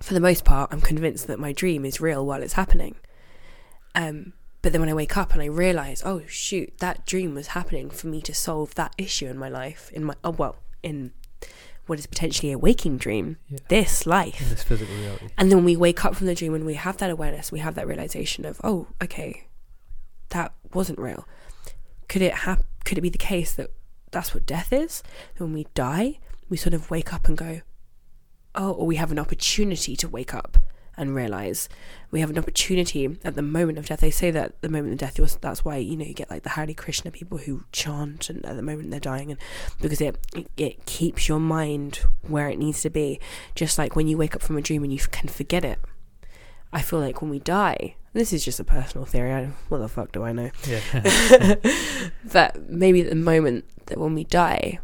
for 0.00 0.14
the 0.14 0.20
most 0.20 0.44
part, 0.44 0.72
I'm 0.72 0.80
convinced 0.80 1.26
that 1.26 1.38
my 1.38 1.52
dream 1.52 1.84
is 1.84 2.00
real 2.00 2.24
while 2.24 2.42
it's 2.42 2.54
happening. 2.54 2.96
Um, 3.94 4.32
but 4.62 4.72
then 4.72 4.80
when 4.80 4.90
I 4.90 4.94
wake 4.94 5.16
up 5.16 5.32
and 5.32 5.42
I 5.42 5.46
realize, 5.46 6.02
oh 6.04 6.22
shoot, 6.26 6.78
that 6.78 7.04
dream 7.04 7.34
was 7.34 7.48
happening 7.48 7.90
for 7.90 8.06
me 8.06 8.20
to 8.22 8.32
solve 8.34 8.74
that 8.76 8.94
issue 8.96 9.26
in 9.26 9.36
my 9.38 9.48
life, 9.48 9.90
in 9.92 10.04
my 10.04 10.14
oh 10.24 10.30
well, 10.30 10.56
in 10.82 11.12
what 11.86 11.98
is 11.98 12.06
potentially 12.06 12.50
a 12.50 12.56
waking 12.58 12.96
dream, 12.96 13.36
Yeah. 13.50 13.58
this 13.68 14.06
life. 14.06 14.40
In 14.40 14.48
this 14.48 14.62
physical 14.62 14.94
reality. 14.96 15.28
And 15.36 15.50
then 15.50 15.58
when 15.58 15.64
we 15.66 15.76
wake 15.76 16.02
up 16.04 16.16
from 16.16 16.26
the 16.28 16.34
dream 16.34 16.54
and 16.54 16.64
we 16.64 16.74
have 16.74 16.96
that 16.96 17.10
awareness, 17.10 17.52
we 17.52 17.58
have 17.58 17.74
that 17.74 17.86
realization 17.86 18.46
of, 18.46 18.58
oh, 18.64 18.86
okay, 19.02 19.48
that 20.30 20.54
wasn't 20.72 20.98
real. 20.98 21.28
Could 22.08 22.22
it 22.22 22.34
hap- 22.34 22.64
Could 22.84 22.98
it 22.98 23.02
be 23.02 23.08
the 23.08 23.18
case 23.18 23.54
that 23.54 23.70
that's 24.10 24.34
what 24.34 24.46
death 24.46 24.72
is? 24.72 25.02
When 25.38 25.52
we 25.52 25.66
die, 25.74 26.18
we 26.48 26.56
sort 26.56 26.74
of 26.74 26.90
wake 26.90 27.12
up 27.12 27.26
and 27.28 27.36
go, 27.36 27.60
oh, 28.54 28.72
or 28.72 28.86
we 28.86 28.96
have 28.96 29.10
an 29.12 29.18
opportunity 29.18 29.96
to 29.96 30.08
wake 30.08 30.34
up 30.34 30.58
and 30.96 31.14
realize 31.14 31.68
we 32.10 32.20
have 32.20 32.30
an 32.30 32.38
opportunity 32.38 33.18
at 33.24 33.34
the 33.34 33.42
moment 33.42 33.78
of 33.78 33.86
death. 33.86 34.00
They 34.00 34.10
say 34.10 34.30
that 34.30 34.60
the 34.62 34.68
moment 34.68 34.92
of 34.92 34.98
death, 34.98 35.38
that's 35.40 35.64
why 35.64 35.76
you 35.78 35.96
know 35.96 36.04
you 36.04 36.14
get 36.14 36.30
like 36.30 36.44
the 36.44 36.50
Hare 36.50 36.72
Krishna 36.74 37.10
people 37.10 37.38
who 37.38 37.64
chant 37.72 38.30
and 38.30 38.44
at 38.46 38.56
the 38.56 38.62
moment 38.62 38.90
they're 38.90 39.00
dying, 39.00 39.30
and 39.30 39.40
because 39.80 40.00
it 40.00 40.16
it 40.56 40.86
keeps 40.86 41.28
your 41.28 41.40
mind 41.40 42.00
where 42.22 42.48
it 42.48 42.58
needs 42.58 42.82
to 42.82 42.90
be. 42.90 43.18
Just 43.54 43.78
like 43.78 43.96
when 43.96 44.06
you 44.06 44.16
wake 44.16 44.34
up 44.36 44.42
from 44.42 44.56
a 44.56 44.62
dream 44.62 44.84
and 44.84 44.92
you 44.92 45.00
can 45.00 45.28
forget 45.28 45.64
it. 45.64 45.78
I 46.74 46.82
feel 46.82 46.98
like 46.98 47.22
when 47.22 47.30
we 47.30 47.38
die, 47.38 47.94
this 48.14 48.32
is 48.32 48.44
just 48.44 48.60
a 48.60 48.64
personal 48.64 49.06
theory. 49.06 49.32
I, 49.32 49.46
what 49.68 49.78
the 49.78 49.88
fuck 49.88 50.12
do 50.12 50.24
I 50.24 50.32
know? 50.32 50.50
Yeah. 50.66 51.54
But 52.32 52.68
maybe 52.68 53.02
at 53.02 53.10
the 53.10 53.14
moment 53.14 53.64
that 53.86 53.98
when 53.98 54.14
we 54.14 54.24
die, 54.24 54.80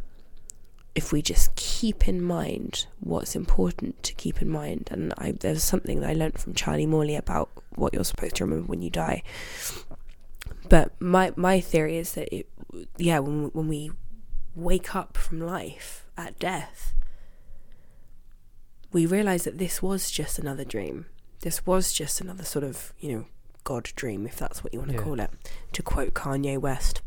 if 0.95 1.13
we 1.13 1.23
just 1.23 1.55
keep 1.57 2.07
in 2.07 2.23
mind 2.23 2.87
what's 3.01 3.35
important 3.35 4.03
to 4.05 4.15
keep 4.15 4.41
in 4.41 4.49
mind, 4.49 4.89
and 4.93 5.13
I, 5.19 5.33
there's 5.33 5.65
something 5.65 6.01
that 6.01 6.11
I 6.11 6.13
learned 6.13 6.39
from 6.39 6.55
Charlie 6.55 6.87
Morley 6.87 7.17
about 7.17 7.51
what 7.75 7.93
you're 7.95 8.05
supposed 8.05 8.37
to 8.37 8.45
remember 8.45 8.67
when 8.67 8.83
you 8.83 8.91
die. 8.91 9.23
But 10.69 10.93
my 11.01 11.33
my 11.37 11.61
theory 11.61 11.97
is 11.97 12.13
that 12.13 12.33
it, 12.35 12.49
yeah, 12.97 13.19
when 13.19 13.47
when 13.53 13.67
we 13.67 13.91
wake 14.55 14.95
up 14.95 15.17
from 15.17 15.41
life 15.41 16.07
at 16.17 16.39
death, 16.39 16.95
we 18.93 19.07
realize 19.07 19.45
that 19.45 19.59
this 19.59 19.83
was 19.83 20.11
just 20.11 20.39
another 20.39 20.65
dream. 20.65 21.07
This 21.43 21.65
was 21.67 21.93
just 21.93 22.21
another 22.21 22.45
sort 22.45 22.65
of 22.65 22.93
you 23.01 23.13
know 23.17 23.25
God 23.65 23.85
dream, 23.97 24.27
if 24.27 24.37
that's 24.37 24.63
what 24.65 24.73
you 24.73 24.79
want 24.81 24.91
to 24.93 24.97
Yeah. 24.97 25.03
call 25.03 25.21
it, 25.21 25.31
to 25.73 25.83
quote 25.83 26.15
Kanye 26.15 26.59
West. 26.59 27.03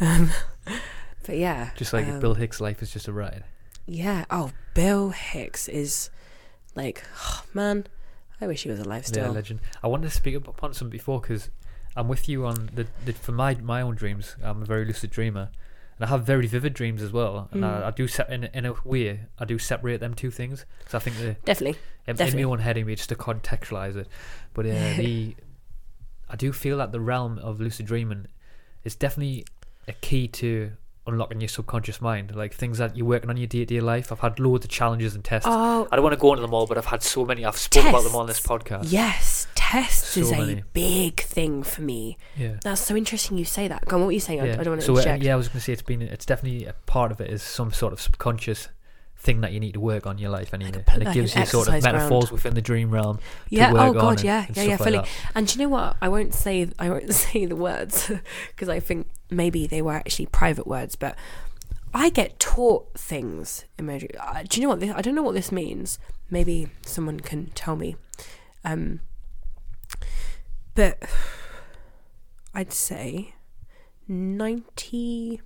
Um, 0.00 0.30
but 1.26 1.36
yeah, 1.36 1.70
Just 1.76 1.92
like 1.92 2.06
um, 2.06 2.20
Bill 2.20 2.34
Hicks' 2.34 2.60
life 2.60 2.82
is 2.82 2.90
just 2.92 3.08
a 3.08 3.12
ride. 3.12 3.44
Yeah. 3.86 4.24
Oh, 4.30 4.52
Bill 4.74 5.10
Hicks 5.10 5.68
is 5.68 6.10
like, 6.74 7.02
man, 7.54 7.86
I 8.40 8.46
wish 8.46 8.62
he 8.62 8.70
was 8.70 8.80
alive 8.80 9.06
Yeah, 9.12 9.28
legend. 9.30 9.60
I 9.82 9.88
wanted 9.88 10.08
to 10.10 10.14
speak 10.14 10.36
up 10.36 10.46
upon 10.48 10.72
something 10.74 10.90
before 10.90 11.20
because 11.20 11.50
I'm 11.96 12.06
with 12.08 12.28
you 12.28 12.46
on 12.46 12.70
the, 12.74 12.86
the 13.04 13.12
for 13.12 13.32
my 13.32 13.54
my 13.56 13.80
own 13.80 13.96
dreams. 13.96 14.36
I'm 14.42 14.62
a 14.62 14.64
very 14.64 14.84
lucid 14.84 15.10
dreamer, 15.10 15.50
and 15.98 16.06
I 16.06 16.08
have 16.08 16.24
very 16.24 16.46
vivid 16.46 16.74
dreams 16.74 17.02
as 17.02 17.12
well. 17.12 17.48
And 17.52 17.62
Mm. 17.64 17.82
I, 17.82 17.88
I 17.88 17.90
do 17.90 18.06
set 18.08 18.30
in 18.30 18.44
a- 18.44 18.50
in 18.54 18.64
a 18.66 18.74
way 18.84 19.20
I 19.38 19.44
do 19.44 19.58
separate 19.58 20.00
them 20.00 20.14
two 20.14 20.30
things. 20.30 20.64
because 20.78 20.94
I 20.94 20.98
think 21.00 21.16
the 21.18 21.36
Definitely. 21.44 21.78
in, 22.06 22.10
in 22.12 22.16
Definitely. 22.16 22.44
my 22.44 22.50
own 22.50 22.58
head 22.60 22.76
to 22.76 23.14
contextualize 23.16 23.96
it. 23.96 24.08
But 24.54 24.66
uh, 24.66 24.70
the 24.96 25.36
I 26.30 26.36
do 26.36 26.52
feel 26.52 26.78
that 26.78 26.92
the 26.92 27.00
realm 27.00 27.38
of 27.38 27.60
lucid 27.60 27.86
dreaming 27.86 28.26
is 28.84 28.94
definitely 28.94 29.44
a 29.86 29.92
key 29.92 30.28
to 30.28 30.72
unlocking 31.06 31.40
your 31.40 31.48
subconscious 31.48 32.02
mind, 32.02 32.36
like 32.36 32.52
things 32.52 32.76
that 32.76 32.94
you're 32.94 33.06
working 33.06 33.30
on 33.30 33.36
in 33.36 33.40
your 33.40 33.46
day 33.48 33.60
to 33.60 33.64
day 33.64 33.80
life. 33.80 34.12
I've 34.12 34.20
had 34.20 34.38
loads 34.38 34.66
of 34.66 34.70
challenges 34.70 35.14
and 35.14 35.24
tests. 35.24 35.48
Oh, 35.50 35.88
I 35.90 35.96
don't 35.96 36.02
want 36.02 36.12
to 36.12 36.20
go 36.20 36.32
into 36.34 36.42
them 36.42 36.52
all, 36.52 36.66
but 36.66 36.76
I've 36.76 36.84
had 36.84 37.02
so 37.02 37.24
many. 37.24 37.46
I've 37.46 37.56
spoken 37.56 37.88
about 37.88 38.04
them 38.04 38.14
on 38.14 38.26
this 38.26 38.40
podcast. 38.40 38.84
yes. 38.92 39.46
Tests 39.70 40.08
So 40.14 40.20
is 40.20 40.32
a 40.32 40.62
big 40.72 41.20
thing 41.20 41.62
for 41.62 41.82
me. 41.82 42.16
Yeah. 42.36 42.56
That's 42.64 42.80
so 42.80 42.96
interesting 42.96 43.36
you 43.36 43.44
say 43.44 43.68
that. 43.68 43.84
Go 43.84 43.96
on, 43.96 44.02
what 44.02 44.06
were 44.06 44.12
you 44.12 44.20
saying? 44.20 44.40
I, 44.40 44.52
I 44.52 44.56
don't 44.56 44.68
want 44.70 44.80
to 44.80 44.86
so 44.86 44.94
uh, 44.94 44.98
interject. 44.98 45.24
yeah, 45.24 45.34
I 45.34 45.36
was 45.36 45.48
going 45.48 45.58
to 45.58 45.64
say 45.64 45.72
it's 45.74 45.82
been 45.82 46.00
it's 46.00 46.24
definitely 46.24 46.64
a 46.64 46.72
part 46.86 47.12
of 47.12 47.20
it 47.20 47.28
is 47.30 47.42
some 47.42 47.70
sort 47.72 47.92
of 47.92 48.00
subconscious 48.00 48.68
thing 49.18 49.40
that 49.42 49.52
you 49.52 49.60
need 49.60 49.72
to 49.72 49.80
work 49.80 50.06
on 50.06 50.12
in 50.16 50.22
your 50.22 50.30
life 50.30 50.54
anyway, 50.54 50.70
put 50.70 50.94
and 50.94 51.02
it 51.02 51.06
like 51.06 51.14
gives 51.14 51.34
an 51.34 51.40
you 51.40 51.46
sort 51.46 51.68
of 51.68 51.82
metaphors 51.82 52.30
within 52.32 52.54
the 52.54 52.62
dream 52.62 52.90
realm. 52.90 53.18
yeah. 53.50 53.72
Oh 53.74 53.92
god. 53.92 54.10
and- 54.20 54.24
Yeah. 54.24 54.46
and 54.46 54.56
Yeah. 54.56 54.62
Yeah. 54.62 54.76
stuff 54.76 54.86
like 54.86 54.94
Fully. 55.04 55.08
And 55.34 55.46
do 55.46 55.58
you 55.58 55.64
know 55.66 55.68
what? 55.70 55.96
I 56.00 56.08
won't 56.08 56.32
say. 56.34 56.68
I 56.78 56.88
won't 56.88 57.12
say 57.26 57.44
the 57.44 57.56
words 57.56 58.10
because 58.48 58.68
I 58.70 58.80
think 58.80 59.08
maybe 59.30 59.66
they 59.66 59.82
were 59.82 59.92
actually 59.92 60.26
private 60.26 60.66
words. 60.66 60.96
But 60.96 61.14
I 61.92 62.08
get 62.10 62.38
taught 62.38 62.96
things 62.96 63.64
in 63.78 63.84
my. 63.86 64.00
Uh, 64.18 64.44
do 64.48 64.60
you 64.60 64.62
know 64.66 64.70
what? 64.70 64.80
This, 64.80 64.92
I 64.94 65.02
don't 65.02 65.14
know 65.14 65.22
what 65.22 65.34
this 65.34 65.52
means. 65.52 65.98
Maybe 66.30 66.68
someone 66.86 67.20
can 67.20 67.46
tell 67.54 67.76
me. 67.76 67.96
Um, 68.64 69.00
but 70.78 71.02
I'd 72.54 72.72
say 72.72 73.34
90% 74.08 75.40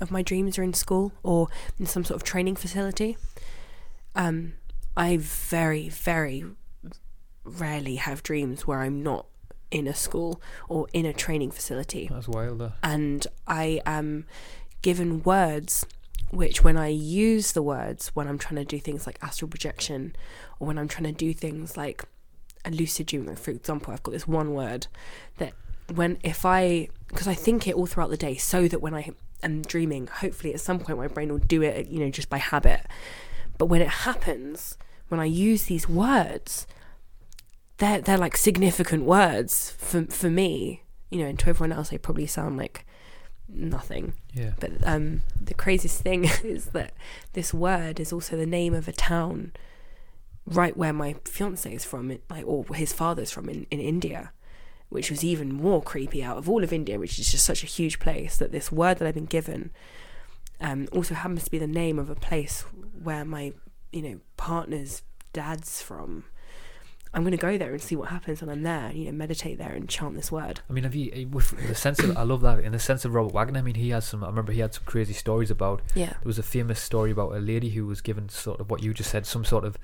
of 0.00 0.10
my 0.12 0.22
dreams 0.22 0.58
are 0.58 0.62
in 0.62 0.72
school 0.72 1.12
or 1.24 1.48
in 1.78 1.86
some 1.86 2.04
sort 2.04 2.14
of 2.14 2.22
training 2.22 2.54
facility. 2.54 3.16
Um, 4.14 4.52
I 4.96 5.16
very, 5.16 5.88
very 5.88 6.44
rarely 7.44 7.96
have 7.96 8.22
dreams 8.22 8.64
where 8.64 8.78
I'm 8.78 9.02
not 9.02 9.26
in 9.72 9.88
a 9.88 9.94
school 9.94 10.40
or 10.68 10.86
in 10.92 11.04
a 11.04 11.12
training 11.12 11.50
facility. 11.50 12.08
That's 12.12 12.28
wilder. 12.28 12.74
And 12.84 13.26
I 13.48 13.80
am 13.84 14.26
given 14.82 15.24
words 15.24 15.84
which, 16.30 16.62
when 16.62 16.76
I 16.76 16.86
use 16.86 17.50
the 17.52 17.62
words, 17.62 18.12
when 18.14 18.28
I'm 18.28 18.38
trying 18.38 18.54
to 18.54 18.64
do 18.64 18.78
things 18.78 19.04
like 19.04 19.18
astral 19.20 19.48
projection 19.48 20.14
or 20.60 20.68
when 20.68 20.78
I'm 20.78 20.86
trying 20.86 21.12
to 21.12 21.12
do 21.12 21.34
things 21.34 21.76
like 21.76 22.04
a 22.64 22.70
lucid 22.70 23.06
dream, 23.06 23.34
for 23.36 23.50
example, 23.50 23.92
I've 23.92 24.02
got 24.02 24.12
this 24.12 24.28
one 24.28 24.52
word 24.52 24.86
that 25.38 25.52
when 25.94 26.18
if 26.22 26.44
I 26.44 26.88
because 27.08 27.26
I 27.26 27.34
think 27.34 27.66
it 27.66 27.74
all 27.74 27.86
throughout 27.86 28.10
the 28.10 28.16
day 28.16 28.36
so 28.36 28.68
that 28.68 28.80
when 28.80 28.94
I 28.94 29.10
am 29.42 29.62
dreaming, 29.62 30.06
hopefully 30.06 30.54
at 30.54 30.60
some 30.60 30.78
point 30.78 30.98
my 30.98 31.08
brain 31.08 31.30
will 31.30 31.38
do 31.38 31.62
it, 31.62 31.88
you 31.88 31.98
know, 32.00 32.10
just 32.10 32.28
by 32.28 32.38
habit. 32.38 32.86
But 33.58 33.66
when 33.66 33.82
it 33.82 33.88
happens, 33.88 34.78
when 35.08 35.20
I 35.20 35.24
use 35.24 35.64
these 35.64 35.88
words, 35.88 36.66
they're 37.78 38.00
they're 38.00 38.18
like 38.18 38.36
significant 38.36 39.04
words 39.04 39.70
for 39.72 40.04
for 40.06 40.30
me, 40.30 40.82
you 41.10 41.18
know, 41.18 41.26
and 41.26 41.38
to 41.40 41.48
everyone 41.48 41.72
else 41.72 41.90
they 41.90 41.98
probably 41.98 42.26
sound 42.26 42.56
like 42.56 42.86
nothing. 43.48 44.14
Yeah. 44.32 44.52
But 44.60 44.72
um, 44.84 45.22
the 45.40 45.54
craziest 45.54 46.02
thing 46.02 46.24
is 46.44 46.66
that 46.66 46.92
this 47.32 47.52
word 47.52 47.98
is 47.98 48.12
also 48.12 48.36
the 48.36 48.46
name 48.46 48.74
of 48.74 48.86
a 48.86 48.92
town 48.92 49.52
right 50.46 50.76
where 50.76 50.92
my 50.92 51.16
fiance 51.24 51.72
is 51.72 51.84
from, 51.84 52.18
like 52.28 52.46
or 52.46 52.64
his 52.74 52.92
father's 52.92 53.30
from 53.30 53.48
in, 53.48 53.66
in 53.70 53.80
India, 53.80 54.32
which 54.88 55.10
was 55.10 55.24
even 55.24 55.52
more 55.52 55.82
creepy 55.82 56.22
out 56.22 56.36
of 56.36 56.48
all 56.48 56.64
of 56.64 56.72
India, 56.72 56.98
which 56.98 57.18
is 57.18 57.30
just 57.30 57.44
such 57.44 57.62
a 57.62 57.66
huge 57.66 57.98
place. 57.98 58.36
That 58.36 58.52
this 58.52 58.72
word 58.72 58.98
that 58.98 59.08
I've 59.08 59.14
been 59.14 59.26
given 59.26 59.70
um, 60.60 60.88
also 60.92 61.14
happens 61.14 61.44
to 61.44 61.50
be 61.50 61.58
the 61.58 61.66
name 61.66 61.98
of 61.98 62.10
a 62.10 62.14
place 62.14 62.62
where 63.02 63.24
my 63.24 63.52
you 63.92 64.02
know 64.02 64.20
partner's 64.36 65.02
dad's 65.32 65.82
from. 65.82 66.24
I'm 67.12 67.22
going 67.22 67.32
to 67.32 67.38
go 67.38 67.58
there 67.58 67.72
and 67.72 67.82
see 67.82 67.96
what 67.96 68.10
happens 68.10 68.40
when 68.40 68.48
I'm 68.48 68.62
there. 68.62 68.92
You 68.92 69.06
know, 69.06 69.12
meditate 69.12 69.58
there 69.58 69.72
and 69.72 69.88
chant 69.88 70.14
this 70.14 70.30
word. 70.30 70.60
I 70.70 70.72
mean, 70.72 70.84
have 70.84 70.94
you 70.94 71.10
eh, 71.12 71.24
with 71.24 71.50
the 71.66 71.74
sense 71.74 71.98
of 71.98 72.16
I 72.16 72.22
love 72.22 72.40
that 72.42 72.60
in 72.60 72.70
the 72.70 72.78
sense 72.78 73.04
of 73.04 73.14
Robert 73.14 73.32
Waggoner. 73.32 73.58
I 73.58 73.62
mean, 73.62 73.74
he 73.74 73.90
has 73.90 74.04
some. 74.04 74.22
I 74.22 74.28
remember 74.28 74.52
he 74.52 74.60
had 74.60 74.74
some 74.74 74.84
crazy 74.84 75.12
stories 75.12 75.50
about. 75.50 75.82
Yeah. 75.94 76.10
There 76.10 76.20
was 76.24 76.38
a 76.38 76.44
famous 76.44 76.80
story 76.80 77.10
about 77.10 77.34
a 77.34 77.40
lady 77.40 77.70
who 77.70 77.86
was 77.86 78.00
given 78.00 78.28
sort 78.28 78.60
of 78.60 78.70
what 78.70 78.82
you 78.82 78.94
just 78.94 79.10
said, 79.10 79.26
some 79.26 79.44
sort 79.44 79.64
of 79.64 79.76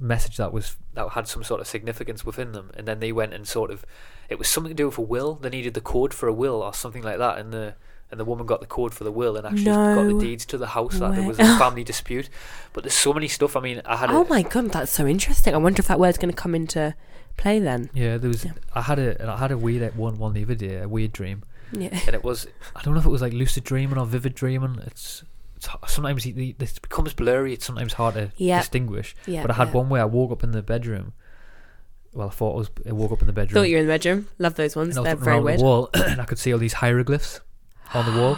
message 0.00 0.38
that 0.38 0.52
was 0.52 0.76
that 0.94 1.10
had 1.10 1.28
some 1.28 1.44
sort 1.44 1.60
of 1.60 1.66
significance 1.66 2.24
within 2.24 2.52
them, 2.52 2.70
and 2.76 2.88
then 2.88 3.00
they 3.00 3.12
went 3.12 3.34
and 3.34 3.46
sort 3.46 3.70
of 3.70 3.84
it 4.28 4.38
was 4.38 4.48
something 4.48 4.70
to 4.70 4.74
do 4.74 4.86
with 4.86 4.98
a 4.98 5.02
will. 5.02 5.34
They 5.34 5.50
needed 5.50 5.74
the 5.74 5.80
code 5.80 6.14
for 6.14 6.28
a 6.28 6.32
will 6.32 6.62
or 6.62 6.74
something 6.74 7.02
like 7.02 7.18
that, 7.18 7.38
and 7.38 7.52
the 7.52 7.74
and 8.10 8.18
the 8.18 8.24
woman 8.24 8.46
got 8.46 8.60
the 8.60 8.66
code 8.66 8.92
for 8.92 9.04
the 9.04 9.12
will 9.12 9.36
and 9.36 9.46
actually 9.46 9.64
got 9.64 10.02
the 10.02 10.18
deeds 10.18 10.44
to 10.46 10.58
the 10.58 10.68
house 10.68 10.98
that 10.98 11.14
there 11.14 11.26
was 11.26 11.38
a 11.38 11.44
family 11.58 11.84
dispute. 11.84 12.28
But 12.72 12.82
there's 12.82 12.94
so 12.94 13.12
many 13.12 13.28
stuff. 13.28 13.56
I 13.56 13.60
mean, 13.60 13.82
I 13.84 13.96
had. 13.96 14.10
Oh 14.10 14.24
a, 14.24 14.28
my 14.28 14.42
god, 14.42 14.70
that's 14.70 14.92
so 14.92 15.06
interesting. 15.06 15.54
I 15.54 15.58
wonder 15.58 15.80
if 15.80 15.88
that 15.88 16.00
word's 16.00 16.18
going 16.18 16.32
to 16.32 16.36
come 16.36 16.54
into 16.54 16.94
play 17.36 17.58
then. 17.58 17.90
Yeah, 17.94 18.18
there 18.18 18.28
was. 18.28 18.44
Yeah. 18.44 18.52
I 18.74 18.82
had 18.82 18.98
a. 18.98 19.30
I 19.30 19.36
had 19.36 19.52
a 19.52 19.58
weird 19.58 19.96
one 19.96 20.18
one 20.18 20.32
the 20.32 20.42
other 20.42 20.54
day, 20.54 20.78
a 20.78 20.88
weird 20.88 21.12
dream. 21.12 21.44
Yeah. 21.72 21.96
and 22.06 22.14
it 22.14 22.24
was 22.24 22.48
I 22.74 22.82
don't 22.82 22.94
know 22.94 23.00
if 23.00 23.06
it 23.06 23.10
was 23.10 23.22
like 23.22 23.32
lucid 23.32 23.62
dreaming 23.62 23.98
or 23.98 24.06
vivid 24.06 24.34
dreaming. 24.34 24.80
It's, 24.86 25.22
sometimes 25.86 26.26
it, 26.26 26.36
it 26.38 26.58
becomes 26.82 27.12
blurry. 27.14 27.52
It's 27.52 27.64
sometimes 27.66 27.92
hard 27.94 28.14
to 28.14 28.32
Yeah. 28.36 28.58
distinguish. 28.60 29.14
Yeah. 29.26 29.42
but 29.42 29.50
I 29.50 29.54
had 29.54 29.68
yeah. 29.68 29.74
one 29.74 29.88
where 29.88 30.02
I 30.02 30.06
woke 30.06 30.32
up 30.32 30.42
in 30.44 30.52
the 30.52 30.62
bedroom. 30.62 31.12
Well, 32.12 32.28
I 32.28 32.30
thought 32.30 32.54
I 32.54 32.56
was. 32.58 32.70
I 32.88 32.92
woke 32.92 33.12
up 33.12 33.20
in 33.20 33.26
the 33.28 33.32
bedroom. 33.32 33.54
Thought 33.62 33.68
you 33.68 33.76
were 33.76 33.80
in 33.82 33.86
the 33.86 33.92
bedroom. 33.92 34.28
Love 34.38 34.54
those 34.56 34.74
ones. 34.74 34.96
They're 34.96 35.14
very 35.14 35.38
weird. 35.40 35.60
the 35.60 35.64
wall, 35.64 35.90
and 35.94 36.20
I 36.20 36.24
could 36.24 36.38
see 36.38 36.52
all 36.52 36.58
these 36.58 36.72
hieroglyphs 36.74 37.40
on 37.94 38.12
the 38.12 38.20
wall. 38.20 38.36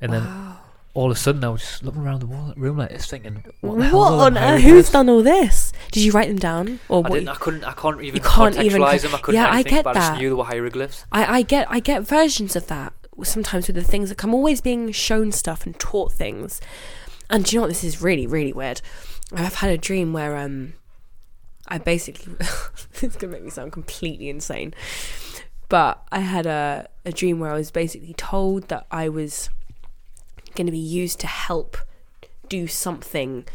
And 0.00 0.12
then 0.12 0.24
Wow. 0.24 0.58
all 0.94 1.10
of 1.10 1.16
a 1.16 1.20
sudden, 1.20 1.44
I 1.44 1.50
was 1.50 1.60
just 1.60 1.82
looking 1.84 2.00
around 2.02 2.20
the 2.20 2.26
wall, 2.26 2.54
room 2.56 2.78
like 2.78 2.88
this, 2.90 3.06
thinking, 3.06 3.44
"What, 3.60 3.72
What, 3.72 3.78
the 3.78 3.84
hell's 3.84 4.10
all 4.10 4.20
on 4.20 4.38
earth? 4.38 4.62
Who's 4.62 4.90
done 4.90 5.10
all 5.10 5.22
this? 5.22 5.72
Did 5.90 6.02
you 6.02 6.12
write 6.12 6.28
them 6.28 6.38
down, 6.38 6.80
or 6.88 6.98
I 7.04 7.08
what? 7.10 7.12
didn't. 7.18 7.28
I 7.28 7.34
couldn't. 7.34 7.64
I 7.64 7.72
can't 7.72 8.00
even 8.00 8.14
You 8.16 8.20
can't 8.26 8.56
even 8.56 8.80
them. 8.80 8.82
I 9.14 9.18
couldn't. 9.18 9.34
Yeah, 9.40 9.50
I 9.50 9.62
get 9.62 9.84
but 9.84 9.96
I 9.96 10.00
just 10.00 10.12
that. 10.12 10.18
knew 10.18 10.28
they 10.30 10.34
were 10.34 10.44
hieroglyphs. 10.44 11.04
I, 11.12 11.38
I 11.38 11.42
get 11.42 11.66
I 11.70 11.80
get 11.80 12.02
versions 12.04 12.56
of 12.56 12.68
that 12.68 12.94
sometimes 13.22 13.66
with 13.66 13.76
the 13.76 13.84
things 13.84 14.08
that 14.08 14.22
I'm 14.22 14.34
always 14.34 14.60
being 14.60 14.90
shown 14.92 15.32
stuff 15.32 15.66
and 15.66 15.78
taught 15.78 16.12
things. 16.12 16.60
And 17.30 17.44
do 17.44 17.54
you 17.54 17.58
know 17.58 17.62
what? 17.62 17.68
This 17.68 17.84
is 17.84 18.02
really 18.02 18.26
really 18.26 18.52
weird. 18.52 18.80
I've 19.34 19.56
had 19.56 19.70
a 19.70 19.78
dream 19.78 20.12
where 20.12 20.36
um, 20.36 20.74
I 21.68 21.78
basically 21.78 22.34
it's 23.02 23.16
gonna 23.16 23.32
make 23.32 23.44
me 23.44 23.50
sound 23.50 23.72
completely 23.72 24.28
insane, 24.28 24.74
but 25.68 26.02
I 26.10 26.20
had 26.20 26.46
a 26.46 26.88
a 27.04 27.12
dream 27.12 27.40
where 27.40 27.50
I 27.50 27.54
was 27.54 27.70
basically 27.70 28.14
told 28.14 28.68
that 28.68 28.86
I 28.90 29.08
was 29.08 29.50
going 30.54 30.66
to 30.66 30.72
be 30.72 30.78
used 30.78 31.20
to 31.20 31.26
help 31.26 31.76
do 32.48 32.66
something 32.66 33.46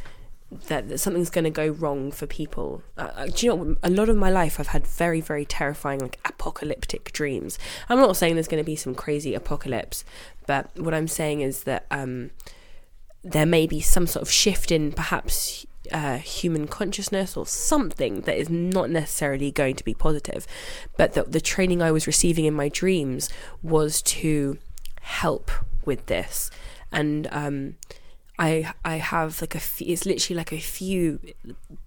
that, 0.68 0.88
that 0.90 0.98
something's 1.00 1.30
going 1.30 1.44
to 1.44 1.50
go 1.50 1.68
wrong 1.68 2.12
for 2.12 2.26
people. 2.26 2.82
Uh, 2.98 3.10
uh, 3.16 3.28
do 3.28 3.46
you 3.46 3.56
know, 3.56 3.76
a 3.84 3.90
lot 3.90 4.10
of 4.10 4.16
my 4.16 4.30
life 4.30 4.60
I've 4.60 4.68
had 4.68 4.88
very, 4.88 5.20
very 5.20 5.46
terrifying, 5.46 6.00
like 6.00 6.20
apocalyptic 6.26 7.12
dreams. 7.12 7.60
I'm 7.90 8.00
not 8.00 8.16
saying 8.16 8.36
there's 8.36 8.48
going 8.48 8.64
to 8.64 8.66
be 8.66 8.76
some 8.76 8.96
crazy 8.96 9.34
apocalypse, 9.34 10.06
but 10.46 10.70
what 10.78 10.94
I'm 10.94 11.08
saying 11.08 11.42
is 11.42 11.64
that 11.64 11.86
um, 11.92 12.32
there 13.24 13.46
may 13.46 13.68
be 13.68 13.82
some 13.82 14.08
sort 14.08 14.22
of 14.22 14.32
shift 14.32 14.72
in 14.72 14.94
perhaps 14.94 15.66
uh, 15.92 16.18
human 16.18 16.68
consciousness 16.68 17.36
or 17.36 17.46
something 17.46 18.22
that 18.22 18.38
is 18.38 18.50
not 18.50 18.90
necessarily 18.90 19.52
going 19.52 19.76
to 19.76 19.84
be 19.84 19.94
positive. 19.94 20.48
But 20.98 21.14
the, 21.14 21.24
the 21.24 21.42
training 21.42 21.82
I 21.82 21.92
was 21.92 22.08
receiving 22.08 22.46
in 22.46 22.54
my 22.54 22.70
dreams 22.70 23.30
was 23.62 24.02
to 24.04 24.58
help 25.02 25.52
with 25.86 26.06
this. 26.06 26.50
And 26.92 27.28
um, 27.32 27.76
I 28.40 28.74
I 28.86 28.98
have 28.98 29.42
like 29.42 29.56
a 29.56 29.58
f- 29.58 29.82
it's 29.82 30.06
literally 30.06 30.38
like 30.38 30.52
a 30.52 30.60
few 30.60 31.20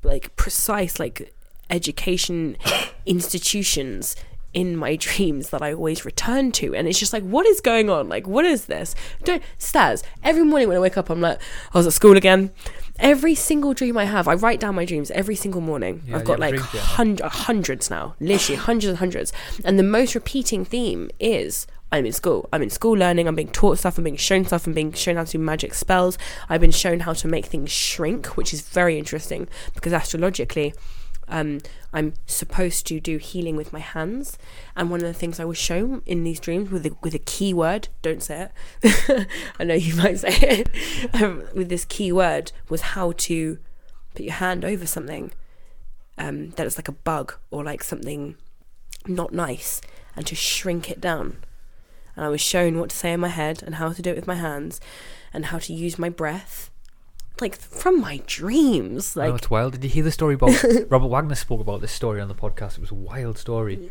like 0.03 0.35
precise 0.37 0.99
like 0.99 1.33
education 1.69 2.57
institutions 3.07 4.17
in 4.53 4.77
my 4.77 4.97
dreams 4.97 5.51
that 5.51 5.63
I 5.63 5.73
always 5.73 6.05
return 6.05 6.51
to. 6.53 6.75
And 6.75 6.89
it's 6.89 6.99
just 6.99 7.13
like 7.13 7.23
what 7.23 7.47
is 7.47 7.61
going 7.61 7.89
on? 7.89 8.09
Like 8.09 8.27
what 8.27 8.45
is 8.45 8.67
this? 8.67 8.95
Don't 9.23 9.43
stairs 9.59 10.03
every 10.25 10.43
morning 10.43 10.69
when 10.69 10.77
I 10.77 10.81
wake 10.81 10.99
up 10.99 11.09
I'm 11.09 11.21
like 11.21 11.41
I 11.73 11.79
was 11.79 11.87
at 11.87 11.93
school 11.93 12.17
again. 12.17 12.51
Every 12.99 13.35
single 13.35 13.73
dream 13.73 13.97
I 13.97 14.05
have 14.05 14.27
I 14.27 14.35
write 14.35 14.61
down 14.61 14.75
my 14.75 14.85
dreams 14.85 15.11
every 15.13 15.37
single 15.37 15.61
morning. 15.61 16.03
Yeah, 16.07 16.17
I've 16.17 16.25
got 16.25 16.41
like 16.41 16.59
hundred, 16.59 17.25
hundreds 17.25 17.91
now. 17.91 18.17
Literally 18.19 18.57
hundreds 18.57 18.87
and 18.89 18.99
hundreds. 18.99 19.33
And 19.65 19.79
the 19.79 19.85
most 19.85 20.17
repeating 20.17 20.65
theme 20.65 21.11
is 21.21 21.69
I'm 21.93 22.07
in 22.07 22.13
school. 22.13 22.49
I'm 22.53 22.63
in 22.63 22.71
school 22.71 22.97
learning. 22.97 23.27
I'm 23.27 23.35
being 23.35 23.49
taught 23.49 23.79
stuff. 23.79 23.99
I'm 23.99 24.05
being 24.05 24.17
shown 24.17 24.45
stuff. 24.45 24.67
I'm 24.67 24.75
being 24.75 24.93
shown 24.93 25.17
how 25.17 25.25
to 25.25 25.33
do 25.33 25.39
magic 25.39 25.75
spells. 25.75 26.19
I've 26.49 26.61
been 26.61 26.71
shown 26.71 27.01
how 27.01 27.15
to 27.15 27.29
make 27.29 27.47
things 27.47 27.71
shrink, 27.71 28.37
which 28.37 28.55
is 28.55 28.61
very 28.61 28.99
interesting 28.99 29.49
because 29.75 29.93
astrologically, 29.93 30.73
um, 31.27 31.61
I'm 31.93 32.15
supposed 32.27 32.87
to 32.89 33.01
do 33.01 33.19
healing 33.19 33.57
with 33.57 33.73
my 33.73 33.79
hands. 33.79 34.39
And 34.77 34.91
one 34.91 35.01
of 35.01 35.07
the 35.07 35.15
things 35.15 35.41
I 35.41 35.45
was 35.45 35.59
shown 35.59 36.03
in 36.07 36.25
these 36.25 36.41
dreams 36.41 36.71
with 36.71 36.87
a, 36.87 36.97
with 37.03 37.15
a 37.15 37.19
key 37.19 37.55
word, 37.55 37.89
don't 38.03 38.23
say 38.23 38.51
it. 38.83 39.27
I 39.59 39.65
know 39.65 39.75
you 39.75 39.95
might 39.97 40.19
say 40.19 40.31
it. 40.31 41.15
um, 41.23 41.45
with 41.55 41.69
this 41.69 41.85
key 41.85 42.13
word 42.13 42.53
was 42.69 42.81
how 42.81 43.13
to 43.13 43.59
put 44.15 44.23
your 44.23 44.35
hand 44.35 44.65
over 44.65 44.87
something 44.87 45.33
um, 46.19 46.51
that 46.51 46.67
is 46.67 46.77
like 46.77 46.89
a 46.89 46.93
bug 46.93 47.35
or 47.51 47.65
like 47.65 47.83
something 47.83 48.37
not 49.07 49.33
nice 49.33 49.81
and 50.17 50.27
to 50.27 50.35
shrink 50.35 50.91
it 50.91 51.01
down. 51.01 51.39
And 52.21 52.27
I 52.27 52.29
was 52.29 52.43
shown 52.43 52.79
what 52.79 52.91
to 52.91 52.97
say 52.97 53.15
in 53.15 53.21
my 53.21 53.29
head 53.29 53.63
and 53.63 53.77
how 53.77 53.95
to 53.95 54.03
do 54.03 54.11
it 54.11 54.17
with 54.17 54.27
my 54.27 54.35
hands 54.35 54.79
and 55.33 55.47
how 55.47 55.59
to 55.59 55.73
use 55.73 55.99
my 55.99 56.11
breath. 56.11 56.71
Like 57.41 57.57
from 57.57 57.99
my 57.99 58.21
dreams. 58.27 59.17
Oh, 59.17 59.23
I 59.23 59.29
know 59.29 59.37
it's 59.37 59.49
wild. 59.49 59.73
Did 59.73 59.85
you 59.85 59.89
hear 59.89 60.05
the 60.05 60.11
story 60.13 60.35
about 60.35 60.63
Robert 60.91 61.07
Waggoner 61.09 61.35
spoke 61.35 61.63
about 61.63 61.81
this 61.81 61.93
story 61.93 62.21
on 62.21 62.29
the 62.29 62.35
podcast? 62.35 62.75
It 62.75 62.81
was 62.81 62.91
a 62.91 62.95
wild 62.95 63.39
story. 63.39 63.91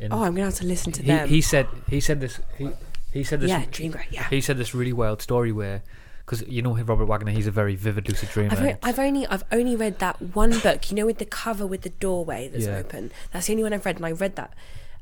And 0.00 0.12
oh 0.12 0.24
I'm 0.24 0.34
gonna 0.34 0.46
have 0.46 0.56
to 0.56 0.66
listen 0.66 0.90
to 0.94 1.02
he, 1.02 1.06
them. 1.06 1.28
he 1.28 1.40
said 1.40 1.68
he 1.88 2.00
said 2.00 2.18
this 2.18 2.40
he 2.58 2.70
he 3.12 3.22
said 3.22 3.38
this 3.40 3.50
yeah, 3.50 3.64
dream 3.70 3.92
girl, 3.92 4.02
yeah. 4.10 4.28
he 4.28 4.40
said 4.40 4.56
this 4.56 4.74
really 4.74 4.92
wild 4.92 5.22
story 5.22 5.52
where 5.52 5.84
because 6.26 6.42
you 6.48 6.62
know 6.62 6.76
Robert 6.76 7.04
Waggoner 7.04 7.30
he's 7.30 7.46
a 7.46 7.52
very 7.52 7.76
vivid 7.76 8.08
lucid 8.08 8.30
dreamer. 8.30 8.54
I've, 8.54 8.60
re- 8.60 8.76
I've 8.82 8.98
only 8.98 9.24
I've 9.28 9.44
only 9.52 9.76
read 9.76 10.00
that 10.00 10.20
one 10.34 10.58
book, 10.58 10.90
you 10.90 10.96
know, 10.96 11.06
with 11.06 11.18
the 11.18 11.26
cover 11.26 11.64
with 11.64 11.82
the 11.82 11.90
doorway 11.90 12.48
that's 12.48 12.66
Yeah. 12.66 12.78
open. 12.78 13.12
That's 13.30 13.46
the 13.46 13.52
only 13.52 13.62
one 13.62 13.72
I've 13.72 13.86
read, 13.86 13.98
and 13.98 14.06
I 14.06 14.10
read 14.10 14.34
that 14.34 14.52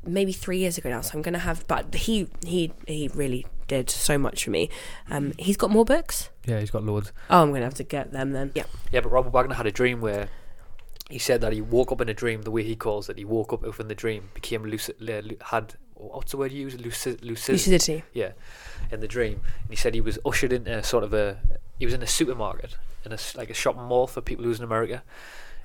maybe 0.05 0.31
three 0.31 0.57
years 0.57 0.77
ago 0.77 0.89
now. 0.89 1.01
So 1.01 1.17
I'm 1.17 1.21
gonna 1.21 1.39
have, 1.39 1.67
but 1.67 1.93
he 1.93 2.27
he 2.45 2.71
he 2.87 3.09
really 3.13 3.45
did 3.67 3.89
so 3.89 4.17
much 4.17 4.43
for 4.43 4.49
me. 4.51 4.69
Um, 5.09 5.33
he's 5.37 5.57
got 5.57 5.69
more 5.71 5.85
books. 5.85 6.29
yeah, 6.45 6.59
he's 6.59 6.71
got 6.71 6.83
loads. 6.83 7.11
Oh, 7.29 7.41
I'm 7.43 7.51
gonna 7.51 7.65
have 7.65 7.73
to 7.75 7.83
get 7.83 8.11
them 8.11 8.31
then. 8.31 8.51
Yeah. 8.55 8.63
Yeah, 8.91 9.01
but 9.01 9.11
Robert 9.11 9.31
Waggoner 9.31 9.55
had 9.55 9.67
a 9.67 9.71
dream 9.71 10.01
where 10.01 10.29
he 11.09 11.19
said 11.19 11.41
that 11.41 11.53
he 11.53 11.61
woke 11.61 11.91
up 11.91 12.01
in 12.01 12.09
a 12.09 12.13
dream. 12.13 12.41
The 12.43 12.51
way 12.51 12.63
he 12.63 12.75
calls 12.75 13.09
it, 13.09 13.17
he 13.17 13.25
woke 13.25 13.53
up 13.53 13.61
within 13.61 13.87
the 13.87 13.95
dream, 13.95 14.29
became 14.33 14.63
lucid, 14.63 14.95
had 15.49 15.75
what's 15.95 16.31
the 16.31 16.37
word 16.37 16.51
you 16.51 16.61
use? 16.61 16.79
Lucid, 16.79 17.23
lucid, 17.23 17.53
Lucidity. 17.53 18.03
Yeah, 18.13 18.31
in 18.91 18.99
the 19.01 19.07
dream, 19.07 19.41
and 19.61 19.69
he 19.69 19.75
said 19.75 19.93
he 19.93 20.01
was 20.01 20.17
ushered 20.25 20.51
into 20.53 20.81
sort 20.83 21.03
of 21.03 21.13
a. 21.13 21.37
He 21.79 21.85
was 21.85 21.93
in 21.93 22.01
a 22.01 22.07
supermarket 22.07 22.77
in 23.05 23.11
a 23.11 23.17
like 23.35 23.49
a 23.49 23.53
shopping 23.53 23.83
mall 23.83 24.07
for 24.07 24.21
people 24.21 24.45
who's 24.45 24.59
in 24.59 24.63
America, 24.63 25.03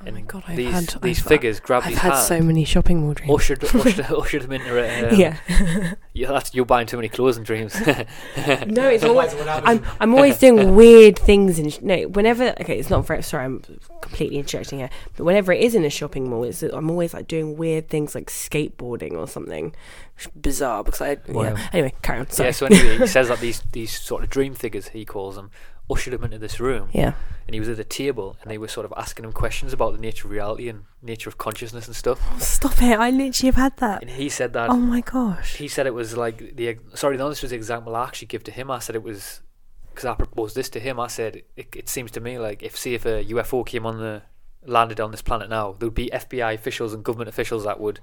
Oh 0.01 0.11
my 0.11 0.19
and 0.19 0.29
god, 0.29 0.45
I've 0.47 0.57
these 0.57 0.73
had 0.73 1.03
these 1.03 1.21
I've, 1.21 1.27
figures 1.27 1.59
grabbed 1.59 1.87
I've 1.87 1.93
his 1.93 1.99
had 2.01 2.13
hand, 2.13 2.27
so 2.27 2.41
many 2.41 2.65
shopping 2.65 3.01
mall 3.01 3.15
dreams. 3.15 3.33
ushered, 3.35 3.65
ushered, 3.65 4.01
ushered 4.11 4.43
him 4.45 4.53
into 4.53 4.77
a. 4.79 5.09
Um, 5.09 5.19
yeah. 5.19 5.37
yeah, 6.13 6.29
that's 6.29 6.55
you're 6.55 6.67
buying 6.67 6.87
too 6.87 6.97
many 6.97 7.09
clothes 7.09 7.39
and 7.39 7.47
dreams. 7.47 7.75
No, 7.81 8.89
it's 8.89 9.05
always. 9.05 9.35
I'm 9.49 9.83
I'm 9.99 10.15
always 10.15 10.39
doing 10.39 10.75
weird 10.77 11.19
things 11.19 11.59
in 11.59 11.73
no. 11.87 12.09
Whenever 12.09 12.55
okay, 12.61 12.79
it's 12.79 12.91
not 12.91 13.07
very. 13.07 13.23
Sorry, 13.23 13.47
I'm 13.47 13.63
completely 14.03 14.37
interjecting 14.37 14.81
here. 14.81 14.91
But 15.17 15.25
whenever 15.25 15.53
it 15.53 15.63
is 15.63 15.75
in 15.75 15.85
a 15.85 15.91
shopping 15.91 16.29
mall, 16.29 16.45
it's 16.45 16.63
I'm 16.63 16.91
always 16.91 17.15
like 17.15 17.27
doing 17.27 17.57
weird 17.57 17.89
things 17.89 18.15
like 18.15 18.27
skateboarding 18.27 19.15
or 19.15 19.27
something 19.27 19.75
bizarre. 20.39 20.85
Because 20.85 21.01
I 21.01 21.17
Wow. 21.29 21.43
yeah. 21.45 21.69
Anyway, 21.73 21.95
carry 22.03 22.21
on. 22.21 22.31
Sorry. 22.31 22.49
yeah, 22.49 22.53
so 22.53 22.67
anyway, 22.67 22.99
he 22.99 23.07
says 23.07 23.29
that 23.29 23.41
these 23.41 23.63
these 23.73 23.99
sort 23.99 24.23
of 24.23 24.29
dream 24.29 24.55
figures 24.55 24.89
he 24.89 25.05
calls 25.07 25.37
them 25.37 25.51
ushered 25.91 26.15
him 26.15 26.25
into 26.25 26.39
this 26.39 26.59
room, 26.59 26.89
yeah. 26.93 27.13
and 27.47 27.55
he 27.55 27.61
was 27.61 27.69
at 27.69 27.79
a 27.79 27.85
table, 27.85 28.37
and 28.43 28.51
they 28.51 28.59
were 28.59 28.67
sort 28.69 28.85
of 28.85 28.93
asking 28.97 29.25
him 29.25 29.33
questions 29.33 29.73
about 29.73 29.93
the 29.93 29.99
nature 30.01 30.27
of 30.27 30.33
reality 30.33 30.69
and 30.69 30.83
nature 31.03 31.29
of 31.29 31.39
consciousness 31.39 31.87
and 31.87 31.95
stuff. 31.95 32.21
Oh, 32.33 32.39
stop 32.39 32.83
it! 32.83 32.99
I 32.99 33.11
literally 33.11 33.47
have 33.49 33.55
had 33.55 33.77
that. 33.79 34.03
And 34.03 34.11
he 34.11 34.29
said 34.29 34.53
that 34.55 34.69
Oh 34.71 34.77
my 34.77 35.01
gosh. 35.01 35.57
he 35.57 35.69
said 35.69 35.87
it 35.87 35.95
was 35.95 36.17
like 36.17 36.57
the 36.57 36.79
sorry 36.95 37.17
no 37.17 37.29
this 37.29 37.43
was 37.43 37.51
the 37.53 37.57
example 37.57 37.95
I 37.95 38.05
actually 38.05 38.27
give 38.29 38.43
to 38.45 38.51
him 38.51 38.71
I 38.71 38.81
said 38.81 38.97
it 38.97 39.03
was 39.05 39.43
because 39.91 40.05
I 40.05 40.15
proposed 40.15 40.57
this 40.57 40.69
to 40.71 40.81
him 40.81 40.99
I 40.99 41.07
said 41.07 41.43
it, 41.57 41.69
it 41.77 41.89
seems 41.89 42.11
to 42.13 42.21
me 42.21 42.39
like 42.39 42.63
if 42.63 42.77
see 42.77 42.95
if 42.95 43.07
a 43.07 43.25
UFO 43.27 43.65
came 43.65 43.87
on 43.87 43.99
the 43.99 44.23
landed 44.65 44.99
on 45.01 45.13
this 45.13 45.23
planet 45.23 45.49
now 45.49 45.77
there 45.79 45.87
would 45.87 45.95
be 45.95 46.11
FBI 46.13 46.53
officials 46.55 46.93
and 46.93 47.05
government 47.05 47.29
officials 47.29 47.63
that 47.65 47.79
would 47.81 48.01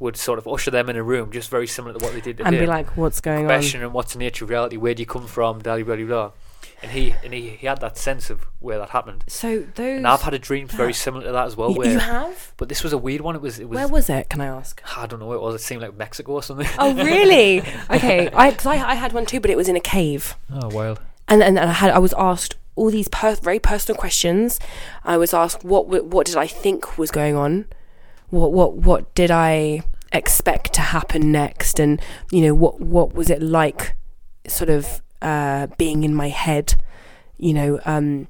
would 0.00 0.16
sort 0.16 0.38
of 0.38 0.46
usher 0.48 0.70
them 0.70 0.90
in 0.90 0.96
a 0.96 1.02
room 1.02 1.30
just 1.30 1.48
very 1.48 1.66
similar 1.66 1.96
to 1.98 2.04
what 2.04 2.12
they 2.12 2.20
did 2.20 2.40
And 2.40 2.58
be 2.58 2.66
like, 2.66 2.96
what's 2.96 3.20
going 3.20 3.40
on? 3.40 3.44
questioning 3.46 3.92
what's 3.92 4.12
the 4.14 4.18
nature 4.18 4.44
of 4.44 4.50
reality 4.50 4.76
where 4.76 4.92
do 4.94 5.02
you 5.02 5.06
come 5.06 5.26
from 5.28 5.60
blah 5.60 5.80
blah 5.80 5.96
blah 5.96 6.32
and 6.82 6.90
he 6.92 7.14
and 7.24 7.32
he, 7.34 7.50
he 7.50 7.66
had 7.66 7.80
that 7.80 7.96
sense 7.96 8.30
of 8.30 8.46
where 8.60 8.78
that 8.78 8.90
happened 8.90 9.24
So 9.28 9.60
those. 9.74 9.96
and 9.98 10.06
I've 10.06 10.22
had 10.22 10.34
a 10.34 10.38
dream 10.38 10.66
very 10.68 10.92
similar 10.92 11.24
to 11.24 11.32
that 11.32 11.46
as 11.46 11.56
well 11.56 11.70
Y- 11.70 11.76
where 11.78 11.92
you 11.92 11.98
have? 11.98 12.52
but 12.56 12.68
this 12.68 12.82
was 12.82 12.92
a 12.92 12.98
weird 12.98 13.20
one 13.20 13.34
it 13.34 13.40
was 13.42 13.58
it 13.58 13.68
was 13.68 13.76
Where 13.76 13.88
was 13.88 14.08
it? 14.10 14.28
Can 14.30 14.40
I 14.40 14.46
ask? 14.46 14.80
I 14.96 15.06
don't 15.06 15.20
know 15.20 15.32
it 15.32 15.40
was 15.40 15.54
it 15.54 15.60
seemed 15.64 15.82
like 15.82 15.96
Mexico 15.96 16.32
or 16.32 16.42
something 16.42 16.66
Oh 16.78 16.94
really? 16.94 17.60
okay. 17.90 18.28
I 18.30 18.50
because 18.50 18.66
I, 18.66 18.90
I 18.90 18.94
had 18.94 19.12
one 19.12 19.26
too, 19.26 19.40
but 19.40 19.50
it 19.50 19.56
was 19.56 19.68
in 19.68 19.76
a 19.76 19.80
cave. 19.80 20.34
oh 20.52 20.68
wild 20.68 21.00
and 21.28 21.42
and 21.42 21.58
I 21.58 21.72
had 21.72 21.90
I 21.90 21.98
was 21.98 22.14
asked 22.18 22.54
all 22.76 22.90
these 22.90 23.08
per- 23.08 23.36
very 23.36 23.58
personal 23.58 23.98
questions. 23.98 24.60
I 25.04 25.16
was 25.16 25.32
asked 25.32 25.64
what 25.64 25.88
what 25.88 26.26
did 26.26 26.36
I 26.36 26.46
think 26.46 26.98
was 26.98 27.10
going 27.10 27.34
on, 27.34 27.64
what 28.28 28.52
what 28.52 28.74
what 28.74 29.14
did 29.14 29.30
I 29.30 29.82
expect 30.12 30.72
to 30.74 30.80
happen 30.82 31.32
next, 31.32 31.80
and 31.80 32.00
you 32.30 32.42
know 32.42 32.54
what 32.54 32.80
what 32.80 33.14
was 33.14 33.28
it 33.30 33.40
like, 33.42 33.96
sort 34.46 34.68
of 34.70 35.00
uh, 35.22 35.68
being 35.78 36.04
in 36.04 36.14
my 36.14 36.28
head, 36.28 36.74
you 37.36 37.54
know. 37.54 37.80
Um, 37.84 38.28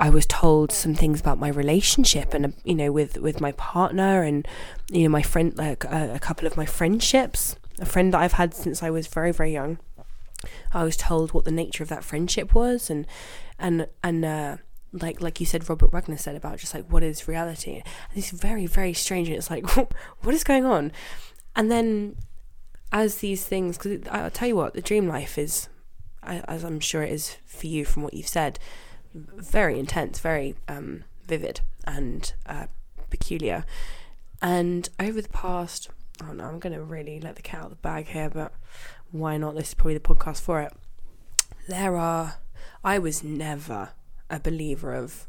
I 0.00 0.10
was 0.10 0.26
told 0.26 0.72
some 0.72 0.94
things 0.94 1.20
about 1.20 1.38
my 1.38 1.48
relationship 1.48 2.34
and 2.34 2.46
uh, 2.46 2.48
you 2.64 2.74
know 2.74 2.90
with 2.90 3.18
with 3.18 3.40
my 3.40 3.52
partner 3.52 4.22
and 4.22 4.48
you 4.90 5.04
know 5.04 5.08
my 5.08 5.22
friend 5.22 5.56
like 5.56 5.84
uh, 5.84 6.08
a 6.12 6.18
couple 6.18 6.44
of 6.44 6.56
my 6.56 6.66
friendships 6.66 7.54
a 7.78 7.86
friend 7.86 8.12
that 8.12 8.20
I've 8.20 8.32
had 8.32 8.52
since 8.52 8.82
I 8.82 8.90
was 8.90 9.06
very 9.06 9.30
very 9.30 9.52
young 9.52 9.78
I 10.72 10.84
was 10.84 10.96
told 10.96 11.32
what 11.32 11.44
the 11.44 11.50
nature 11.50 11.82
of 11.82 11.88
that 11.88 12.04
friendship 12.04 12.54
was, 12.54 12.90
and 12.90 13.06
and 13.58 13.86
and 14.02 14.24
uh, 14.24 14.56
like 14.92 15.20
like 15.20 15.40
you 15.40 15.46
said, 15.46 15.68
Robert 15.68 15.92
Waggoner 15.92 16.16
said 16.16 16.36
about 16.36 16.58
just 16.58 16.74
like 16.74 16.90
what 16.90 17.02
is 17.02 17.28
reality. 17.28 17.76
And 17.76 17.84
it's 18.14 18.30
very 18.30 18.66
very 18.66 18.92
strange, 18.92 19.28
and 19.28 19.36
it's 19.36 19.50
like 19.50 19.66
what 20.22 20.34
is 20.34 20.44
going 20.44 20.64
on, 20.64 20.92
and 21.54 21.70
then 21.70 22.16
as 22.90 23.16
these 23.16 23.44
things, 23.44 23.78
because 23.78 24.06
I'll 24.10 24.30
tell 24.30 24.48
you 24.48 24.56
what, 24.56 24.74
the 24.74 24.82
dream 24.82 25.08
life 25.08 25.38
is, 25.38 25.68
as 26.22 26.64
I'm 26.64 26.80
sure 26.80 27.02
it 27.02 27.12
is 27.12 27.36
for 27.44 27.66
you 27.66 27.84
from 27.84 28.02
what 28.02 28.14
you've 28.14 28.28
said, 28.28 28.58
very 29.14 29.78
intense, 29.78 30.18
very 30.20 30.54
um, 30.68 31.04
vivid, 31.26 31.60
and 31.86 32.32
uh, 32.46 32.66
peculiar. 33.10 33.64
And 34.40 34.88
over 34.98 35.20
the 35.20 35.28
past, 35.28 35.88
oh 36.22 36.32
no, 36.32 36.44
I'm 36.44 36.58
going 36.58 36.74
to 36.74 36.82
really 36.82 37.20
let 37.20 37.36
the 37.36 37.42
cat 37.42 37.60
out 37.60 37.64
of 37.66 37.70
the 37.70 37.76
bag 37.76 38.08
here, 38.08 38.30
but 38.30 38.52
why 39.10 39.36
not? 39.36 39.54
This 39.54 39.68
is 39.68 39.74
probably 39.74 39.94
the 39.94 40.00
podcast 40.00 40.40
for 40.40 40.60
it. 40.60 40.72
There 41.68 41.96
are, 41.96 42.36
I 42.82 42.98
was 42.98 43.22
never 43.22 43.90
a 44.30 44.40
believer 44.40 44.94
of 44.94 45.26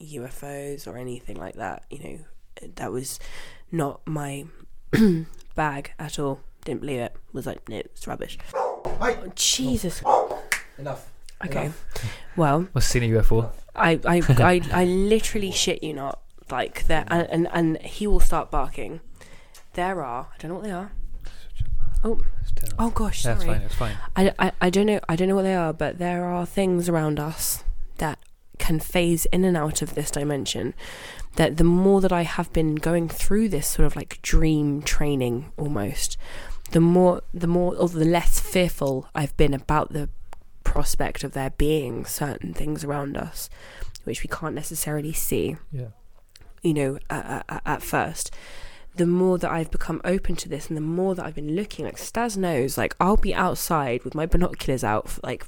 UFOs 0.00 0.86
or 0.86 0.96
anything 0.96 1.36
like 1.36 1.56
that. 1.56 1.84
You 1.90 1.98
know, 1.98 2.18
that 2.76 2.92
was 2.92 3.18
not 3.72 4.06
my 4.06 4.46
bag 5.54 5.92
at 5.98 6.18
all. 6.18 6.40
Didn't 6.64 6.80
believe 6.82 7.00
it. 7.00 7.16
Was 7.32 7.46
like, 7.46 7.68
no, 7.68 7.78
it's 7.78 8.06
rubbish. 8.06 8.38
Hey. 9.00 9.16
Oh, 9.22 9.32
Jesus. 9.34 10.02
Enough. 10.78 11.10
Okay. 11.44 11.64
Enough. 11.66 11.84
Well, 12.36 12.68
I've 12.74 12.84
seen 12.84 13.02
a 13.04 13.18
UFO 13.18 13.50
I, 13.74 14.00
I, 14.04 14.22
I, 14.28 14.60
I 14.72 14.84
literally 14.84 15.50
shit 15.50 15.82
you 15.82 15.94
not. 15.94 16.20
Like 16.50 16.86
there, 16.86 17.04
and, 17.08 17.28
and 17.30 17.48
and 17.52 17.82
he 17.82 18.06
will 18.06 18.20
start 18.20 18.50
barking. 18.50 19.00
There 19.74 20.02
are. 20.02 20.28
I 20.32 20.36
don't 20.38 20.48
know 20.50 20.54
what 20.54 20.64
they 20.64 20.70
are. 20.70 20.92
Oh, 22.02 22.20
oh 22.78 22.90
gosh, 22.90 23.22
sorry. 23.22 23.34
That's 23.34 23.44
fine. 23.44 23.60
It's 23.60 23.74
fine. 23.74 23.96
I, 24.16 24.32
I, 24.38 24.52
I 24.62 24.70
don't 24.70 24.86
know 24.86 24.98
I 25.10 25.16
don't 25.16 25.28
know 25.28 25.34
what 25.34 25.42
they 25.42 25.54
are, 25.54 25.74
but 25.74 25.98
there 25.98 26.24
are 26.24 26.46
things 26.46 26.88
around 26.88 27.20
us 27.20 27.64
that 27.98 28.18
can 28.58 28.80
phase 28.80 29.26
in 29.26 29.44
and 29.44 29.58
out 29.58 29.82
of 29.82 29.94
this 29.94 30.10
dimension. 30.10 30.72
That 31.36 31.58
the 31.58 31.64
more 31.64 32.00
that 32.00 32.12
I 32.12 32.22
have 32.22 32.50
been 32.54 32.76
going 32.76 33.10
through 33.10 33.50
this 33.50 33.68
sort 33.68 33.84
of 33.84 33.94
like 33.94 34.20
dream 34.22 34.80
training 34.80 35.52
almost, 35.58 36.16
the 36.72 36.80
more 36.80 37.22
the 37.32 37.46
more 37.46 37.74
or 37.76 37.88
the 37.88 38.04
less 38.04 38.38
fearful 38.40 39.08
I've 39.14 39.36
been 39.36 39.54
about 39.54 39.92
the 39.92 40.08
prospect 40.64 41.24
of 41.24 41.32
there 41.32 41.50
being 41.50 42.04
certain 42.04 42.52
things 42.52 42.84
around 42.84 43.16
us 43.16 43.48
which 44.04 44.22
we 44.22 44.28
can't 44.28 44.54
necessarily 44.54 45.12
see 45.12 45.56
Yeah. 45.72 45.88
you 46.62 46.74
know, 46.74 46.98
at, 47.10 47.44
at, 47.48 47.62
at 47.66 47.82
first, 47.82 48.34
the 48.94 49.06
more 49.06 49.38
that 49.38 49.50
I've 49.50 49.70
become 49.70 50.00
open 50.04 50.34
to 50.36 50.48
this 50.48 50.68
and 50.68 50.76
the 50.76 50.80
more 50.82 51.14
that 51.14 51.24
I've 51.24 51.34
been 51.34 51.54
looking, 51.54 51.84
like 51.84 51.98
Stas 51.98 52.36
knows, 52.36 52.76
like 52.78 52.96
I'll 52.98 53.16
be 53.16 53.34
outside 53.34 54.02
with 54.04 54.14
my 54.14 54.26
binoculars 54.26 54.82
out 54.82 55.08
for 55.08 55.20
like 55.22 55.46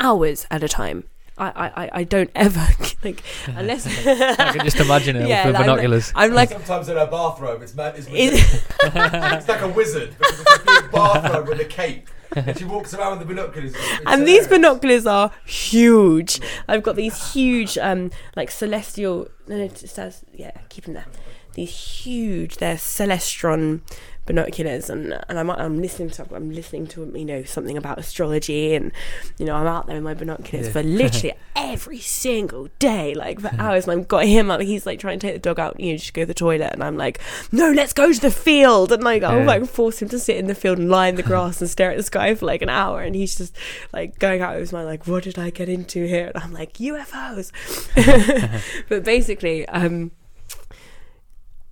hours 0.00 0.46
at 0.50 0.62
a 0.62 0.68
time. 0.68 1.04
I, 1.38 1.48
I, 1.48 1.84
I- 1.84 1.90
I 2.00 2.04
don't 2.04 2.30
ever 2.34 2.66
like 3.04 3.22
unless 3.46 3.86
I 3.86 4.52
can 4.52 4.64
just 4.64 4.80
imagine 4.80 5.16
it 5.16 5.28
Yeah, 5.28 5.46
with 5.46 5.54
like- 5.54 5.64
binoculars. 5.66 6.12
I'm 6.14 6.32
like 6.34 6.50
sometimes 6.50 6.88
in 6.88 6.96
her 6.96 7.06
bathrobe, 7.06 7.62
it's 7.62 7.74
mad. 7.74 7.94
It's, 7.96 8.06
Is- 8.08 8.64
it's 8.82 9.48
like 9.48 9.62
a 9.62 9.68
wizard 9.68 10.14
because 10.18 10.40
it's 10.40 10.56
a 10.56 10.64
big 10.64 10.90
bathrobe 10.92 11.48
with 11.48 11.60
a 11.60 11.64
cape, 11.64 12.08
and 12.34 12.58
she 12.58 12.64
walks 12.64 12.92
around 12.94 13.18
with 13.18 13.20
the 13.28 13.34
binoculars. 13.34 13.72
It's- 13.74 13.98
it's 14.00 14.06
and 14.10 14.26
these 14.26 14.46
binoculars 14.48 15.06
are 15.06 15.30
huge. 15.46 16.40
I've 16.66 16.82
got 16.82 16.96
these 16.96 17.32
huge, 17.32 17.78
um, 17.78 18.10
like 18.36 18.50
celestial. 18.50 19.28
No, 19.46 19.56
no, 19.58 19.64
it 19.64 19.78
says 19.78 20.24
yeah, 20.34 20.52
keep 20.68 20.84
them 20.84 20.94
there. 20.94 21.06
These 21.54 21.70
huge, 22.04 22.58
they're 22.58 22.76
Celestron 22.76 23.80
binoculars, 24.28 24.88
and 24.88 25.18
and 25.28 25.38
I'm 25.38 25.50
I'm 25.50 25.80
listening 25.82 26.10
to 26.10 26.26
I'm 26.32 26.50
listening 26.50 26.86
to 26.88 27.10
you 27.16 27.24
know 27.24 27.42
something 27.42 27.76
about 27.76 27.98
astrology, 27.98 28.74
and 28.76 28.92
you 29.38 29.46
know 29.46 29.56
I'm 29.56 29.66
out 29.66 29.86
there 29.88 29.96
with 29.96 30.04
my 30.04 30.14
binoculars 30.14 30.66
Yeah. 30.66 30.72
for 30.72 30.82
literally 30.84 31.34
every 31.56 31.98
single 31.98 32.68
day, 32.78 33.14
like 33.14 33.40
for 33.40 33.50
hours. 33.58 33.88
And 33.88 34.00
I've 34.00 34.06
got 34.08 34.26
him 34.26 34.50
up. 34.50 34.60
He's 34.60 34.86
like 34.86 35.00
trying 35.00 35.18
to 35.18 35.26
take 35.26 35.34
the 35.34 35.40
dog 35.40 35.58
out, 35.58 35.80
you 35.80 35.92
know, 35.92 35.98
just 35.98 36.14
go 36.14 36.22
to 36.22 36.26
the 36.26 36.34
toilet, 36.34 36.72
and 36.72 36.84
I'm 36.84 36.96
like, 36.96 37.18
no, 37.50 37.72
let's 37.72 37.92
go 37.92 38.12
to 38.12 38.20
the 38.20 38.30
field, 38.30 38.92
and 38.92 39.02
like 39.02 39.24
I'll 39.24 39.44
like 39.44 39.66
force 39.66 40.00
him 40.00 40.08
to 40.10 40.18
sit 40.18 40.36
in 40.36 40.46
the 40.46 40.54
field 40.54 40.78
and 40.78 40.88
lie 40.88 41.08
in 41.08 41.16
the 41.16 41.22
grass 41.24 41.60
and 41.60 41.68
stare 41.68 41.90
at 41.90 41.96
the 41.96 42.02
sky 42.04 42.34
for 42.36 42.46
like 42.46 42.62
an 42.62 42.68
hour, 42.68 43.00
and 43.00 43.16
he's 43.16 43.34
just 43.36 43.56
like 43.92 44.18
going 44.20 44.42
out 44.42 44.54
of 44.54 44.60
his 44.60 44.72
mind, 44.72 44.86
like, 44.86 45.06
what 45.06 45.24
did 45.24 45.38
I 45.38 45.50
get 45.50 45.68
into 45.68 46.06
here? 46.06 46.30
And 46.34 46.44
I'm 46.44 46.52
like, 46.52 46.74
UFOs. 46.74 47.50
but 48.88 49.04
basically, 49.04 49.66
um, 49.68 50.10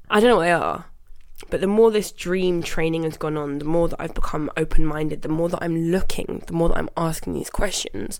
I 0.08 0.20
don't 0.20 0.30
know 0.30 0.36
what 0.36 0.44
they 0.44 0.52
are. 0.52 0.86
But 1.50 1.60
the 1.60 1.66
more 1.66 1.90
this 1.90 2.12
dream 2.12 2.62
training 2.62 3.04
has 3.04 3.16
gone 3.16 3.36
on, 3.36 3.58
the 3.58 3.64
more 3.64 3.88
that 3.88 4.00
I've 4.00 4.14
become 4.14 4.50
open 4.56 4.84
minded, 4.84 5.22
the 5.22 5.28
more 5.28 5.48
that 5.48 5.62
I'm 5.62 5.90
looking, 5.90 6.42
the 6.46 6.52
more 6.52 6.68
that 6.68 6.78
I'm 6.78 6.90
asking 6.96 7.34
these 7.34 7.50
questions. 7.50 8.18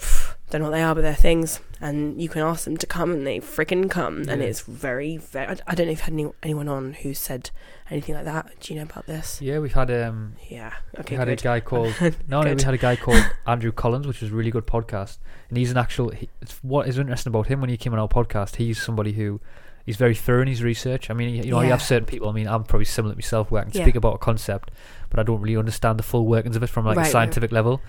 Don't 0.50 0.60
know 0.60 0.68
what 0.68 0.76
they 0.76 0.82
are, 0.82 0.94
but 0.94 1.00
they're 1.00 1.14
things, 1.14 1.58
and 1.80 2.20
you 2.20 2.28
can 2.28 2.42
ask 2.42 2.64
them 2.64 2.76
to 2.76 2.86
come, 2.86 3.12
and 3.12 3.26
they 3.26 3.40
freaking 3.40 3.90
come, 3.90 4.28
and 4.28 4.42
it's 4.42 4.60
very, 4.60 5.16
very. 5.16 5.56
I, 5.66 5.74
don't 5.74 5.86
know 5.86 5.92
if 5.92 5.98
you 6.00 6.04
had 6.04 6.12
any, 6.12 6.30
anyone 6.42 6.68
on 6.68 6.92
who 6.92 7.12
said 7.14 7.50
anything 7.90 8.14
like 8.14 8.26
that. 8.26 8.50
Do 8.60 8.72
you 8.72 8.78
know 8.78 8.84
about 8.84 9.06
this? 9.06 9.40
Yeah, 9.40 9.58
we've 9.58 9.72
had 9.72 9.90
um, 9.90 10.34
Yeah. 10.48 10.74
Okay. 11.00 11.16
we 11.16 11.18
had 11.18 11.28
good. 11.28 11.40
a 11.40 11.42
guy 11.42 11.60
called 11.60 11.94
no, 12.28 12.42
no, 12.42 12.54
we 12.54 12.62
had 12.62 12.74
a 12.74 12.78
guy 12.78 12.94
called 12.94 13.24
Andrew 13.46 13.72
Collins, 13.72 14.06
which 14.06 14.20
was 14.20 14.30
a 14.30 14.34
really 14.34 14.50
good 14.50 14.66
podcast, 14.66 15.16
and 15.48 15.58
he's 15.58 15.70
an 15.70 15.78
actual. 15.78 16.10
He, 16.10 16.28
it's, 16.40 16.62
what 16.62 16.88
is 16.88 16.98
interesting 16.98 17.30
about 17.30 17.46
him 17.46 17.60
when 17.60 17.70
he 17.70 17.78
came 17.78 17.92
on 17.94 17.98
our 17.98 18.08
podcast, 18.08 18.56
he's 18.56 18.80
somebody 18.80 19.12
who 19.12 19.40
he's 19.84 19.96
very 19.96 20.14
thorough 20.14 20.42
in 20.42 20.48
his 20.48 20.62
research. 20.62 21.10
I 21.10 21.14
mean, 21.14 21.34
you 21.44 21.50
know, 21.50 21.60
you 21.60 21.70
have 21.70 21.82
certain 21.82 22.06
people. 22.06 22.28
I 22.28 22.32
mean, 22.32 22.46
I'm 22.48 22.64
probably 22.64 22.84
similar 22.86 23.14
to 23.14 23.16
myself, 23.18 23.50
where 23.50 23.62
I 23.62 23.64
can 23.64 23.72
Yeah. 23.74 23.84
speak 23.84 23.96
about 23.96 24.14
a 24.14 24.18
concept, 24.18 24.70
but 25.10 25.18
I 25.20 25.22
don't 25.22 25.40
really 25.40 25.56
understand 25.56 25.98
the 25.98 26.02
full 26.02 26.26
workings 26.26 26.56
of 26.56 26.62
it 26.62 26.68
from 26.68 26.84
like 26.86 26.96
Right, 26.96 27.02
a 27.02 27.04
right. 27.06 27.12
scientific 27.12 27.52
level. 27.52 27.80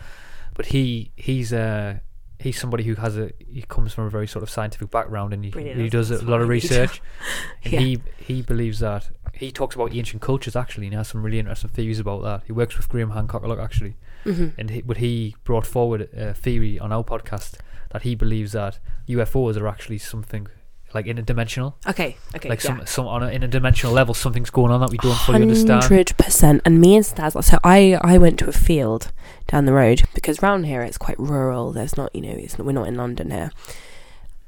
But 0.53 0.67
he 0.67 1.11
he's 1.15 1.51
uh 1.53 1.99
he's 2.39 2.59
somebody 2.59 2.83
who 2.83 2.95
has 2.95 3.17
a 3.17 3.31
he 3.47 3.61
comes 3.61 3.93
from 3.93 4.05
a 4.05 4.09
very 4.09 4.27
sort 4.27 4.43
of 4.43 4.49
scientific 4.49 4.91
background 4.91 5.33
and 5.33 5.43
he, 5.45 5.51
Brilliant, 5.51 5.79
he 5.79 5.89
does 5.89 6.11
a 6.11 6.15
lot 6.15 6.21
of 6.21 6.27
what 6.27 6.35
I 6.35 6.43
need. 6.43 6.49
research. 6.49 7.01
Yeah. 7.63 7.79
he 7.79 8.01
he 8.17 8.41
believes 8.41 8.79
that 8.79 9.09
he 9.33 9.51
talks 9.51 9.75
about 9.75 9.93
ancient 9.95 10.21
cultures 10.21 10.55
actually 10.55 10.85
and 10.87 10.93
he 10.93 10.97
has 10.97 11.07
some 11.09 11.23
really 11.23 11.39
interesting 11.39 11.69
theories 11.71 11.99
about 11.99 12.23
that. 12.23 12.43
He 12.45 12.51
works 12.53 12.77
with 12.77 12.87
Graham 12.89 13.11
Hancock 13.11 13.43
a 13.43 13.47
lot 13.47 13.59
actually, 13.59 13.95
Mhm. 14.25 14.53
and 14.57 14.69
he, 14.69 14.81
but 14.81 14.97
he 14.97 15.35
brought 15.43 15.65
forward 15.65 16.09
a 16.13 16.33
theory 16.33 16.77
on 16.79 16.91
our 16.91 17.03
podcast 17.03 17.55
that 17.91 18.03
he 18.03 18.15
believes 18.15 18.51
that 18.53 18.79
UFOs 19.07 19.57
are 19.57 19.67
actually 19.67 19.97
something 19.97 20.47
like 20.95 21.05
interdimensional. 21.05 21.73
Okay, 21.87 22.17
okay, 22.35 22.49
like 22.49 22.63
yeah. 22.63 22.77
some 22.77 22.85
some 22.87 23.07
on 23.07 23.21
in 23.29 23.43
a 23.43 23.47
interdimensional 23.47 23.91
level, 23.91 24.13
something's 24.13 24.49
going 24.49 24.71
on 24.71 24.79
that 24.79 24.89
we 24.89 24.97
don't 24.97 25.15
fully 25.17 25.41
understand. 25.41 25.83
Hundred 25.83 26.17
percent. 26.17 26.61
And 26.65 26.81
me 26.81 26.95
and 26.95 27.05
Stas, 27.05 27.33
so 27.45 27.59
I 27.63 27.99
I 28.01 28.17
went 28.17 28.39
to 28.39 28.47
a 28.47 28.53
field 28.53 29.11
down 29.47 29.65
the 29.65 29.73
road 29.73 30.03
because 30.15 30.41
round 30.41 30.65
here 30.65 30.81
it's 30.81 30.97
quite 30.97 31.19
rural. 31.19 31.71
There's 31.71 31.97
not, 31.97 32.15
you 32.15 32.21
know, 32.21 32.31
it's 32.31 32.57
we're 32.57 32.71
not 32.71 32.87
in 32.87 32.95
London 32.95 33.29
here. 33.29 33.51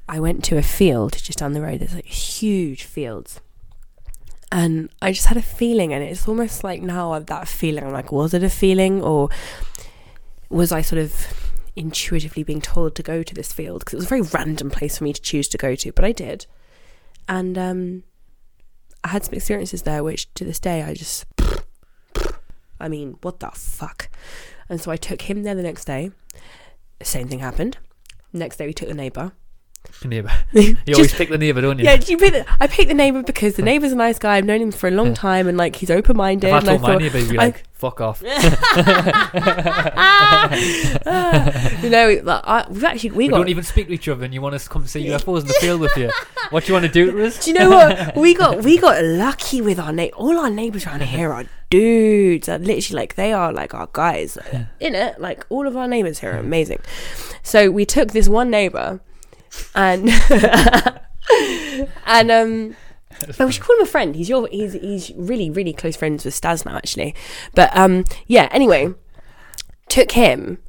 I 0.10 0.20
went 0.20 0.44
to 0.46 0.58
a 0.58 0.64
field 0.64 1.18
just 1.18 1.40
down 1.40 1.52
the 1.52 1.62
road. 1.62 1.82
There's 1.82 1.94
like 1.94 2.06
huge 2.06 2.84
fields, 2.84 3.42
and 4.52 4.90
I 5.02 5.12
just 5.12 5.28
had 5.28 5.38
a 5.38 5.42
feeling, 5.42 5.94
and 5.94 6.02
it's 6.02 6.28
almost 6.28 6.64
like 6.64 6.82
now 6.82 7.12
I've 7.12 7.26
that 7.26 7.48
feeling. 7.48 7.84
I'm 7.84 7.92
like, 7.92 8.12
was 8.12 8.34
it 8.34 8.42
a 8.42 8.50
feeling, 8.50 9.04
or 9.04 9.30
was 10.50 10.72
I 10.72 10.82
sort 10.82 11.02
of 11.02 11.47
intuitively 11.78 12.44
being 12.44 12.62
told 12.62 12.96
to 12.96 13.04
go 13.04 13.24
to 13.24 13.34
this 13.34 13.54
field? 13.54 13.80
Because 13.80 13.94
it 13.94 13.98
was 13.98 14.06
a 14.06 14.10
very 14.10 14.22
random 14.22 14.70
place 14.70 14.98
for 14.98 15.04
me 15.04 15.14
to 15.14 15.22
choose 15.22 15.48
to 15.50 15.58
go 15.58 15.76
to, 15.76 15.92
but 15.92 16.06
I 16.06 16.12
did, 16.12 16.46
and 17.28 17.58
um. 17.58 18.04
I 19.04 19.10
had 19.10 19.24
some 19.24 19.36
experiences 19.36 19.84
there 19.84 20.04
which 20.04 20.34
to 20.34 20.44
this 20.44 20.60
day 20.60 20.84
I 20.84 20.94
just 20.94 21.26
I 22.80 22.88
mean, 22.90 23.18
what 23.22 23.40
the 23.40 23.50
fuck? 23.52 24.10
And 24.70 24.82
so 24.82 24.92
I 24.92 24.98
took 24.98 25.24
him 25.24 25.44
there 25.44 25.56
the 25.56 25.64
next 25.64 25.86
day. 25.86 26.12
Same 27.02 27.28
thing 27.28 27.40
happened. 27.40 27.78
Next 28.34 28.58
day 28.58 28.68
we 28.68 28.74
took 28.74 28.90
the 28.90 28.94
neighbour. 28.94 29.32
Neighbour. 30.06 30.32
You 30.54 30.78
always 30.94 31.14
pick 31.14 31.30
the 31.30 31.38
neighbour, 31.38 31.62
don't 31.62 31.80
you? 31.80 31.86
Yeah, 31.86 32.00
you 32.06 32.18
pick 32.18 32.34
the, 32.34 32.46
I 32.60 32.68
picked 32.68 32.88
the 32.90 32.94
neighbour 32.94 33.24
because 33.24 33.56
the 33.56 33.62
neighbour's 33.64 33.92
a 33.92 33.96
nice 33.96 34.20
guy. 34.20 34.38
I've 34.38 34.46
known 34.46 34.62
him 34.62 34.72
for 34.72 34.88
a 34.88 34.92
long 34.92 35.14
time 35.14 35.48
and 35.48 35.58
like 35.58 35.76
he's 35.78 35.90
open 35.92 36.18
minded. 36.18 36.48
If 36.48 36.54
I 36.54 36.58
And 36.60 36.70
I 36.70 36.78
told 36.78 36.82
my 36.82 36.88
thought, 36.94 37.02
neighbour, 37.02 37.20
you'd 37.20 37.32
be 37.32 37.40
I- 37.40 37.46
like, 37.46 37.64
"Fuck 37.74 38.02
off." 38.02 38.22
you 41.84 41.90
know, 41.90 42.20
like, 42.24 42.42
I, 42.44 42.66
we've 42.70 42.84
actually 42.84 43.12
we, 43.12 43.26
We 43.26 43.30
got 43.30 43.38
don't 43.38 43.50
even 43.50 43.64
speak 43.64 43.88
to 43.88 43.94
each 43.94 44.08
other, 44.08 44.26
and 44.26 44.34
you 44.34 44.42
want 44.42 44.56
us 44.56 44.64
to 44.66 44.70
come 44.70 44.86
see 44.88 45.06
UFOs 45.08 45.42
in 45.42 45.48
the 45.48 45.54
field 45.56 45.82
with 45.82 45.96
you. 45.98 46.12
What 46.50 46.64
do 46.64 46.68
you 46.70 46.74
want 46.74 46.86
to 46.86 46.92
do 46.92 47.12
to 47.12 47.26
us? 47.26 47.44
Do 47.44 47.52
you 47.52 47.60
know 47.60 47.70
what 47.70 48.16
we 48.16 48.34
got? 48.34 48.64
We 48.64 48.78
got 48.78 49.04
lucky 49.04 49.62
with 49.62 49.80
our 49.80 49.92
na- 49.92 50.08
all 50.16 50.38
our 50.40 50.50
neighbours 50.50 50.86
around 50.86 51.04
here 51.04 51.32
are 51.34 51.46
dudes. 51.70 52.48
Are 52.50 52.58
literally 52.60 53.02
like 53.02 53.16
they 53.16 53.34
are 53.34 53.52
like 53.52 53.74
our 53.74 53.90
guys 53.94 54.38
in 54.80 54.96
it. 54.96 55.20
Like 55.20 55.46
all 55.50 55.68
of 55.68 55.76
our 55.76 55.88
neighbours 55.88 56.20
here 56.20 56.34
are 56.34 56.38
amazing. 56.40 56.80
So 57.44 57.70
we 57.72 57.86
took 57.86 58.12
this 58.12 58.30
one 58.30 58.50
neighbour, 58.50 59.00
and 59.76 60.10
and 62.06 62.32
um. 62.32 62.76
But 63.38 63.48
we 63.48 63.52
should 63.52 63.64
call 63.64 63.76
him 63.78 63.82
a 63.82 63.88
friend. 63.88 64.16
He's 64.16 64.30
your 64.30 64.48
he's 64.50 64.74
he's 64.74 65.12
really 65.16 65.50
really 65.50 65.74
close 65.74 65.96
friends 65.96 66.24
with 66.24 66.36
Stas 66.36 66.66
now 66.66 66.76
actually. 66.78 67.16
But 67.56 67.76
um 67.76 68.06
yeah. 68.28 68.48
Anyway, 68.52 68.94
took 69.90 70.12
him 70.12 70.60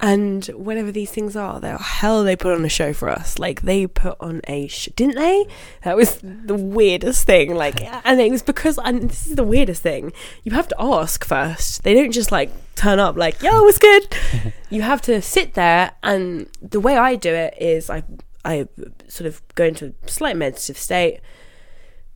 and 0.00 0.44
whenever 0.46 0.90
these 0.90 1.10
things 1.10 1.36
are, 1.36 1.60
they 1.60 1.74
hell 1.78 2.24
they 2.24 2.34
put 2.36 2.54
on 2.54 2.64
a 2.64 2.68
show 2.68 2.92
for 2.92 3.08
us. 3.08 3.38
Like 3.38 3.62
they 3.62 3.86
put 3.86 4.16
on 4.20 4.40
a 4.48 4.66
sh- 4.66 4.88
didn't 4.96 5.16
they? 5.16 5.46
That 5.82 5.96
was 5.96 6.18
the 6.22 6.56
weirdest 6.56 7.24
thing. 7.26 7.54
Like, 7.54 7.80
and 8.04 8.20
it 8.20 8.30
was 8.30 8.42
because 8.42 8.78
and 8.78 9.08
this 9.08 9.26
is 9.26 9.36
the 9.36 9.44
weirdest 9.44 9.82
thing. 9.82 10.12
You 10.42 10.52
have 10.52 10.68
to 10.68 10.76
ask 10.80 11.24
first. 11.24 11.84
They 11.84 11.94
don't 11.94 12.12
just 12.12 12.32
like 12.32 12.50
turn 12.74 12.98
up 12.98 13.16
like, 13.16 13.40
"Yo, 13.40 13.66
it's 13.66 13.78
good." 13.78 14.16
you 14.70 14.82
have 14.82 15.00
to 15.02 15.22
sit 15.22 15.54
there, 15.54 15.92
and 16.02 16.48
the 16.60 16.80
way 16.80 16.96
I 16.96 17.14
do 17.14 17.32
it 17.32 17.54
is 17.60 17.88
I 17.88 18.02
I 18.44 18.66
sort 19.06 19.28
of 19.28 19.42
go 19.54 19.64
into 19.64 19.94
a 20.04 20.10
slight 20.10 20.36
meditative 20.36 20.76
state, 20.76 21.20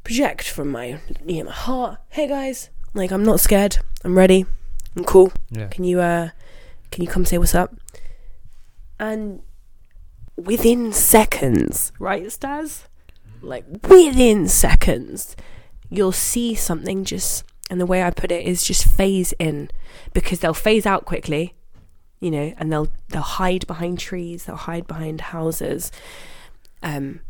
project 0.02 0.48
from 0.48 0.68
my 0.68 0.98
you 1.24 1.38
know 1.38 1.44
my 1.44 1.52
heart. 1.52 2.00
Hey 2.10 2.26
guys, 2.26 2.70
like 2.92 3.12
I'm 3.12 3.24
not 3.24 3.38
scared. 3.38 3.78
I'm 4.04 4.18
ready. 4.18 4.46
I'm 4.96 5.04
cool. 5.04 5.32
Yeah. 5.50 5.68
Can 5.68 5.84
you 5.84 6.00
uh 6.00 6.30
can 6.90 7.02
you 7.02 7.08
come 7.08 7.24
say 7.24 7.38
what's 7.38 7.54
up? 7.54 7.74
And 8.98 9.42
within 10.36 10.92
seconds, 10.92 11.92
right, 11.98 12.30
Stas? 12.30 12.86
Like 13.40 13.64
within 13.88 14.48
seconds, 14.48 15.36
you'll 15.88 16.12
see 16.12 16.54
something 16.54 17.04
just 17.04 17.44
and 17.70 17.80
the 17.80 17.86
way 17.86 18.02
I 18.02 18.10
put 18.10 18.32
it 18.32 18.46
is 18.46 18.62
just 18.62 18.86
phase 18.86 19.32
in 19.38 19.70
because 20.14 20.40
they'll 20.40 20.54
phase 20.54 20.86
out 20.86 21.04
quickly, 21.04 21.54
you 22.20 22.30
know, 22.30 22.52
and 22.56 22.72
they'll 22.72 22.88
they'll 23.08 23.22
hide 23.22 23.66
behind 23.66 23.98
trees, 23.98 24.44
they'll 24.44 24.56
hide 24.56 24.86
behind 24.86 25.20
houses. 25.20 25.92
Um 26.82 27.20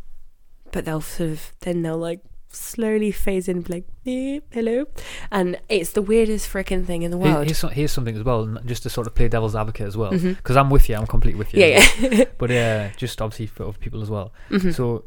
but 0.71 0.85
they'll 0.85 1.01
sort 1.01 1.31
of 1.31 1.51
then 1.61 1.81
they'll 1.81 1.97
like 1.97 2.21
slowly 2.51 3.11
phase 3.11 3.47
in 3.47 3.63
like 3.69 3.85
beep, 4.03 4.43
hello 4.51 4.85
and 5.31 5.59
it's 5.69 5.91
the 5.91 6.01
weirdest 6.01 6.51
freaking 6.51 6.85
thing 6.85 7.03
in 7.03 7.11
the 7.11 7.17
world 7.17 7.45
Here's, 7.45 7.61
here's 7.73 7.91
something 7.91 8.15
as 8.15 8.23
well, 8.23 8.45
just 8.65 8.83
to 8.83 8.89
sort 8.89 9.05
of 9.07 9.13
play 9.15 9.27
devil's 9.27 9.55
advocate 9.55 9.87
as 9.87 9.95
well, 9.95 10.11
because 10.11 10.57
I'm 10.57 10.69
with 10.69 10.89
you. 10.89 10.95
I'm 10.95 11.05
completely 11.07 11.37
with 11.37 11.53
you. 11.53 11.63
yeah 11.63 11.83
yeah 11.99 12.23
But 12.37 12.51
uh, 12.51 12.89
just 12.97 13.21
obviously 13.21 13.45
for 13.47 13.63
other 13.67 13.77
people 13.77 14.01
as 14.01 14.09
well. 14.09 14.33
Mhm. 14.49 14.73
So, 14.73 15.05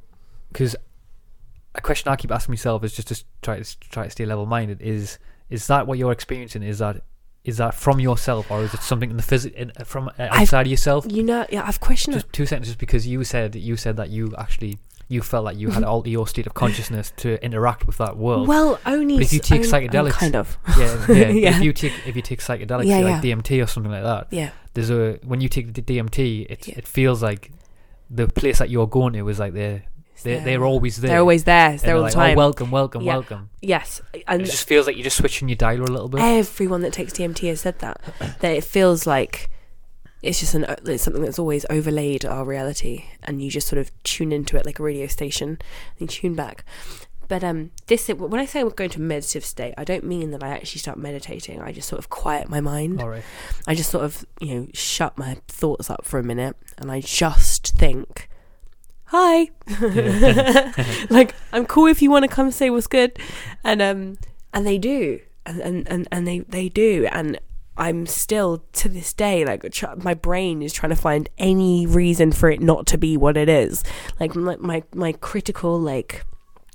because 0.53 0.77
a 1.75 1.81
question 1.81 2.13
I 2.13 2.17
keep 2.17 2.31
asking 2.31 2.53
myself 2.53 2.85
is 2.85 2.93
just 2.95 3.09
to 3.09 3.25
try 3.43 3.59
to 3.61 3.79
try 3.81 4.05
to 4.05 4.11
stay 4.11 4.25
level 4.27 4.47
minded. 4.47 4.81
Is 4.81 5.19
is 5.51 5.67
that 5.67 5.87
what 5.87 5.99
you're 5.99 6.13
experiencing? 6.13 6.63
Is 6.63 6.79
that 6.79 7.03
is 7.45 7.57
that 7.57 7.75
from 7.75 7.99
yourself, 7.99 8.51
or 8.53 8.63
is 8.63 8.73
it 8.73 8.83
something 8.83 9.11
in 9.11 9.17
the 9.17 9.23
phys- 9.23 9.53
in, 9.53 9.73
from 9.85 10.09
uh, 10.19 10.29
outside 10.31 10.67
of 10.67 10.71
yourself? 10.71 11.07
You 11.11 11.23
know, 11.25 11.45
yeah, 11.51 11.65
I've 11.67 11.81
questioned 11.81 12.15
Just 12.15 12.33
two 12.33 12.47
sentences, 12.47 12.77
because 12.77 13.05
you 13.07 13.25
said 13.25 13.57
you 13.57 13.77
said 13.77 13.97
that 13.97 14.11
you 14.11 14.33
actually 14.39 14.79
you 15.13 15.23
felt 15.23 15.45
like 15.45 15.57
you 15.59 15.71
had 15.71 15.85
alter 15.85 16.09
your 16.11 16.27
state 16.27 16.47
of 16.47 16.55
consciousness 16.55 17.13
to 17.19 17.43
interact 17.45 17.87
with 17.87 17.99
that 17.99 18.17
world. 18.17 18.49
Well, 18.49 18.81
only 18.87 19.17
But 19.17 19.25
if 19.27 19.33
you 19.33 19.41
take 19.41 19.63
only- 19.65 19.69
um, 19.69 20.07
psychedelics- 20.07 20.13
kind 20.13 20.37
of. 20.37 20.59
yeah, 20.79 21.07
yeah. 21.09 21.29
Yeah. 21.43 21.57
If 21.57 21.63
you 21.63 21.73
take 21.73 21.93
if 22.07 22.17
you 22.17 22.23
take 22.23 22.41
psychedelics, 22.41 22.87
Yeah, 22.87 22.99
like 23.01 23.23
DMT 23.23 23.63
or 23.63 23.67
something 23.67 23.93
like 23.93 24.03
that, 24.05 24.29
Yeah, 24.31 24.51
there's 24.75 24.91
a 24.91 25.19
when 25.25 25.41
you 25.41 25.49
take 25.49 25.75
the 25.75 25.83
DMT, 25.83 26.47
it 26.51 26.69
it 26.69 26.87
feels 26.89 27.23
like 27.23 27.53
the 28.11 28.27
place 28.29 28.59
that 28.59 28.71
you're 28.71 28.87
going 28.89 29.13
to 29.15 29.29
is 29.29 29.39
like 29.39 29.53
they're 29.55 29.85
they're, 30.25 30.37
there. 30.37 30.45
they're 30.45 30.65
always 30.65 30.97
there. 30.99 31.09
they're 31.11 31.19
always 31.21 31.45
there. 31.45 31.71
And 31.71 31.81
there 31.81 31.97
all 31.97 32.03
like, 32.03 32.13
the 32.13 32.19
time. 32.19 32.35
Oh, 32.35 32.37
welcome, 32.45 32.71
welcome, 32.71 33.03
Yeah. 33.03 33.13
welcome. 33.15 33.51
yes, 33.61 34.01
And 34.15 34.23
and 34.29 34.43
it 34.43 34.45
just 34.47 34.69
feels 34.69 34.87
like 34.87 34.97
you're 34.97 35.03
just 35.05 35.17
switching 35.17 35.49
your 35.49 35.57
dialer 35.57 35.81
a 35.89 35.93
little 35.93 36.09
bit. 36.09 36.21
everyone 36.21 36.81
that 36.83 36.93
takes 36.93 37.13
DMT 37.15 37.49
has 37.49 37.61
said 37.63 37.79
that 37.81 38.01
that 38.41 38.53
it 38.57 38.63
feels 38.65 39.07
like 39.07 39.51
it's 40.23 40.41
just 40.41 40.55
an 40.55 40.65
it's 40.87 41.03
something 41.03 41.23
that's 41.23 41.39
always 41.39 41.67
overlaid 41.69 42.25
our 42.25 42.45
reality, 42.45 43.05
and 43.23 43.43
you 43.43 43.51
just 43.51 43.69
sort 43.69 43.81
of 43.81 43.91
tune 44.05 44.33
into 44.33 44.57
it 44.57 44.65
like 44.65 44.79
a 44.79 44.83
radio 44.83 45.07
station, 45.07 45.49
and 45.49 46.01
you 46.01 46.07
tune 46.07 46.35
back. 46.35 46.65
But 47.33 47.43
um, 47.43 47.71
this 47.87 48.09
when 48.09 48.41
I 48.41 48.45
say 48.45 48.63
we're 48.63 48.71
going 48.71 48.91
to 48.91 48.99
a 48.99 49.03
meditative 49.03 49.47
state, 49.47 49.73
I 49.79 49.85
don't 49.85 50.05
mean 50.05 50.33
that 50.33 50.43
I 50.43 50.49
actually 50.49 50.81
start 50.81 50.99
meditating. 50.99 51.63
I 51.63 51.73
just 51.73 51.89
sort 51.89 51.99
of 51.99 52.11
quiet 52.11 52.51
my 52.51 52.61
mind. 52.61 53.03
Right. 53.03 53.23
I 53.67 53.75
just 53.75 53.91
sort 53.91 54.05
of, 54.05 54.27
you 54.39 54.55
know, 54.55 54.69
shut 54.75 55.17
my 55.17 55.39
thoughts 55.49 55.89
up 55.89 56.05
for 56.05 56.19
a 56.19 56.23
minute 56.23 56.57
and 56.77 56.93
I 56.93 57.01
just 57.01 57.69
think, 57.69 58.29
hi. 59.05 59.49
like, 61.11 61.35
I'm 61.55 61.65
cool 61.65 61.87
if 61.87 62.03
you 62.03 62.11
want 62.11 62.25
to 62.25 62.29
come 62.29 62.51
say 62.51 62.69
what's 62.69 62.87
good. 62.87 63.19
And 63.65 63.81
um 63.81 64.19
and 64.53 64.67
they 64.67 64.77
do. 64.77 65.21
And 65.47 65.61
and, 65.61 65.89
and, 65.89 66.09
and 66.13 66.29
they, 66.29 66.41
they 66.41 66.69
do. 66.69 67.09
And 67.11 67.41
I'm 67.87 68.07
still 68.07 68.63
to 68.75 68.89
this 68.89 69.13
day 69.13 69.45
like 69.45 69.61
tr- 69.73 69.97
my 69.97 70.15
brain 70.15 70.63
is 70.63 70.73
trying 70.73 70.91
to 70.91 70.97
find 71.09 71.29
any 71.37 71.85
reason 71.87 72.31
for 72.33 72.49
it 72.51 72.61
not 72.61 72.87
to 72.89 72.99
be 72.99 73.17
what 73.17 73.37
it 73.37 73.49
is. 73.49 73.83
Like 74.21 74.35
my 74.37 74.57
my, 74.57 74.83
my 74.95 75.13
critical 75.13 75.79
like 75.81 76.25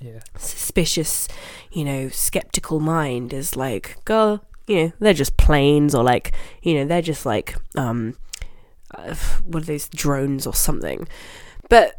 Yeah. 0.02 0.20
suspicious, 0.36 1.26
you 1.72 1.84
know, 1.84 2.08
skeptical 2.10 2.78
mind 2.80 3.32
is 3.32 3.56
like, 3.56 3.96
girl, 4.04 4.44
you 4.66 4.76
know, 4.76 4.92
they're 5.00 5.14
just 5.24 5.36
planes 5.38 5.94
or 5.94 6.04
like, 6.04 6.32
you 6.62 6.74
know, 6.74 6.84
they're 6.84 7.02
just 7.12 7.24
like, 7.24 7.56
um, 7.74 8.14
uh, 8.94 9.14
what 9.44 9.62
are 9.62 9.66
those 9.66 9.88
drones 9.88 10.46
or 10.46 10.54
something? 10.54 11.08
But, 11.70 11.94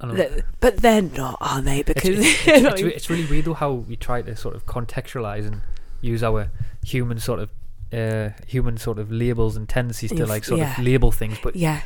I 0.00 0.06
don't 0.06 0.16
know. 0.16 0.28
th- 0.28 0.44
but 0.60 0.78
they're 0.78 1.02
not, 1.02 1.36
are 1.40 1.60
they? 1.62 1.82
Because 1.82 2.18
it's, 2.18 2.38
it's, 2.46 2.80
it's, 2.80 2.96
it's 2.96 3.10
really 3.10 3.26
weird 3.26 3.44
though 3.44 3.54
how 3.54 3.72
we 3.72 3.96
try 3.96 4.22
to 4.22 4.34
sort 4.34 4.54
of 4.56 4.64
contextualize 4.66 5.46
and 5.46 5.60
use 6.00 6.22
our 6.22 6.50
human 6.84 7.18
sort 7.18 7.40
of 7.40 7.50
uh, 7.92 8.30
human 8.46 8.76
sort 8.76 8.98
of 8.98 9.10
labels 9.10 9.56
and 9.56 9.68
tendencies 9.68 10.10
to 10.10 10.26
like 10.26 10.44
sort 10.44 10.60
yeah. 10.60 10.78
of 10.78 10.84
label 10.84 11.12
things, 11.12 11.38
but 11.42 11.56
yeah. 11.56 11.82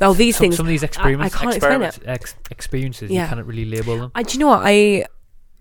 Oh, 0.00 0.14
these 0.14 0.36
some, 0.36 0.44
things. 0.44 0.56
some 0.56 0.66
of 0.66 0.70
these 0.70 0.82
I 0.82 0.86
experiments, 0.86 1.34
can't 1.34 1.54
explain 1.54 1.82
experiments 1.82 2.00
ex- 2.04 2.34
experiences, 2.50 3.10
Yeah. 3.10 3.22
you 3.22 3.28
cannot 3.28 3.46
really 3.46 3.64
label 3.64 3.98
them. 3.98 4.12
I, 4.14 4.22
do 4.22 4.34
you 4.34 4.40
know 4.40 4.48
what 4.48 4.62
I 4.64 5.04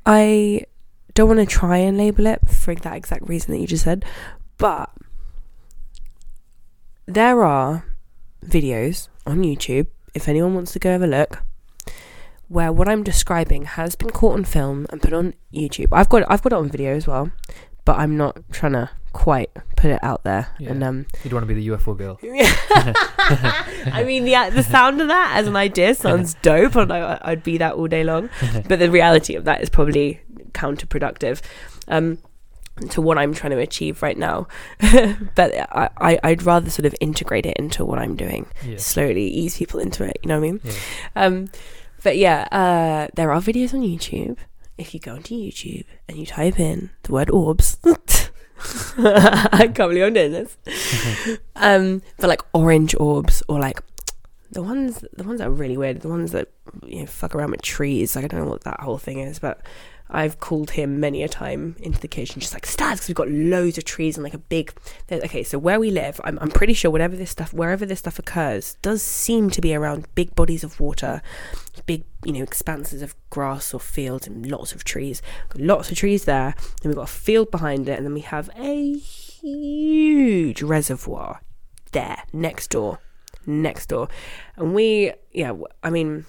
I 0.06 0.66
don't 1.14 1.28
want 1.28 1.40
to 1.42 1.46
try 1.46 1.78
and 1.78 1.98
label 1.98 2.26
it 2.26 2.48
for 2.48 2.74
that 2.74 2.96
exact 2.96 3.28
reason 3.28 3.52
that 3.52 3.60
you 3.60 3.68
just 3.68 3.84
said, 3.84 4.06
but 4.58 4.90
there 7.06 7.44
are 7.44 7.86
videos 8.46 9.10
on 9.26 9.44
YouTube 9.44 9.88
if 10.14 10.28
anyone 10.28 10.56
wants 10.56 10.72
to 10.74 10.80
go 10.80 10.92
have 10.92 11.02
a 11.02 11.08
look 11.08 11.44
where 12.48 12.72
what 12.72 12.90
I'm 12.90 13.04
describing 13.04 13.64
has 13.64 13.96
been 13.96 14.10
caught 14.10 14.34
on 14.34 14.44
film 14.44 14.86
and 14.90 15.02
put 15.02 15.14
on 15.14 15.34
YouTube. 15.54 15.88
I've 15.92 16.10
got 16.10 16.24
I've 16.30 16.42
got 16.42 16.52
it 16.52 16.58
on 16.58 16.70
video 16.70 16.96
as 16.96 17.08
well, 17.08 17.32
but 17.86 17.98
I'm 17.98 18.18
not 18.18 18.38
trying 18.52 18.74
to 18.74 18.90
quite 19.14 19.50
put 19.76 19.92
it 19.92 20.00
out 20.04 20.24
there. 20.24 20.48
Yeah. 20.60 20.72
And 20.72 20.84
um, 20.84 21.06
You'd 21.24 21.34
want 21.34 21.44
to 21.44 21.54
be 21.54 21.54
the 21.54 21.68
UFO 21.70 21.98
girl. 21.98 22.20
I 22.24 24.04
mean, 24.06 24.26
the 24.26 24.36
the 24.54 24.64
sound 24.64 25.02
of 25.02 25.08
that 25.08 25.34
as 25.38 25.48
an 25.48 25.56
idea 25.56 25.96
sounds 25.96 26.34
dope, 26.42 26.76
and 26.76 26.92
I, 26.92 27.20
I'd 27.24 27.44
be 27.44 27.58
that 27.58 27.74
all 27.76 27.88
day 27.88 28.04
long. 28.04 28.30
But 28.68 28.80
the 28.80 28.90
reality 28.90 29.36
of 29.36 29.46
that 29.46 29.62
is 29.62 29.70
probably 29.70 30.22
counterproductive 30.54 31.42
um, 31.88 32.18
to 32.92 33.02
what 33.02 33.18
I'm 33.18 33.34
trying 33.34 33.52
to 33.52 33.58
achieve 33.60 34.02
right 34.02 34.18
now. 34.18 34.48
but 35.36 35.54
I, 35.72 35.90
I, 35.98 36.20
I'd 36.24 36.44
rather 36.44 36.70
sort 36.70 36.86
of 36.86 36.96
integrate 37.02 37.46
it 37.46 37.58
into 37.58 37.84
what 37.86 38.00
I'm 38.00 38.16
doing 38.16 38.46
Yeah. 38.66 38.78
slowly, 38.78 39.28
ease 39.28 39.58
people 39.58 39.80
into 39.80 40.04
it. 40.04 40.18
You 40.24 40.30
know 40.30 40.40
what 40.40 40.48
I 40.48 40.52
mean? 40.52 40.62
Yeah. 40.64 40.74
Um, 41.16 41.50
but 42.04 42.18
yeah, 42.18 42.48
uh, 42.52 43.08
there 43.16 43.32
are 43.32 43.42
videos 43.42 43.74
on 43.74 43.82
YouTube. 43.82 44.38
If 44.78 44.94
you 44.94 45.00
go 45.00 45.14
onto 45.14 45.36
YouTube 45.36 45.86
and 46.08 46.18
you 46.18 46.26
type 46.26 46.60
in 46.60 46.90
the 47.04 47.12
word 47.14 47.30
orbs, 47.30 47.78
I 48.98 49.72
can't 49.74 49.92
believe 49.92 50.04
I'm 50.04 50.14
this. 50.14 50.58
um, 51.56 52.02
but 52.18 52.28
like 52.28 52.42
orange 52.54 52.96
orbs 53.00 53.44
or 53.48 53.60
like 53.60 53.82
the 54.52 54.62
ones, 54.62 55.04
the 55.14 55.24
ones 55.24 55.40
that 55.40 55.48
are 55.48 55.52
really 55.52 55.78
weird, 55.78 56.02
the 56.02 56.10
ones 56.10 56.32
that 56.32 56.50
you 56.86 57.02
know 57.02 57.06
fuck 57.06 57.36
around 57.36 57.52
with 57.52 57.62
trees. 57.62 58.16
Like 58.16 58.26
I 58.26 58.28
don't 58.28 58.42
know 58.42 58.50
what 58.50 58.64
that 58.64 58.82
whole 58.82 58.98
thing 58.98 59.20
is, 59.20 59.40
but 59.40 59.62
I've 60.14 60.40
called 60.40 60.72
him 60.72 61.00
many 61.00 61.24
a 61.24 61.30
time 61.30 61.78
into 61.80 62.00
the 62.00 62.08
kitchen, 62.08 62.42
just 62.42 62.54
like 62.54 62.66
Stas, 62.66 62.98
because 62.98 63.08
we've 63.08 63.16
got 63.16 63.30
loads 63.30 63.78
of 63.78 63.86
trees 63.86 64.18
and 64.18 64.24
like 64.24 64.34
a 64.34 64.40
big. 64.40 64.74
Okay, 65.10 65.42
so 65.42 65.58
where 65.58 65.80
we 65.80 65.90
live, 65.90 66.20
I'm, 66.26 66.38
I'm 66.40 66.52
pretty 66.52 66.74
sure 66.74 66.92
whatever 66.92 67.16
this 67.16 67.32
stuff, 67.32 67.54
wherever 67.54 67.86
this 67.86 68.00
stuff 68.00 68.20
occurs, 68.20 68.76
does 68.82 69.02
seem 69.02 69.50
to 69.52 69.62
be 69.62 69.74
around 69.74 70.14
big 70.14 70.36
bodies 70.36 70.66
of 70.66 70.82
water, 70.82 71.22
big 71.92 72.04
you 72.26 72.34
know 72.34 72.44
expanses 72.44 73.02
of 73.02 73.16
grass 73.30 73.74
or 73.74 73.80
fields 73.80 74.28
and 74.28 74.46
lots 74.50 74.74
of 74.74 74.84
trees. 74.84 75.22
Got 75.50 75.62
lots 75.62 75.92
of 75.92 75.98
trees 75.98 76.26
there. 76.26 76.54
Then 76.82 76.90
we've 76.90 76.96
got 76.96 77.10
a 77.10 77.18
field 77.28 77.52
behind 77.52 77.90
it, 77.90 77.98
and 77.98 78.06
then 78.06 78.14
we 78.14 78.22
have 78.22 78.50
a 78.56 78.98
huge 78.98 80.62
reservoir 80.62 81.42
there 81.92 82.24
next 82.34 82.70
door, 82.70 83.00
next 83.46 83.88
door, 83.88 84.08
and 84.56 84.74
we 84.74 85.12
yeah, 85.32 85.54
I 85.84 85.90
mean, 85.90 86.26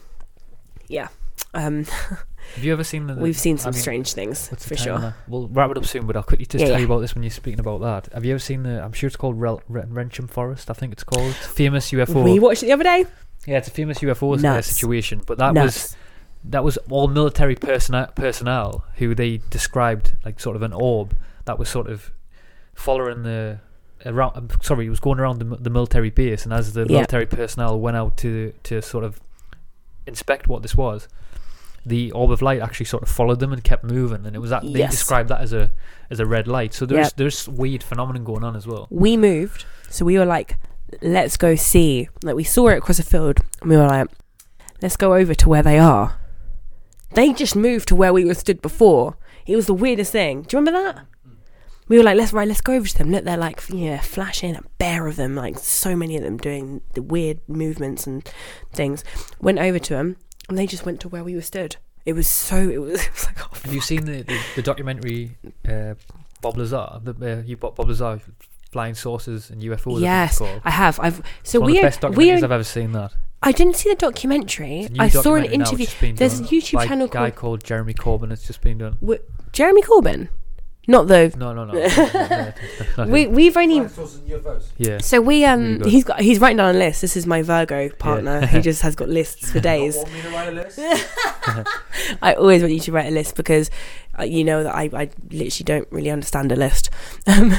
yeah. 0.88 1.08
Um, 1.54 1.84
Have 2.56 2.64
you 2.64 2.72
ever 2.72 2.82
seen 2.84 3.06
the? 3.06 3.14
We've 3.14 3.38
seen 3.38 3.56
I 3.56 3.60
some 3.60 3.72
mean, 3.72 3.80
strange 3.80 4.12
things 4.14 4.48
for 4.48 4.76
sure. 4.76 5.14
We'll 5.28 5.48
wrap 5.48 5.70
it 5.70 5.78
up 5.78 5.84
soon, 5.86 6.06
but 6.06 6.16
I'll 6.16 6.22
quickly 6.24 6.44
just 6.46 6.60
Yeah, 6.60 6.66
tell 6.68 6.74
yeah. 6.76 6.80
you 6.80 6.86
about 6.86 7.00
this 7.00 7.14
when 7.14 7.22
you're 7.22 7.30
speaking 7.30 7.60
about 7.60 7.80
that. 7.82 8.12
Have 8.12 8.24
you 8.24 8.32
ever 8.32 8.40
seen 8.40 8.64
the? 8.64 8.82
I'm 8.82 8.92
sure 8.92 9.06
it's 9.06 9.16
called 9.16 9.40
Rel- 9.40 9.62
Re- 9.68 9.84
Rendlesham 9.88 10.26
Forest. 10.28 10.68
I 10.70 10.74
think 10.74 10.92
it's 10.92 11.04
called 11.04 11.34
famous 11.34 11.92
UFO. 11.92 12.24
We 12.24 12.40
watched 12.40 12.62
it 12.64 12.66
the 12.66 12.72
other 12.72 12.84
day. 12.84 13.06
Yeah, 13.46 13.58
it's 13.58 13.68
a 13.68 13.72
famous 13.72 13.98
UFO 14.00 14.38
uh, 14.38 14.40
Nuts. 14.40 14.68
situation. 14.68 15.22
But 15.26 15.38
that 15.38 15.54
was 15.54 15.96
that 16.44 16.64
was 16.64 16.76
all 16.90 17.08
military 17.08 17.54
personnel 17.54 18.08
personnel 18.14 18.84
who 18.96 19.14
they 19.14 19.38
described 19.50 20.14
like 20.24 20.40
sort 20.40 20.56
of 20.56 20.62
an 20.62 20.72
orb 20.72 21.14
that 21.44 21.58
was 21.58 21.68
sort 21.68 21.88
of 21.88 22.10
following 22.74 23.22
the 23.22 23.58
around. 24.04 24.36
um, 24.36 24.48
Sorry, 24.62 24.86
it 24.86 24.90
was 24.90 25.00
going 25.00 25.18
around 25.20 25.38
the, 25.38 25.44
the 25.56 25.70
military 25.70 26.10
base, 26.10 26.44
and 26.44 26.52
as 26.52 26.72
the 26.72 26.82
Yeah. 26.82 26.88
military 26.98 27.26
personnel 27.26 27.78
went 27.78 27.96
out 27.96 28.16
to 28.18 28.52
to 28.64 28.82
sort 28.82 29.04
of 29.04 29.20
inspect 30.06 30.48
what 30.48 30.62
this 30.62 30.74
was, 30.76 31.06
the 31.86 32.10
orb 32.12 32.30
of 32.32 32.42
light 32.42 32.60
actually 32.60 32.86
sort 32.86 33.02
of 33.02 33.08
followed 33.08 33.38
them 33.40 33.52
and 33.52 33.62
kept 33.62 33.84
moving, 33.84 34.26
and 34.26 34.34
it 34.34 34.40
was 34.40 34.50
that 34.50 34.62
they 34.64 34.86
described 34.86 35.28
that 35.28 35.40
as 35.40 35.52
a 35.52 35.70
as 36.10 36.18
a 36.20 36.26
red 36.26 36.46
light. 36.48 36.74
So 36.74 36.86
there's 36.86 37.06
Yep. 37.08 37.16
there's 37.16 37.48
weird 37.48 37.82
phenomenon 37.82 38.24
going 38.24 38.44
on 38.44 38.56
as 38.56 38.66
well. 38.66 38.86
we 38.90 39.16
moved, 39.16 39.64
so 39.88 40.04
we 40.04 40.18
were 40.18 40.24
like, 40.26 40.58
let's 41.00 41.36
go 41.36 41.54
see. 41.54 42.08
Like 42.22 42.36
we 42.36 42.44
saw 42.44 42.68
it 42.68 42.78
across 42.78 42.98
a 42.98 43.04
field, 43.04 43.40
and 43.60 43.70
we 43.70 43.76
were 43.76 43.86
like, 43.86 44.08
let's 44.80 44.96
go 44.96 45.14
over 45.14 45.34
to 45.34 45.48
where 45.48 45.62
they 45.62 45.78
are. 45.78 46.18
They 47.14 47.32
just 47.32 47.56
moved 47.56 47.88
to 47.88 47.96
where 47.96 48.12
we 48.12 48.24
were 48.24 48.34
stood 48.34 48.62
before. 48.62 49.16
It 49.46 49.56
was 49.56 49.66
the 49.66 49.74
weirdest 49.74 50.12
thing. 50.12 50.42
Do 50.42 50.56
you 50.56 50.60
remember 50.60 50.82
that? 50.82 51.06
We 51.88 51.98
were 51.98 52.04
like, 52.04 52.16
let's 52.16 52.32
right, 52.32 52.48
let's 52.48 52.60
go 52.60 52.74
over 52.74 52.86
to 52.86 52.98
them. 52.98 53.10
Look, 53.10 53.24
they're 53.24 53.36
like, 53.36 53.62
yeah, 53.68 54.00
flashing 54.00 54.56
a 54.56 54.62
bear 54.78 55.06
of 55.06 55.16
them, 55.16 55.34
like 55.34 55.58
so 55.58 55.94
many 55.94 56.16
of 56.16 56.22
them 56.22 56.36
doing 56.38 56.80
the 56.94 57.02
weird 57.02 57.40
movements 57.48 58.06
and 58.06 58.26
things. 58.72 59.04
Went 59.40 59.58
over 59.58 59.78
to 59.78 59.94
them, 59.94 60.16
and 60.48 60.56
they 60.56 60.66
just 60.66 60.86
went 60.86 61.00
to 61.00 61.08
where 61.08 61.24
we 61.24 61.34
were 61.34 61.42
stood. 61.42 61.76
It 62.06 62.14
was 62.14 62.28
so. 62.28 62.56
It 62.56 62.80
was, 62.80 63.02
it 63.06 63.12
was 63.12 63.26
like, 63.26 63.40
oh, 63.44 63.58
Have 63.64 63.74
you 63.74 63.80
seen 63.80 64.04
the 64.04 64.22
the, 64.22 64.40
the 64.56 64.62
documentary 64.62 65.36
uh, 65.68 65.94
Bob 66.40 66.56
Lazar? 66.56 67.00
The 67.02 67.40
uh, 67.40 67.42
you 67.44 67.56
Bob 67.56 67.78
Lazar 67.78 68.20
flying 68.72 68.94
saucers 68.94 69.50
and 69.50 69.62
UFOs. 69.62 69.70
I 69.70 69.76
think 69.76 69.96
it's 69.96 70.02
yes. 70.02 70.40
I 70.64 70.70
have. 70.70 70.98
I've 70.98 71.22
so 71.42 71.58
It's 71.58 71.60
one 71.60 71.66
we 71.66 71.72
of 71.78 71.82
the 71.82 71.86
are 71.86 71.90
best 71.90 72.16
we 72.16 72.26
documentaries 72.28 72.42
are 72.42 72.44
I've 72.46 72.52
ever 72.52 72.64
seen. 72.64 72.92
That 72.92 73.14
I 73.42 73.52
didn't 73.52 73.76
see 73.76 73.90
the 73.90 73.96
documentary. 73.96 74.80
It's 74.80 74.88
a 74.88 74.92
new 74.92 75.02
I 75.02 75.08
saw 75.08 75.34
an 75.34 75.44
interview. 75.44 75.78
which 75.78 75.92
has 75.92 76.00
been 76.00 76.14
There's 76.16 76.40
a 76.40 76.44
YouTube 76.44 76.86
channel 76.86 77.06
a 77.06 77.10
guy 77.10 77.30
called 77.30 77.36
called 77.36 77.64
Jeremy 77.64 77.94
Corbell. 77.94 78.32
It's 78.32 78.46
just 78.46 78.62
been 78.62 78.78
done. 78.78 78.98
Jeremy 79.52 79.82
Corbyn, 79.82 80.28
not 80.88 81.06
though. 81.06 81.30
No, 81.36 81.52
no, 81.52 81.64
no. 81.64 81.72
no, 81.72 81.72
no, 81.72 82.28
no, 82.28 82.52
not 82.96 83.08
We 83.08 83.24
him. 83.24 83.32
we've 83.32 83.56
only. 83.56 83.74
Flying 83.76 83.88
saucers 83.88 84.20
and 84.20 84.28
UFOs. 84.30 84.64
yeah. 84.78 84.98
So 84.98 85.20
we 85.20 85.44
um 85.44 85.78
Really 85.78 85.90
he's 85.90 86.04
got 86.04 86.20
he's 86.20 86.40
writing 86.40 86.56
down 86.56 86.74
a 86.74 86.78
list. 86.78 87.00
This 87.02 87.16
is 87.16 87.26
my 87.26 87.42
Virgo 87.42 87.88
partner. 87.90 88.46
he 88.46 88.60
just 88.60 88.82
has 88.82 88.96
got 88.96 89.08
lists 89.08 89.52
for 89.52 89.60
days. 89.60 89.96
want 89.96 90.12
me 90.12 90.22
to 90.22 90.28
write 90.30 90.48
a 90.48 90.52
list? 90.52 90.78
I 92.22 92.34
always 92.34 92.62
want 92.62 92.74
you 92.74 92.80
to 92.80 92.92
write 92.92 93.06
a 93.06 93.10
list 93.10 93.36
because 93.36 93.70
uh, 94.18 94.24
you 94.24 94.44
know 94.44 94.62
that 94.64 94.74
I, 94.74 94.90
I 94.92 95.10
literally 95.30 95.64
don't 95.64 95.88
really 95.90 96.10
understand 96.10 96.52
a 96.52 96.56
list. 96.56 96.90
Um, 97.26 97.50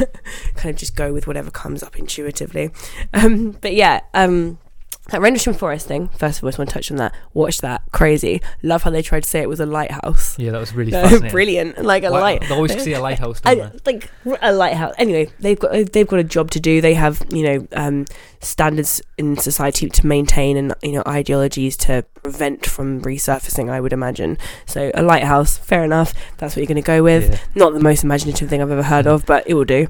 kind 0.56 0.70
of 0.72 0.76
just 0.76 0.96
go 0.96 1.14
with 1.14 1.26
whatever 1.26 1.50
comes 1.50 1.82
up 1.82 1.98
intuitively. 1.98 2.72
Um, 3.14 3.52
but 3.62 3.74
yeah, 3.74 4.02
um, 4.14 4.60
that 5.10 5.20
Rendlesham 5.20 5.54
Forest 5.54 5.88
thing. 5.88 6.08
First 6.10 6.38
of 6.40 6.44
all, 6.44 6.48
I 6.48 6.52
just 6.52 6.58
want 6.60 6.70
to 6.70 6.74
touch 6.74 6.90
on 6.92 6.98
that. 6.98 7.14
Watch 7.34 7.58
that. 7.60 7.82
Crazy. 7.92 8.42
Love 8.62 8.84
how 8.84 8.90
they 8.90 9.02
tried 9.02 9.24
to 9.24 9.30
say 9.30 9.42
it 9.42 9.50
was 9.50 9.60
a 9.60 9.66
lighthouse. 9.66 10.40
Yeah, 10.40 10.52
that 10.52 10.60
was 10.60 10.74
really 10.74 10.92
fascinating. 10.94 11.30
Brilliant. 11.30 11.84
Like 11.84 12.04
a 12.04 12.12
Why- 12.12 12.20
light. 12.22 12.42
They 12.48 12.56
always 12.56 12.82
see 12.82 12.94
a 12.94 13.02
lighthouse, 13.02 13.42
I, 13.46 13.70
like 13.86 14.10
a 14.42 14.54
lighthouse. 14.54 14.94
Anyway, 14.98 15.30
they've 15.40 15.60
got 15.60 15.92
they've 15.92 16.08
got 16.08 16.20
a 16.20 16.24
job 16.24 16.52
to 16.52 16.60
do. 16.60 16.80
They 16.80 16.94
have 16.94 17.22
you 17.32 17.44
know 17.44 17.68
um, 17.74 18.06
standards 18.40 19.02
in 19.18 19.36
society 19.38 19.90
to 19.90 20.08
maintain 20.08 20.56
and 20.56 20.74
you 20.82 20.94
know 20.94 21.04
ideologies 21.06 21.76
to 21.78 22.06
prevent 22.22 22.66
from 22.66 23.02
resurfacing. 23.02 23.70
I 23.70 23.82
would 23.82 23.92
imagine. 23.94 24.38
So 24.66 24.90
a 24.94 25.04
lighthouse, 25.04 25.58
fair 25.58 25.84
enough. 25.84 26.14
That's 26.38 26.56
what 26.56 26.62
you're 26.62 26.68
going 26.68 26.82
to 26.82 26.82
go 26.82 27.04
with. 27.04 27.30
Yeah. 27.30 27.40
Not 27.56 27.74
the 27.74 27.82
most 27.82 28.06
imaginative 28.06 28.48
thing 28.50 28.62
I've 28.62 28.72
ever 28.72 28.84
heard 28.84 29.06
of, 29.08 29.26
but 29.26 29.44
it 29.48 29.54
will 29.56 29.66
do. 29.66 29.88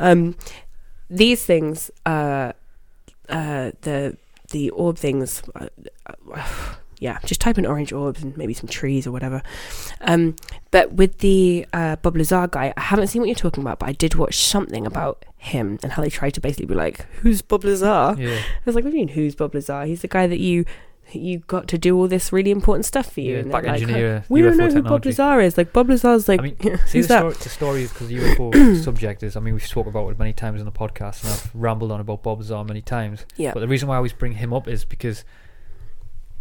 Um, 0.00 0.36
these 1.08 1.44
things, 1.44 1.90
uh, 2.04 2.52
uh, 3.28 3.70
the 3.82 4.16
the 4.50 4.70
orb 4.70 4.98
things. 4.98 5.42
Uh, 5.54 5.68
uh, 6.06 6.42
yeah, 6.98 7.18
just 7.26 7.40
type 7.42 7.58
in 7.58 7.66
orange 7.66 7.92
orbs 7.92 8.22
and 8.22 8.36
maybe 8.38 8.54
some 8.54 8.68
trees 8.68 9.06
or 9.06 9.12
whatever. 9.12 9.42
Um, 10.00 10.34
but 10.70 10.92
with 10.92 11.18
the 11.18 11.66
uh, 11.72 11.96
Bob 11.96 12.16
Lazar 12.16 12.48
guy, 12.48 12.72
I 12.76 12.80
haven't 12.80 13.08
seen 13.08 13.20
what 13.20 13.28
you're 13.28 13.34
talking 13.34 13.62
about, 13.62 13.80
but 13.80 13.88
I 13.88 13.92
did 13.92 14.14
watch 14.14 14.38
something 14.38 14.86
about 14.86 15.24
him 15.36 15.78
and 15.82 15.92
how 15.92 16.02
they 16.02 16.08
tried 16.08 16.34
to 16.34 16.40
basically 16.40 16.66
be 16.66 16.74
like, 16.74 17.00
"Who's 17.16 17.42
Bob 17.42 17.64
Lazar?" 17.64 18.14
Yeah. 18.18 18.38
I 18.38 18.62
was 18.64 18.74
like, 18.74 18.84
"What 18.84 18.92
do 18.92 18.96
you 18.96 19.04
mean, 19.04 19.14
who's 19.14 19.34
Bob 19.34 19.54
Lazar? 19.54 19.84
He's 19.84 20.00
the 20.02 20.08
guy 20.08 20.26
that 20.26 20.40
you 20.40 20.64
you 21.12 21.38
got 21.40 21.68
to 21.68 21.78
do 21.78 21.96
all 21.96 22.08
this 22.08 22.32
really 22.32 22.50
important 22.50 22.84
stuff 22.84 23.12
for 23.12 23.20
you." 23.20 23.34
Yeah, 23.34 23.40
And 23.40 23.52
back 23.52 23.64
like, 23.64 23.80
engineer 23.82 24.24
we 24.28 24.42
don't 24.42 24.54
UFO 24.54 24.58
know 24.58 24.70
who 24.70 24.82
Bob. 24.82 25.04
Lazar 25.04 25.40
is. 25.40 25.56
Like 25.56 25.72
Bob 25.72 25.88
Lazar's 25.88 26.28
like, 26.28 26.40
I 26.40 26.42
mean, 26.44 26.56
See 26.86 27.00
the, 27.00 27.08
that? 27.08 27.18
story, 27.18 27.34
the 27.34 27.48
story 27.48 27.82
because 27.84 28.10
UFO 28.10 28.82
subject 28.84 29.22
is. 29.22 29.36
I 29.36 29.40
mean, 29.40 29.54
we've 29.54 29.66
spoke 29.66 29.86
about 29.86 30.08
it 30.08 30.18
many 30.18 30.32
times 30.32 30.60
on 30.60 30.66
the 30.66 30.72
podcast, 30.72 31.22
and 31.22 31.32
I've 31.32 31.50
rambled 31.54 31.92
on 31.92 32.00
about 32.00 32.22
Bob 32.22 32.38
Lazar 32.38 32.64
many 32.64 32.82
times. 32.82 33.24
Yeah. 33.36 33.52
But 33.52 33.60
the 33.60 33.68
reason 33.68 33.88
why 33.88 33.94
I 33.94 33.98
always 33.98 34.12
bring 34.12 34.32
him 34.32 34.52
up 34.52 34.68
is 34.68 34.84
because 34.84 35.24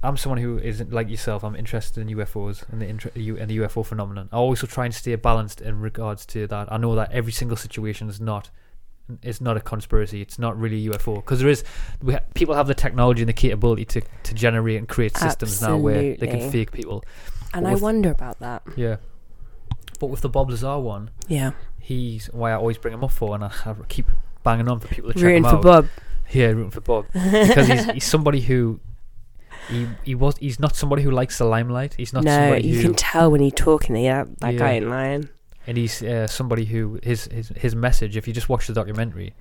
I'm 0.04 0.18
someone 0.18 0.40
who 0.40 0.60
isn't 0.60 0.92
like 0.92 1.10
yourself. 1.10 1.44
I'm 1.44 1.56
interested 1.56 2.02
in 2.02 2.16
UFOs 2.16 2.68
and 2.72 2.82
the 2.82 2.88
and 2.88 3.50
the 3.50 3.58
UFO 3.58 3.86
phenomenon. 3.86 4.30
I 4.32 4.38
also 4.38 4.68
try 4.68 4.86
and 4.86 4.94
stay 4.94 5.16
balanced 5.16 5.62
in 5.62 5.80
regards 5.80 6.26
to 6.28 6.46
that. 6.48 6.72
I 6.72 6.78
know 6.78 6.94
that 6.96 7.12
every 7.12 7.32
single 7.32 7.58
situation 7.58 8.08
is 8.08 8.22
not. 8.22 8.50
It's 9.22 9.40
not 9.40 9.56
a 9.56 9.60
conspiracy. 9.60 10.22
It's 10.22 10.40
not 10.40 10.60
really 10.60 10.88
UFO 10.88 11.16
because 11.18 11.40
there 11.40 11.50
is. 11.50 11.64
We 12.02 12.14
ha- 12.14 12.22
people 12.34 12.56
have 12.56 12.68
the 12.68 12.74
technology 12.74 13.22
and 13.22 13.30
the 13.30 13.34
capability 13.34 13.86
to, 13.86 14.02
to 14.24 14.34
generate 14.34 14.78
and 14.78 14.88
create 14.88 15.16
systems 15.16 15.62
now 15.62 15.78
where 15.78 16.16
they 16.16 16.28
can 16.28 16.50
fake 16.52 16.72
people. 16.72 17.04
and 17.54 17.64
but 17.64 17.70
I 17.70 17.74
with- 17.74 17.84
wonder 17.84 18.10
about 18.12 18.40
that. 18.40 18.64
Yeah. 18.76 18.98
But 20.00 20.08
with 20.08 20.22
the 20.22 20.30
Bob 20.30 20.50
Lazar 20.50 20.78
one, 20.80 21.10
Yeah, 21.28 21.52
he's 21.80 22.28
why 22.34 22.52
I 22.52 22.56
always 22.56 22.78
bring 22.78 22.94
him 22.94 23.04
up 23.04 23.12
for, 23.12 23.34
and 23.36 23.44
I, 23.46 23.52
I 23.66 23.74
keep 23.88 24.08
banging 24.44 24.68
on 24.68 24.80
for 24.80 24.88
people 24.90 25.12
to 25.12 25.14
check 25.14 25.24
rooting 25.24 25.44
him 25.46 25.50
for. 25.52 25.58
Bob. 25.62 25.88
Yeah, 26.32 26.48
rooting 26.48 26.72
for 26.72 26.82
Bob 26.82 27.06
because 27.14 27.68
he's, 27.68 27.86
he's 27.92 28.04
somebody 28.04 28.42
who 28.42 28.80
he 29.70 29.88
he 30.04 30.14
was 30.16 30.36
he's 30.38 30.60
not 30.60 30.76
somebody 30.76 31.02
who 31.04 31.12
likes 31.12 31.38
the 31.38 31.46
limelight. 31.46 31.94
He's 31.94 32.12
not 32.12 32.24
no, 32.24 32.32
somebody 32.32 32.68
you 32.68 32.76
who 32.78 32.82
can 32.82 32.96
tell 32.96 33.32
when 33.32 33.40
he's 33.42 33.54
talking. 33.54 33.96
Yeah, 33.96 34.26
that 34.40 34.54
Yeah. 34.54 34.60
guy 34.60 34.72
ain't 34.74 34.88
lying. 34.90 35.30
And 35.68 35.78
he's 35.78 36.02
uh, 36.04 36.28
somebody 36.28 36.66
who 36.66 37.00
his 37.04 37.26
his 37.26 37.50
his 37.50 37.76
message. 37.76 38.18
If 38.18 38.28
you 38.28 38.34
just 38.34 38.50
watch 38.50 38.68
the 38.68 38.74
documentary, 38.74 39.34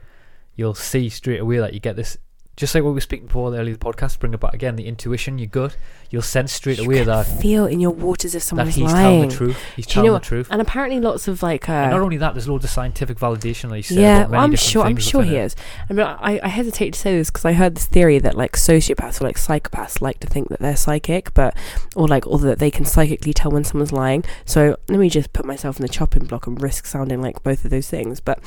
you'll 0.57 0.75
see 0.75 1.09
straight 1.09 1.41
away 1.41 1.59
that 1.59 1.75
you 1.75 1.81
get 1.81 1.97
this. 1.97 2.17
Just 2.57 2.73
like 2.73 2.85
what 2.85 2.91
we 2.91 2.95
were 2.95 3.01
speaking 3.01 3.27
before 3.27 3.49
earlier, 3.49 3.63
in 3.63 3.73
the 3.73 3.79
podcast, 3.79 4.21
bring 4.21 4.33
it 4.33 4.39
back 4.39 4.55
again. 4.55 4.77
The 4.77 4.87
intuition, 4.87 5.39
your 5.39 5.49
gut, 5.49 5.77
you'll 6.11 6.23
sense 6.23 6.53
straight 6.53 6.79
You 6.79 6.85
away 6.85 6.99
can 6.99 7.07
that 7.07 7.25
feel 7.25 7.67
in 7.67 7.81
your 7.81 7.91
waters 7.91 8.35
if 8.37 8.43
that 8.43 8.47
someone's 8.47 8.77
he's 8.77 8.85
lying. 8.85 8.95
telling 9.23 9.29
the 9.29 9.35
truth. 9.35 9.59
He's 9.75 9.87
Do 9.87 9.91
you 9.91 9.95
telling 9.95 10.11
know 10.13 10.15
the 10.19 10.25
truth. 10.25 10.49
And 10.53 10.63
apparently, 10.63 11.01
lots 11.01 11.27
of 11.27 11.43
like. 11.43 11.69
Uh, 11.69 11.73
And 11.73 11.91
not 11.91 12.01
only 12.01 12.17
that, 12.19 12.35
there's 12.35 12.49
loads 12.49 12.63
of 12.65 12.71
scientific 12.71 13.19
validation 13.19 13.71
that 13.71 13.77
he 13.77 13.83
said. 13.83 13.99
yeah, 13.99 14.27
well, 14.27 14.41
I'm 14.41 14.55
sure. 14.55 14.85
I'm 14.85 14.99
sure 14.99 15.25
he 15.25 15.35
it. 15.35 15.45
is. 15.47 15.57
I 15.91 15.93
mean, 15.95 16.07
I, 16.07 16.39
I 16.45 16.49
hesitate 16.49 16.93
to 16.93 16.99
say 17.01 17.17
this 17.19 17.29
because 17.31 17.45
I 17.45 17.55
heard 17.55 17.75
this 17.75 17.87
theory 17.87 18.21
that 18.21 18.37
like 18.37 18.53
sociopaths 18.53 19.21
or 19.21 19.25
like 19.25 19.37
psychopaths 19.37 20.01
like 20.01 20.21
to 20.21 20.29
think 20.29 20.49
that 20.51 20.61
they're 20.61 20.77
psychic, 20.77 21.35
but 21.35 21.57
or 21.97 22.07
like 22.07 22.25
or 22.27 22.39
that 22.39 22.61
they 22.61 22.71
can 22.71 22.85
psychically 22.85 23.33
tell 23.33 23.51
when 23.51 23.65
someone's 23.65 23.91
lying. 23.91 24.23
So 24.45 24.77
let 24.89 25.01
me 25.01 25.09
just 25.11 25.33
put 25.33 25.45
myself 25.45 25.81
in 25.81 25.83
the 25.83 25.89
chopping 25.93 26.27
block 26.27 26.47
and 26.47 26.63
risk 26.63 26.87
sounding 26.87 27.21
like 27.21 27.43
both 27.43 27.65
of 27.65 27.73
those 27.73 27.89
things. 27.91 28.21
But 28.21 28.39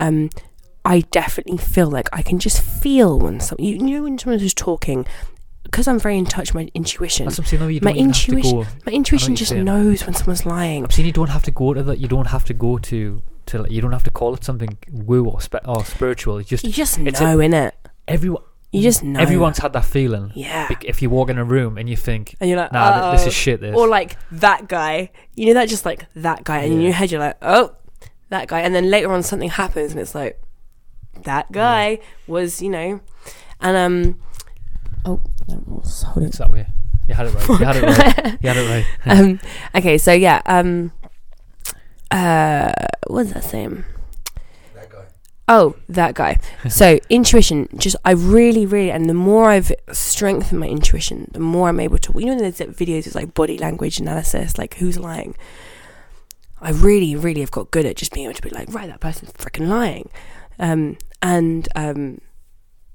um, 0.00 0.30
I 0.84 1.00
definitely 1.10 1.56
feel 1.58 1.90
like 1.90 2.08
I 2.12 2.22
can 2.22 2.38
just 2.38 2.60
feel 2.62 3.18
when 3.18 3.40
some 3.40 3.56
you, 3.58 3.78
know 3.78 4.02
when 4.02 4.18
someone's 4.18 4.42
just 4.42 4.58
talking 4.58 5.06
because 5.62 5.88
I'm 5.88 5.98
very 5.98 6.18
in 6.18 6.26
touch 6.26 6.52
with 6.52 6.66
my 6.66 6.70
intuition. 6.74 7.24
That's 7.26 7.38
what 7.38 7.46
I'm 7.46 7.48
saying. 7.48 7.60
though, 7.62 7.68
you 7.68 7.80
My 7.82 7.92
don't 7.92 7.98
even 7.98 8.10
have 8.12 8.22
to 8.24 8.30
intuition- 8.32 8.60
go. 8.60 8.66
My 8.86 8.92
intuition 8.92 9.34
just 9.36 9.48
saying. 9.50 9.64
knows 9.64 10.04
when 10.04 10.14
someone's 10.14 10.44
lying. 10.46 10.84
I'm 10.84 10.90
saying 10.90 11.06
you 11.06 11.12
don't 11.12 11.30
have 11.30 11.42
to 11.44 11.50
go 11.50 11.72
to 11.74 11.82
that. 11.84 11.98
You 11.98 12.06
don't 12.08 12.26
have 12.26 12.44
to 12.44 12.54
go 12.54 12.78
to 12.78 13.22
to. 13.46 13.58
like, 13.58 13.70
You 13.70 13.80
don't 13.80 13.92
have 13.92 14.02
to 14.04 14.10
call 14.10 14.34
it 14.34 14.44
something 14.44 14.76
woo 14.90 15.26
or 15.26 15.40
spe- 15.40 15.66
or 15.66 15.84
spiritual. 15.84 16.38
It's 16.38 16.48
just 16.48 16.64
You 16.64 16.70
just 16.70 16.98
It's 16.98 17.20
know, 17.20 17.38
innit? 17.38 17.72
everyone. 18.06 18.42
You 18.72 18.82
just 18.82 19.02
know. 19.04 19.20
Everyone's 19.20 19.58
had 19.58 19.72
that 19.72 19.84
feeling. 19.84 20.32
Yeah. 20.34 20.68
If 20.82 21.00
you 21.00 21.08
walk 21.08 21.30
in 21.30 21.38
a 21.38 21.44
room 21.44 21.78
and 21.78 21.88
you 21.88 21.96
think, 21.96 22.34
And 22.40 22.50
you're 22.50 22.58
like, 22.58 22.72
nah, 22.72 23.10
th- 23.10 23.18
this 23.20 23.24
"Oh." 23.24 23.28
is 23.28 23.34
shit. 23.34 23.60
This. 23.60 23.74
Or 23.74 23.86
like 23.88 24.16
that 24.32 24.68
guy. 24.68 25.10
You 25.34 25.46
know 25.46 25.54
that 25.54 25.68
just 25.68 25.84
like 25.86 26.06
that 26.16 26.44
guy, 26.44 26.58
and 26.64 26.72
in 26.74 26.80
your 26.82 26.92
head 26.92 27.10
you're 27.10 27.20
like, 27.20 27.36
oh, 27.42 27.74
that 28.30 28.48
guy. 28.48 28.60
And 28.60 28.74
then 28.74 28.90
later 28.90 29.10
on 29.12 29.22
something 29.22 29.48
happens, 29.48 29.92
and 29.92 30.00
it's 30.00 30.14
like, 30.14 30.40
that 31.22 31.50
guy 31.52 32.00
was, 32.26 32.60
you 32.60 32.70
know, 32.70 33.00
and 33.60 33.76
um, 33.76 34.20
oh, 35.04 35.20
that 35.48 35.66
was- 35.68 36.02
hold 36.02 36.24
it. 36.24 36.28
it's 36.28 36.38
that 36.38 36.50
way. 36.50 36.66
You 37.06 37.14
had 37.14 37.26
it 37.26 37.34
right. 37.34 37.48
You 37.48 37.56
had 37.66 37.76
it 37.76 37.82
right. 37.82 38.38
You 38.42 38.48
had 38.48 38.56
it 38.56 38.68
right. 38.68 38.86
um, 39.18 39.40
okay, 39.74 39.98
so 39.98 40.12
yeah, 40.12 40.40
um, 40.46 40.92
uh, 42.10 42.72
what's 43.08 43.32
that 43.32 43.44
saying? 43.44 43.84
That 44.74 44.90
guy. 44.90 45.04
Oh, 45.48 45.76
that 45.88 46.14
guy. 46.14 46.40
so 46.68 46.98
intuition, 47.10 47.68
just 47.76 47.96
I 48.04 48.12
really, 48.12 48.64
really, 48.64 48.90
and 48.90 49.08
the 49.08 49.14
more 49.14 49.50
I've 49.50 49.70
strengthened 49.92 50.60
my 50.60 50.68
intuition, 50.68 51.28
the 51.32 51.40
more 51.40 51.68
I'm 51.68 51.80
able 51.80 51.98
to. 51.98 52.12
You 52.18 52.26
know, 52.26 52.38
there's 52.38 52.58
that 52.58 52.70
videos 52.70 53.04
with 53.04 53.14
like 53.14 53.34
body 53.34 53.58
language 53.58 53.98
analysis, 53.98 54.56
like 54.56 54.74
who's 54.74 54.98
lying. 54.98 55.36
I 56.60 56.70
really, 56.70 57.14
really 57.14 57.40
have 57.40 57.50
got 57.50 57.70
good 57.70 57.84
at 57.84 57.96
just 57.96 58.12
being 58.12 58.24
able 58.24 58.34
to 58.36 58.42
be 58.42 58.48
like, 58.48 58.72
right, 58.72 58.88
that 58.88 59.00
person's 59.00 59.32
freaking 59.32 59.68
lying. 59.68 60.08
Um, 60.58 60.98
and 61.22 61.68
um, 61.74 62.20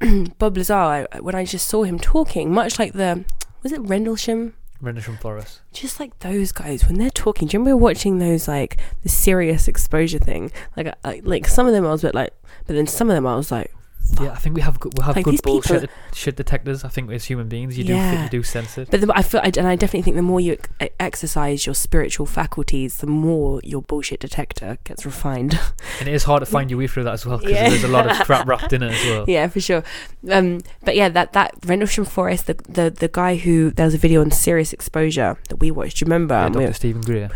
Bob 0.38 0.58
Lazar, 0.58 0.74
I, 0.74 1.20
when 1.20 1.36
I 1.36 1.46
just 1.46 1.68
saw 1.68 1.84
him 1.84 2.00
talking, 2.00 2.54
much 2.54 2.80
like 2.80 2.94
the 2.94 3.26
was 3.64 3.72
it 3.72 3.82
Rendlesham 3.82 4.54
Rendlesham 4.82 5.18
Forest. 5.18 5.62
just 5.74 6.00
like 6.00 6.18
those 6.20 6.52
guys 6.54 6.86
when 6.86 6.98
they're 6.98 7.10
talking. 7.10 7.48
Do 7.48 7.56
you 7.56 7.60
remember 7.60 7.78
watching 7.78 8.20
those 8.20 8.48
like 8.48 8.78
the 9.04 9.10
serious 9.10 9.68
exposure 9.68 10.20
thing? 10.20 10.52
Like, 10.78 10.96
I, 11.04 11.22
like 11.24 11.48
some 11.48 11.68
of 11.68 11.74
them 11.74 11.86
I 11.86 11.92
was 11.92 12.04
a 12.04 12.08
bit 12.08 12.16
like, 12.16 12.34
but 12.66 12.76
then 12.76 12.88
some 12.88 13.10
of 13.10 13.16
them 13.16 13.28
I 13.28 13.36
was 13.36 13.52
like, 13.52 13.74
Yeah, 14.20 14.32
I 14.32 14.36
think 14.38 14.56
we 14.56 14.62
have 14.62 14.80
good, 14.80 14.98
we 14.98 15.04
have 15.06 15.16
Like, 15.16 15.24
good 15.26 15.36
people- 15.36 15.54
bullshit 15.62 15.90
shit 16.14 16.36
detectors. 16.36 16.84
I 16.84 16.90
think 16.90 17.12
as 17.12 17.26
human 17.26 17.48
beings, 17.48 17.78
you 17.78 17.84
do 17.84 17.94
Yeah. 17.94 18.24
you 18.24 18.30
do 18.30 18.42
sense 18.44 18.78
it. 18.78 18.90
but 18.90 19.02
the, 19.02 19.12
I 19.16 19.22
feel, 19.22 19.40
and 19.44 19.60
I 19.68 19.76
definitely 19.76 20.02
think 20.02 20.16
the 20.16 20.24
more 20.24 20.40
you 20.40 20.58
exercise 21.00 21.66
your 21.66 21.76
spiritual 21.76 22.26
faculties, 22.26 22.98
the 22.98 23.08
more 23.08 23.62
your 23.64 23.82
bullshit 23.84 24.20
detector 24.20 24.78
gets 24.84 25.06
refined. 25.06 25.60
And 26.00 26.10
it 26.10 26.14
is 26.16 26.24
hard 26.24 26.40
to 26.42 26.46
find 26.56 26.70
your 26.72 26.80
way 26.80 26.88
through 26.88 27.04
that 27.04 27.14
as 27.14 27.26
well 27.26 27.38
because 27.38 27.54
Yeah. 27.54 27.70
there's 27.70 27.84
a 27.84 27.88
lot 27.88 28.10
of 28.10 28.18
crap 28.26 28.48
wrapped 28.50 28.74
in 28.74 28.82
it 28.84 28.92
as 28.94 29.06
well. 29.06 29.26
yeah, 29.28 29.48
for 29.48 29.62
sure. 29.62 29.84
Um, 30.30 30.62
but 30.84 30.96
yeah, 30.96 31.08
that 31.10 31.34
that 31.34 31.54
Rendlesham 31.66 32.06
Forest, 32.06 32.48
the, 32.48 32.56
the 32.68 32.90
the 32.90 33.08
guy 33.10 33.36
who 33.36 33.70
there 33.72 33.86
was 33.86 33.94
a 33.94 34.00
video 34.00 34.22
on 34.22 34.32
serious 34.32 34.74
exposure 34.74 35.38
that 35.50 35.58
we 35.58 35.70
watched. 35.72 35.98
Do 35.98 36.06
you 36.06 36.12
remember? 36.12 36.34
Yeah, 36.36 36.48
we- 36.50 36.64
Dr. 36.66 36.74
Steven 36.74 37.02
Greer. 37.04 37.30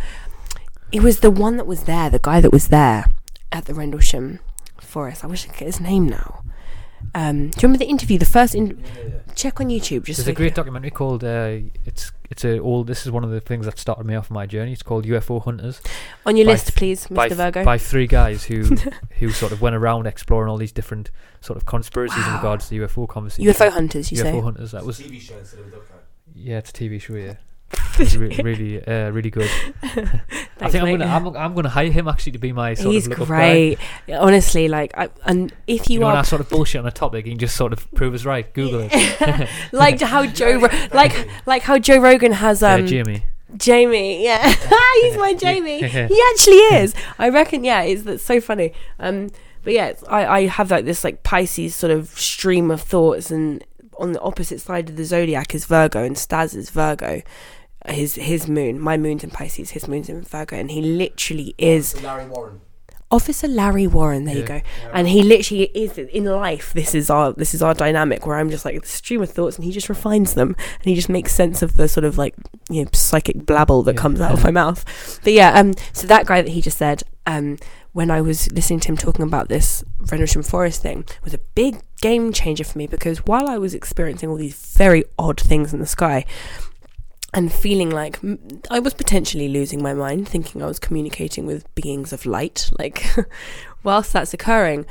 It 0.92 1.02
was 1.04 1.20
the 1.22 1.32
one 1.32 1.58
that 1.58 1.66
was 1.68 1.84
there, 1.84 2.10
the 2.10 2.20
guy 2.20 2.42
that 2.42 2.52
was 2.52 2.68
there 2.70 3.06
at 3.52 3.66
the 3.66 3.74
Rendlesham 3.74 4.40
Forest. 4.80 5.24
I 5.24 5.28
wish 5.28 5.46
I 5.46 5.50
could 5.50 5.60
get 5.60 5.66
his 5.68 5.80
name 5.80 6.08
now. 6.08 6.43
Um, 7.16 7.50
do 7.50 7.58
you 7.58 7.62
remember 7.64 7.78
the 7.80 7.90
interview? 7.90 8.18
The 8.18 8.26
first 8.26 8.56
in- 8.56 8.84
check 9.36 9.60
on 9.62 9.68
YouTube. 9.68 10.04
Just 10.06 10.18
There's 10.20 10.26
so 10.26 10.32
a 10.32 10.34
great 10.34 10.52
you- 10.52 10.56
documentary 10.56 10.92
called 10.92 11.24
uh, 11.24 11.58
it's 11.86 12.12
it's 12.30 12.44
a 12.44 12.60
old. 12.60 12.88
This 12.88 13.06
is 13.06 13.12
one 13.12 13.24
of 13.24 13.30
the 13.30 13.40
things 13.40 13.66
that 13.66 13.78
started 13.78 14.06
me 14.06 14.16
off 14.16 14.32
my 14.32 14.46
journey. 14.46 14.72
It's 14.74 14.82
called 14.84 15.06
UFO 15.06 15.44
Hunters 15.44 15.82
on 16.26 16.36
your 16.38 16.48
list, 16.48 16.68
th- 16.68 16.76
please, 16.76 17.08
by 17.08 17.26
Mr. 17.26 17.30
th- 17.30 17.38
Virgo. 17.38 17.64
by 17.66 17.78
three 17.78 18.08
guys 18.08 18.46
who 18.46 18.64
who 19.20 19.30
sort 19.32 19.52
of 19.52 19.62
went 19.62 19.76
around 19.76 20.08
exploring 20.08 20.50
all 20.50 20.58
these 20.58 20.72
different 20.72 21.12
sort 21.42 21.58
of 21.58 21.66
conspiracies 21.66 22.26
in 22.26 22.34
regards 22.34 22.70
to 22.70 22.80
UFO 22.80 23.08
conversations. 23.08 23.56
UFO 23.58 23.70
hunters, 23.72 24.12
you 24.12 24.18
UFO 24.18 24.22
say? 24.22 24.32
UFO 24.32 24.44
Hunters. 24.44 24.72
That 24.72 24.86
was 24.86 25.00
TV 25.00 25.20
show 25.22 25.38
instead 25.38 25.60
of 25.60 25.68
a 25.68 25.70
doco. 25.72 25.82
yeah, 26.36 26.58
it's 26.58 26.70
a 26.72 26.74
TV 26.74 27.00
show. 27.02 27.14
Yeah, 27.14 27.36
it's 28.00 28.16
re- 28.16 28.36
really 28.44 28.86
uh, 28.86 29.10
really 29.12 29.30
good. 29.30 29.50
I 29.84 30.70
think 30.70 30.76
I'm 30.76 30.84
mate. 30.86 30.98
gonna 31.00 31.06
I'm, 31.06 31.28
I'm 31.36 31.54
gonna 31.56 31.70
hire 31.70 31.92
him 31.92 32.08
actually 32.08 32.34
to 32.34 32.40
be 32.40 32.52
my 32.52 32.74
sort 32.74 32.94
He's 32.94 33.08
of 33.08 33.18
guy. 33.18 33.26
great. 33.26 33.78
Honestly, 34.12 34.68
like, 34.68 34.98
I, 34.98 35.10
and 35.26 35.54
if 35.68 35.90
you, 35.90 35.96
You 35.96 36.00
know, 36.02 36.08
when 36.08 36.16
I 36.18 36.22
sort 36.24 36.42
of 36.42 36.50
bullshit 36.50 36.80
on 36.80 36.88
a 36.88 36.92
topic, 36.92 37.26
you 37.26 37.32
can 37.34 37.40
just 37.40 37.56
sort 37.56 37.74
of 37.74 37.90
prove 37.94 38.14
us 38.14 38.26
right. 38.26 38.52
Google 38.54 38.88
it. 38.92 39.50
like 39.72 40.00
how 40.02 40.26
Joe, 40.26 40.60
Ro- 40.60 40.70
like 40.94 41.28
like 41.46 41.64
how 41.64 41.78
Joe 41.78 41.98
Rogan 42.00 42.32
has 42.34 42.62
Yeah, 42.62 42.74
um 42.76 42.88
Jamie. 42.88 43.26
Jamie, 43.56 44.24
yeah, 44.24 44.48
he's 45.02 45.18
my 45.18 45.36
Jamie. 45.36 45.78
he 45.88 46.00
actually 46.32 46.56
is. 46.82 46.96
I 47.20 47.30
reckon. 47.30 47.64
Yeah, 47.64 47.84
it's 47.84 48.02
that's 48.04 48.24
so 48.24 48.42
funny. 48.42 48.74
Um, 49.00 49.30
but 49.64 49.74
yeah, 49.74 49.94
I 50.10 50.26
I 50.26 50.46
have 50.48 50.72
like 50.72 50.86
this 50.86 51.04
like 51.04 51.22
Pisces 51.24 51.76
sort 51.76 51.92
of 51.92 52.10
stream 52.10 52.72
of 52.72 52.82
thoughts, 52.82 53.30
and 53.30 53.64
on 54.00 54.14
the 54.14 54.20
opposite 54.22 54.60
side 54.60 54.90
of 54.90 54.96
the 54.96 55.06
zodiac 55.06 55.54
is 55.54 55.66
Virgo, 55.66 56.04
and 56.04 56.18
Stas 56.18 56.56
is 56.56 56.72
Virgo. 56.72 57.22
His 57.88 58.16
his 58.16 58.48
moon, 58.48 58.80
my 58.80 58.98
moon's 58.98 59.24
in 59.24 59.30
Pisces, 59.30 59.72
his 59.72 59.88
moon's 59.88 60.10
in 60.10 60.22
Virgo, 60.24 60.56
and 60.56 60.72
he 60.72 60.82
literally 60.82 61.54
is 61.58 62.02
Larry 62.02 62.26
Warren. 62.28 62.62
Officer 63.12 63.48
Larry 63.48 63.86
Warren. 63.86 64.26
There 64.26 64.34
you 64.34 64.42
Yeah. 64.42 64.60
go. 64.60 64.62
And 64.92 65.08
he 65.08 65.22
literally 65.22 65.66
is 65.76 66.00
in 66.00 66.26
life. 66.26 66.74
This 66.74 66.96
is 66.96 67.10
our 67.12 67.32
this 67.34 67.54
is 67.54 67.62
our 67.62 67.74
dynamic 67.76 68.26
where 68.26 68.38
I'm 68.38 68.50
just 68.50 68.66
like 68.66 68.82
the 68.82 68.88
stream 68.88 69.22
of 69.22 69.30
thoughts, 69.30 69.56
and 69.58 69.66
he 69.66 69.72
just 69.72 69.88
refines 69.90 70.34
them, 70.34 70.56
and 70.58 70.86
he 70.86 70.96
just 70.96 71.10
makes 71.10 71.32
sense 71.34 71.62
of 71.62 71.76
the 71.76 71.88
sort 71.88 72.06
of 72.06 72.18
like 72.18 72.34
you 72.70 72.84
know 72.84 72.90
psychic 72.94 73.38
blabble 73.46 73.84
that 73.86 73.96
Yeah. 73.96 74.02
comes 74.02 74.20
out 74.22 74.32
of 74.32 74.44
my 74.44 74.52
mouth. 74.52 75.20
But 75.24 75.34
yeah, 75.34 75.52
um, 75.60 75.74
so 75.92 76.08
that 76.08 76.26
guy 76.26 76.42
that 76.42 76.50
he 76.52 76.62
just 76.62 76.78
said, 76.80 77.04
um, 77.28 77.60
when 77.92 78.10
I 78.10 78.22
was 78.22 78.52
listening 78.52 78.80
to 78.80 78.88
him 78.88 78.98
talking 78.98 79.24
about 79.24 79.48
this 79.50 79.84
Rendlesham 80.00 80.42
Forest 80.42 80.82
thing, 80.82 81.06
was 81.24 81.36
a 81.36 81.40
big 81.54 81.82
game 82.02 82.34
changer 82.34 82.64
for 82.64 82.80
me 82.80 82.88
because 82.88 83.20
while 83.28 83.48
I 83.48 83.60
was 83.60 83.76
experiencing 83.76 84.28
all 84.30 84.36
these 84.38 84.56
very 84.76 85.04
odd 85.20 85.40
things 85.40 85.72
in 85.72 85.80
the 85.80 85.86
sky, 85.86 86.26
and 87.34 87.52
feeling 87.52 87.90
like 87.90 88.22
mm, 88.22 88.66
I 88.70 88.80
was 88.80 88.94
potentially 88.94 89.48
losing 89.48 89.82
my 89.82 89.94
mind, 89.94 90.28
thinking 90.28 90.62
I 90.62 90.68
was 90.68 90.80
communicating 90.80 91.46
with 91.46 91.74
beings 91.76 92.14
of 92.14 92.26
light. 92.26 92.70
Like, 92.80 93.06
whilst 93.84 94.12
that's 94.12 94.34
occurring, 94.34 94.86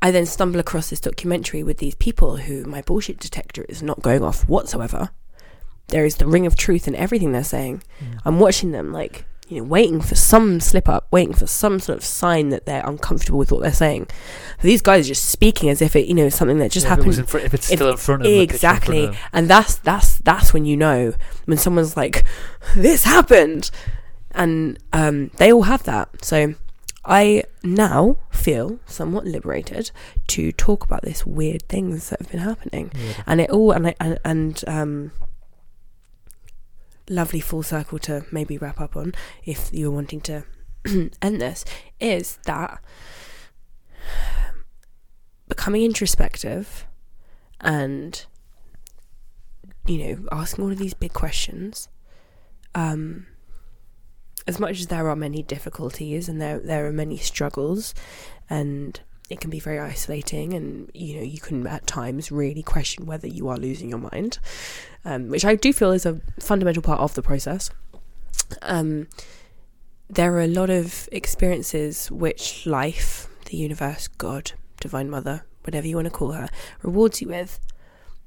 I 0.00 0.10
then 0.10 0.26
stumble 0.26 0.58
across 0.58 0.90
this 0.90 1.00
documentary 1.00 1.62
with 1.62 1.78
these 1.78 1.94
people 1.94 2.38
who 2.38 2.64
my 2.64 2.82
bullshit 2.82 3.20
detector 3.20 3.64
is 3.68 3.82
not 3.82 4.02
going 4.02 4.24
off 4.24 4.48
whatsoever. 4.48 5.10
There 5.88 6.04
is 6.04 6.16
the 6.16 6.26
ring 6.26 6.46
of 6.46 6.56
truth 6.56 6.88
in 6.88 6.96
everything 6.96 7.30
they're 7.30 7.44
saying. 7.44 7.82
I'm 8.24 8.40
watching 8.40 8.72
them, 8.72 8.92
like, 8.92 9.24
you 9.52 9.60
know, 9.60 9.66
waiting 9.68 10.00
for 10.00 10.14
some 10.14 10.60
slip 10.60 10.88
up, 10.88 11.06
waiting 11.10 11.34
for 11.34 11.46
some 11.46 11.78
sort 11.80 11.98
of 11.98 12.04
sign 12.04 12.48
that 12.50 12.66
they're 12.66 12.86
uncomfortable 12.86 13.38
with 13.38 13.52
what 13.52 13.62
they're 13.62 13.72
saying. 13.72 14.06
But 14.56 14.62
these 14.64 14.82
guys 14.82 15.06
are 15.06 15.08
just 15.08 15.26
speaking 15.28 15.68
as 15.68 15.82
if 15.82 15.94
it, 15.94 16.06
you 16.06 16.14
know, 16.14 16.28
something 16.28 16.58
that 16.58 16.70
just 16.70 16.86
Yeah, 16.86 16.94
if, 16.94 16.98
it 17.00 17.04
happened 17.06 17.28
fr- 17.28 17.38
if 17.38 17.54
it's 17.54 17.70
if- 17.70 17.78
still 17.78 17.90
in 17.90 17.96
front 17.96 18.22
of 18.22 18.24
them, 18.24 18.32
the 18.32 18.46
picture 18.46 18.54
in 18.54 18.58
front 18.60 18.76
of 18.78 18.84
exactly 18.88 19.06
them. 19.06 19.16
and 19.32 19.48
that's 19.48 19.74
that's 19.76 20.18
that's 20.18 20.52
when 20.54 20.64
you 20.64 20.76
know 20.76 21.12
when 21.44 21.58
someone's 21.58 21.96
like 21.96 22.24
this 22.76 23.04
happened 23.04 23.70
and 24.32 24.78
um, 24.92 25.30
they 25.36 25.52
all 25.52 25.62
have 25.64 25.82
that 25.84 26.24
so 26.24 26.54
i 27.04 27.42
now 27.62 28.16
feel 28.30 28.78
somewhat 28.86 29.26
liberated 29.26 29.90
to 30.28 30.52
talk 30.52 30.84
about 30.84 31.02
these 31.02 31.26
weird 31.26 31.62
things 31.68 32.08
that 32.10 32.20
have 32.20 32.30
been 32.30 32.40
happening 32.40 32.90
Yeah. 32.94 33.22
and 33.26 33.40
it 33.40 33.50
all 33.50 33.72
and 33.72 33.88
I, 33.88 33.94
and, 34.00 34.18
and 34.24 34.64
um 34.68 35.12
lovely 37.08 37.40
full 37.40 37.62
circle 37.62 37.98
to 37.98 38.24
maybe 38.30 38.58
wrap 38.58 38.80
up 38.80 38.96
on 38.96 39.12
if 39.44 39.70
you're 39.72 39.90
wanting 39.90 40.20
to 40.20 40.44
end 41.22 41.40
this 41.40 41.64
is 42.00 42.38
that 42.46 42.82
becoming 45.48 45.82
introspective 45.82 46.86
and 47.60 48.26
you 49.86 49.98
know 49.98 50.28
asking 50.32 50.64
all 50.64 50.70
of 50.70 50.78
these 50.78 50.94
big 50.94 51.12
questions 51.12 51.88
um 52.74 53.26
as 54.46 54.58
much 54.58 54.80
as 54.80 54.86
there 54.88 55.08
are 55.08 55.16
many 55.16 55.42
difficulties 55.42 56.28
and 56.28 56.40
there 56.40 56.58
there 56.58 56.86
are 56.86 56.92
many 56.92 57.16
struggles 57.16 57.94
and 58.48 59.00
it 59.30 59.40
can 59.40 59.50
be 59.50 59.60
very 59.60 59.78
isolating 59.78 60.52
and 60.52 60.90
you 60.94 61.16
know 61.16 61.22
you 61.22 61.40
can 61.40 61.66
at 61.66 61.86
times 61.86 62.30
really 62.30 62.62
question 62.62 63.06
whether 63.06 63.26
you 63.26 63.48
are 63.48 63.56
losing 63.56 63.88
your 63.88 63.98
mind 63.98 64.38
um, 65.04 65.28
which 65.28 65.44
i 65.44 65.54
do 65.54 65.72
feel 65.72 65.92
is 65.92 66.06
a 66.06 66.20
fundamental 66.40 66.82
part 66.82 67.00
of 67.00 67.14
the 67.14 67.22
process. 67.22 67.70
Um, 68.60 69.08
there 70.10 70.34
are 70.34 70.42
a 70.42 70.46
lot 70.46 70.68
of 70.68 71.08
experiences 71.10 72.10
which 72.10 72.66
life 72.66 73.28
the 73.46 73.56
universe 73.56 74.08
god 74.08 74.52
divine 74.80 75.08
mother 75.08 75.44
whatever 75.64 75.86
you 75.86 75.96
want 75.96 76.06
to 76.06 76.10
call 76.10 76.32
her 76.32 76.48
rewards 76.82 77.22
you 77.22 77.28
with 77.28 77.58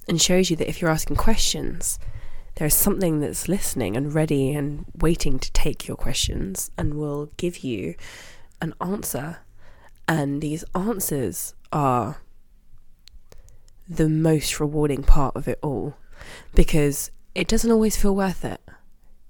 and 0.07 0.21
shows 0.21 0.49
you 0.49 0.55
that 0.55 0.69
if 0.69 0.81
you're 0.81 0.91
asking 0.91 1.15
questions 1.15 1.99
there's 2.55 2.73
something 2.73 3.19
that's 3.19 3.49
listening 3.49 3.97
and 3.97 4.13
ready 4.13 4.53
and 4.53 4.85
waiting 4.97 5.37
to 5.39 5.51
take 5.51 5.87
your 5.87 5.97
questions 5.97 6.71
and 6.77 6.93
will 6.93 7.29
give 7.37 7.59
you 7.59 7.95
an 8.61 8.73
answer 8.79 9.39
and 10.07 10.41
these 10.41 10.63
answers 10.73 11.55
are 11.71 12.17
the 13.87 14.09
most 14.09 14.59
rewarding 14.59 15.03
part 15.03 15.35
of 15.35 15.47
it 15.47 15.59
all 15.61 15.95
because 16.53 17.11
it 17.33 17.47
doesn't 17.47 17.71
always 17.71 17.97
feel 17.97 18.15
worth 18.15 18.43
it. 18.45 18.61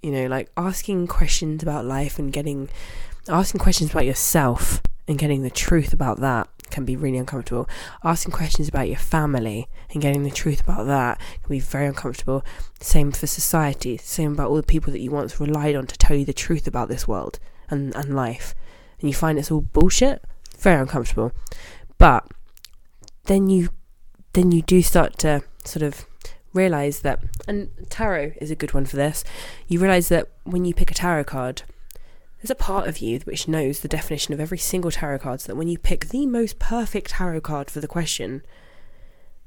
You 0.01 0.11
know, 0.11 0.27
like 0.27 0.51
asking 0.55 1.07
questions 1.07 1.63
about 1.63 1.85
life 1.85 2.19
and 2.19 2.31
getting 2.31 2.69
asking 3.27 3.59
questions 3.59 3.91
about 3.91 4.05
yourself 4.05 4.81
and 5.07 5.17
getting 5.17 5.41
the 5.41 5.49
truth 5.49 5.93
about 5.93 6.19
that 6.19 6.47
can 6.69 6.85
be 6.85 6.95
really 6.95 7.17
uncomfortable. 7.17 7.67
Asking 8.03 8.31
questions 8.31 8.67
about 8.67 8.87
your 8.87 8.97
family 8.97 9.67
and 9.91 10.01
getting 10.01 10.23
the 10.23 10.31
truth 10.31 10.61
about 10.61 10.87
that 10.87 11.19
can 11.41 11.49
be 11.49 11.59
very 11.59 11.87
uncomfortable. 11.87 12.43
Same 12.79 13.11
for 13.11 13.27
society, 13.27 13.97
same 13.97 14.33
about 14.33 14.49
all 14.49 14.55
the 14.55 14.63
people 14.63 14.91
that 14.91 14.99
you 14.99 15.11
once 15.11 15.39
relied 15.39 15.75
on 15.75 15.87
to 15.87 15.97
tell 15.97 16.15
you 16.17 16.25
the 16.25 16.33
truth 16.33 16.67
about 16.67 16.89
this 16.89 17.07
world 17.07 17.39
and, 17.69 17.95
and 17.95 18.15
life. 18.15 18.55
And 18.99 19.09
you 19.09 19.13
find 19.13 19.37
it's 19.37 19.51
all 19.51 19.61
bullshit, 19.61 20.23
very 20.55 20.79
uncomfortable. 20.79 21.31
But 21.97 22.27
then 23.25 23.49
you 23.49 23.69
then 24.33 24.51
you 24.51 24.61
do 24.61 24.81
start 24.81 25.17
to 25.19 25.43
sort 25.63 25.83
of 25.83 26.05
realize 26.53 27.01
that, 27.01 27.19
and 27.47 27.69
tarot 27.89 28.33
is 28.41 28.51
a 28.51 28.55
good 28.55 28.73
one 28.73 28.85
for 28.85 28.95
this. 28.95 29.23
You 29.67 29.79
realize 29.79 30.09
that 30.09 30.29
when 30.43 30.65
you 30.65 30.73
pick 30.73 30.91
a 30.91 30.93
tarot 30.93 31.25
card, 31.25 31.63
there's 32.37 32.49
a 32.49 32.55
part 32.55 32.87
of 32.87 32.99
you 32.99 33.19
which 33.19 33.47
knows 33.47 33.79
the 33.79 33.87
definition 33.87 34.33
of 34.33 34.39
every 34.39 34.57
single 34.57 34.91
tarot 34.91 35.19
card, 35.19 35.41
so 35.41 35.47
that 35.47 35.55
when 35.55 35.67
you 35.67 35.77
pick 35.77 36.09
the 36.09 36.25
most 36.25 36.59
perfect 36.59 37.11
tarot 37.11 37.41
card 37.41 37.69
for 37.69 37.79
the 37.79 37.87
question, 37.87 38.41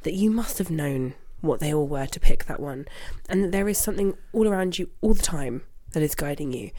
that 0.02 0.14
you 0.14 0.30
must 0.30 0.58
have 0.58 0.70
known 0.70 1.14
what 1.40 1.60
they 1.60 1.72
all 1.72 1.86
were 1.86 2.06
to 2.06 2.20
pick 2.20 2.44
that 2.46 2.60
one, 2.60 2.86
and 3.28 3.44
that 3.44 3.52
there 3.52 3.68
is 3.68 3.78
something 3.78 4.16
all 4.32 4.48
around 4.48 4.78
you 4.78 4.90
all 5.00 5.14
the 5.14 5.22
time 5.22 5.62
that 5.92 6.02
is 6.02 6.14
guiding 6.14 6.52
you, 6.52 6.70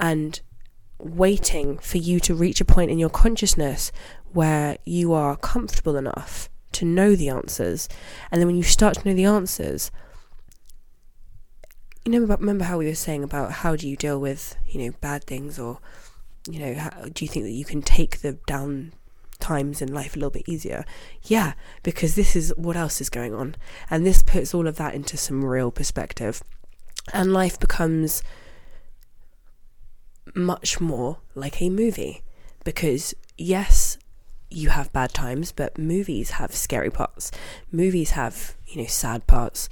and 0.00 0.40
waiting 0.98 1.78
for 1.78 1.98
you 1.98 2.20
to 2.20 2.34
reach 2.34 2.60
a 2.60 2.64
point 2.64 2.90
in 2.90 2.98
your 2.98 3.10
consciousness 3.10 3.92
where 4.32 4.78
you 4.84 5.12
are 5.12 5.36
comfortable 5.36 5.96
enough 5.96 6.48
to 6.72 6.84
know 6.84 7.14
the 7.14 7.28
answers. 7.28 7.88
And 8.30 8.40
then 8.40 8.46
when 8.46 8.56
you 8.56 8.62
start 8.62 8.94
to 8.98 9.08
know 9.08 9.14
the 9.14 9.24
answers, 9.24 9.90
you 12.04 12.12
know, 12.12 12.20
remember 12.20 12.64
how 12.64 12.78
we 12.78 12.86
were 12.86 12.94
saying 12.94 13.22
about 13.22 13.52
how 13.52 13.76
do 13.76 13.88
you 13.88 13.96
deal 13.96 14.20
with, 14.20 14.56
you 14.66 14.84
know, 14.84 14.96
bad 15.00 15.24
things 15.24 15.58
or, 15.58 15.78
you 16.48 16.58
know, 16.58 16.74
how, 16.74 16.90
do 17.12 17.24
you 17.24 17.28
think 17.28 17.44
that 17.44 17.52
you 17.52 17.64
can 17.64 17.82
take 17.82 18.20
the 18.20 18.32
down 18.46 18.92
times 19.40 19.80
in 19.82 19.92
life 19.92 20.14
a 20.14 20.18
little 20.18 20.30
bit 20.30 20.48
easier? 20.48 20.84
Yeah, 21.24 21.52
because 21.82 22.14
this 22.14 22.34
is 22.34 22.52
what 22.56 22.76
else 22.76 23.00
is 23.00 23.10
going 23.10 23.34
on. 23.34 23.56
And 23.90 24.06
this 24.06 24.22
puts 24.22 24.54
all 24.54 24.66
of 24.66 24.76
that 24.76 24.94
into 24.94 25.16
some 25.16 25.44
real 25.44 25.70
perspective. 25.70 26.42
And 27.12 27.32
life 27.32 27.58
becomes 27.58 28.22
much 30.34 30.80
more 30.80 31.18
like 31.34 31.60
a 31.60 31.70
movie. 31.70 32.22
Because 32.64 33.14
yes 33.36 33.98
you 34.50 34.70
have 34.70 34.92
bad 34.94 35.12
times 35.12 35.52
but 35.52 35.78
movies 35.78 36.30
have 36.32 36.54
scary 36.54 36.90
parts. 36.90 37.30
Movies 37.70 38.12
have 38.12 38.56
you 38.66 38.80
know 38.82 38.86
sad 38.86 39.26
parts. 39.26 39.68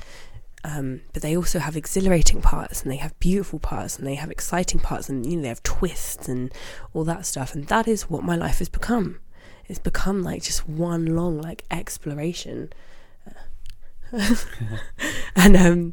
Um, 0.65 1.03
but 1.13 1.23
they 1.23 1.37
also 1.37 1.61
have 1.61 1.77
exhilarating 1.77 2.43
parts 2.43 2.83
and 2.83 2.91
they 2.91 2.97
have 2.97 3.19
beautiful 3.21 3.61
parts 3.61 3.99
and 3.99 4.07
they 4.07 4.17
have 4.17 4.33
exciting 4.33 4.81
parts 4.81 5.09
and 5.09 5.25
you 5.25 5.37
know 5.37 5.43
they 5.43 5.49
have 5.49 5.63
twists 5.63 6.29
and 6.29 6.53
all 6.93 7.05
that 7.05 7.25
stuff. 7.27 7.55
And 7.55 7.67
that 7.69 7.87
is 7.87 8.11
what 8.11 8.25
my 8.25 8.37
life 8.37 8.59
has 8.59 8.69
become. 8.69 9.21
It's 9.69 9.79
become 9.79 10.23
like 10.23 10.43
just 10.43 10.69
one 10.69 11.07
long 11.07 11.41
like 11.41 11.65
exploration. 11.71 12.73
And 15.37 15.57
um 15.57 15.93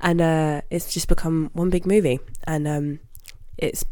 and 0.00 0.20
uh 0.20 0.60
it's 0.70 0.92
just 0.92 1.08
become 1.08 1.50
one 1.52 1.70
big 1.70 1.86
movie. 1.86 2.20
And 2.46 2.66
um 2.66 2.98
it's 3.62 3.84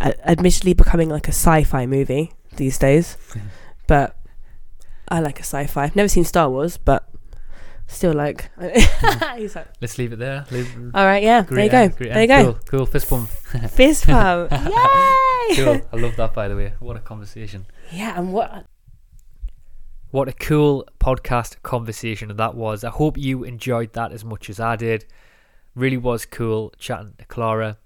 uh, 0.00 0.12
admittedly 0.24 0.74
becoming 0.74 1.08
like 1.08 1.26
a 1.26 1.32
sci-fi 1.32 1.86
movie 1.86 2.32
these 2.56 2.78
days, 2.78 3.16
but 3.86 4.16
I 5.08 5.20
like 5.20 5.38
a 5.40 5.42
sci-fi. 5.42 5.84
I've 5.84 5.96
never 5.96 6.08
seen 6.08 6.24
Star 6.24 6.50
Wars, 6.50 6.76
but 6.76 7.08
still 7.86 8.12
like. 8.12 8.50
he's 9.36 9.56
like, 9.56 9.68
Let's 9.80 9.98
leave 9.98 10.12
it 10.12 10.18
there. 10.18 10.44
Leave, 10.50 10.76
all 10.94 11.06
right, 11.06 11.22
yeah, 11.22 11.42
there 11.42 11.64
you 11.64 11.70
go, 11.70 11.88
there 11.88 12.20
you 12.22 12.28
go. 12.28 12.44
Cool, 12.44 12.58
cool. 12.66 12.86
Fist 12.86 13.10
bump. 13.10 13.28
Fist 13.70 14.06
pump, 14.06 14.52
yay! 14.52 15.56
cool. 15.56 15.80
I 15.92 15.96
love 15.96 16.16
that, 16.16 16.34
by 16.34 16.48
the 16.48 16.56
way. 16.56 16.74
What 16.78 16.96
a 16.96 17.00
conversation. 17.00 17.66
Yeah, 17.90 18.18
and 18.18 18.32
what? 18.32 18.66
What 20.10 20.28
a 20.28 20.32
cool 20.32 20.86
podcast 21.00 21.62
conversation 21.62 22.34
that 22.36 22.54
was. 22.54 22.84
I 22.84 22.90
hope 22.90 23.18
you 23.18 23.44
enjoyed 23.44 23.92
that 23.94 24.12
as 24.12 24.24
much 24.24 24.48
as 24.48 24.60
I 24.60 24.76
did. 24.76 25.04
Really 25.74 25.96
was 25.96 26.24
cool 26.24 26.72
chatting 26.78 27.14
to 27.18 27.24
Clara. 27.26 27.78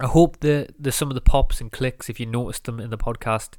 I 0.00 0.06
hope 0.06 0.40
the 0.40 0.68
the 0.78 0.92
some 0.92 1.08
of 1.10 1.14
the 1.14 1.20
pops 1.20 1.60
and 1.60 1.70
clicks, 1.70 2.08
if 2.08 2.18
you 2.18 2.26
noticed 2.26 2.64
them 2.64 2.80
in 2.80 2.90
the 2.90 2.98
podcast 2.98 3.54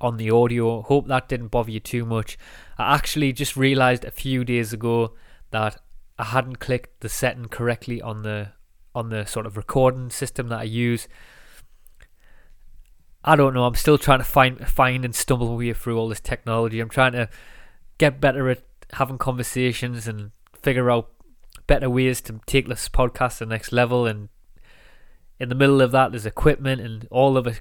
on 0.00 0.16
the 0.16 0.30
audio, 0.30 0.82
hope 0.82 1.08
that 1.08 1.28
didn't 1.28 1.48
bother 1.48 1.70
you 1.70 1.80
too 1.80 2.04
much. 2.04 2.38
I 2.78 2.94
actually 2.94 3.32
just 3.32 3.56
realized 3.56 4.04
a 4.04 4.10
few 4.10 4.44
days 4.44 4.72
ago 4.72 5.14
that 5.50 5.80
I 6.18 6.24
hadn't 6.24 6.60
clicked 6.60 7.00
the 7.00 7.08
setting 7.08 7.46
correctly 7.46 8.00
on 8.00 8.22
the 8.22 8.52
on 8.94 9.08
the 9.08 9.24
sort 9.24 9.46
of 9.46 9.56
recording 9.56 10.10
system 10.10 10.48
that 10.48 10.60
I 10.60 10.64
use. 10.64 11.08
I 13.24 13.36
don't 13.36 13.54
know. 13.54 13.64
I'm 13.64 13.74
still 13.74 13.98
trying 13.98 14.18
to 14.18 14.24
find 14.24 14.66
find 14.68 15.04
and 15.04 15.14
stumble 15.14 15.48
my 15.48 15.56
way 15.56 15.72
through 15.72 15.98
all 15.98 16.08
this 16.08 16.20
technology. 16.20 16.78
I'm 16.78 16.88
trying 16.88 17.12
to 17.12 17.28
get 17.98 18.20
better 18.20 18.48
at 18.48 18.62
having 18.92 19.18
conversations 19.18 20.06
and 20.06 20.30
figure 20.62 20.90
out 20.90 21.10
better 21.66 21.90
ways 21.90 22.20
to 22.20 22.40
take 22.46 22.68
this 22.68 22.88
podcast 22.88 23.38
to 23.38 23.44
the 23.44 23.50
next 23.50 23.72
level 23.72 24.06
and 24.06 24.28
in 25.44 25.48
the 25.50 25.54
middle 25.54 25.80
of 25.80 25.92
that 25.92 26.10
there's 26.10 26.26
equipment 26.26 26.80
and 26.80 27.06
all 27.10 27.36
of 27.36 27.60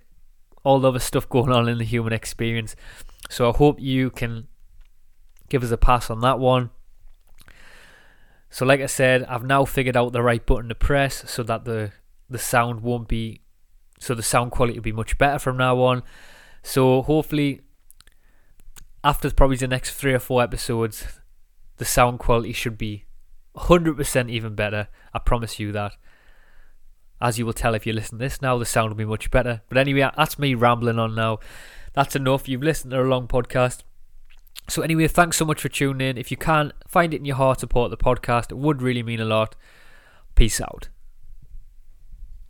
all 0.64 0.80
the 0.80 0.88
other 0.88 0.99
stuff 0.99 1.27
going 1.27 1.51
on 1.51 1.68
in 1.68 1.77
the 1.77 1.84
human 1.84 2.14
experience. 2.14 2.76
So 3.30 3.49
i 3.49 3.55
hope 3.55 3.80
you 3.80 4.10
can 4.10 4.47
give 5.49 5.64
us 5.64 5.72
a 5.72 5.77
pass 5.77 6.10
on 6.10 6.22
that 6.22 6.39
one. 6.39 6.72
So 8.49 8.65
like 8.65 8.81
i 8.81 8.88
said 8.88 9.23
i've 9.26 9.45
now 9.45 9.65
figured 9.65 9.97
out 9.97 10.14
the 10.14 10.23
right 10.23 10.43
button 10.45 10.69
to 10.69 10.76
press 10.76 11.30
so 11.30 11.43
that 11.43 11.65
the 11.65 11.91
the 12.30 12.39
sound 12.39 12.81
won't 12.81 13.07
be 13.07 13.41
so 13.99 14.15
the 14.15 14.23
sound 14.23 14.51
quality 14.51 14.80
will 14.80 14.84
be 14.84 14.91
much 14.91 15.18
better 15.18 15.38
from 15.38 15.57
now 15.57 15.80
on. 15.81 16.03
So 16.64 17.01
hopefully 17.01 17.61
after 19.03 19.30
probably 19.31 19.57
the 19.57 19.68
next 19.68 19.91
three 19.95 20.14
or 20.14 20.19
four 20.19 20.41
episodes 20.41 21.05
the 21.77 21.85
sound 21.85 22.19
quality 22.19 22.53
should 22.53 22.77
be 22.77 23.05
100% 23.57 24.30
even 24.30 24.55
better. 24.55 24.88
I 25.14 25.19
promise 25.19 25.60
you 25.60 25.72
that 25.73 25.93
as 27.23 27.39
you 27.39 27.45
will 27.45 27.53
tell 27.53 27.73
if 27.73 27.87
you 27.87 27.93
listen 27.93 28.19
to 28.19 28.23
this 28.25 28.41
now, 28.41 28.57
the 28.57 28.65
sound 28.65 28.89
will 28.89 28.97
be 28.97 29.05
much 29.05 29.31
better. 29.31 29.61
But 29.69 29.77
anyway, 29.77 30.09
that's 30.17 30.37
me 30.37 30.55
rambling 30.55 30.99
on 30.99 31.15
now. 31.15 31.39
That's 31.93 32.17
enough. 32.17 32.49
You've 32.49 32.61
listened 32.61 32.91
to 32.91 33.01
a 33.01 33.03
long 33.03 33.29
podcast. 33.29 33.83
So 34.67 34.81
anyway, 34.81 35.07
thanks 35.07 35.37
so 35.37 35.45
much 35.45 35.61
for 35.61 35.69
tuning 35.69 36.09
in. 36.09 36.17
If 36.17 36.31
you 36.31 36.37
can, 36.37 36.73
find 36.85 37.13
it 37.13 37.17
in 37.17 37.25
your 37.25 37.37
heart 37.37 37.59
to 37.59 37.61
support 37.61 37.91
the 37.91 37.97
podcast. 37.97 38.51
It 38.51 38.57
would 38.57 38.81
really 38.81 39.03
mean 39.03 39.21
a 39.21 39.25
lot. 39.25 39.55
Peace 40.35 40.59
out. 40.59 40.89